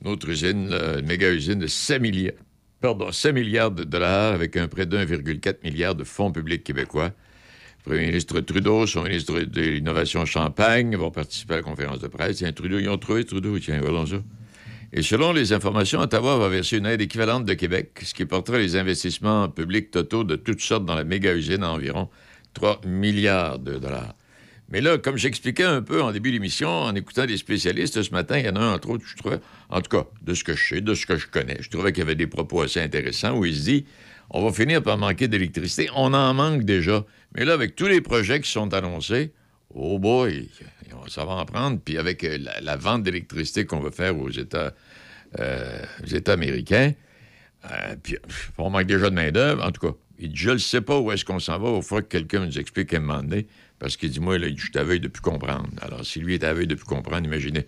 une 0.04 0.12
autre 0.12 0.30
usine, 0.30 0.72
une 0.72 1.08
méga-usine 1.08 1.58
de 1.58 1.68
7 1.68 2.00
milliards, 2.00 2.36
pardon, 2.82 3.12
7 3.12 3.34
milliards 3.34 3.72
de 3.72 3.84
dollars 3.84 4.34
avec 4.34 4.58
un 4.58 4.68
prêt 4.68 4.86
de 4.86 4.96
1,4 4.96 5.64
milliard 5.64 5.96
de 5.96 6.04
fonds 6.04 6.32
publics 6.32 6.64
québécois. 6.64 7.14
Premier 7.86 8.08
ministre 8.08 8.40
Trudeau, 8.40 8.88
son 8.88 9.04
ministre 9.04 9.42
de 9.42 9.62
l'Innovation 9.62 10.26
Champagne 10.26 10.96
vont 10.96 11.12
participer 11.12 11.54
à 11.54 11.58
la 11.58 11.62
conférence 11.62 12.00
de 12.00 12.08
presse. 12.08 12.38
Tiens, 12.38 12.52
Trudeau, 12.52 12.80
ils 12.80 12.90
ont 12.90 12.98
trouvé 12.98 13.24
Trudeau, 13.26 13.60
tiens, 13.60 13.80
voilà 13.80 14.08
ça. 14.08 14.16
Et 14.92 15.04
selon 15.04 15.34
les 15.34 15.54
informations, 15.54 16.00
Ottawa 16.00 16.36
va 16.38 16.50
verser 16.50 16.78
une 16.78 16.88
aide 16.88 17.02
équivalente 17.02 17.46
de 17.46 17.54
Québec, 17.54 17.92
ce 18.02 18.16
qui 18.16 18.26
portera 18.26 18.58
les 18.58 18.76
investissements 18.76 19.50
publics 19.50 19.92
totaux 19.92 20.24
de 20.24 20.36
toutes 20.36 20.62
sortes 20.62 20.84
dans 20.84 20.96
la 20.96 21.04
méga-usine 21.04 21.62
à 21.62 21.70
environ 21.70 22.10
3 22.56 22.82
milliards 22.88 23.60
de 23.60 23.78
dollars. 23.78 24.16
Mais 24.70 24.82
là, 24.82 24.98
comme 24.98 25.18
j'expliquais 25.18 25.64
un 25.64 25.84
peu 25.84 26.02
en 26.02 26.12
début 26.12 26.32
d'émission, 26.32 26.70
en 26.70 26.96
écoutant 26.96 27.28
des 27.28 27.38
spécialistes 27.38 28.02
ce 28.02 28.10
matin, 28.10 28.40
il 28.40 28.48
y 28.48 28.50
en 28.50 28.56
a 28.56 28.62
un, 28.62 28.74
entre 28.74 28.90
autres, 28.90 29.06
je 29.06 29.16
trouvais, 29.16 29.40
en 29.70 29.80
tout 29.82 29.96
cas, 29.96 30.08
de 30.24 30.34
ce 30.34 30.44
que 30.44 30.56
je 30.56 30.70
sais, 30.70 30.82
de 30.82 30.96
ce 30.96 31.06
que 31.06 31.18
je 31.18 31.28
connais, 31.28 31.58
je 31.60 31.70
trouvais 31.70 31.92
qu'il 31.92 32.00
y 32.00 32.08
avait 32.08 32.16
des 32.16 32.26
propos 32.26 32.62
assez 32.62 32.80
intéressants 32.82 33.38
où 33.38 33.46
il 33.46 33.56
se 33.56 33.64
dit 33.64 33.86
on 34.30 34.44
va 34.44 34.52
finir 34.52 34.82
par 34.82 34.98
manquer 34.98 35.28
d'électricité. 35.28 35.90
On 35.96 36.14
en 36.14 36.34
manque 36.34 36.64
déjà. 36.64 37.06
Mais 37.36 37.44
là, 37.44 37.54
avec 37.54 37.76
tous 37.76 37.88
les 37.88 38.02
projets 38.02 38.40
qui 38.40 38.50
sont 38.50 38.74
annoncés, 38.74 39.34
oh 39.74 40.00
boy, 40.00 40.50
ça 41.08 41.26
va 41.26 41.34
en 41.34 41.46
prendre. 41.46 41.80
Puis 41.84 41.98
avec 41.98 42.24
euh, 42.24 42.38
la, 42.62 42.78
vente 42.78 43.04
d'électricité 43.04 43.66
qu'on 43.66 43.82
va 43.82 43.92
faire 43.92 44.18
aux 44.18 44.30
États, 44.30 44.74
euh, 45.40 45.84
américains, 46.28 46.94
euh, 47.66 47.96
puis 48.02 48.18
on 48.58 48.70
manque 48.70 48.88
déjà 48.88 49.10
de 49.10 49.16
main-d'œuvre. 49.16 49.66
En 49.66 49.72
tout 49.72 49.86
cas, 49.86 49.98
il 50.18 50.30
dit, 50.30 50.38
je 50.38 50.52
ne 50.52 50.58
sais 50.58 50.82
pas 50.82 50.98
où 50.98 51.12
est-ce 51.12 51.26
qu'on 51.26 51.40
s'en 51.40 51.60
va. 51.60 51.76
Il 51.76 51.84
faut 51.84 51.98
que 51.98 52.02
quelqu'un 52.02 52.46
nous 52.46 52.58
explique 52.58 52.94
à 52.94 52.98
un 52.98 53.02
moment 53.02 53.22
donné. 53.22 53.48
Parce 53.80 53.98
qu'il 53.98 54.10
dit, 54.10 54.22
moi, 54.22 54.38
là, 54.38 54.48
je 54.48 54.62
suis 54.62 54.78
aveugle 54.78 55.04
de 55.04 55.08
plus 55.10 55.22
comprendre. 55.22 55.68
Alors, 55.82 56.06
si 56.06 56.22
lui 56.22 56.36
est 56.36 56.44
aveugle 56.46 56.68
de 56.68 56.76
plus 56.76 56.86
comprendre, 56.86 57.26
imaginez. 57.26 57.68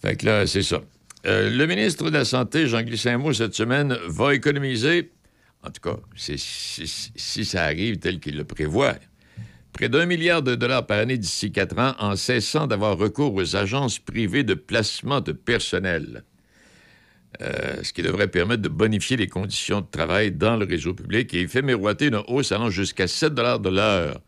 Fait 0.00 0.16
que 0.16 0.24
là, 0.24 0.46
c'est 0.46 0.62
ça. 0.62 0.80
Le 1.24 1.66
ministre 1.66 2.08
de 2.08 2.16
la 2.16 2.24
Santé, 2.24 2.68
Jean-Guy 2.68 2.96
Saint-Mot, 2.96 3.32
cette 3.32 3.54
semaine, 3.54 3.98
va 4.06 4.34
économiser, 4.34 5.10
en 5.66 5.70
tout 5.70 5.80
cas, 5.80 5.98
si, 6.14 7.44
ça 7.44 7.64
arrive 7.64 7.98
tel 7.98 8.20
qu'il 8.20 8.36
le 8.36 8.44
prévoit, 8.44 8.94
près 9.72 9.88
d'un 9.88 10.06
milliard 10.06 10.42
de 10.42 10.54
dollars 10.54 10.86
par 10.86 10.98
année 10.98 11.18
d'ici 11.18 11.50
quatre 11.50 11.78
ans 11.78 11.94
en 11.98 12.14
cessant 12.14 12.66
d'avoir 12.66 12.96
recours 12.96 13.34
aux 13.34 13.56
agences 13.56 13.98
privées 13.98 14.44
de 14.44 14.54
placement 14.54 15.20
de 15.20 15.32
personnel. 15.32 16.24
Euh, 17.42 17.82
ce 17.82 17.92
qui 17.92 18.02
devrait 18.02 18.28
permettre 18.28 18.62
de 18.62 18.68
bonifier 18.68 19.16
les 19.16 19.26
conditions 19.26 19.80
de 19.80 19.86
travail 19.90 20.32
dans 20.32 20.56
le 20.56 20.64
réseau 20.64 20.94
public 20.94 21.34
et 21.34 21.46
fait 21.48 21.60
miroiter 21.62 22.06
une 22.06 22.22
hausse 22.28 22.52
allant 22.52 22.70
jusqu'à 22.70 23.08
7 23.08 23.34
de 23.34 23.68
l'heure 23.68 24.20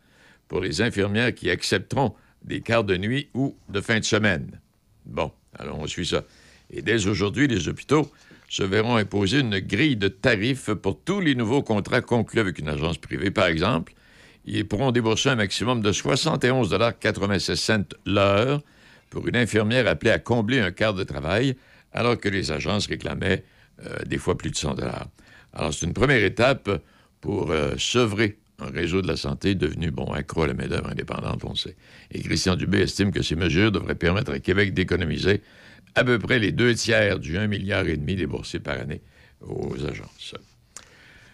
pour 0.47 0.59
les 0.59 0.81
infirmières 0.81 1.33
qui 1.33 1.49
accepteront 1.49 2.13
des 2.43 2.61
quarts 2.61 2.83
de 2.83 2.97
nuit 2.97 3.29
ou 3.33 3.57
de 3.69 3.81
fin 3.81 3.99
de 3.99 4.05
semaine. 4.05 4.59
Bon, 5.05 5.31
alors 5.57 5.79
on 5.79 5.87
suit 5.87 6.05
ça. 6.05 6.23
Et 6.69 6.81
dès 6.81 7.07
aujourd'hui, 7.07 7.47
les 7.47 7.67
hôpitaux 7.67 8.11
se 8.49 8.63
verront 8.63 8.95
imposer 8.95 9.39
une 9.39 9.59
grille 9.59 9.95
de 9.95 10.07
tarifs 10.07 10.73
pour 10.73 10.99
tous 10.99 11.21
les 11.21 11.35
nouveaux 11.35 11.61
contrats 11.61 12.01
conclus 12.01 12.39
avec 12.39 12.57
une 12.57 12.67
agence 12.67 12.97
privée. 12.97 13.29
Par 13.29 13.45
exemple, 13.45 13.93
ils 14.43 14.67
pourront 14.67 14.91
débourser 14.91 15.29
un 15.29 15.35
maximum 15.35 15.81
de 15.81 15.91
71,96 15.91 17.83
l'heure 18.07 18.61
pour 19.11 19.27
une 19.27 19.35
infirmière 19.35 19.87
appelée 19.87 20.11
à 20.11 20.19
combler 20.19 20.59
un 20.59 20.71
quart 20.71 20.95
de 20.95 21.03
travail, 21.03 21.55
alors 21.93 22.17
que 22.17 22.27
les 22.27 22.51
agences 22.51 22.87
réclamaient 22.87 23.43
euh, 23.85 23.97
des 24.05 24.17
fois 24.17 24.35
plus 24.37 24.49
de 24.49 24.55
100 24.55 24.77
Alors, 25.53 25.73
c'est 25.73 25.85
une 25.85 25.93
première 25.93 26.23
étape 26.23 26.69
pour 27.21 27.51
euh, 27.51 27.75
sevrer 27.77 28.39
un 28.59 28.69
réseau 28.71 29.01
de 29.01 29.07
la 29.07 29.15
santé 29.15 29.55
devenu, 29.55 29.91
bon, 29.91 30.11
accro 30.11 30.43
à 30.43 30.47
la 30.47 30.53
main-d'œuvre 30.53 30.89
indépendante, 30.89 31.43
on 31.45 31.55
sait. 31.55 31.75
Et 32.11 32.21
Christian 32.21 32.55
Dubé 32.55 32.81
estime 32.81 33.11
que 33.11 33.21
ces 33.21 33.35
mesures 33.35 33.71
devraient 33.71 33.95
permettre 33.95 34.31
à 34.33 34.39
Québec 34.39 34.73
d'économiser 34.73 35.41
à 35.99 36.03
peu 36.03 36.19
près 36.19 36.39
les 36.39 36.51
deux 36.51 36.73
tiers 36.75 37.19
du 37.19 37.35
1,5 37.37 37.47
milliard 37.47 37.85
et 37.87 37.97
demi 37.97 38.15
déboursé 38.15 38.59
par 38.59 38.79
année 38.79 39.01
aux 39.41 39.75
agences. 39.85 40.33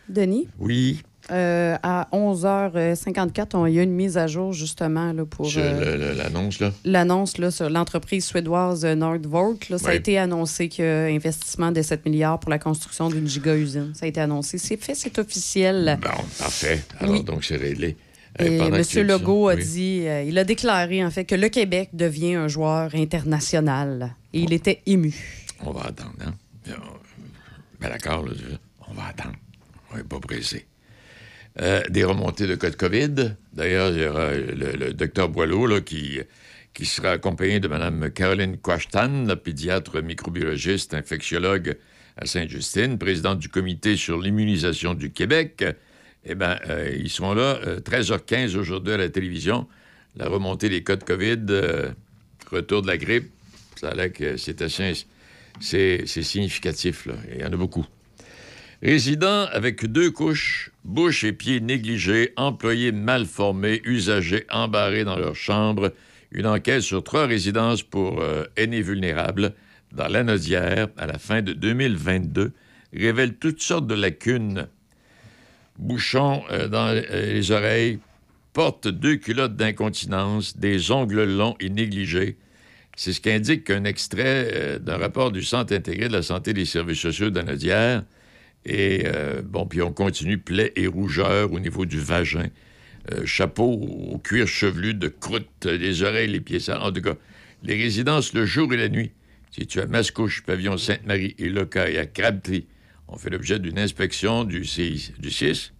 Denis? 0.09 0.47
Oui. 0.59 1.01
Euh, 1.31 1.75
à 1.81 2.07
11h54, 2.11 3.55
on- 3.55 3.65
il 3.65 3.73
y 3.73 3.79
a 3.79 3.81
une 3.83 3.93
mise 3.93 4.15
à 4.15 4.27
jour 4.27 4.53
justement 4.53 5.11
là, 5.11 5.25
pour 5.25 5.51
euh, 5.57 6.13
l'annonce, 6.15 6.59
là? 6.59 6.71
l'annonce 6.83 7.39
là, 7.39 7.49
sur 7.49 7.67
l'entreprise 7.67 8.25
suédoise 8.25 8.85
euh, 8.85 8.93
Nordvolt. 8.93 9.69
là. 9.69 9.79
Ça 9.79 9.89
a 9.89 9.93
été 9.95 10.19
annoncé 10.19 10.69
qu'il 10.69 10.85
y 10.85 10.87
a 10.87 11.05
un 11.05 11.15
investissement 11.15 11.71
de 11.71 11.81
7 11.81 12.05
milliards 12.05 12.39
pour 12.39 12.51
la 12.51 12.59
construction 12.59 13.09
d'une 13.09 13.27
giga-usine. 13.27 13.93
Ça 13.95 14.05
a 14.05 14.09
été 14.09 14.21
annoncé. 14.21 14.59
C'est 14.59 14.77
fait, 14.77 14.93
c'est 14.93 15.17
officiel. 15.17 15.97
Bon, 15.99 16.09
parfait. 16.37 16.83
Alors, 16.99 17.13
Oui. 17.15 17.23
donc, 17.23 17.43
c'est 17.43 17.55
réglé. 17.57 17.97
Euh, 18.41 18.45
Et 18.45 18.57
pendant 18.57 18.75
M. 18.77 19.07
Legault 19.07 19.47
a 19.47 19.55
oui. 19.55 19.63
dit, 19.63 20.07
euh, 20.07 20.23
il 20.23 20.37
a 20.37 20.43
déclaré 20.43 21.03
en 21.05 21.11
fait 21.11 21.25
que 21.25 21.35
le 21.35 21.47
Québec 21.49 21.89
devient 21.93 22.35
un 22.35 22.47
joueur 22.47 22.93
international. 22.95 24.15
Et 24.33 24.41
il 24.41 24.53
était 24.53 24.81
ému. 24.85 25.13
On 25.61 25.71
va 25.71 25.85
attendre, 25.85 26.15
hein? 26.25 26.33
Bien, 26.65 26.75
ben 27.79 27.89
d'accord, 27.89 28.25
on 28.89 28.93
va 28.93 29.05
attendre. 29.07 29.35
On 29.93 29.97
n'est 29.97 30.03
pas 30.03 30.19
pressé. 30.19 30.65
Euh, 31.61 31.81
des 31.89 32.03
remontées 32.03 32.47
de 32.47 32.55
cas 32.55 32.69
de 32.69 32.75
COVID. 32.75 33.35
D'ailleurs, 33.53 33.91
il 33.91 34.01
y 34.01 34.05
aura 34.05 34.33
le, 34.33 34.71
le 34.77 34.93
docteur 34.93 35.29
Boileau 35.29 35.67
là, 35.67 35.79
qui, 35.79 36.19
qui 36.73 36.85
sera 36.85 37.11
accompagné 37.11 37.61
de 37.61 37.69
Mme 37.69 38.11
Caroline 38.11 38.57
Quashtan, 38.57 39.23
la 39.25 39.37
pédiatre 39.37 40.01
microbiologiste, 40.01 40.93
infectiologue 40.93 41.77
à 42.17 42.25
Sainte-Justine, 42.25 42.97
présidente 42.97 43.39
du 43.39 43.47
comité 43.47 43.95
sur 43.95 44.19
l'immunisation 44.19 44.93
du 44.93 45.11
Québec. 45.11 45.63
Eh 46.25 46.35
bien, 46.35 46.57
ils 46.97 47.09
sont 47.09 47.33
là, 47.33 47.59
euh, 47.65 47.79
13h15 47.79 48.57
aujourd'hui 48.57 48.93
à 48.93 48.97
la 48.97 49.09
télévision. 49.09 49.67
La 50.15 50.27
remontée 50.27 50.69
des 50.69 50.83
cas 50.83 50.95
de 50.95 51.03
COVID, 51.03 51.45
euh, 51.49 51.91
retour 52.51 52.81
de 52.81 52.87
la 52.87 52.97
grippe, 52.97 53.31
ça 53.75 53.89
a 53.89 54.09
que 54.09 54.37
c'est 54.37 54.61
assez... 54.61 55.05
C'est 55.61 56.05
significatif, 56.05 57.05
là. 57.05 57.13
Il 57.33 57.39
y 57.39 57.45
en 57.45 57.53
a 57.53 57.55
beaucoup. 57.55 57.85
Résidents 58.83 59.47
avec 59.53 59.85
deux 59.85 60.11
couches, 60.11 60.71
bouche 60.83 61.23
et 61.23 61.31
pieds 61.31 61.61
négligés, 61.61 62.33
employés 62.35 62.91
mal 62.91 63.25
formés, 63.25 63.81
usagers 63.85 64.45
embarrés 64.51 65.05
dans 65.05 65.17
leur 65.17 65.33
chambre. 65.35 65.93
Une 66.31 66.45
enquête 66.45 66.81
sur 66.81 67.05
trois 67.05 67.25
résidences 67.25 67.83
pour 67.83 68.21
euh, 68.21 68.43
aînés 68.57 68.81
vulnérables 68.81 69.53
dans 69.93 70.09
l'Anodière 70.09 70.89
à 70.97 71.07
la 71.07 71.17
fin 71.17 71.41
de 71.41 71.53
2022 71.53 72.51
révèle 72.93 73.35
toutes 73.35 73.61
sortes 73.61 73.87
de 73.87 73.95
lacunes. 73.95 74.67
Bouchons 75.77 76.43
euh, 76.51 76.67
dans 76.67 76.87
euh, 76.87 77.33
les 77.33 77.51
oreilles, 77.51 77.99
porte 78.53 78.87
deux 78.87 79.17
culottes 79.17 79.55
d'incontinence, 79.55 80.57
des 80.57 80.91
ongles 80.91 81.25
longs 81.25 81.55
et 81.59 81.69
négligés. 81.69 82.37
C'est 82.95 83.11
ce 83.11 83.19
qu'indique 83.19 83.69
un 83.69 83.83
extrait 83.83 84.51
euh, 84.53 84.79
d'un 84.79 84.97
rapport 84.97 85.31
du 85.31 85.43
Centre 85.43 85.73
intégré 85.73 86.07
de 86.07 86.13
la 86.13 86.21
santé 86.21 86.53
des 86.53 86.65
services 86.65 86.99
sociaux 86.99 87.29
d'Anodière. 87.29 88.03
Et 88.67 89.05
bon, 89.43 89.67
puis 89.67 89.83
on 89.83 89.91
continue, 89.91 90.39
plaies 90.39 90.73
et 90.75 90.87
rougeurs 90.87 91.53
au 91.53 91.59
niveau 91.59 91.85
du 91.85 91.99
vagin, 91.99 92.47
chapeau 93.23 93.73
au 93.73 94.17
cuir 94.17 94.47
chevelu 94.47 94.95
de 94.95 95.07
croûte, 95.07 95.65
les 95.65 96.01
oreilles, 96.01 96.31
les 96.31 96.39
pieds. 96.39 96.57
En 96.71 96.91
tout 96.91 97.03
cas, 97.03 97.13
Les 97.61 97.75
résidences 97.75 98.33
le 98.33 98.47
jour 98.47 98.73
et 98.73 98.77
la 98.77 98.89
nuit, 98.89 99.11
situées 99.51 99.81
à 99.81 99.85
Mascouche, 99.85 100.41
Pavillon 100.41 100.77
Sainte-Marie 100.77 101.35
et 101.37 101.49
Loca 101.49 101.87
et 101.87 101.99
à 101.99 102.07
Crabtree, 102.07 102.65
ont 103.07 103.17
fait 103.17 103.29
l'objet 103.29 103.59
d'une 103.59 103.79
inspection 103.79 104.43
du, 104.43 104.65
CI 104.65 105.13
du 105.19 105.31
6 105.31 105.73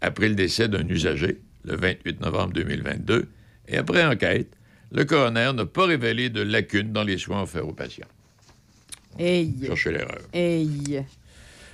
après 0.00 0.28
le 0.28 0.34
décès 0.34 0.68
d'un 0.68 0.86
usager, 0.88 1.40
le 1.64 1.76
28 1.76 2.20
novembre 2.20 2.52
2022, 2.52 3.26
et 3.68 3.76
après 3.76 4.04
enquête, 4.04 4.48
le 4.92 5.04
coroner 5.04 5.52
n'a 5.54 5.66
pas 5.66 5.86
révélé 5.86 6.28
de 6.28 6.42
lacunes 6.42 6.92
dans 6.92 7.04
les 7.04 7.18
soins 7.18 7.42
offerts 7.42 7.66
aux 7.66 7.72
patients. 7.72 8.06
Hey. 9.18 9.52
Cherchez 9.66 9.92
l'erreur. 9.92 10.20
Hey. 10.32 11.04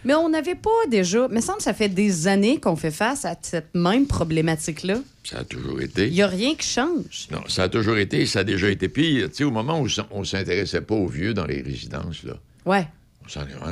Mais 0.05 0.15
on 0.15 0.29
n'avait 0.31 0.55
pas 0.55 0.71
déjà. 0.89 1.29
Mais 1.29 1.41
semble 1.41 1.59
que 1.59 1.65
ça 1.65 1.75
fait 1.75 1.89
des 1.89 2.27
années 2.27 2.59
qu'on 2.59 2.77
fait 2.77 2.91
face 2.91 3.25
à 3.25 3.37
cette 3.41 3.75
même 3.75 4.07
problématique-là. 4.07 5.01
Ça 5.25 5.41
a 5.41 5.45
toujours 5.45 5.81
été. 5.81 6.07
Il 6.07 6.15
n'y 6.15 6.23
a 6.23 6.27
rien 6.27 6.55
qui 6.55 6.67
change. 6.67 7.29
Non, 7.31 7.43
ça 7.49 7.65
a 7.65 7.69
toujours 7.69 7.99
été, 7.99 8.25
ça 8.25 8.41
a 8.41 8.45
déjà 8.45 8.71
été 8.71 8.89
pire. 8.89 9.29
Tu 9.29 9.37
sais, 9.37 9.45
au 9.45 9.51
moment 9.51 9.81
où 9.81 9.89
on 10.11 10.25
s'intéressait 10.25 10.81
pas 10.81 10.95
aux 10.95 11.09
vieux 11.09 11.35
dans 11.35 11.47
les 11.47 11.61
résidences, 11.61 12.23
là, 12.23 12.35
Ouais. 12.65 12.87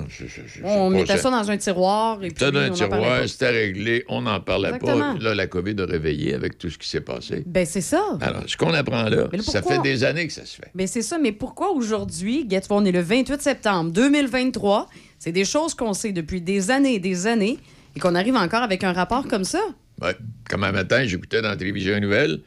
Je- 0.08 0.26
je- 0.26 0.40
je- 0.46 0.60
On 0.64 0.90
mettait 0.90 1.18
ça 1.18 1.30
dans 1.30 1.50
un 1.50 1.56
tiroir 1.56 2.22
et 2.22 2.28
puis. 2.30 2.50
Dans 2.50 2.58
un 2.58 2.70
on 2.70 2.72
tiroir, 2.74 3.28
c'était 3.28 3.50
réglé, 3.50 4.04
on 4.08 4.22
n'en 4.22 4.40
parlait 4.40 4.68
Exactement. 4.68 5.14
pas. 5.14 5.18
Là, 5.22 5.34
la 5.34 5.46
COVID 5.46 5.74
a 5.80 5.84
réveillé 5.86 6.34
avec 6.34 6.58
tout 6.58 6.70
ce 6.70 6.78
qui 6.78 6.88
s'est 6.88 7.00
passé. 7.00 7.42
Ben, 7.46 7.66
c'est 7.66 7.80
ça. 7.80 8.02
Alors, 8.20 8.42
ce 8.46 8.56
qu'on 8.56 8.72
apprend 8.74 9.04
là, 9.08 9.28
ça 9.40 9.62
fait 9.62 9.80
des 9.82 10.04
années 10.04 10.26
que 10.26 10.32
ça 10.32 10.44
se 10.46 10.56
fait. 10.56 10.70
Ben, 10.74 10.86
c'est 10.86 11.02
ça. 11.02 11.18
Mais 11.18 11.32
pourquoi 11.32 11.70
aujourd'hui, 11.72 12.46
get, 12.48 12.62
on 12.70 12.84
est 12.84 12.92
le 12.92 13.00
28 13.00 13.40
septembre 13.42 13.90
2023, 13.92 14.88
c'est 15.18 15.32
des 15.32 15.44
choses 15.44 15.74
qu'on 15.74 15.92
sait 15.94 16.12
depuis 16.12 16.40
des 16.40 16.70
années 16.70 16.94
et 16.94 16.98
des 17.00 17.26
années 17.26 17.58
et 17.96 18.00
qu'on 18.00 18.14
arrive 18.14 18.36
encore 18.36 18.62
avec 18.62 18.84
un 18.84 18.92
rapport 18.92 19.26
comme 19.26 19.44
ça? 19.44 19.60
Ouais. 20.00 20.14
Comme 20.48 20.62
un 20.64 20.72
matin, 20.72 21.04
j'écoutais 21.04 21.42
dans 21.42 21.48
la 21.48 21.56
télévision 21.56 21.98
nouvelle, 21.98 22.40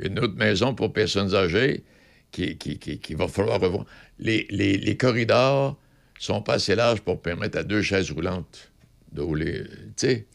une 0.00 0.18
autre 0.18 0.34
maison 0.36 0.74
pour 0.74 0.92
personnes 0.92 1.34
âgées 1.34 1.84
qui, 2.32 2.56
qui, 2.58 2.78
qui- 2.78 2.98
qui 2.98 3.14
va 3.14 3.28
falloir 3.28 3.60
revoir. 3.60 3.84
Les, 4.18 4.46
les, 4.50 4.76
les 4.76 4.96
corridors 4.96 5.76
sont 6.18 6.42
pas 6.42 6.54
assez 6.54 6.74
larges 6.74 7.00
pour 7.00 7.20
permettre 7.20 7.58
à 7.58 7.62
deux 7.62 7.82
chaises 7.82 8.10
roulantes 8.10 8.70
de 9.12 9.22
rouler. 9.22 9.62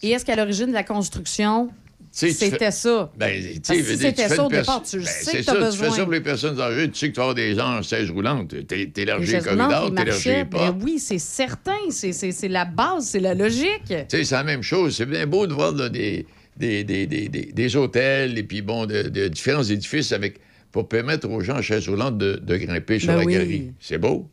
Et 0.02 0.10
est-ce 0.12 0.26
qu'à 0.26 0.36
l'origine 0.36 0.68
de 0.68 0.74
la 0.74 0.84
construction, 0.84 1.70
c'était 2.12 2.72
ça? 2.72 3.12
Ben, 3.18 3.42
si 3.64 3.84
c'était 3.84 4.28
ça 4.28 4.36
une 4.36 4.42
au 4.42 4.50
départ, 4.50 4.82
tu 4.84 4.98
Ben, 4.98 5.06
sais 5.06 5.38
que 5.38 5.44
ça, 5.44 5.54
Tu 5.72 5.78
fais 5.78 5.90
ça 5.92 6.04
pour 6.04 6.12
les 6.12 6.22
personnes 6.22 6.60
âgées, 6.60 6.90
tu 6.90 6.98
sais 7.00 7.08
que 7.10 7.14
tu 7.14 7.18
vas 7.18 7.24
avoir 7.24 7.36
des 7.36 7.56
gens 7.56 7.78
en 7.78 7.82
chaise 7.82 8.10
roulante. 8.10 8.52
Roulantes, 8.54 8.68
corridor, 8.68 8.78
les 8.80 8.92
t'élargis 8.92 9.32
les 9.32 10.04
marchettes, 10.06 10.50
pas. 10.50 10.72
ben 10.72 10.80
oui, 10.84 11.00
c'est 11.00 11.20
certain. 11.20 11.72
C'est- 11.90 12.48
la 12.48 12.66
base, 12.66 13.06
c'est 13.08 13.20
la 13.20 13.34
logique. 13.34 13.94
C'est 14.10 14.30
la 14.32 14.44
même 14.44 14.64
chose. 14.64 14.96
C'est 14.96 15.06
bien 15.06 15.26
beau 15.28 15.48
de 15.48 15.54
voir 15.54 15.72
là, 15.74 15.90
des, 15.90 16.26
des, 16.58 16.84
des, 16.84 17.06
des, 17.08 17.30
des- 17.30 17.52
des 17.54 17.76
hôtels 17.76 18.38
et 18.38 18.44
puis, 18.44 18.62
bon, 18.62 18.86
de, 18.86 19.04
de 19.04 19.28
différents 19.28 19.64
édifices 19.64 20.12
avec, 20.12 20.40
pour 20.72 20.88
permettre 20.90 21.30
aux 21.30 21.42
gens 21.42 21.58
en 21.58 21.62
chaise 21.62 21.88
roulante 21.88 22.18
de, 22.18 22.34
de 22.36 22.58
grimper 22.58 23.00
sur 23.00 23.08
Ben 23.10 23.20
la 23.20 23.26
oui. 23.26 23.34
galerie. 23.34 23.72
C'est 23.80 23.98
beau. 23.98 24.28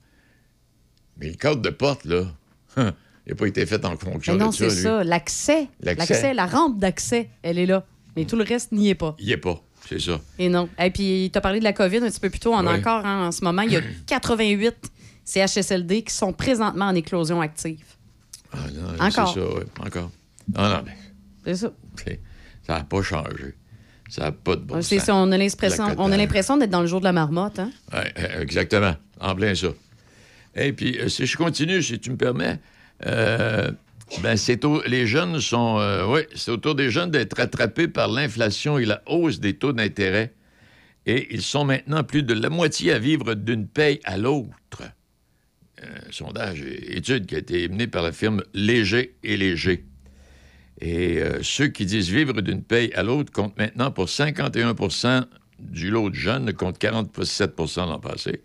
Mais 1.19 1.29
le 1.29 1.35
cadre 1.35 1.61
de 1.63 1.71
porte, 1.71 2.05
là, 2.05 2.23
hein, 2.77 2.93
il 3.27 3.31
n'a 3.31 3.35
pas 3.37 3.47
été 3.47 3.67
fait 3.67 3.85
en 3.85 3.97
fonction 3.97 4.35
Mais 4.35 4.39
non, 4.39 4.51
de 4.51 4.55
ça, 4.55 4.69
c'est 4.71 4.77
lui. 4.77 4.83
ça. 4.83 5.05
L'accès. 5.05 5.69
L'accès. 5.81 6.35
La 6.35 6.47
rampe 6.47 6.79
d'accès, 6.79 7.29
elle 7.43 7.59
est 7.59 7.67
là. 7.67 7.85
Mais 8.17 8.25
tout 8.25 8.37
le 8.37 8.45
reste 8.45 8.73
n'y 8.73 8.89
est 8.89 8.95
pas. 8.95 9.15
Il 9.19 9.27
n'y 9.27 9.33
est 9.33 9.37
pas, 9.37 9.61
c'est 9.89 10.01
ça. 10.01 10.21
Et 10.39 10.49
non. 10.49 10.69
Et 10.83 10.91
puis, 10.91 11.31
tu 11.33 11.39
as 11.39 11.41
parlé 11.41 11.59
de 11.61 11.65
la 11.65 11.73
COVID 11.73 11.99
un 11.99 12.09
petit 12.11 12.21
peu 12.21 12.31
plus 12.31 12.41
tôt. 12.41 12.53
On 12.55 12.67
a 12.67 12.73
Oui. 12.73 12.79
encore, 12.81 13.05
hein, 13.07 13.27
en 13.29 13.33
ce 13.33 13.45
moment, 13.45 13.63
il 13.63 13.73
y 13.73 13.77
a 13.77 13.81
88 14.07 14.75
CHSLD 15.25 16.03
qui 16.03 16.15
sont 16.15 16.33
présentement 16.33 16.87
en 16.87 16.95
éclosion 16.95 17.41
active. 17.41 17.85
Ah, 18.53 18.57
non, 18.73 19.05
Encore. 19.07 19.35
C'est 19.35 19.41
ça, 19.41 19.47
oui, 19.57 19.63
encore. 19.87 20.11
Non, 20.57 20.69
non, 20.69 20.83
mais 20.87 20.97
C'est 21.45 21.55
ça. 21.57 21.73
c'est- 22.03 22.21
ça 22.67 22.79
n'a 22.79 22.85
pas 22.85 23.03
changé. 23.03 23.55
Ça 24.09 24.23
n'a 24.23 24.33
pas 24.33 24.57
de 24.57 24.63
bon 24.63 24.81
c'est 24.81 24.97
sens. 24.99 25.07
ça. 25.07 25.15
On 25.17 25.31
a 26.13 26.17
l'impression, 26.17 26.57
d'être 26.57 26.71
dans 26.71 26.81
le 26.81 26.87
jour 26.87 27.01
de 27.01 27.05
la 27.05 27.13
marmotte. 27.13 27.59
Hein? 27.59 27.71
Euh, 27.93 28.41
exactement. 28.41 28.95
En 29.21 29.35
plein 29.35 29.55
ça. 29.55 29.69
Et 30.59 30.73
puis, 30.73 30.99
euh, 30.99 31.09
si 31.09 31.27
je 31.27 31.37
continue, 31.37 31.83
si 31.83 31.99
tu 32.01 32.11
me 32.11 32.17
permets, 32.17 32.59
euh, 33.07 33.71
ben, 34.23 34.37
c'est 34.37 34.65
au- 34.65 34.83
les 34.87 35.07
jeunes 35.07 35.41
sont. 35.41 35.79
euh, 35.79 36.05
oui, 36.07 36.21
c'est 36.35 36.51
autour 36.51 36.75
des 36.75 36.91
jeunes 36.91 37.11
d'être 37.11 37.39
attrapés 37.41 37.89
par 37.89 38.09
l'inflation 38.09 38.79
et 38.79 38.85
la 38.85 39.03
hausse 39.07 39.39
des 39.41 39.55
taux 39.55 39.73
d'intérêt. 39.73 40.35
Et 41.07 41.29
ils 41.35 41.43
sont 41.43 41.65
maintenant 41.65 42.03
plus 42.05 42.23
de 42.23 42.35
la 42.35 42.51
moitié 42.51 42.93
à 42.93 42.99
vivre 42.99 43.35
d'une 43.35 43.67
paye 43.67 44.01
à 44.05 44.19
l'autre. 44.19 44.83
Sondage, 46.11 46.61
étude 46.63 47.27
qui 47.27 47.37
a 47.37 47.39
été 47.39 47.69
menée 47.69 47.87
par 47.87 48.03
la 48.03 48.11
firme 48.11 48.43
Léger 48.53 49.15
et 49.23 49.37
Léger. 49.37 49.85
Et 50.81 51.21
ceux 51.43 51.69
qui 51.69 51.87
disent 51.87 52.11
vivre 52.11 52.41
d'une 52.41 52.65
paye 52.65 52.93
à 52.95 53.05
l'autre 53.05 53.33
comptent 53.33 53.57
maintenant 53.57 53.93
pour 53.93 54.07
51% 54.09 55.25
du 55.61 55.91
lot 55.91 56.11
de 56.11 56.17
jeunes, 56.17 56.53
contre 56.53 56.79
47% 56.81 57.87
l'an 57.87 58.01
passé. 58.01 58.43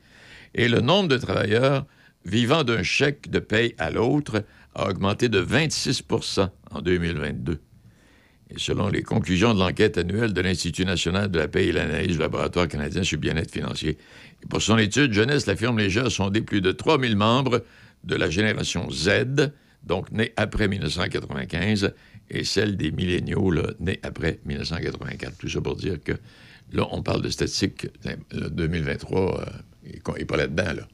Et 0.53 0.68
le 0.68 0.81
nombre 0.81 1.10
de 1.10 1.18
travailleurs 1.18 1.85
vivant 2.25 2.63
d'un 2.63 2.83
chèque 2.83 3.29
de 3.29 3.39
paye 3.39 3.75
à 3.77 3.91
l'autre 3.91 4.43
a 4.75 4.89
augmenté 4.89 5.29
de 5.29 5.43
26% 5.43 6.49
en 6.71 6.81
2022. 6.81 7.59
Et 8.49 8.59
selon 8.59 8.89
les 8.89 9.01
conclusions 9.01 9.53
de 9.53 9.59
l'enquête 9.59 9.97
annuelle 9.97 10.33
de 10.33 10.41
l'Institut 10.41 10.85
national 10.85 11.31
de 11.31 11.39
la 11.39 11.47
paie 11.47 11.67
et 11.67 11.71
l'analyse 11.71 12.17
du 12.17 12.19
laboratoire 12.19 12.67
canadien 12.67 13.03
sur 13.03 13.17
le 13.17 13.21
bien-être 13.21 13.51
financier. 13.51 13.97
Pour 14.49 14.61
son 14.61 14.77
étude 14.77 15.13
jeunesse, 15.13 15.45
la 15.47 15.55
firme 15.55 15.79
Léger 15.79 16.01
a 16.01 16.09
sondé 16.09 16.41
plus 16.41 16.61
de 16.61 16.71
3000 16.71 17.15
membres 17.15 17.63
de 18.03 18.15
la 18.15 18.29
génération 18.29 18.89
Z, 18.91 19.51
donc 19.83 20.11
nés 20.11 20.33
après 20.35 20.67
1995, 20.67 21.93
et 22.29 22.43
celle 22.43 22.77
des 22.77 22.91
milléniaux, 22.91 23.53
nés 23.79 23.99
après 24.03 24.39
1984. 24.45 25.37
Tout 25.37 25.49
ça 25.49 25.61
pour 25.61 25.75
dire 25.75 26.01
que 26.03 26.13
là, 26.71 26.87
on 26.91 27.01
parle 27.01 27.21
de 27.21 27.29
statistiques 27.29 27.87
le 28.31 28.49
2023, 28.49 29.41
euh, 29.41 29.45
il 29.85 30.01
n'est 30.17 30.25
pas 30.25 30.37
là-dedans, 30.37 30.73
là. 30.73 30.87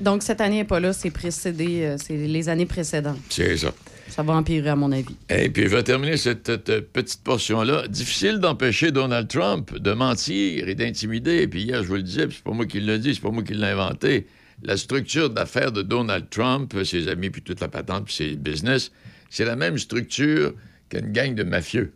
Donc, 0.00 0.22
cette 0.22 0.40
année 0.40 0.56
n'est 0.56 0.64
pas 0.64 0.80
là, 0.80 0.92
c'est 0.92 1.10
précédé, 1.10 1.82
euh, 1.82 1.96
c'est 1.98 2.16
les 2.16 2.48
années 2.48 2.66
précédentes. 2.66 3.18
C'est 3.28 3.56
ça. 3.56 3.72
Ça 4.08 4.22
va 4.22 4.34
empirer, 4.34 4.70
à 4.70 4.76
mon 4.76 4.90
avis. 4.90 5.14
Et 5.28 5.50
puis, 5.50 5.64
je 5.64 5.68
vais 5.68 5.82
terminer 5.82 6.16
cette, 6.16 6.46
cette 6.46 6.92
petite 6.92 7.22
portion-là. 7.22 7.86
Difficile 7.86 8.38
d'empêcher 8.38 8.90
Donald 8.90 9.28
Trump 9.28 9.76
de 9.76 9.92
mentir 9.92 10.68
et 10.68 10.74
d'intimider. 10.74 11.46
Puis 11.46 11.62
hier, 11.62 11.82
je 11.82 11.88
vous 11.88 11.94
le 11.94 12.02
disais, 12.02 12.26
puis 12.26 12.36
c'est 12.36 12.44
pas 12.44 12.52
moi 12.52 12.66
qui 12.66 12.80
le 12.80 12.98
dis, 12.98 13.14
c'est 13.14 13.20
pas 13.20 13.30
moi 13.30 13.42
qui 13.42 13.54
l'ai 13.54 13.66
inventé. 13.66 14.26
La 14.62 14.76
structure 14.76 15.30
d'affaires 15.30 15.72
de 15.72 15.82
Donald 15.82 16.28
Trump, 16.28 16.74
ses 16.84 17.08
amis, 17.08 17.30
puis 17.30 17.42
toute 17.42 17.60
la 17.60 17.68
patente, 17.68 18.06
puis 18.06 18.14
ses 18.14 18.36
business, 18.36 18.90
c'est 19.30 19.44
la 19.44 19.56
même 19.56 19.78
structure 19.78 20.54
qu'une 20.88 21.12
gang 21.12 21.34
de 21.34 21.44
mafieux. 21.44 21.92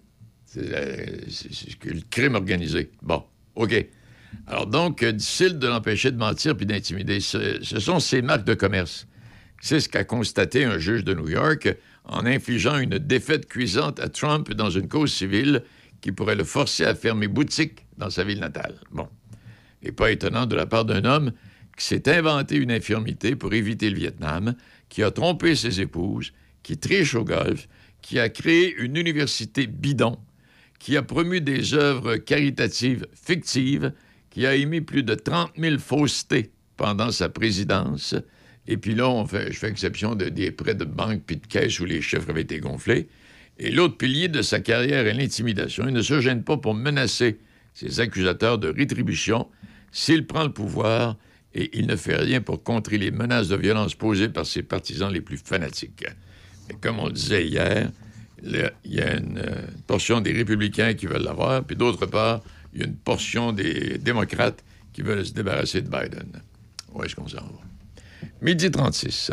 C'est 0.46 1.78
que 1.80 1.90
le 1.90 2.00
crime 2.10 2.36
organisé. 2.36 2.90
Bon, 3.02 3.24
OK. 3.56 3.86
Alors 4.46 4.66
donc, 4.66 5.02
euh, 5.02 5.12
difficile 5.12 5.58
de 5.58 5.66
l'empêcher 5.66 6.10
de 6.10 6.16
mentir 6.16 6.56
puis 6.56 6.66
d'intimider. 6.66 7.20
Ce, 7.20 7.62
ce 7.62 7.80
sont 7.80 8.00
ses 8.00 8.22
marques 8.22 8.44
de 8.44 8.54
commerce. 8.54 9.06
C'est 9.60 9.80
ce 9.80 9.88
qu'a 9.88 10.04
constaté 10.04 10.64
un 10.64 10.78
juge 10.78 11.04
de 11.04 11.14
New 11.14 11.28
York 11.28 11.74
en 12.04 12.26
infligeant 12.26 12.78
une 12.78 12.98
défaite 12.98 13.46
cuisante 13.46 13.98
à 13.98 14.08
Trump 14.08 14.52
dans 14.52 14.70
une 14.70 14.88
cause 14.88 15.12
civile 15.12 15.62
qui 16.00 16.12
pourrait 16.12 16.36
le 16.36 16.44
forcer 16.44 16.84
à 16.84 16.94
fermer 16.94 17.28
boutique 17.28 17.86
dans 17.96 18.10
sa 18.10 18.24
ville 18.24 18.40
natale. 18.40 18.74
Bon. 18.90 19.08
Et 19.82 19.92
pas 19.92 20.10
étonnant 20.10 20.46
de 20.46 20.54
la 20.54 20.66
part 20.66 20.84
d'un 20.84 21.04
homme 21.04 21.32
qui 21.76 21.86
s'est 21.86 22.08
inventé 22.08 22.56
une 22.56 22.70
infirmité 22.70 23.36
pour 23.36 23.54
éviter 23.54 23.90
le 23.90 23.96
Vietnam, 23.96 24.54
qui 24.88 25.02
a 25.02 25.10
trompé 25.10 25.56
ses 25.56 25.80
épouses, 25.80 26.32
qui 26.62 26.78
triche 26.78 27.14
au 27.14 27.24
golf, 27.24 27.68
qui 28.02 28.18
a 28.18 28.28
créé 28.28 28.74
une 28.76 28.96
université 28.96 29.66
bidon, 29.66 30.18
qui 30.78 30.96
a 30.96 31.02
promu 31.02 31.40
des 31.40 31.74
œuvres 31.74 32.16
caritatives 32.16 33.06
fictives, 33.14 33.92
qui 34.34 34.46
a 34.46 34.56
émis 34.56 34.80
plus 34.80 35.04
de 35.04 35.14
30 35.14 35.52
000 35.56 35.78
faussetés 35.78 36.50
pendant 36.76 37.12
sa 37.12 37.28
présidence. 37.28 38.16
Et 38.66 38.76
puis 38.76 38.96
là, 38.96 39.24
je 39.30 39.56
fais 39.56 39.68
exception 39.68 40.16
de, 40.16 40.28
des 40.28 40.50
prêts 40.50 40.74
de 40.74 40.84
banque 40.84 41.22
puis 41.24 41.36
de 41.36 41.46
caisse 41.46 41.78
où 41.78 41.84
les 41.84 42.02
chiffres 42.02 42.28
avaient 42.28 42.42
été 42.42 42.58
gonflés. 42.58 43.08
Et 43.58 43.70
l'autre 43.70 43.96
pilier 43.96 44.26
de 44.26 44.42
sa 44.42 44.58
carrière 44.58 45.06
est 45.06 45.14
l'intimidation. 45.14 45.84
Il 45.86 45.94
ne 45.94 46.02
se 46.02 46.20
gêne 46.20 46.42
pas 46.42 46.56
pour 46.56 46.74
menacer 46.74 47.38
ses 47.74 48.00
accusateurs 48.00 48.58
de 48.58 48.68
rétribution 48.68 49.46
s'il 49.92 50.26
prend 50.26 50.42
le 50.42 50.52
pouvoir 50.52 51.16
et 51.54 51.70
il 51.78 51.86
ne 51.86 51.94
fait 51.94 52.16
rien 52.16 52.40
pour 52.40 52.64
contrer 52.64 52.98
les 52.98 53.12
menaces 53.12 53.46
de 53.46 53.56
violence 53.56 53.94
posées 53.94 54.28
par 54.28 54.46
ses 54.46 54.64
partisans 54.64 55.12
les 55.12 55.20
plus 55.20 55.38
fanatiques. 55.38 56.04
Et 56.68 56.74
comme 56.80 56.98
on 56.98 57.06
le 57.06 57.12
disait 57.12 57.46
hier, 57.46 57.92
il 58.42 58.70
y 58.86 59.00
a 59.00 59.16
une 59.16 59.38
euh, 59.38 59.62
portion 59.86 60.20
des 60.20 60.32
républicains 60.32 60.94
qui 60.94 61.06
veulent 61.06 61.22
l'avoir, 61.22 61.62
puis 61.62 61.76
d'autre 61.76 62.06
part, 62.06 62.42
il 62.74 62.80
y 62.80 62.84
a 62.84 62.86
une 62.86 62.96
portion 62.96 63.52
des 63.52 63.98
démocrates 63.98 64.64
qui 64.92 65.02
veulent 65.02 65.24
se 65.24 65.32
débarrasser 65.32 65.80
de 65.80 65.88
Biden. 65.88 66.42
Où 66.92 67.02
est-ce 67.02 67.14
qu'on 67.14 67.28
s'en 67.28 67.38
va? 67.38 67.60
Midi 68.40 68.70
36. 68.70 69.32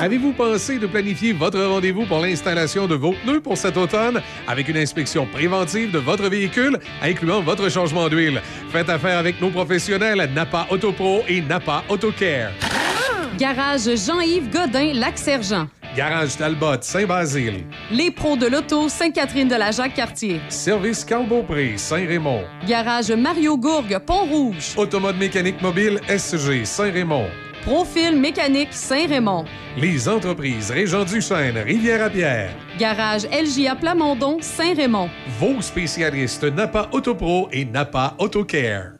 Avez-vous 0.00 0.32
pensé 0.32 0.78
de 0.78 0.86
planifier 0.86 1.34
votre 1.34 1.60
rendez-vous 1.60 2.06
pour 2.06 2.20
l'installation 2.20 2.86
de 2.86 2.94
vos 2.94 3.12
pneus 3.12 3.42
pour 3.42 3.58
cet 3.58 3.76
automne? 3.76 4.22
Avec 4.48 4.66
une 4.68 4.78
inspection 4.78 5.26
préventive 5.26 5.90
de 5.90 5.98
votre 5.98 6.26
véhicule, 6.30 6.78
incluant 7.02 7.42
votre 7.42 7.68
changement 7.68 8.08
d'huile? 8.08 8.40
Faites 8.70 8.88
affaire 8.88 9.18
avec 9.18 9.38
nos 9.42 9.50
professionnels 9.50 10.30
Napa 10.34 10.66
Autopro 10.70 11.22
et 11.28 11.42
Napa 11.42 11.84
AutoCare. 11.90 12.52
Garage 13.36 13.94
Jean-Yves 14.06 14.50
Godin, 14.50 14.94
Lac-Sergent. 14.94 15.68
Garage 15.94 16.34
Talbot, 16.38 16.80
Saint-Basile. 16.80 17.64
Les 17.90 18.10
pros 18.10 18.36
de 18.36 18.46
l'auto, 18.46 18.88
Sainte-Catherine 18.88 19.48
de 19.48 19.56
la 19.56 19.70
Jacques-Cartier. 19.70 20.40
Service 20.48 21.04
Carl 21.04 21.26
Beaupré, 21.26 21.76
Saint-Raymond. 21.76 22.44
Garage 22.66 23.10
Mario 23.10 23.58
Gourgue, 23.58 23.98
Pont-Rouge. 23.98 24.72
Automode 24.78 25.18
mécanique 25.18 25.60
mobile 25.60 26.00
SG, 26.08 26.64
Saint-Raymond. 26.64 27.26
Profil 27.64 28.18
mécanique 28.18 28.72
Saint-Raymond. 28.72 29.44
Les 29.76 30.08
entreprises 30.08 30.70
Régent 30.70 31.04
Duchesne, 31.04 31.58
Rivière-à-Pierre. 31.58 32.50
Garage 32.78 33.26
LJA 33.26 33.76
Plamondon, 33.76 34.38
Saint-Raymond. 34.40 35.10
Vos 35.38 35.60
spécialistes 35.60 36.44
Napa 36.44 36.88
Autopro 36.92 37.48
et 37.52 37.66
Napa 37.66 38.14
AutoCare. 38.18 38.99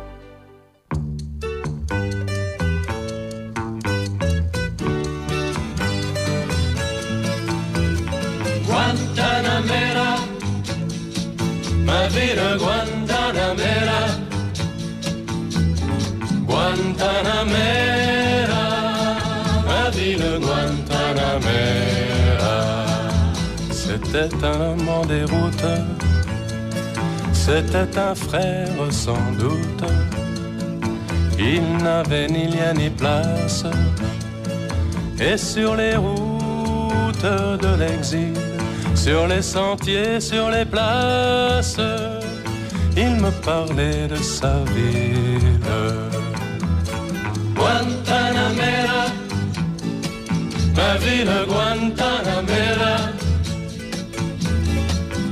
Ma 12.11 12.19
vida 12.19 12.57
Guantanamera, 12.57 14.01
Guantanamera, 16.45 18.63
ma 19.65 19.89
vida 19.91 20.37
Guantanamera. 20.39 22.55
C'était 23.71 24.33
un 24.43 24.61
homme 24.61 24.89
en 24.89 25.05
déroute, 25.05 25.65
c'était 27.33 27.97
un 27.97 28.15
frère 28.15 28.91
sans 28.91 29.31
doute. 29.39 29.83
Il 31.39 31.77
n'avait 31.83 32.27
ni 32.27 32.47
lien 32.47 32.73
ni 32.73 32.89
place, 32.89 33.63
et 35.19 35.37
sur 35.37 35.75
les 35.75 35.95
routes 35.95 37.23
de 37.23 37.75
l'exil, 37.79 38.33
sur 39.03 39.25
les 39.27 39.41
sentiers, 39.41 40.19
sur 40.19 40.49
les 40.51 40.65
places, 40.65 41.77
il 42.95 43.15
me 43.15 43.31
parlait 43.43 44.07
de 44.07 44.15
sa 44.17 44.53
ville. 44.75 45.59
Guantanamera, 47.55 49.03
ma 50.77 50.91
ville 51.03 51.37
Guantanamera, 51.51 52.95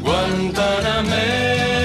Guantanamera, 0.03 1.78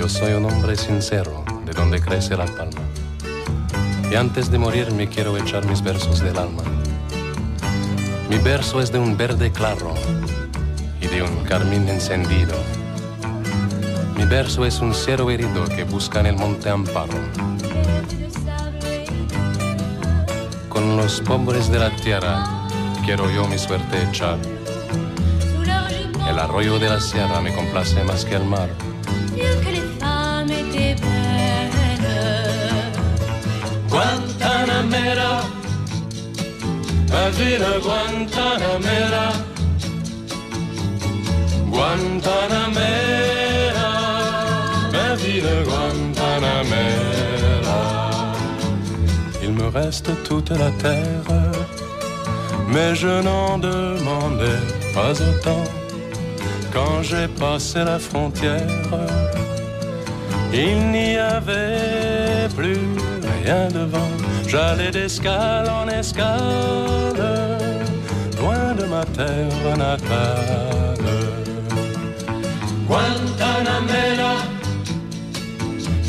Yo 0.00 0.08
soy 0.08 0.32
un 0.32 0.46
hombre 0.46 0.78
sincero, 0.78 1.44
de 1.66 1.72
donde 1.72 2.00
crece 2.00 2.34
la 2.34 2.46
palma. 2.46 2.80
Y 4.10 4.14
antes 4.14 4.50
de 4.50 4.56
morir 4.56 4.90
me 4.92 5.10
quiero 5.10 5.36
echar 5.36 5.66
mis 5.66 5.82
versos 5.82 6.20
del 6.20 6.38
alma. 6.38 6.62
Mi 8.30 8.38
verso 8.38 8.80
es 8.80 8.90
de 8.90 8.98
un 8.98 9.18
verde 9.18 9.52
claro 9.52 9.92
y 11.02 11.06
de 11.06 11.22
un 11.22 11.44
carmín 11.44 11.86
encendido. 11.86 12.54
Mi 14.16 14.24
verso 14.24 14.64
es 14.64 14.80
un 14.80 14.94
cero 14.94 15.30
herido 15.30 15.66
que 15.66 15.84
busca 15.84 16.20
en 16.20 16.26
el 16.28 16.36
monte 16.36 16.70
amparo. 16.70 17.18
Con 20.70 20.96
los 20.96 21.20
pobres 21.20 21.70
de 21.70 21.78
la 21.78 21.94
tierra 21.96 22.42
quiero 23.04 23.30
yo 23.30 23.46
mi 23.46 23.58
suerte 23.58 24.02
echar. 24.08 24.38
El 26.26 26.38
arroyo 26.38 26.78
de 26.78 26.88
la 26.88 27.00
sierra 27.00 27.42
me 27.42 27.54
complace 27.54 28.02
más 28.02 28.24
que 28.24 28.36
el 28.36 28.44
mar. 28.44 28.70
Guantanamera, 33.90 35.32
ma 37.10 37.24
ville 37.30 37.72
Guantanamera, 37.86 39.26
Guantanamera, 41.72 43.90
ma 44.92 45.08
ville 45.16 45.56
Guantanamera. 45.68 47.80
Il 49.42 49.50
me 49.52 49.66
reste 49.70 50.10
toute 50.22 50.50
la 50.50 50.70
terre, 50.82 51.32
mais 52.68 52.94
je 52.94 53.22
n'en 53.22 53.58
demandais 53.58 54.62
pas 54.94 55.14
autant 55.28 55.64
quand 56.72 57.02
j'ai 57.02 57.26
passé 57.26 57.82
la 57.84 57.98
frontière. 57.98 58.68
Il 60.52 60.90
n'y 60.90 61.16
avait 61.16 62.48
plus 62.56 63.09
rien 63.44 63.68
devant. 63.68 64.10
J'allais 64.46 64.90
d'escale 64.90 65.68
en 65.68 65.86
escale, 65.88 67.22
loin 68.38 68.74
de 68.74 68.84
ma 68.86 69.04
terre 69.04 69.76
natale. 69.76 71.10
Guantanamera, 72.88 74.34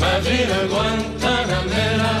ma 0.00 0.14
ville 0.26 0.60
Guantanamera. 0.72 2.14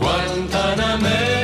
Guantanamera, 0.00 1.39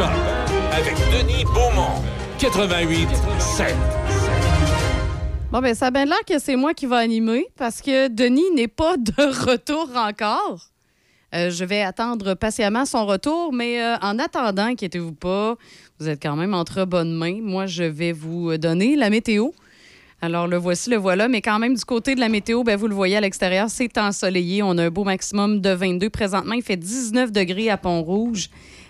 Avec 0.00 0.94
Denis 1.10 1.44
Beaumont, 1.46 2.00
88 2.38 3.08
7. 3.40 3.74
Bon, 5.50 5.60
ben, 5.60 5.74
ça 5.74 5.86
a 5.86 5.90
bien 5.90 6.04
l'air 6.04 6.24
que 6.24 6.38
c'est 6.38 6.54
moi 6.54 6.72
qui 6.72 6.86
va 6.86 6.98
animer 6.98 7.48
parce 7.56 7.82
que 7.82 8.06
Denis 8.06 8.48
n'est 8.54 8.68
pas 8.68 8.96
de 8.96 9.50
retour 9.50 9.90
encore. 9.96 10.60
Euh, 11.34 11.50
je 11.50 11.64
vais 11.64 11.82
attendre 11.82 12.34
patiemment 12.34 12.84
son 12.84 13.06
retour, 13.06 13.52
mais 13.52 13.82
euh, 13.82 13.96
en 14.00 14.20
attendant, 14.20 14.66
inquiétez-vous 14.66 15.14
pas, 15.14 15.56
vous 15.98 16.08
êtes 16.08 16.22
quand 16.22 16.36
même 16.36 16.54
entre 16.54 16.84
bonnes 16.84 17.14
mains. 17.14 17.40
Moi, 17.42 17.66
je 17.66 17.82
vais 17.82 18.12
vous 18.12 18.56
donner 18.56 18.94
la 18.94 19.10
météo. 19.10 19.48
Alors, 20.22 20.46
le 20.46 20.58
voici, 20.58 20.90
le 20.90 20.96
voilà. 20.96 21.26
Mais 21.26 21.40
quand 21.40 21.58
même, 21.58 21.74
du 21.74 21.84
côté 21.84 22.14
de 22.14 22.20
la 22.20 22.28
météo, 22.28 22.62
ben, 22.62 22.76
vous 22.76 22.86
le 22.86 22.94
voyez 22.94 23.16
à 23.16 23.20
l'extérieur, 23.20 23.68
c'est 23.68 23.98
ensoleillé. 23.98 24.62
On 24.62 24.78
a 24.78 24.84
un 24.84 24.90
beau 24.90 25.02
maximum 25.02 25.60
de 25.60 25.70
22. 25.70 26.08
Présentement, 26.08 26.54
il 26.54 26.62
fait 26.62 26.76
19 26.76 27.32
degrés 27.32 27.68
à 27.68 27.76
Pont-Rouge. 27.76 28.48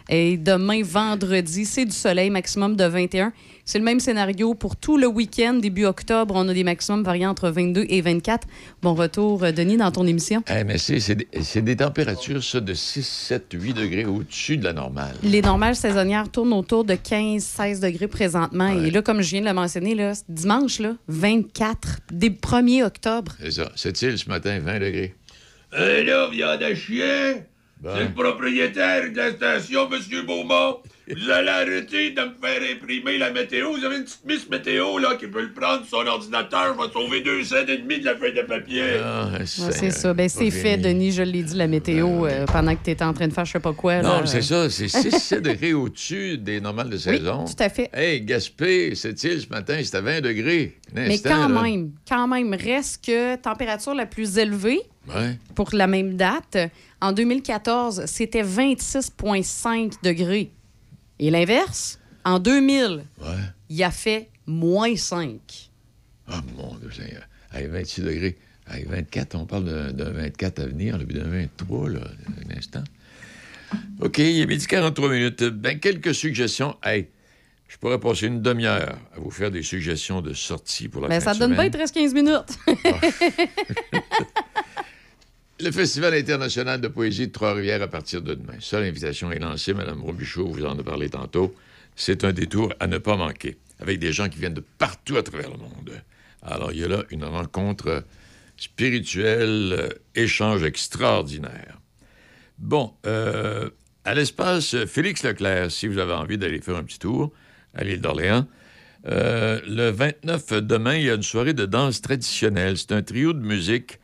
Et 0.09 0.36
demain, 0.36 0.82
vendredi, 0.82 1.64
c'est 1.64 1.85
du 1.85 1.93
soleil, 1.93 2.30
maximum 2.30 2.76
de 2.76 2.85
21. 2.85 3.32
C'est 3.66 3.78
le 3.78 3.85
même 3.85 4.01
scénario 4.01 4.55
pour 4.55 4.76
tout 4.76 4.97
le 4.97 5.06
week-end, 5.06 5.55
début 5.55 5.85
octobre. 5.85 6.35
On 6.35 6.48
a 6.48 6.55
des 6.55 6.64
maximums 6.64 7.02
variant 7.02 7.30
entre 7.30 7.51
22 7.51 7.85
et 7.90 8.01
24. 8.01 8.48
Bon 8.80 8.94
retour, 8.94 9.44
euh, 9.44 9.52
Denis, 9.52 9.76
dans 9.76 9.90
ton 9.90 10.06
émission. 10.06 10.43
Eh, 10.48 10.64
mais 10.64 10.78
c'est, 10.78 11.01
c'est 11.01 11.62
des, 11.62 11.76
températures, 11.76 12.43
ça, 12.43 12.60
de 12.60 12.72
6, 12.72 13.06
7, 13.06 13.47
8 13.52 13.74
degrés 13.74 14.06
au-dessus 14.06 14.56
de 14.56 14.64
la 14.64 14.72
normale. 14.72 15.14
Les 15.22 15.43
normales 15.43 15.76
saisonnières 15.76 16.30
tournent 16.30 16.55
autour 16.55 16.85
de 16.85 16.94
15-16 16.94 17.80
degrés 17.80 18.09
présentement. 18.09 18.68
Et 18.68 18.90
là, 18.90 19.02
comme 19.02 19.20
je 19.20 19.28
viens 19.28 19.43
de 19.43 19.47
le 19.47 19.52
mentionner, 19.52 19.94
là, 19.94 20.14
dimanche, 20.30 20.78
là, 20.78 20.94
24, 21.09 21.98
des 22.10 22.30
1er 22.30 22.85
octobre. 22.85 23.32
C'est 23.40 23.51
ça. 23.51 23.70
Cette 23.76 24.01
île, 24.01 24.16
ce 24.16 24.30
matin, 24.30 24.59
20 24.59 24.80
degrés. 24.80 25.14
Hé 25.76 26.05
là, 26.05 26.30
viande 26.30 26.62
à 26.62 26.74
chien! 27.82 27.90
C'est 27.96 28.05
le 28.05 28.12
propriétaire 28.14 29.10
de 29.12 29.16
la 29.16 29.30
station, 29.32 29.88
M. 29.90 30.26
Beaumont. 30.26 30.78
Vous 31.10 31.30
allez 31.30 31.48
arrêter 31.48 32.10
de 32.10 32.20
me 32.20 32.34
faire 32.38 32.60
imprimer 32.76 33.16
la 33.16 33.30
météo. 33.30 33.72
Vous 33.72 33.82
avez 33.82 33.96
une 33.96 34.05
petite 34.05 34.26
miss 34.26 34.50
météo, 34.50 34.98
là, 34.98 35.16
qui 35.18 35.26
peut 35.26 35.40
le 35.40 35.52
prendre 35.55 35.86
sur 35.86 36.00
son 36.00 36.06
ordinateur. 36.06 36.74
Va 36.76 36.90
sauver 36.92 37.22
deux 37.22 37.44
cents 37.44 37.66
et 37.66 37.78
demi 37.78 38.00
de 38.00 38.05
la 38.05 38.16
feuille 38.16 38.34
de 38.34 38.42
papier. 38.42 38.82
Ah, 39.02 39.28
Ouais, 39.38 39.46
c'est 39.46 39.90
ça. 39.90 40.12
Ben, 40.12 40.28
c'est 40.28 40.50
fait, 40.50 40.76
Denis. 40.76 41.12
Je 41.12 41.22
l'ai 41.22 41.42
dit, 41.42 41.56
la 41.56 41.66
météo, 41.66 42.26
euh, 42.26 42.44
pendant 42.44 42.74
que 42.76 42.84
tu 42.84 42.90
étais 42.90 43.05
en 43.05 43.14
train 43.14 43.26
de 43.26 43.32
faire 43.32 43.46
je 43.46 43.52
sais 43.52 43.60
pas 43.60 43.72
quoi. 43.72 44.02
Non, 44.02 44.26
c'est 44.26 44.38
euh. 44.52 44.68
ça. 44.68 44.70
C'est 44.70 44.88
6, 44.88 45.10
7 45.10 45.42
degrés 45.42 45.72
au-dessus 45.72 46.36
des 46.36 46.60
normales 46.60 46.90
de 46.90 46.98
saison. 46.98 47.46
tout 47.46 47.62
à 47.62 47.70
fait. 47.70 47.88
Hey, 47.94 48.20
Gaspé, 48.20 48.94
cette 48.94 49.22
île, 49.24 49.40
ce 49.40 49.48
matin, 49.48 49.80
c'était 49.82 50.02
20 50.02 50.20
degrés. 50.20 50.76
Mais 50.92 51.18
quand 51.18 51.48
là? 51.48 51.62
même, 51.62 51.92
quand 52.06 52.28
même, 52.28 52.52
reste 52.52 53.06
que 53.06 53.36
température 53.36 53.94
la 53.94 54.05
plus 54.06 54.36
élevée 54.36 54.80
Ouais. 55.14 55.39
pour 55.55 55.70
la 55.72 55.86
même 55.86 56.16
date, 56.16 56.56
en 57.01 57.12
2014, 57.12 58.05
c'était 58.06 58.43
26,5 58.43 60.02
degrés. 60.02 60.51
Et 61.18 61.30
l'inverse, 61.30 61.98
en 62.24 62.39
2000, 62.39 63.05
il 63.68 63.82
a 63.82 63.90
fait 63.90 64.28
moins 64.47 64.94
5. 64.97 65.39
Ah, 66.28 66.40
mon 66.56 66.74
Dieu, 66.76 66.90
Seigneur. 66.90 67.22
Hey, 67.52 67.66
26 67.66 68.02
degrés. 68.02 68.39
Hey, 68.70 68.85
24, 68.85 69.35
on 69.36 69.47
parle 69.47 69.64
d'un 69.64 69.93
d'un 69.93 70.10
24 70.10 70.59
à 70.60 70.66
venir, 70.66 70.98
puis 70.98 71.18
d'un 71.18 71.26
23, 71.28 71.89
là, 71.89 72.01
un 72.51 72.56
instant. 72.56 72.85
OK, 74.01 74.18
il 74.18 74.40
est 74.40 74.47
midi 74.47 74.66
43 74.66 75.09
minutes. 75.10 75.44
Ben, 75.44 75.78
quelques 75.80 76.14
suggestions. 76.14 76.76
Hey, 76.82 77.09
je 77.68 77.76
pourrais 77.76 77.98
passer 77.98 78.26
une 78.26 78.40
demi-heure 78.43 78.98
à 79.14 79.20
vous 79.20 79.30
faire 79.30 79.51
des 79.51 79.62
suggestions 79.62 80.20
de 80.22 80.32
sortie 80.35 80.89
pour 80.89 81.02
la 81.02 81.09
Mais 81.09 81.20
fin 81.20 81.32
Ben, 81.32 81.35
ça 81.35 81.39
donne 81.39 81.55
bien 81.55 81.70
semaine. 81.72 82.09
13-15 82.10 82.14
minutes. 82.14 82.59
Le 85.60 85.72
Festival 85.72 86.14
international 86.14 86.80
de 86.80 86.86
poésie 86.86 87.26
de 87.26 87.32
Trois-Rivières 87.32 87.82
à 87.82 87.89
partir 87.89 88.22
de 88.22 88.35
demain. 88.35 88.59
Ça, 88.60 88.80
l'invitation 88.80 89.32
est 89.32 89.40
lancée. 89.40 89.74
Mme 89.74 90.01
Robichaud 90.02 90.47
vous 90.47 90.64
en 90.64 90.78
a 90.78 90.82
parlé 90.85 91.10
tantôt. 91.10 91.52
C'est 91.97 92.22
un 92.22 92.32
détour 92.32 92.72
à 92.78 92.86
ne 92.86 92.98
pas 92.98 93.16
manquer, 93.16 93.59
avec 93.80 93.98
des 93.98 94.12
gens 94.12 94.28
qui 94.28 94.39
viennent 94.39 94.55
de 94.55 94.62
partout 94.78 95.16
à 95.16 95.24
travers 95.24 95.51
le 95.51 95.56
monde. 95.56 96.01
Alors, 96.43 96.70
il 96.70 96.78
y 96.78 96.85
a 96.85 96.89
là 96.89 97.02
une 97.10 97.24
rencontre 97.24 98.05
spirituelle, 98.56 99.72
euh, 99.76 99.89
échange 100.14 100.62
extraordinaire. 100.62 101.80
Bon, 102.59 102.94
euh, 103.05 103.68
à 104.05 104.14
l'espace 104.14 104.76
Félix 104.86 105.24
Leclerc, 105.24 105.72
si 105.72 105.89
vous 105.89 105.98
avez 105.98 106.12
envie 106.12 106.39
d'aller 106.39 106.60
faire 106.60 106.76
un 106.76 106.85
petit 106.85 107.01
tour 107.01 107.32
à 107.74 107.82
l'île 107.82 108.01
d'Orléans, 108.01 108.47
euh, 109.09 109.60
le 109.66 109.90
29 109.90 110.52
demain, 110.62 110.94
il 110.94 111.06
y 111.06 111.10
a 111.10 111.14
une 111.14 111.22
soirée 111.24 111.52
de 111.52 111.66
danse 111.66 112.01
traditionnelle. 112.01 112.78
C'est 112.78 112.93
un 112.93 113.02
trio 113.02 113.32
de 113.32 113.40
musique 113.40 113.98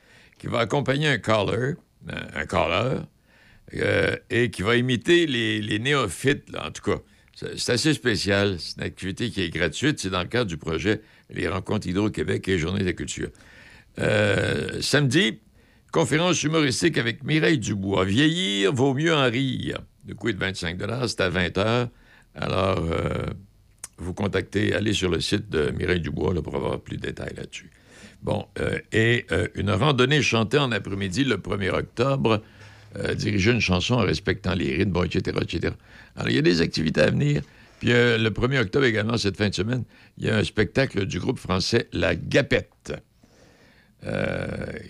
qui 0.45 0.51
va 0.51 0.59
accompagner 0.59 1.09
un 1.09 1.17
caller, 1.17 1.73
un, 2.07 2.45
caller, 2.45 2.99
euh, 3.77 4.15
et 4.29 4.51
qui 4.51 4.61
va 4.61 4.77
imiter 4.77 5.27
les, 5.27 5.63
les 5.63 5.79
néophytes, 5.79 6.55
en 6.63 6.71
tout 6.71 6.83
cas. 6.83 6.99
C'est 7.57 7.73
assez 7.73 7.95
spécial. 7.95 8.57
C'est 8.61 8.77
une 8.77 8.83
activité 8.83 9.31
qui 9.31 9.41
est 9.41 9.49
gratuite. 9.49 9.99
C'est 10.01 10.11
dans 10.11 10.21
le 10.21 10.29
cadre 10.29 10.51
du 10.51 10.59
projet 10.59 11.01
Les 11.31 11.49
Rencontres 11.49 11.87
Hydro-Québec 11.87 12.47
et 12.49 12.59
Journée 12.59 12.81
de 12.81 12.85
la 12.85 12.93
culture. 12.93 13.31
Euh, 13.99 14.83
samedi, 14.83 15.41
conférence 15.91 16.43
humoristique 16.43 16.99
avec 16.99 17.25
Mireille 17.25 17.59
Dubois. 17.59 18.05
Vieillir 18.05 18.75
vaut 18.75 18.93
mieux 18.93 19.15
en 19.15 19.31
rire. 19.31 19.79
Le 20.07 20.15
coût 20.15 20.29
est 20.29 20.35
de 20.35 20.39
25 20.39 20.79
C'est 21.09 21.21
à 21.23 21.31
20 21.31 21.57
h. 21.57 21.89
Alors, 22.35 22.85
euh, 22.85 23.25
vous 23.97 24.13
contactez, 24.13 24.75
allez 24.75 24.93
sur 24.93 25.09
le 25.09 25.23
site 25.23 25.49
de 25.49 25.71
Mireille 25.71 26.01
Dubois 26.01 26.35
pour 26.43 26.55
avoir 26.55 26.81
plus 26.81 26.99
de 26.99 27.07
détails 27.07 27.35
là-dessus. 27.35 27.71
Bon, 28.25 28.47
euh, 28.59 28.79
et 28.91 29.27
euh, 29.33 29.49
une 29.55 29.71
randonnée 29.71 30.23
chantée 30.23 30.57
en 30.57 30.73
après-midi 30.73 31.25
le 31.25 31.37
1er 31.37 31.71
octobre, 31.71 32.43
euh, 32.97 33.15
diriger 33.15 33.53
une 33.53 33.61
chanson 33.61 33.95
en 33.95 34.03
respectant 34.03 34.55
les 34.55 34.77
rythmes, 34.77 34.93
bon, 34.93 35.05
etc., 35.05 35.37
etc. 35.43 35.75
Alors, 36.17 36.31
il 36.31 36.37
y 36.37 36.39
a 36.39 36.43
des 36.43 36.63
activités 36.63 37.03
à 37.03 37.11
venir. 37.11 37.43
Puis 37.81 37.93
euh, 37.93 38.17
le 38.17 38.31
1er 38.31 38.61
octobre 38.63 38.87
également, 38.87 39.19
cette 39.19 39.37
fin 39.37 39.51
de 39.51 39.55
semaine, 39.55 39.85
il 40.17 40.25
y 40.25 40.31
a 40.31 40.39
un 40.39 40.45
spectacle 40.45 41.05
du 41.05 41.21
groupe 41.21 41.39
français 41.39 41.87
La 41.93 42.17
Gapette. 42.17 42.95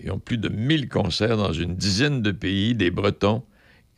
Ils 0.03 0.11
ont 0.11 0.19
plus 0.19 0.37
de 0.37 0.49
1000 0.49 0.89
concerts 0.89 1.37
dans 1.37 1.53
une 1.53 1.75
dizaine 1.75 2.21
de 2.21 2.31
pays, 2.31 2.75
des 2.75 2.91
Bretons, 2.91 3.43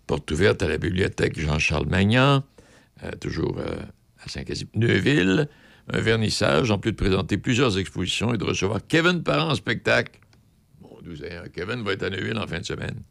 Porte 0.06 0.30
ouverte 0.30 0.62
à 0.62 0.68
la 0.68 0.78
bibliothèque 0.78 1.40
Jean-Charles 1.40 1.88
Magnan, 1.88 2.44
toujours 3.20 3.58
à 3.58 4.28
Saint-Casimir. 4.28 4.70
Neuville, 4.76 5.48
un 5.92 6.00
vernissage, 6.00 6.70
en 6.70 6.78
plus 6.78 6.92
de 6.92 6.96
présenter 6.96 7.38
plusieurs 7.38 7.76
expositions 7.76 8.34
et 8.34 8.38
de 8.38 8.44
recevoir 8.44 8.86
Kevin 8.86 9.24
Parent 9.24 9.50
en 9.50 9.54
spectacle. 9.56 10.20
Bon, 10.80 10.96
Kevin 11.52 11.82
va 11.82 11.94
être 11.94 12.04
à 12.04 12.10
Neuville 12.10 12.38
en 12.38 12.46
fin 12.46 12.60
de 12.60 12.66
semaine. 12.66 13.02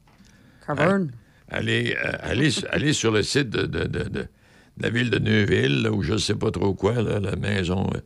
Euh, 1.52 2.12
allez, 2.72 2.94
sur 2.94 3.12
le 3.12 3.24
site 3.24 3.50
de, 3.50 4.28
la 4.80 4.90
ville 4.90 5.10
de 5.10 5.20
Neuville, 5.20 5.88
où 5.92 6.02
je 6.02 6.14
ne 6.14 6.18
sais 6.18 6.36
pas 6.36 6.52
trop 6.52 6.74
quoi, 6.74 6.94
la 7.02 7.36
maison. 7.36 7.90
euh, 7.94 8.00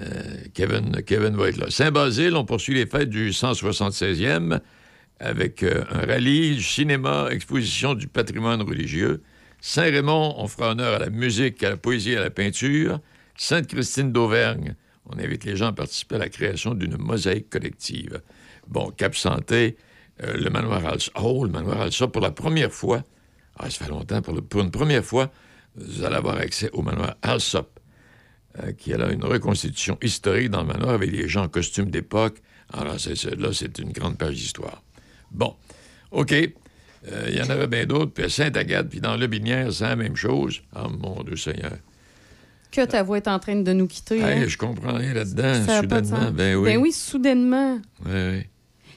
euh, 0.00 0.36
Kevin, 0.54 1.36
va 1.36 1.48
être 1.48 1.56
là. 1.58 1.66
Saint-Basile, 1.68 2.36
on 2.36 2.44
poursuit 2.44 2.74
les 2.74 2.86
fêtes 2.86 3.10
du 3.10 3.30
176e 3.30 4.60
avec 5.18 5.62
un 5.62 6.06
rallye, 6.06 6.62
cinéma, 6.62 7.28
exposition 7.30 7.94
du 7.94 8.06
patrimoine 8.06 8.62
religieux. 8.62 9.20
Saint-Raymond, 9.60 10.36
on 10.38 10.48
fera 10.48 10.70
honneur 10.70 10.94
à 10.94 10.98
la 10.98 11.10
musique, 11.10 11.62
à 11.62 11.70
la 11.70 11.76
poésie, 11.76 12.16
à 12.16 12.20
la 12.20 12.30
peinture. 12.30 13.00
Sainte-Christine 13.36 14.12
d'Auvergne, 14.12 14.74
on 15.06 15.18
invite 15.18 15.44
les 15.44 15.56
gens 15.56 15.66
à 15.66 15.72
participer 15.72 16.14
à 16.14 16.18
la 16.18 16.28
création 16.30 16.74
d'une 16.74 16.96
mosaïque 16.96 17.50
collective. 17.50 18.22
Bon, 18.68 18.90
Cap 18.90 19.14
Santé, 19.14 19.76
euh, 20.22 20.36
le 20.36 20.50
manoir 20.50 20.84
Alsa. 20.86 21.10
Oh, 21.20 21.44
le 21.44 21.50
manoir 21.50 21.80
Alsa, 21.80 22.06
pour 22.08 22.20
la 22.22 22.30
première 22.30 22.72
fois, 22.72 23.02
ah, 23.58 23.68
ça 23.70 23.84
fait 23.84 23.90
longtemps, 23.90 24.22
pour, 24.22 24.34
le- 24.34 24.42
pour 24.42 24.60
une 24.60 24.70
première 24.70 25.04
fois, 25.04 25.30
vous 25.76 26.04
allez 26.04 26.16
avoir 26.16 26.36
accès 26.36 26.70
au 26.72 26.82
manoir 26.82 27.14
Alsop, 27.22 27.78
euh, 28.62 28.72
qui 28.72 28.92
a 28.92 28.98
là 28.98 29.10
une 29.12 29.24
reconstitution 29.24 29.96
historique 30.02 30.50
dans 30.50 30.62
le 30.62 30.66
manoir 30.68 30.90
avec 30.90 31.10
des 31.10 31.28
gens 31.28 31.44
en 31.44 31.48
costume 31.48 31.90
d'époque. 31.90 32.38
Alors, 32.72 32.98
c'est, 32.98 33.16
c'est- 33.16 33.36
là, 33.36 33.50
c'est 33.52 33.78
une 33.78 33.92
grande 33.92 34.18
page 34.18 34.34
d'histoire. 34.34 34.82
Bon, 35.30 35.54
OK. 36.10 36.32
Euh, 36.32 37.26
Il 37.30 37.36
y 37.36 37.40
en 37.42 37.48
avait 37.48 37.66
bien 37.66 37.86
d'autres. 37.86 38.12
Puis 38.12 38.24
à 38.24 38.28
Sainte-Agathe, 38.28 38.88
puis 38.90 39.00
dans 39.00 39.16
Le 39.16 39.26
Binière, 39.26 39.72
c'est 39.72 39.84
la 39.84 39.96
même 39.96 40.16
chose. 40.16 40.60
Ah, 40.74 40.86
mon 40.88 41.22
Dieu 41.22 41.36
Seigneur. 41.36 41.72
que 42.70 42.84
ta 42.84 43.02
voix 43.02 43.16
est 43.16 43.26
en 43.28 43.38
train 43.38 43.56
de 43.56 43.72
nous 43.72 43.86
quitter. 43.86 44.18
Hey, 44.20 44.42
hein? 44.42 44.46
je 44.46 44.56
comprends 44.58 44.94
rien 44.94 45.14
là-dedans, 45.14 45.64
soudainement. 45.80 46.30
Ben 46.30 46.54
oui. 46.56 46.64
Ben 46.74 46.78
oui, 46.78 46.92
soudainement. 46.92 47.80
Ouais, 48.04 48.12
ouais. 48.12 48.49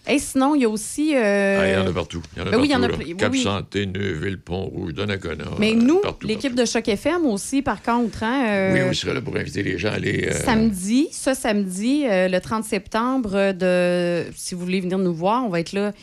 Et 0.07 0.19
sinon, 0.19 0.53
il 0.55 0.63
y 0.63 0.65
a 0.65 0.69
aussi. 0.69 1.15
euh, 1.15 1.59
Ah, 1.61 1.67
il 1.67 1.73
y 1.73 1.77
en 1.77 1.89
a 1.89 1.93
partout. 1.93 2.21
Il 2.35 2.39
y 2.39 2.41
en 2.43 2.47
a 2.47 2.51
ben 2.51 2.57
oui, 2.59 2.67
il 2.67 2.71
y 2.71 2.75
en 2.75 2.83
a 2.83 2.89
partout. 2.89 3.03
Oui, 3.07 3.15
Cap 3.15 3.31
oui. 3.31 3.41
Santé, 3.41 3.85
Neuville, 3.85 4.37
Pont-Rouge, 4.37 4.93
Donnacona. 4.93 5.45
Mais 5.59 5.73
nous, 5.73 6.01
l'équipe 6.23 6.55
de 6.55 6.65
Choc 6.65 6.87
FM 6.89 7.25
aussi, 7.25 7.61
par 7.61 7.81
contre, 7.81 8.21
hein, 8.23 8.45
euh, 8.49 8.73
Oui, 8.73 8.79
on 8.89 8.93
serait 8.93 9.13
là 9.13 9.21
pour 9.21 9.35
inviter 9.37 9.63
les 9.63 9.77
gens 9.77 9.89
à 9.89 9.93
aller. 9.93 10.27
euh, 10.29 10.33
Samedi, 10.43 11.07
ce 11.11 11.33
samedi, 11.33 12.03
le 12.05 12.39
30 12.39 12.65
septembre, 12.65 13.53
de, 13.53 14.25
si 14.35 14.55
vous 14.55 14.61
voulez 14.61 14.81
venir 14.81 14.97
nous 14.97 15.13
voir, 15.13 15.45
on 15.45 15.49
va 15.49 15.59
être 15.61 15.71
là 15.71 15.93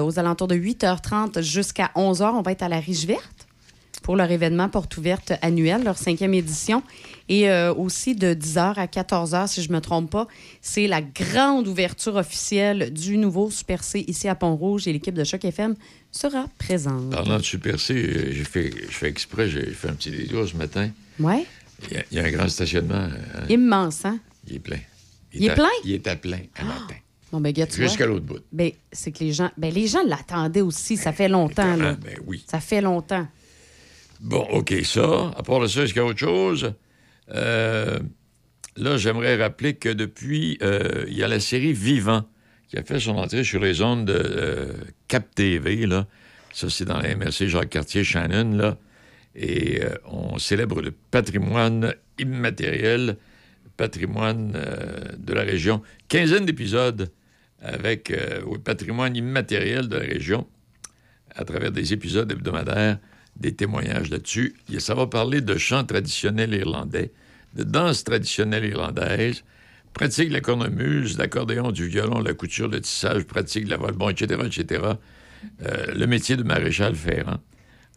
aux 0.00 0.18
alentours 0.18 0.48
de 0.48 0.54
8h30 0.56 1.42
jusqu'à 1.42 1.90
11h. 1.96 2.32
On 2.34 2.42
va 2.42 2.52
être 2.52 2.62
à 2.62 2.68
la 2.68 2.78
Riche 2.80 3.04
Verte 3.04 3.46
pour 4.02 4.16
leur 4.16 4.30
événement 4.30 4.68
porte 4.68 4.96
ouverte 4.96 5.32
annuel, 5.42 5.84
leur 5.84 5.96
cinquième 5.98 6.34
édition. 6.34 6.82
Et 7.28 7.48
euh, 7.50 7.72
aussi 7.74 8.14
de 8.14 8.34
10h 8.34 8.74
à 8.76 8.86
14h, 8.86 9.46
si 9.48 9.62
je 9.62 9.68
ne 9.70 9.74
me 9.74 9.80
trompe 9.80 10.10
pas, 10.10 10.26
c'est 10.60 10.86
la 10.86 11.00
grande 11.00 11.66
ouverture 11.68 12.16
officielle 12.16 12.92
du 12.92 13.16
nouveau 13.16 13.50
Super 13.50 13.84
C 13.84 14.04
ici 14.08 14.28
à 14.28 14.34
Pont-Rouge 14.34 14.88
et 14.88 14.92
l'équipe 14.92 15.14
de 15.14 15.24
Choc 15.24 15.44
FM 15.44 15.74
sera 16.10 16.46
présente. 16.58 17.10
Parlant 17.10 17.38
de 17.38 17.42
Super 17.42 17.78
C, 17.80 17.94
euh, 17.94 18.32
j'ai 18.32 18.44
fait, 18.44 18.70
je 18.70 18.92
fais 18.92 19.08
exprès, 19.08 19.48
j'ai 19.48 19.66
fait 19.66 19.88
un 19.88 19.94
petit 19.94 20.10
détour 20.10 20.46
ce 20.48 20.56
matin. 20.56 20.90
Ouais, 21.20 21.46
Il 21.90 21.96
y 21.96 22.00
a, 22.00 22.02
il 22.10 22.16
y 22.18 22.20
a 22.20 22.24
un 22.24 22.30
grand 22.30 22.48
stationnement. 22.48 22.94
hein. 22.94 23.44
immense, 23.48 24.04
hein? 24.04 24.18
Il 24.48 24.56
est 24.56 24.58
plein. 24.60 24.78
Il 25.32 25.44
est 25.44 25.50
à- 25.50 25.54
plein? 25.54 25.68
Il 25.84 25.92
est 25.92 26.06
à 26.06 26.16
plein 26.16 26.40
à 26.56 26.64
matin. 26.64 26.94
Bon, 27.30 27.40
ben. 27.40 27.54
Jusqu'à 27.70 28.04
l'autre 28.04 28.26
bout. 28.26 28.40
Ben, 28.52 28.72
c'est 28.92 29.10
que 29.10 29.24
les 29.24 29.32
gens, 29.32 29.50
ben, 29.56 29.72
les 29.72 29.86
gens 29.86 30.02
l'attendaient 30.06 30.60
aussi. 30.60 30.98
Ça 30.98 31.12
fait 31.12 31.28
longtemps, 31.28 31.76
là. 31.76 31.94
Ben 31.94 32.18
oui. 32.26 32.44
Ça 32.46 32.60
fait 32.60 32.82
longtemps. 32.82 33.26
Bon, 34.20 34.46
OK, 34.52 34.74
ça. 34.84 35.32
À 35.36 35.42
part 35.42 35.60
de 35.60 35.66
ça, 35.66 35.82
est-ce 35.82 35.94
qu'il 35.94 36.02
y 36.02 36.04
a 36.04 36.08
autre 36.08 36.18
chose? 36.18 36.74
Euh, 37.34 37.98
là, 38.76 38.96
j'aimerais 38.96 39.36
rappeler 39.36 39.74
que 39.74 39.88
depuis, 39.88 40.58
euh, 40.62 41.04
il 41.08 41.14
y 41.14 41.22
a 41.22 41.28
la 41.28 41.40
série 41.40 41.72
Vivant 41.72 42.28
qui 42.68 42.78
a 42.78 42.82
fait 42.82 43.00
son 43.00 43.16
entrée 43.16 43.44
sur 43.44 43.60
les 43.60 43.82
ondes 43.82 44.06
de 44.06 44.14
euh, 44.14 44.72
Cap 45.08 45.34
TV, 45.34 45.86
là. 45.86 46.06
Ça, 46.52 46.68
c'est 46.68 46.84
dans 46.84 46.98
la 46.98 47.14
MRC 47.14 47.48
Jacques-Cartier 47.48 48.04
Shannon. 48.04 48.76
Et 49.34 49.80
on 50.04 50.36
célèbre 50.36 50.82
le 50.82 50.90
patrimoine 50.90 51.94
immatériel, 52.18 53.16
patrimoine 53.78 54.52
euh, 54.54 55.12
de 55.16 55.32
la 55.32 55.42
région. 55.42 55.82
Quinzaine 56.08 56.44
d'épisodes 56.44 57.10
avec 57.62 58.10
le 58.10 58.58
patrimoine 58.58 59.16
immatériel 59.16 59.88
de 59.88 59.96
la 59.96 60.04
région 60.04 60.48
à 61.34 61.44
travers 61.44 61.72
des 61.72 61.92
épisodes 61.92 62.30
hebdomadaires, 62.30 62.98
des 63.36 63.54
témoignages 63.54 64.10
là-dessus. 64.10 64.56
Ça 64.78 64.94
va 64.94 65.06
parler 65.06 65.40
de 65.40 65.56
chants 65.56 65.84
traditionnels 65.84 66.54
irlandais, 66.54 67.12
de 67.54 67.64
danse 67.64 68.04
traditionnelle 68.04 68.64
irlandaise, 68.64 69.44
pratique 69.92 70.32
la 70.32 70.40
cornemuse, 70.40 71.18
l'accordéon, 71.18 71.70
du 71.70 71.86
violon, 71.86 72.20
la 72.20 72.34
couture, 72.34 72.68
le 72.68 72.80
tissage, 72.80 73.24
pratique 73.24 73.68
la 73.68 73.76
voile, 73.76 73.92
bon, 73.92 74.08
etc., 74.08 74.40
etc. 74.44 74.82
Euh, 75.62 75.94
le 75.94 76.06
métier 76.06 76.36
de 76.36 76.42
maréchal 76.42 76.94
ferrant. 76.94 77.38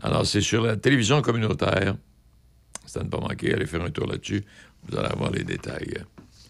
Alors, 0.01 0.25
c'est 0.25 0.41
sur 0.41 0.63
la 0.63 0.75
télévision 0.75 1.21
communautaire. 1.21 1.95
Ça 2.85 3.03
ne 3.03 3.09
pas 3.09 3.19
manquer, 3.19 3.53
allez 3.53 3.65
faire 3.65 3.83
un 3.83 3.91
tour 3.91 4.07
là-dessus. 4.07 4.43
Vous 4.87 4.97
allez 4.97 5.07
avoir 5.07 5.31
les 5.31 5.43
détails. 5.43 6.03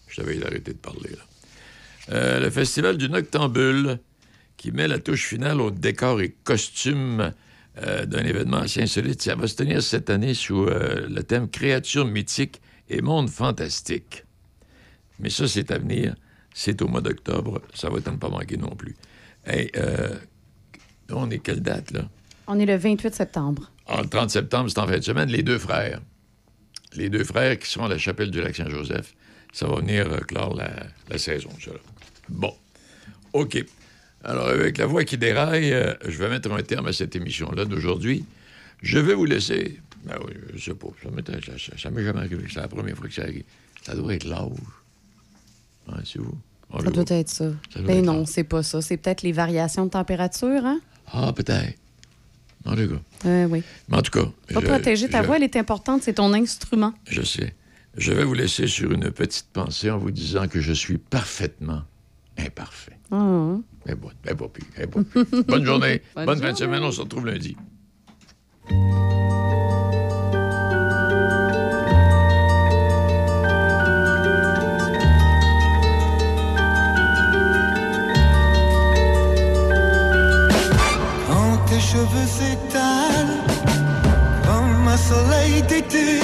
Je 0.08 0.16
t'avais 0.16 0.44
arrêté 0.44 0.72
de 0.72 0.78
parler, 0.78 1.10
là. 1.10 1.22
Euh, 2.12 2.40
le 2.40 2.50
festival 2.50 2.96
du 2.96 3.08
Noctambule, 3.08 3.98
qui 4.56 4.70
met 4.70 4.86
la 4.86 4.98
touche 4.98 5.26
finale 5.26 5.60
au 5.60 5.70
décor 5.70 6.20
et 6.20 6.36
costume 6.44 7.32
euh, 7.82 8.06
d'un 8.06 8.24
événement 8.24 8.58
assez 8.58 8.80
insolite. 8.80 9.22
Ça 9.22 9.34
va 9.34 9.48
se 9.48 9.56
tenir 9.56 9.82
cette 9.82 10.08
année 10.08 10.34
sous 10.34 10.66
le 10.66 11.20
thème 11.22 11.48
Créatures 11.48 12.06
mythiques 12.06 12.60
et 12.88 13.00
monde 13.02 13.28
fantastique. 13.28 14.24
Mais 15.18 15.30
ça, 15.30 15.48
c'est 15.48 15.70
à 15.70 15.78
venir. 15.78 16.14
C'est 16.54 16.80
au 16.82 16.88
mois 16.88 17.00
d'octobre. 17.00 17.60
Ça 17.74 17.90
va 17.90 17.98
être 17.98 18.08
à 18.08 18.12
ne 18.12 18.16
pas 18.16 18.28
manquer 18.28 18.56
non 18.56 18.74
plus. 18.74 18.94
Hey, 19.46 19.70
euh, 19.76 20.14
on 21.10 21.30
est 21.30 21.38
quelle 21.38 21.60
date, 21.60 21.90
là? 21.92 22.08
On 22.46 22.58
est 22.58 22.66
le 22.66 22.76
28 22.76 23.14
septembre. 23.14 23.70
Ah, 23.86 24.02
le 24.02 24.08
30 24.08 24.30
septembre, 24.30 24.70
c'est 24.70 24.78
en 24.78 24.86
fin 24.86 24.98
de 24.98 25.02
semaine, 25.04 25.28
les 25.28 25.42
deux 25.42 25.58
frères. 25.58 26.00
Les 26.94 27.08
deux 27.08 27.24
frères 27.24 27.58
qui 27.58 27.68
sont 27.68 27.84
à 27.84 27.88
la 27.88 27.98
chapelle 27.98 28.30
du 28.30 28.40
Lac-Saint-Joseph. 28.40 29.14
Ça 29.52 29.66
va 29.66 29.76
venir 29.76 30.10
euh, 30.10 30.18
clore 30.18 30.54
la, 30.54 30.70
la 31.08 31.18
saison, 31.18 31.50
ça. 31.62 31.72
là. 31.72 31.78
Bon. 32.28 32.54
OK. 33.32 33.64
Alors, 34.24 34.48
avec 34.48 34.78
la 34.78 34.86
voix 34.86 35.04
qui 35.04 35.18
déraille, 35.18 35.72
euh, 35.72 35.94
je 36.04 36.16
vais 36.18 36.28
mettre 36.28 36.50
un 36.50 36.62
terme 36.62 36.86
à 36.86 36.92
cette 36.92 37.14
émission-là 37.14 37.64
d'aujourd'hui. 37.64 38.24
Je 38.82 38.98
vais 38.98 39.14
vous 39.14 39.24
laisser. 39.24 39.78
Ben 40.06 40.16
oui, 40.24 40.32
je 40.54 40.64
sais 40.64 40.74
pas. 40.74 40.88
Ça 41.02 41.90
m'est 41.90 42.04
jamais 42.04 42.18
arrivé. 42.20 42.44
C'est 42.48 42.60
la 42.60 42.68
première 42.68 42.96
fois 42.96 43.08
que 43.08 43.14
ça 43.14 43.22
arrive. 43.22 43.44
Ça 43.82 43.94
doit 43.94 44.14
être 44.14 44.24
l'âge. 44.24 44.48
Ouais, 45.88 45.94
c'est 46.04 46.18
vous. 46.20 46.38
On 46.70 46.80
Ça 46.80 46.90
doit 46.90 47.04
être 47.10 47.28
ça. 47.28 47.50
Ça 47.72 47.78
doit 47.80 47.88
Ben 47.88 47.98
être 47.98 48.04
non, 48.04 48.26
c'est 48.26 48.44
pas 48.44 48.62
ça. 48.62 48.80
C'est 48.82 48.96
peut-être 48.96 49.22
les 49.22 49.32
variations 49.32 49.84
de 49.86 49.90
température, 49.90 50.64
hein? 50.64 50.80
Ah, 51.12 51.32
peut-être. 51.32 51.78
En 52.64 52.74
tout 52.74 52.88
cas. 52.88 53.00
Euh, 53.28 53.46
oui. 53.46 53.62
Mais 53.88 53.96
en 53.96 54.02
tout 54.02 54.10
cas. 54.10 54.28
Pas 54.52 54.60
je- 54.60 54.66
protéger 54.66 55.08
ta 55.08 55.22
je- 55.22 55.26
voix, 55.26 55.36
elle 55.36 55.44
est 55.44 55.56
importante. 55.56 56.02
C'est 56.02 56.14
ton 56.14 56.32
instrument. 56.34 56.92
Je 57.08 57.22
sais. 57.22 57.54
Je 57.96 58.12
vais 58.12 58.24
vous 58.24 58.34
laisser 58.34 58.66
sur 58.66 58.90
une 58.92 59.10
petite 59.12 59.46
pensée 59.52 59.90
en 59.90 59.98
vous 59.98 60.10
disant 60.10 60.48
que 60.48 60.60
je 60.60 60.72
suis 60.72 60.98
parfaitement 60.98 61.82
imparfait. 62.36 62.98
Ah. 63.12 63.56
Mais 63.86 63.94
bon, 63.94 64.10
mais 64.24 64.34
pire, 64.34 64.66
mais 64.78 64.86
pas 64.88 65.00
pire. 65.04 65.44
Bonne 65.46 65.64
journée. 65.64 66.02
Bonne 66.16 66.26
Bonne 66.26 66.40
fin 66.40 66.52
de 66.52 66.58
semaine. 66.58 66.82
On 66.82 66.90
se 66.92 67.00
retrouve 67.00 67.26
lundi. 67.26 67.56
Cheveux 81.80 82.26
s'étalent 82.26 83.40
comme 84.44 84.88
un 84.88 84.96
soleil 84.96 85.62
d'été 85.62 86.20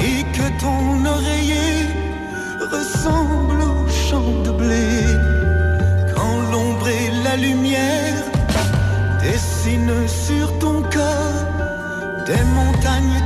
et 0.00 0.22
que 0.36 0.46
ton 0.60 1.04
oreiller 1.04 1.86
ressemble 2.72 3.60
au 3.62 3.88
champ 3.88 4.42
de 4.44 4.50
blé. 4.50 4.88
Quand 6.14 6.38
l'ombre 6.50 6.88
et 6.88 7.10
la 7.24 7.36
lumière 7.36 8.22
dessinent 9.22 10.08
sur 10.08 10.58
ton 10.58 10.82
corps 10.82 11.44
des 12.26 12.42
montagnes, 12.58 13.20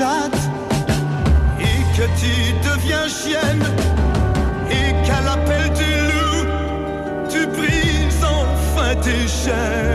et 0.00 1.82
que 1.94 2.04
tu 2.18 2.32
deviens 2.66 3.06
chienne 3.06 3.62
et 4.70 4.92
qu'à 5.06 5.20
l'appel 5.20 5.70
du 5.74 5.92
loup, 6.08 6.46
tu 7.28 7.46
brises 7.46 8.24
enfin 8.24 8.94
tes 9.02 9.28
chaînes. 9.28 9.89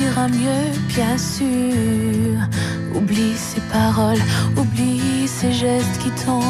Ira 0.00 0.28
mieux, 0.28 0.72
bien 0.88 1.16
sûr. 1.18 2.38
Oublie 2.94 3.36
ces 3.36 3.60
paroles, 3.72 4.22
oublie 4.56 5.28
ces 5.28 5.52
gestes 5.52 5.98
qui 6.02 6.10
t'ont, 6.24 6.40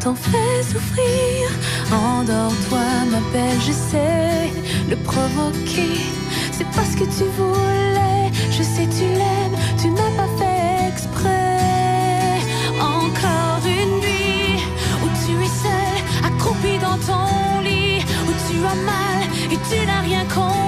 t'ont 0.00 0.14
fait 0.14 0.62
souffrir. 0.62 1.48
Endors-toi, 1.92 2.86
ma 3.10 3.20
belle, 3.32 3.60
je 3.60 3.72
sais 3.72 4.52
le 4.88 4.96
provoquer. 4.96 6.00
C'est 6.52 6.70
pas 6.70 6.84
ce 6.84 6.96
que 6.96 7.04
tu 7.04 7.24
voulais. 7.38 8.30
Je 8.50 8.62
sais, 8.62 8.86
tu 8.98 9.06
l'aimes, 9.20 9.58
tu 9.80 9.88
n'as 9.90 10.12
pas 10.18 10.30
fait 10.38 10.88
exprès. 10.92 12.38
Encore 12.80 13.62
une 13.64 14.00
nuit 14.00 14.62
où 15.02 15.08
tu 15.22 15.32
es 15.44 15.52
seule, 15.64 16.26
accroupie 16.26 16.78
dans 16.78 16.98
ton 16.98 17.60
lit, 17.62 18.02
où 18.28 18.32
tu 18.46 18.58
as 18.58 18.78
mal 18.84 19.22
et 19.50 19.58
tu 19.68 19.86
n'as 19.86 20.00
rien 20.00 20.24
compris. 20.24 20.59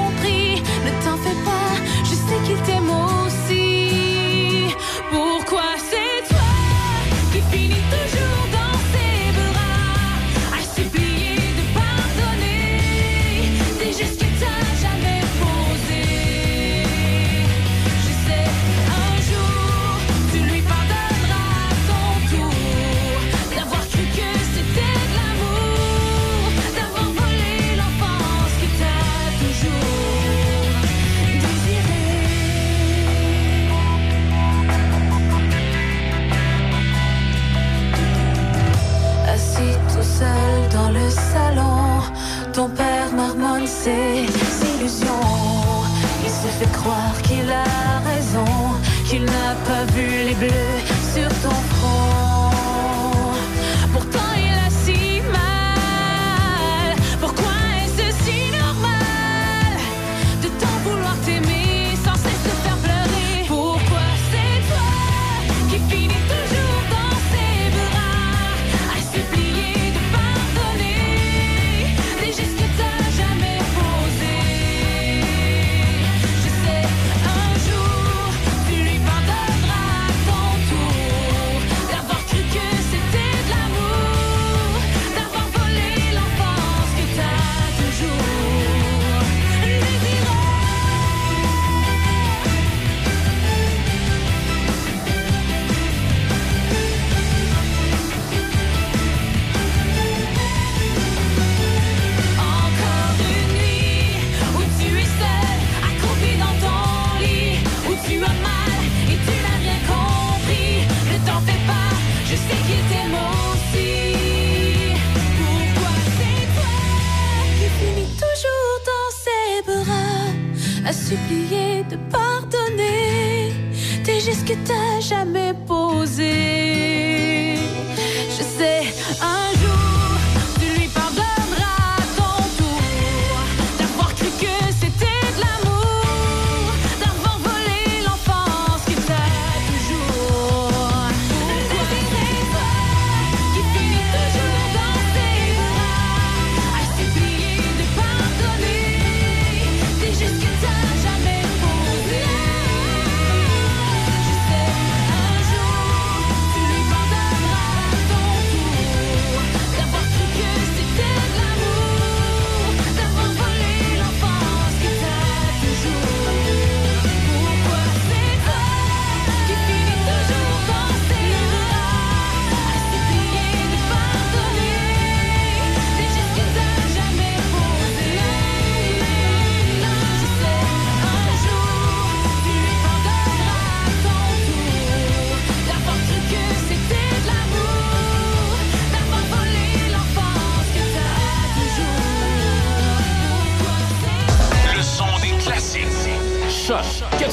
Jamais 125.03 125.53
posés? 125.67 126.72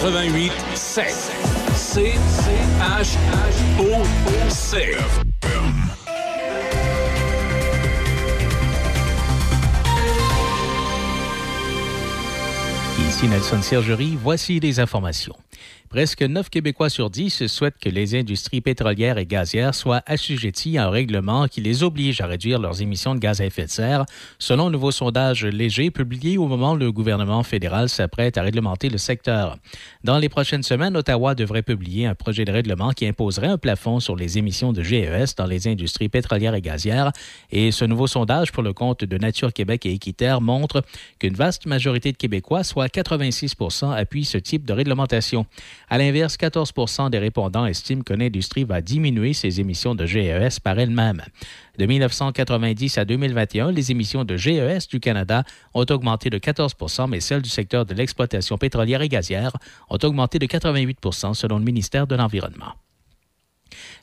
88 0.01 0.53
7. 0.75 1.11
C 1.75 2.13
H 2.79 3.17
O 3.79 4.49
C. 4.49 4.95
Ici 13.09 13.27
Nelson 13.27 13.61
Sergerie, 13.61 14.17
voici 14.21 14.61
les 14.61 14.79
informations. 14.79 15.35
Presque 15.89 16.21
9 16.21 16.51
Québécois 16.51 16.91
sur 16.91 17.09
10 17.09 17.47
souhaitent 17.47 17.79
que 17.79 17.89
les 17.89 18.13
industries 18.13 18.61
pétrolières 18.61 19.17
et 19.17 19.25
gazières 19.25 19.73
soient 19.73 20.03
assujetties 20.05 20.77
à 20.77 20.85
un 20.85 20.89
règlement 20.91 21.47
qui 21.47 21.61
les 21.61 21.81
oblige 21.81 22.21
à 22.21 22.27
réduire 22.27 22.59
leurs 22.59 22.83
émissions 22.83 23.15
de 23.15 23.19
gaz 23.19 23.41
à 23.41 23.45
effet 23.47 23.65
de 23.65 23.71
serre, 23.71 24.05
selon 24.37 24.67
un 24.67 24.69
nouveau 24.69 24.91
sondage 24.91 25.45
léger 25.45 25.89
publié 25.89 26.37
au 26.37 26.45
moment 26.45 26.73
où 26.73 26.77
le 26.77 26.91
gouvernement 26.91 27.41
fédéral 27.41 27.89
s'apprête 27.89 28.37
à 28.37 28.43
réglementer 28.43 28.87
le 28.89 28.99
secteur. 28.99 29.57
Dans 30.03 30.19
les 30.19 30.29
prochaines 30.29 30.61
semaines, 30.61 30.95
Ottawa 30.95 31.33
devrait 31.33 31.63
publier 31.63 32.05
un 32.05 32.13
projet 32.13 32.45
de 32.45 32.51
règlement 32.51 32.91
qui 32.91 33.07
imposerait 33.07 33.47
un 33.47 33.57
plafond 33.57 33.99
sur 33.99 34.15
les 34.15 34.37
émissions 34.37 34.73
de 34.73 34.83
GES 34.83 35.33
dans 35.37 35.47
les 35.47 35.67
industries 35.67 36.07
pétrolières 36.07 36.53
et 36.53 36.61
gazières. 36.61 37.11
Et 37.49 37.71
ce 37.71 37.83
nouveau 37.85 38.05
sondage 38.05 38.51
pour 38.51 38.61
le 38.61 38.73
compte 38.73 39.05
de 39.05 39.17
Nature 39.17 39.53
Québec 39.53 39.87
et 39.87 39.93
Équiterre 39.93 40.39
montre 40.39 40.83
qu'une 41.17 41.33
vaste 41.33 41.65
majorité 41.65 42.11
de 42.11 42.17
Québécois, 42.17 42.63
soit 42.63 42.93
86% 42.93 43.91
appuient 43.91 44.25
ce 44.25 44.37
type 44.37 44.67
de 44.67 44.73
réglementation. 44.73 45.47
À 45.89 45.97
l'inverse, 45.97 46.37
14% 46.37 47.09
des 47.09 47.17
répondants 47.17 47.65
estiment 47.65 48.03
que 48.03 48.13
l'industrie 48.13 48.63
va 48.63 48.79
diminuer 48.79 49.33
ses 49.33 49.59
émissions 49.59 49.95
de 49.95 50.05
GES 50.05 50.59
par 50.63 50.77
elle-même. 50.77 51.23
De 51.79 51.85
1990 51.87 52.99
à 52.99 53.05
2021, 53.05 53.71
les 53.71 53.89
émissions 53.91 54.23
de 54.23 54.37
GES 54.37 54.87
du 54.87 54.99
Canada 54.99 55.43
ont 55.73 55.85
augmenté 55.89 56.29
de 56.29 56.37
14% 56.37 57.09
mais 57.09 57.19
celles 57.19 57.41
du 57.41 57.49
secteur 57.49 57.85
de 57.85 57.95
l'exploitation 57.95 58.57
pétrolière 58.57 59.01
et 59.01 59.09
gazière 59.09 59.53
ont 59.89 59.97
augmenté 60.03 60.37
de 60.37 60.45
88% 60.45 61.33
selon 61.33 61.57
le 61.57 61.65
ministère 61.65 62.05
de 62.05 62.15
l'Environnement. 62.15 62.75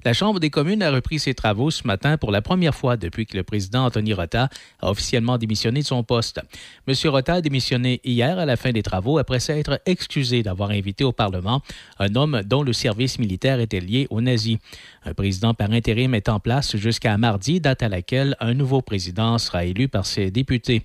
La 0.05 0.13
Chambre 0.13 0.41
des 0.41 0.51
communes 0.51 0.83
a 0.83 0.91
repris 0.91 1.19
ses 1.19 1.35
travaux 1.35 1.71
ce 1.71 1.87
matin 1.87 2.17
pour 2.17 2.31
la 2.31 2.43
première 2.43 2.75
fois 2.75 2.97
depuis 2.97 3.27
que 3.27 3.37
le 3.37 3.43
président 3.43 3.87
Anthony 3.87 4.13
Rota 4.13 4.49
a 4.81 4.91
officiellement 4.91 5.39
démissionné 5.39 5.81
de 5.81 5.87
son 5.87 6.03
poste. 6.03 6.41
M. 6.87 6.95
Rota 7.07 7.35
a 7.35 7.41
démissionné 7.41 8.01
hier 8.05 8.39
à 8.39 8.47
la 8.47 8.57
fin 8.57 8.73
des 8.73 8.83
travaux 8.83 9.19
après 9.19 9.41
s'être 9.41 9.81
excusé 9.87 10.43
d'avoir 10.43 10.71
invité 10.71 11.05
au 11.05 11.13
Parlement 11.13 11.63
un 11.99 12.15
homme 12.15 12.43
dont 12.45 12.63
le 12.63 12.73
service 12.73 13.19
militaire 13.19 13.61
était 13.61 13.81
lié 13.81 14.07
aux 14.11 14.21
nazis. 14.21 14.59
Un 15.05 15.15
président 15.15 15.55
par 15.55 15.71
intérim 15.71 16.15
est 16.15 16.29
en 16.29 16.41
place 16.41 16.77
jusqu'à 16.77 17.17
mardi, 17.19 17.61
date 17.61 17.83
à 17.83 17.89
laquelle 17.89 18.37
un 18.41 18.55
nouveau 18.55 18.83
président 18.83 19.39
sera 19.39 19.65
élu 19.65 19.89
par 19.89 20.07
ses 20.07 20.31
députés. 20.31 20.83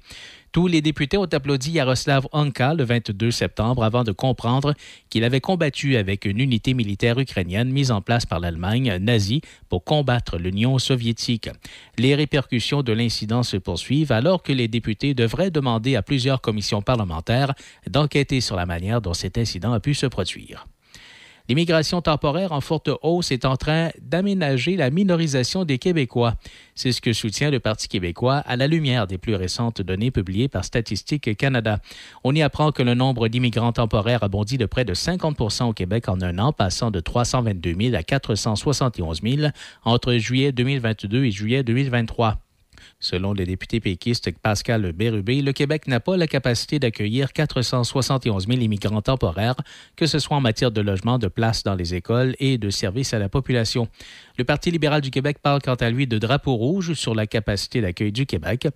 Tous 0.51 0.67
les 0.67 0.81
députés 0.81 1.17
ont 1.17 1.23
applaudi 1.31 1.71
Yaroslav 1.71 2.27
Anka 2.33 2.73
le 2.73 2.83
22 2.83 3.31
septembre 3.31 3.85
avant 3.85 4.03
de 4.03 4.11
comprendre 4.11 4.73
qu'il 5.09 5.23
avait 5.23 5.39
combattu 5.39 5.95
avec 5.95 6.25
une 6.25 6.41
unité 6.41 6.73
militaire 6.73 7.17
ukrainienne 7.19 7.71
mise 7.71 7.89
en 7.89 8.01
place 8.01 8.25
par 8.25 8.41
l'Allemagne 8.41 8.97
nazie 8.97 9.41
pour 9.69 9.85
combattre 9.85 10.37
l'Union 10.37 10.77
soviétique. 10.77 11.49
Les 11.97 12.15
répercussions 12.15 12.83
de 12.83 12.91
l'incident 12.91 13.43
se 13.43 13.55
poursuivent 13.55 14.11
alors 14.11 14.43
que 14.43 14.51
les 14.51 14.67
députés 14.67 15.13
devraient 15.13 15.51
demander 15.51 15.95
à 15.95 16.01
plusieurs 16.01 16.41
commissions 16.41 16.81
parlementaires 16.81 17.53
d'enquêter 17.89 18.41
sur 18.41 18.57
la 18.57 18.65
manière 18.65 18.99
dont 18.99 19.13
cet 19.13 19.37
incident 19.37 19.71
a 19.71 19.79
pu 19.79 19.93
se 19.93 20.05
produire. 20.05 20.67
L'immigration 21.51 22.01
temporaire 22.01 22.53
en 22.53 22.61
forte 22.61 22.89
hausse 23.01 23.29
est 23.31 23.43
en 23.43 23.57
train 23.57 23.89
d'aménager 24.01 24.77
la 24.77 24.89
minorisation 24.89 25.65
des 25.65 25.79
Québécois. 25.79 26.35
C'est 26.75 26.93
ce 26.93 27.01
que 27.01 27.11
soutient 27.11 27.51
le 27.51 27.59
Parti 27.59 27.89
québécois 27.89 28.37
à 28.37 28.55
la 28.55 28.67
lumière 28.67 29.05
des 29.05 29.17
plus 29.17 29.35
récentes 29.35 29.81
données 29.81 30.11
publiées 30.11 30.47
par 30.47 30.63
Statistique 30.63 31.35
Canada. 31.35 31.81
On 32.23 32.33
y 32.33 32.41
apprend 32.41 32.71
que 32.71 32.83
le 32.83 32.93
nombre 32.93 33.27
d'immigrants 33.27 33.73
temporaires 33.73 34.23
a 34.23 34.29
bondi 34.29 34.57
de 34.57 34.65
près 34.65 34.85
de 34.85 34.93
50% 34.93 35.65
au 35.65 35.73
Québec 35.73 36.07
en 36.07 36.21
un 36.21 36.39
an, 36.39 36.53
passant 36.53 36.89
de 36.89 37.01
322 37.01 37.75
000 37.77 37.95
à 37.95 38.03
471 38.03 39.19
000 39.21 39.51
entre 39.83 40.13
juillet 40.13 40.53
2022 40.53 41.25
et 41.25 41.31
juillet 41.31 41.63
2023. 41.63 42.37
Selon 43.01 43.33
le 43.33 43.45
député 43.45 43.79
péquiste 43.79 44.29
Pascal 44.43 44.91
Bérubé, 44.93 45.41
le 45.41 45.53
Québec 45.53 45.87
n'a 45.87 45.99
pas 45.99 46.17
la 46.17 46.27
capacité 46.27 46.77
d'accueillir 46.77 47.33
471 47.33 48.45
000 48.47 48.59
immigrants 48.59 49.01
temporaires, 49.01 49.55
que 49.95 50.05
ce 50.05 50.19
soit 50.19 50.37
en 50.37 50.41
matière 50.41 50.69
de 50.69 50.81
logement, 50.81 51.17
de 51.17 51.27
place 51.27 51.63
dans 51.63 51.73
les 51.73 51.95
écoles 51.95 52.35
et 52.39 52.59
de 52.59 52.69
services 52.69 53.15
à 53.15 53.19
la 53.19 53.27
population. 53.27 53.87
Le 54.37 54.43
Parti 54.43 54.69
libéral 54.69 55.01
du 55.01 55.09
Québec 55.09 55.39
parle 55.41 55.63
quant 55.63 55.73
à 55.73 55.89
lui 55.89 56.05
de 56.05 56.19
drapeau 56.19 56.53
rouge 56.53 56.93
sur 56.93 57.15
la 57.15 57.25
capacité 57.25 57.81
d'accueil 57.81 58.11
du 58.11 58.27
Québec. 58.27 58.67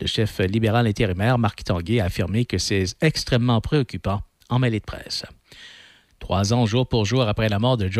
Le 0.00 0.06
chef 0.06 0.38
libéral 0.38 0.86
intérimaire 0.86 1.38
Marc 1.38 1.62
Tanguay 1.62 2.00
a 2.00 2.06
affirmé 2.06 2.46
que 2.46 2.56
c'est 2.56 2.86
extrêmement 3.02 3.60
préoccupant 3.60 4.22
en 4.48 4.58
mêlée 4.58 4.80
de 4.80 4.84
presse. 4.84 5.26
Trois 6.24 6.54
ans 6.54 6.64
jour 6.64 6.88
pour 6.88 7.04
jour 7.04 7.28
après 7.28 7.50
la 7.50 7.58
mort 7.58 7.76
de 7.76 7.86
Joy 7.86 7.92